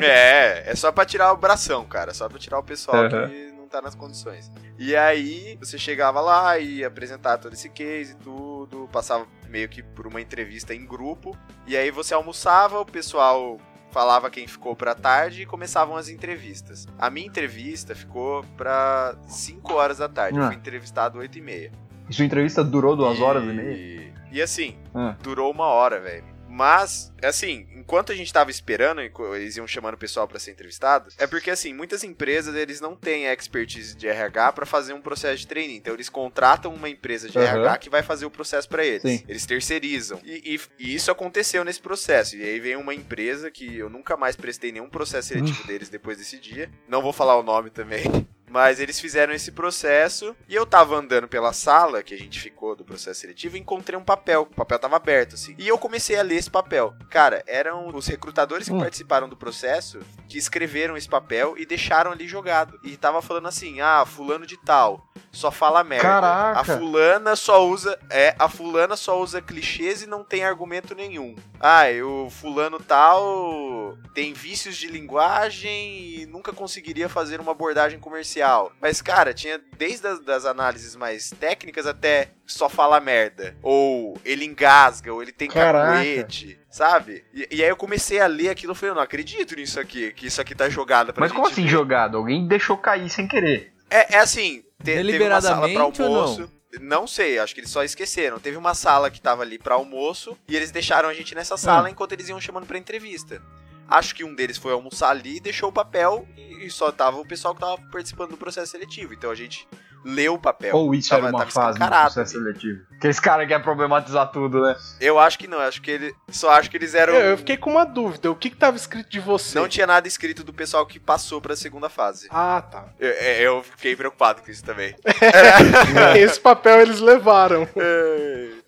É, 0.00 0.70
é 0.70 0.74
só 0.76 0.90
pra 0.92 1.04
tirar 1.04 1.32
o 1.32 1.36
bração, 1.36 1.84
cara. 1.84 2.14
Só 2.14 2.28
pra 2.28 2.38
tirar 2.38 2.58
o 2.58 2.62
pessoal 2.62 3.04
Aham. 3.04 3.28
que 3.28 3.52
não 3.56 3.66
tá 3.68 3.82
nas 3.82 3.94
condições. 3.94 4.50
E 4.78 4.94
aí, 4.96 5.56
você 5.60 5.76
chegava 5.78 6.20
lá 6.20 6.58
e 6.58 6.78
ia 6.78 6.86
apresentar 6.86 7.38
todo 7.38 7.52
esse 7.52 7.68
case 7.68 8.12
e 8.12 8.16
tudo, 8.16 8.88
passava 8.92 9.26
meio 9.48 9.68
que 9.68 9.82
por 9.82 10.06
uma 10.06 10.20
entrevista 10.20 10.74
em 10.74 10.86
grupo. 10.86 11.36
E 11.66 11.76
aí 11.76 11.90
você 11.90 12.14
almoçava, 12.14 12.80
o 12.80 12.86
pessoal 12.86 13.58
falava 13.90 14.30
quem 14.30 14.46
ficou 14.46 14.76
pra 14.76 14.94
tarde 14.94 15.42
e 15.42 15.46
começavam 15.46 15.96
as 15.96 16.08
entrevistas. 16.08 16.86
A 16.98 17.08
minha 17.10 17.26
entrevista 17.26 17.94
ficou 17.94 18.44
pra 18.56 19.14
5 19.26 19.72
horas 19.74 19.98
da 19.98 20.08
tarde. 20.08 20.38
Eu 20.38 20.44
Ah. 20.44 20.48
fui 20.48 20.56
entrevistado 20.56 21.18
8 21.18 21.38
e 21.38 21.40
meia. 21.40 21.72
E 22.08 22.14
sua 22.14 22.24
entrevista 22.24 22.62
durou 22.64 22.96
duas 22.96 23.20
horas 23.20 23.44
e 23.44 23.46
meia? 23.46 24.12
E 24.30 24.42
assim, 24.42 24.76
Ah. 24.94 25.16
durou 25.22 25.50
uma 25.50 25.66
hora, 25.66 26.00
velho. 26.00 26.24
Mas, 26.58 27.12
assim, 27.22 27.68
enquanto 27.72 28.10
a 28.10 28.16
gente 28.16 28.32
tava 28.32 28.50
esperando, 28.50 29.00
eles 29.00 29.56
iam 29.56 29.64
chamando 29.68 29.94
o 29.94 29.98
pessoal 29.98 30.26
pra 30.26 30.40
ser 30.40 30.50
entrevistado, 30.50 31.08
é 31.16 31.24
porque, 31.24 31.52
assim, 31.52 31.72
muitas 31.72 32.02
empresas, 32.02 32.52
eles 32.56 32.80
não 32.80 32.96
têm 32.96 33.26
expertise 33.26 33.94
de 33.96 34.08
RH 34.08 34.50
pra 34.54 34.66
fazer 34.66 34.92
um 34.92 35.00
processo 35.00 35.36
de 35.38 35.46
trainee. 35.46 35.76
Então, 35.76 35.94
eles 35.94 36.08
contratam 36.08 36.74
uma 36.74 36.88
empresa 36.88 37.28
de 37.28 37.38
Aham. 37.38 37.46
RH 37.60 37.78
que 37.78 37.88
vai 37.88 38.02
fazer 38.02 38.26
o 38.26 38.30
processo 38.30 38.68
pra 38.68 38.84
eles. 38.84 39.02
Sim. 39.02 39.22
Eles 39.28 39.46
terceirizam. 39.46 40.20
E, 40.24 40.56
e- 40.56 40.60
e 40.80 40.94
isso 40.96 41.12
aconteceu 41.12 41.64
nesse 41.64 41.80
processo. 41.80 42.34
E 42.36 42.42
aí 42.42 42.58
vem 42.58 42.74
uma 42.74 42.92
empresa 42.92 43.52
que 43.52 43.76
eu 43.78 43.88
nunca 43.88 44.16
mais 44.16 44.34
prestei 44.34 44.72
nenhum 44.72 44.90
processo 44.90 45.28
seletivo 45.28 45.64
deles 45.64 45.88
depois 45.88 46.18
desse 46.18 46.40
dia. 46.40 46.68
Não 46.88 47.00
vou 47.00 47.12
falar 47.12 47.38
o 47.38 47.42
nome 47.44 47.70
também. 47.70 48.02
Mas 48.50 48.80
eles 48.80 48.98
fizeram 49.00 49.32
esse 49.32 49.52
processo 49.52 50.34
e 50.48 50.54
eu 50.54 50.64
tava 50.66 50.96
andando 50.96 51.28
pela 51.28 51.52
sala 51.52 52.02
que 52.02 52.14
a 52.14 52.18
gente 52.18 52.40
ficou 52.40 52.74
do 52.74 52.84
processo 52.84 53.20
seletivo 53.20 53.56
e 53.56 53.60
encontrei 53.60 53.98
um 53.98 54.04
papel. 54.04 54.42
O 54.42 54.54
papel 54.54 54.78
tava 54.78 54.96
aberto, 54.96 55.34
assim. 55.34 55.54
E 55.58 55.68
eu 55.68 55.78
comecei 55.78 56.16
a 56.16 56.22
ler 56.22 56.36
esse 56.36 56.50
papel. 56.50 56.94
Cara, 57.10 57.42
eram 57.46 57.88
os 57.94 58.06
recrutadores 58.06 58.68
que 58.68 58.74
Hum. 58.74 58.80
participaram 58.80 59.28
do 59.28 59.36
processo 59.36 60.00
que 60.28 60.38
escreveram 60.38 60.96
esse 60.96 61.08
papel 61.08 61.54
e 61.56 61.64
deixaram 61.66 62.12
ali 62.12 62.26
jogado. 62.28 62.78
E 62.82 62.96
tava 62.96 63.20
falando 63.22 63.48
assim: 63.48 63.80
ah, 63.80 64.04
fulano 64.06 64.46
de 64.46 64.56
tal. 64.64 65.07
Só 65.30 65.50
fala 65.50 65.84
merda. 65.84 66.02
Caraca. 66.08 66.60
A 66.60 66.64
fulana 66.64 67.36
só 67.36 67.66
usa. 67.66 67.98
É, 68.10 68.34
a 68.38 68.48
fulana 68.48 68.96
só 68.96 69.20
usa 69.20 69.40
clichês 69.42 70.02
e 70.02 70.06
não 70.06 70.24
tem 70.24 70.44
argumento 70.44 70.94
nenhum. 70.94 71.36
Ah, 71.60 71.82
o 72.04 72.30
fulano 72.30 72.78
tal 72.80 73.96
tem 74.14 74.32
vícios 74.32 74.76
de 74.76 74.88
linguagem 74.88 76.20
e 76.20 76.26
nunca 76.26 76.52
conseguiria 76.52 77.08
fazer 77.08 77.40
uma 77.40 77.52
abordagem 77.52 77.98
comercial. 77.98 78.72
Mas, 78.80 79.00
cara, 79.02 79.34
tinha 79.34 79.60
desde 79.76 80.06
as 80.06 80.20
das 80.20 80.44
análises 80.44 80.96
mais 80.96 81.30
técnicas 81.30 81.86
até 81.86 82.30
só 82.46 82.68
fala 82.68 83.00
merda. 83.00 83.56
Ou 83.62 84.16
ele 84.24 84.44
engasga, 84.44 85.12
ou 85.12 85.22
ele 85.22 85.32
tem 85.32 85.48
Caraca. 85.48 85.92
cacuete. 85.98 86.58
Sabe? 86.70 87.24
E, 87.32 87.48
e 87.50 87.62
aí 87.62 87.68
eu 87.68 87.76
comecei 87.76 88.20
a 88.20 88.26
ler 88.26 88.50
aquilo 88.50 88.72
e 88.72 88.76
falei, 88.76 88.90
eu 88.90 88.94
não 88.96 89.02
acredito 89.02 89.56
nisso 89.56 89.80
aqui, 89.80 90.12
que 90.12 90.26
isso 90.26 90.40
aqui 90.40 90.54
tá 90.54 90.68
jogado 90.68 91.12
pra 91.12 91.20
Mas 91.20 91.32
como 91.32 91.44
gente 91.46 91.52
assim 91.54 91.62
ver. 91.64 91.68
jogado? 91.70 92.16
Alguém 92.16 92.46
deixou 92.46 92.76
cair 92.76 93.08
sem 93.08 93.26
querer. 93.26 93.72
É, 93.90 94.16
é 94.16 94.18
assim, 94.18 94.62
te, 94.82 94.84
teve 94.84 95.24
uma 95.24 95.40
sala 95.40 95.60
pra 95.60 95.68
Deliberadamente 95.68 96.02
ou 96.02 96.08
não? 96.08 96.20
almoço. 96.22 96.52
Não 96.80 97.06
sei, 97.06 97.38
acho 97.38 97.54
que 97.54 97.60
eles 97.60 97.70
só 97.70 97.82
esqueceram. 97.82 98.38
Teve 98.38 98.56
uma 98.56 98.74
sala 98.74 99.10
que 99.10 99.20
tava 99.20 99.42
ali 99.42 99.58
pra 99.58 99.74
almoço 99.74 100.36
e 100.46 100.54
eles 100.54 100.70
deixaram 100.70 101.08
a 101.08 101.14
gente 101.14 101.34
nessa 101.34 101.56
sala 101.56 101.88
enquanto 101.90 102.12
eles 102.12 102.28
iam 102.28 102.40
chamando 102.40 102.66
pra 102.66 102.78
entrevista. 102.78 103.42
Acho 103.88 104.14
que 104.14 104.22
um 104.22 104.34
deles 104.34 104.58
foi 104.58 104.72
almoçar 104.72 105.08
ali, 105.08 105.40
deixou 105.40 105.70
o 105.70 105.72
papel 105.72 106.28
e 106.36 106.48
e 106.58 106.70
só 106.70 106.90
tava 106.90 107.18
o 107.18 107.26
pessoal 107.26 107.54
que 107.54 107.60
tava 107.60 107.78
participando 107.90 108.30
do 108.30 108.36
processo 108.36 108.72
seletivo. 108.72 109.14
Então 109.14 109.30
a 109.30 109.34
gente 109.34 109.66
leu 110.04 110.34
o 110.34 110.38
papel. 110.38 110.74
Ou 110.76 110.94
isso 110.94 111.08
Tava- 111.10 111.28
era 111.28 111.30
uma 111.36 111.38
tava 111.40 111.50
fase 111.50 111.78
do 111.78 111.86
processo 111.86 112.32
seletivo. 112.32 112.80
Aqueles 112.96 113.20
caras 113.20 113.44
que 113.44 113.48
querem 113.48 113.62
problematizar 113.62 114.30
tudo, 114.32 114.60
né? 114.60 114.76
Eu 115.00 115.18
acho 115.18 115.38
que 115.38 115.46
não, 115.46 115.58
acho 115.60 115.80
que 115.80 115.90
ele. 115.90 116.14
Só 116.28 116.50
acho 116.50 116.68
que 116.70 116.76
eles 116.76 116.94
eram. 116.94 117.14
Eu, 117.14 117.20
eu 117.30 117.38
fiquei 117.38 117.56
com 117.56 117.70
uma 117.70 117.84
dúvida. 117.84 118.30
O 118.30 118.34
que, 118.34 118.50
que 118.50 118.56
tava 118.56 118.76
escrito 118.76 119.08
de 119.08 119.20
você? 119.20 119.58
Não 119.58 119.68
tinha 119.68 119.86
nada 119.86 120.08
escrito 120.08 120.42
do 120.42 120.52
pessoal 120.52 120.84
que 120.84 120.98
passou 120.98 121.40
pra 121.40 121.54
segunda 121.54 121.88
fase. 121.88 122.26
Ah, 122.30 122.60
tá. 122.60 122.88
Eu, 122.98 123.10
é, 123.10 123.40
eu 123.40 123.62
fiquei 123.62 123.94
preocupado 123.94 124.42
com 124.42 124.50
isso 124.50 124.64
também. 124.64 124.96
Esse 126.18 126.40
papel 126.40 126.80
eles 126.80 127.00
levaram. 127.00 127.68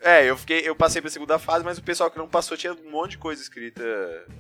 É, 0.03 0.24
eu 0.24 0.37
fiquei, 0.37 0.61
eu 0.66 0.74
passei 0.74 1.01
pra 1.03 1.11
segunda 1.11 1.39
fase, 1.39 1.64
mas 1.64 1.78
o 1.78 1.83
pessoal 1.83 2.11
que 2.11 2.18
não 2.18 2.28
passou 2.28 2.57
tinha 2.57 2.72
um 2.72 2.91
monte 2.91 3.12
de 3.12 3.18
coisa 3.18 3.43
escrita 3.43 3.83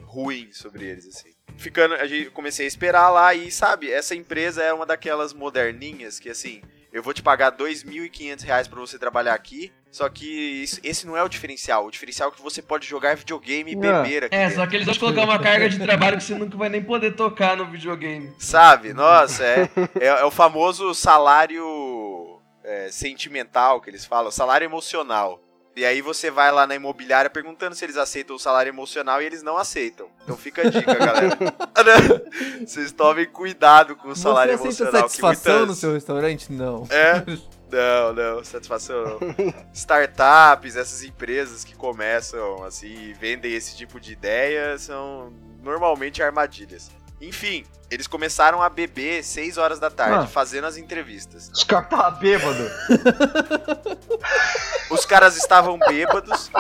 ruim 0.04 0.48
sobre 0.52 0.86
eles, 0.86 1.06
assim. 1.06 1.30
Ficando, 1.56 1.94
a 1.94 2.06
gente 2.06 2.30
comecei 2.30 2.64
a 2.64 2.68
esperar 2.68 3.10
lá 3.10 3.34
e, 3.34 3.50
sabe, 3.50 3.90
essa 3.90 4.14
empresa 4.14 4.62
é 4.62 4.72
uma 4.72 4.86
daquelas 4.86 5.34
moderninhas 5.34 6.18
que, 6.18 6.30
assim, 6.30 6.62
eu 6.92 7.02
vou 7.02 7.12
te 7.14 7.22
pagar 7.22 7.50
2.500 7.52 8.42
reais 8.44 8.66
pra 8.68 8.80
você 8.80 8.98
trabalhar 8.98 9.34
aqui, 9.34 9.72
só 9.90 10.08
que 10.08 10.26
isso- 10.62 10.80
esse 10.82 11.06
não 11.06 11.16
é 11.16 11.22
o 11.22 11.28
diferencial. 11.28 11.86
O 11.86 11.90
diferencial 11.90 12.30
é 12.30 12.32
que 12.32 12.42
você 12.42 12.60
pode 12.62 12.86
jogar 12.86 13.16
videogame 13.16 13.72
e 13.72 13.76
beber 13.76 14.24
aqui 14.24 14.34
É, 14.34 14.40
dentro. 14.46 14.56
só 14.56 14.66
que 14.66 14.76
eles 14.76 14.86
vão 14.86 14.94
colocar 14.96 15.22
uma 15.24 15.38
carga 15.38 15.68
de 15.68 15.78
trabalho 15.78 16.16
que 16.18 16.24
você 16.24 16.34
nunca 16.34 16.56
vai 16.56 16.68
nem 16.68 16.82
poder 16.82 17.12
tocar 17.14 17.56
no 17.56 17.66
videogame. 17.66 18.32
Sabe? 18.38 18.92
Nossa, 18.92 19.44
é, 19.44 19.68
é, 20.00 20.06
é 20.06 20.24
o 20.24 20.30
famoso 20.30 20.94
salário 20.94 22.40
é, 22.64 22.88
sentimental 22.90 23.80
que 23.80 23.88
eles 23.90 24.04
falam, 24.04 24.30
salário 24.30 24.64
emocional. 24.64 25.40
E 25.76 25.84
aí 25.84 26.02
você 26.02 26.30
vai 26.30 26.50
lá 26.50 26.66
na 26.66 26.74
imobiliária 26.74 27.30
perguntando 27.30 27.74
se 27.76 27.84
eles 27.84 27.96
aceitam 27.96 28.34
o 28.36 28.38
salário 28.38 28.70
emocional 28.70 29.22
e 29.22 29.24
eles 29.24 29.42
não 29.42 29.56
aceitam. 29.56 30.08
Então 30.24 30.36
fica 30.36 30.62
a 30.62 30.70
dica, 30.70 30.94
galera. 30.94 31.38
Vocês 32.66 32.90
tomem 32.92 33.24
cuidado 33.26 33.94
com 33.96 34.08
o 34.08 34.16
salário 34.16 34.56
Você 34.58 34.82
emocional. 34.82 34.92
satisfação 35.02 35.52
muitas- 35.52 35.68
no 35.68 35.74
seu 35.74 35.92
restaurante? 35.92 36.52
Não. 36.52 36.86
É? 36.90 37.24
Não, 37.70 38.12
não, 38.12 38.42
satisfação 38.44 39.04
não. 39.20 39.54
Startups, 39.72 40.74
essas 40.74 41.04
empresas 41.04 41.62
que 41.62 41.76
começam 41.76 42.64
assim 42.64 42.88
e 42.88 43.12
vendem 43.12 43.54
esse 43.54 43.76
tipo 43.76 44.00
de 44.00 44.10
ideia 44.12 44.76
são 44.76 45.32
normalmente 45.62 46.20
armadilhas. 46.20 46.90
Enfim, 47.20 47.64
eles 47.90 48.06
começaram 48.06 48.62
a 48.62 48.68
beber 48.68 49.24
6 49.24 49.58
horas 49.58 49.78
da 49.78 49.90
tarde, 49.90 50.24
Ah. 50.24 50.26
fazendo 50.26 50.66
as 50.66 50.76
entrevistas. 50.76 51.50
Os 51.52 51.64
caras 51.64 51.84
estavam 51.86 52.18
bêbados. 52.18 52.72
Os 54.90 55.06
caras 55.06 55.36
estavam 55.36 55.78
bêbados, 55.78 56.50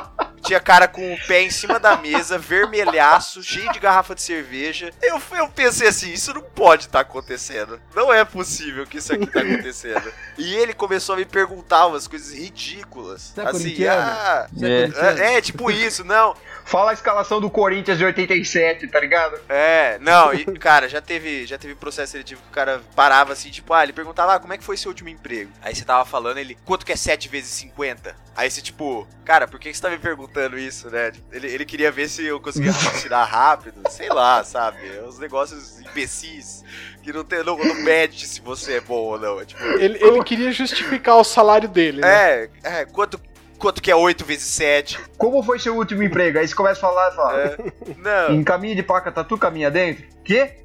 tinha 0.42 0.60
cara 0.60 0.88
com 0.88 1.14
o 1.14 1.26
pé 1.26 1.42
em 1.42 1.50
cima 1.50 1.78
da 1.78 1.96
mesa, 1.96 2.38
vermelhaço, 2.38 3.42
cheio 3.42 3.70
de 3.72 3.78
garrafa 3.78 4.14
de 4.14 4.22
cerveja. 4.22 4.90
Eu, 5.02 5.20
eu 5.36 5.48
pensei 5.48 5.88
assim, 5.88 6.12
isso 6.12 6.32
não 6.32 6.42
pode 6.42 6.86
estar 6.86 7.00
acontecendo. 7.00 7.80
Não 7.94 8.12
é 8.12 8.24
possível 8.24 8.86
que 8.86 8.98
isso 8.98 9.12
aqui 9.12 9.26
tá 9.26 9.40
acontecendo. 9.40 10.12
E 10.38 10.54
ele 10.54 10.72
começou 10.72 11.14
a 11.14 11.18
me 11.18 11.24
perguntar 11.24 11.86
umas 11.86 12.06
coisas 12.06 12.32
ridículas. 12.32 13.32
É 13.36 13.42
assim, 13.42 13.86
ah, 13.86 14.48
é 14.62 15.30
é, 15.30 15.36
é, 15.36 15.40
tipo 15.40 15.70
isso, 15.70 16.04
não. 16.04 16.34
Fala 16.70 16.92
a 16.92 16.94
escalação 16.94 17.40
do 17.40 17.50
Corinthians 17.50 17.98
de 17.98 18.04
87, 18.04 18.86
tá 18.86 19.00
ligado? 19.00 19.40
É, 19.48 19.98
não, 20.00 20.32
e, 20.32 20.44
cara, 20.56 20.88
já 20.88 21.00
teve, 21.00 21.44
já 21.44 21.58
teve 21.58 21.74
processo 21.74 22.12
seletivo 22.12 22.40
que 22.42 22.48
o 22.48 22.52
cara 22.52 22.80
parava 22.94 23.32
assim, 23.32 23.50
tipo, 23.50 23.74
ah, 23.74 23.82
ele 23.82 23.92
perguntava, 23.92 24.36
ah, 24.36 24.38
como 24.38 24.52
é 24.52 24.56
que 24.56 24.62
foi 24.62 24.76
seu 24.76 24.88
último 24.88 25.08
emprego? 25.08 25.50
Aí 25.60 25.74
você 25.74 25.84
tava 25.84 26.04
falando, 26.04 26.38
ele, 26.38 26.56
quanto 26.64 26.86
que 26.86 26.92
é 26.92 26.96
7 26.96 27.28
vezes 27.28 27.50
50? 27.50 28.14
Aí 28.36 28.48
você, 28.48 28.62
tipo, 28.62 29.04
cara, 29.24 29.48
por 29.48 29.58
que 29.58 29.74
você 29.74 29.82
tá 29.82 29.90
me 29.90 29.98
perguntando 29.98 30.56
isso, 30.56 30.88
né? 30.90 31.10
Ele, 31.32 31.48
ele 31.48 31.64
queria 31.64 31.90
ver 31.90 32.08
se 32.08 32.24
eu 32.24 32.38
conseguia 32.38 32.72
tirar 33.02 33.24
rápido, 33.24 33.82
sei 33.90 34.08
lá, 34.08 34.44
sabe? 34.44 34.78
Uns 35.04 35.18
negócios 35.18 35.80
imbecis 35.80 36.62
que 37.02 37.12
não, 37.12 37.24
tem, 37.24 37.42
não, 37.42 37.58
não 37.58 37.74
mede 37.82 38.28
se 38.28 38.40
você 38.40 38.74
é 38.74 38.80
bom 38.80 38.94
ou 38.94 39.18
não. 39.18 39.40
É, 39.40 39.44
tipo, 39.44 39.60
Ele, 39.62 39.98
ele 40.00 40.22
queria 40.22 40.52
justificar 40.52 41.16
o 41.16 41.24
salário 41.24 41.68
dele, 41.68 42.00
né? 42.00 42.44
é, 42.44 42.50
é, 42.62 42.84
quanto, 42.84 43.20
quanto 43.60 43.82
que 43.82 43.90
é 43.90 43.94
8 43.94 44.24
vezes 44.24 44.48
7? 44.48 44.98
Como 45.16 45.42
foi 45.42 45.58
seu 45.58 45.76
último 45.76 46.02
emprego? 46.02 46.38
Aí 46.38 46.48
você 46.48 46.54
começa 46.54 46.78
a 46.78 46.80
falar 46.80 47.12
e 47.12 47.14
fala. 47.14 47.38
É, 47.38 47.56
não. 47.98 48.34
Em 48.34 48.42
caminho 48.42 48.74
de 48.74 48.82
paca 48.82 49.12
tatu, 49.12 49.38
caminha 49.38 49.70
dentro? 49.70 50.04
Quê? 50.24 50.56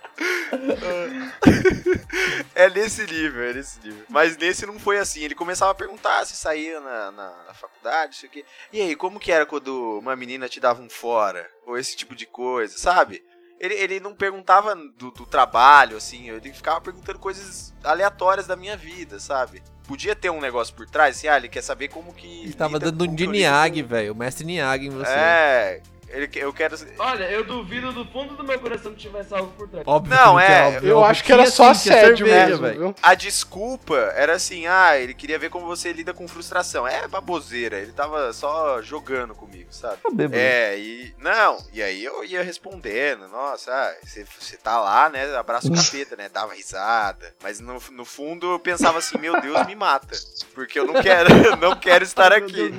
É 2.55 2.69
nesse 2.69 3.05
nível, 3.05 3.43
é 3.43 3.53
nesse 3.53 3.79
nível. 3.85 4.05
Mas 4.09 4.37
nesse 4.37 4.65
não 4.65 4.79
foi 4.79 4.97
assim. 4.97 5.21
Ele 5.21 5.35
começava 5.35 5.71
a 5.71 5.75
perguntar 5.75 6.25
se 6.25 6.35
saía 6.35 6.79
na, 6.79 7.11
na, 7.11 7.43
na 7.47 7.53
faculdade, 7.53 8.15
isso 8.15 8.25
aqui. 8.25 8.45
E 8.71 8.81
aí, 8.81 8.95
como 8.95 9.19
que 9.19 9.31
era 9.31 9.45
quando 9.45 9.99
uma 9.99 10.15
menina 10.15 10.47
te 10.47 10.59
dava 10.59 10.81
um 10.81 10.89
fora? 10.89 11.49
Ou 11.65 11.77
esse 11.77 11.95
tipo 11.95 12.15
de 12.15 12.25
coisa, 12.25 12.77
sabe? 12.77 13.23
Ele, 13.59 13.73
ele 13.73 13.99
não 13.99 14.13
perguntava 14.13 14.75
do, 14.75 15.11
do 15.11 15.25
trabalho, 15.25 15.97
assim, 15.97 16.29
ele 16.29 16.51
ficava 16.51 16.81
perguntando 16.81 17.19
coisas 17.19 17.73
aleatórias 17.83 18.45
da 18.45 18.55
minha 18.55 18.75
vida, 18.75 19.19
sabe? 19.19 19.63
Podia 19.87 20.15
ter 20.15 20.29
um 20.29 20.41
negócio 20.41 20.73
por 20.73 20.87
trás, 20.87 21.15
assim, 21.17 21.27
ah, 21.27 21.37
ele 21.37 21.47
quer 21.47 21.61
saber 21.61 21.89
como 21.89 22.13
que. 22.13 22.43
Ele 22.43 22.53
tava 22.53 22.79
dando 22.79 23.05
um 23.05 23.15
de 23.15 23.27
Niag, 23.27 23.81
velho. 23.83 24.13
O 24.13 24.15
mestre 24.15 24.45
Niag 24.45 24.87
em 24.87 24.89
você. 24.89 25.11
É, 25.11 25.81
ele, 26.07 26.29
eu 26.35 26.53
quero. 26.53 26.75
Olha, 26.99 27.23
eu 27.31 27.43
duvido 27.43 27.91
do 27.91 28.05
fundo 28.05 28.35
do 28.35 28.43
meu 28.43 28.59
coração 28.59 28.91
que 28.93 28.97
tivesse 28.99 29.33
algo 29.33 29.51
por 29.57 29.67
trás. 29.67 29.83
Óbvio 29.87 30.15
Não, 30.15 30.37
que 30.37 30.43
é, 30.43 30.63
óbvio, 30.67 30.89
Eu 30.89 30.97
óbvio. 30.97 31.11
acho 31.11 31.23
que 31.23 31.33
era 31.33 31.45
só 31.47 31.73
sim, 31.73 31.83
tinha 31.89 31.95
assédio 31.97 32.25
cerveja, 32.27 32.47
mesmo, 32.47 32.61
velho. 32.63 32.79
viu? 32.79 32.95
A 33.01 33.13
desculpa 33.15 33.95
era 34.15 34.33
assim, 34.33 34.65
ah, 34.67 34.97
ele 34.97 35.13
queria 35.13 35.37
ver 35.39 35.49
como 35.49 35.65
você 35.65 35.91
lida 35.91 36.13
com 36.13 36.27
frustração. 36.27 36.87
É 36.87 37.07
baboseira, 37.07 37.77
ele 37.79 37.91
tava 37.91 38.31
só 38.33 38.81
jogando 38.81 39.33
comigo, 39.35 39.67
sabe? 39.71 39.97
Tá. 40.01 40.09
É, 40.31 40.77
e. 40.77 41.13
Não, 41.17 41.57
e 41.73 41.81
aí 41.81 42.03
eu 42.03 42.23
ia 42.23 42.43
respondendo, 42.43 43.27
nossa, 43.27 43.71
ah, 43.71 43.95
você, 44.03 44.25
você 44.39 44.57
tá 44.57 44.79
lá, 44.79 45.09
né? 45.09 45.35
Abraço 45.35 45.71
o 45.71 45.75
capeta, 45.75 46.15
né? 46.15 46.29
Dava 46.29 46.53
risada. 46.53 47.33
Mas 47.41 47.59
no, 47.59 47.81
no 47.91 48.05
fundo 48.05 48.51
eu 48.53 48.59
pensava 48.59 48.99
assim, 48.99 49.17
meu 49.17 49.39
Deus, 49.41 49.65
me 49.65 49.75
mata. 49.75 50.15
Porque 50.53 50.79
eu 50.79 50.85
não 50.85 51.01
quero, 51.01 51.29
não 51.57 51.75
quero 51.75 52.03
estar 52.03 52.31
aqui. 52.31 52.71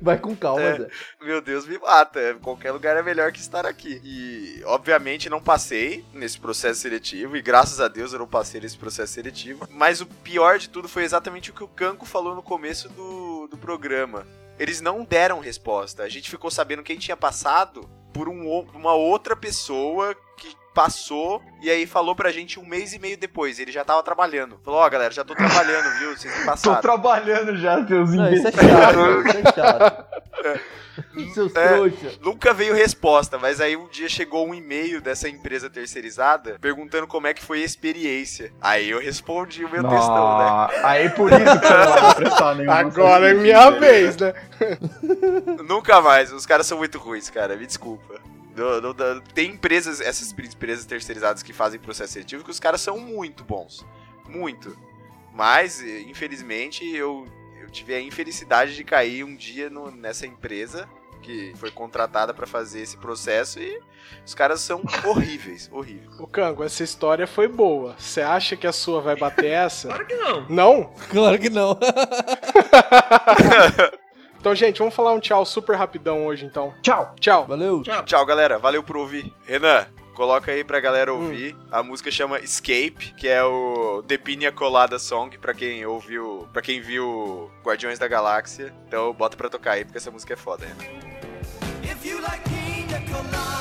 Vai 0.00 0.18
com 0.18 0.34
calma, 0.34 0.62
É. 0.62 0.78
Zé. 0.78 0.88
Meu 1.20 1.40
Deus, 1.40 1.66
me 1.66 1.78
mata. 1.78 2.27
Qualquer 2.34 2.72
lugar 2.72 2.96
é 2.96 3.02
melhor 3.02 3.32
que 3.32 3.40
estar 3.40 3.66
aqui. 3.66 4.00
E, 4.04 4.62
obviamente, 4.64 5.28
não 5.28 5.40
passei 5.40 6.04
nesse 6.12 6.38
processo 6.38 6.80
seletivo. 6.80 7.36
E 7.36 7.42
graças 7.42 7.80
a 7.80 7.88
Deus 7.88 8.12
eu 8.12 8.18
não 8.18 8.26
passei 8.26 8.60
nesse 8.60 8.76
processo 8.76 9.12
seletivo. 9.12 9.66
Mas 9.70 10.00
o 10.00 10.06
pior 10.06 10.58
de 10.58 10.68
tudo 10.68 10.88
foi 10.88 11.04
exatamente 11.04 11.50
o 11.50 11.54
que 11.54 11.64
o 11.64 11.68
Canco 11.68 12.06
falou 12.06 12.34
no 12.34 12.42
começo 12.42 12.88
do, 12.88 13.48
do 13.48 13.56
programa. 13.56 14.26
Eles 14.58 14.80
não 14.80 15.04
deram 15.04 15.40
resposta. 15.40 16.02
A 16.02 16.08
gente 16.08 16.30
ficou 16.30 16.50
sabendo 16.50 16.82
quem 16.82 16.98
tinha 16.98 17.16
passado 17.16 17.88
por 18.12 18.28
um 18.28 18.48
uma 18.74 18.94
outra 18.94 19.36
pessoa 19.36 20.16
que 20.36 20.56
passou 20.78 21.42
e 21.60 21.68
aí 21.68 21.86
falou 21.88 22.14
pra 22.14 22.30
gente 22.30 22.60
um 22.60 22.64
mês 22.64 22.92
e 22.92 23.00
meio 23.00 23.18
depois. 23.18 23.58
Ele 23.58 23.72
já 23.72 23.84
tava 23.84 24.00
trabalhando. 24.00 24.60
Falou: 24.64 24.78
Ó, 24.78 24.88
galera, 24.88 25.12
já 25.12 25.24
tô 25.24 25.34
trabalhando, 25.34 25.98
viu? 25.98 26.16
Vocês 26.16 26.32
me 26.32 26.40
Tô 26.44 26.46
passaram. 26.46 26.80
trabalhando 26.80 27.56
já, 27.56 27.84
seus 27.84 28.10
isso 28.32 28.46
é 28.46 28.52
chato, 28.52 29.26
isso 29.26 29.38
é 29.38 29.52
chato. 29.52 30.04
Seus 31.34 31.54
É. 31.56 31.68
trouxa. 31.74 32.12
Nunca 32.22 32.54
veio 32.54 32.74
resposta, 32.74 33.38
mas 33.38 33.60
aí 33.60 33.76
um 33.76 33.88
dia 33.88 34.08
chegou 34.08 34.46
um 34.46 34.54
e-mail 34.54 35.00
dessa 35.00 35.28
empresa 35.28 35.68
terceirizada 35.68 36.56
perguntando 36.60 37.08
como 37.08 37.26
é 37.26 37.34
que 37.34 37.42
foi 37.44 37.62
a 37.62 37.64
experiência. 37.64 38.52
Aí 38.60 38.90
eu 38.90 39.00
respondi 39.00 39.64
o 39.64 39.70
meu 39.70 39.82
textão, 39.82 40.38
né? 40.38 40.68
Aí 40.84 41.10
por 41.10 41.32
isso 41.32 41.40
que 41.60 41.66
eu 41.66 41.78
não 41.78 42.02
vou 42.02 42.14
prestar 42.14 42.54
nenhuma 42.54 42.74
Agora 42.76 43.30
é 43.30 43.34
minha 43.34 43.70
vez, 43.70 44.16
né? 44.16 44.32
Nunca 45.68 46.00
mais, 46.00 46.32
os 46.32 46.46
caras 46.46 46.66
são 46.68 46.78
muito 46.78 46.98
ruins, 46.98 47.28
cara, 47.30 47.56
me 47.56 47.66
desculpa. 47.66 48.14
Não- 48.58 48.80
não 48.80 48.92
dá- 48.94 49.20
tem 49.34 49.50
empresas, 49.52 50.00
essas 50.00 50.32
empresas 50.32 50.84
terceirizadas 50.84 51.42
que 51.42 51.52
fazem 51.52 51.78
processo 51.80 52.12
seletivo 52.14 52.44
que 52.44 52.50
os 52.50 52.60
caras 52.60 52.80
são 52.80 52.98
muito 52.98 53.44
bons. 53.44 53.86
Muito. 54.28 54.76
Mas, 55.32 55.80
infelizmente, 55.82 56.84
eu, 56.94 57.24
eu 57.60 57.70
tive 57.70 57.94
a 57.94 58.00
infelicidade 58.00 58.74
de 58.74 58.82
cair 58.84 59.24
um 59.24 59.36
dia 59.36 59.70
no- 59.70 59.90
nessa 59.90 60.26
empresa 60.26 60.88
que 61.22 61.52
foi 61.56 61.70
contratada 61.70 62.32
pra 62.32 62.46
fazer 62.46 62.80
esse 62.80 62.96
processo 62.96 63.58
e 63.60 63.80
os 64.24 64.34
caras 64.34 64.60
são 64.60 64.82
horríveis, 65.04 65.68
horríveis. 65.72 66.18
O 66.18 66.26
Cango, 66.26 66.62
essa 66.64 66.82
história 66.82 67.26
foi 67.26 67.46
boa. 67.48 67.94
Você 67.98 68.20
acha 68.22 68.56
que 68.56 68.66
a 68.66 68.72
sua 68.72 69.00
vai 69.00 69.16
bater 69.16 69.50
essa? 69.50 69.88
Claro 69.98 70.06
que 70.06 70.14
não. 70.16 70.48
Não? 70.48 70.84
Claro 71.10 71.38
que 71.38 71.50
não. 71.50 71.78
Então, 74.48 74.56
gente, 74.56 74.78
vamos 74.78 74.94
falar 74.94 75.12
um 75.12 75.20
tchau 75.20 75.44
super 75.44 75.76
rapidão 75.76 76.24
hoje, 76.24 76.46
então. 76.46 76.72
Tchau. 76.80 77.14
Tchau. 77.20 77.44
Valeu. 77.46 77.82
Tchau, 77.82 78.24
galera. 78.24 78.58
Valeu 78.58 78.82
por 78.82 78.96
ouvir. 78.96 79.30
Renan, 79.44 79.86
coloca 80.14 80.50
aí 80.50 80.64
pra 80.64 80.80
galera 80.80 81.12
ouvir. 81.12 81.54
A 81.70 81.82
música 81.82 82.10
chama 82.10 82.38
Escape, 82.38 83.12
que 83.14 83.28
é 83.28 83.44
o 83.44 84.02
The 84.08 84.16
Pina 84.16 84.50
Colada 84.50 84.98
Song, 84.98 85.36
pra 85.36 85.52
quem 85.52 85.84
ouviu, 85.84 86.48
para 86.50 86.62
quem 86.62 86.80
viu 86.80 87.50
Guardiões 87.62 87.98
da 87.98 88.08
Galáxia. 88.08 88.72
Então 88.86 89.12
bota 89.12 89.36
pra 89.36 89.50
tocar 89.50 89.72
aí, 89.72 89.84
porque 89.84 89.98
essa 89.98 90.10
música 90.10 90.32
é 90.32 90.36
foda, 90.36 90.64
Renan. 90.64 90.98
If 91.82 92.06
you 92.06 92.18
like 92.22 92.42
pina 92.48 93.02
coladas 93.02 93.57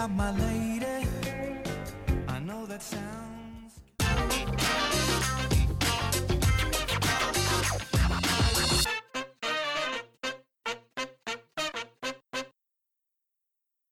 da 0.00 0.08
malé 0.08 0.49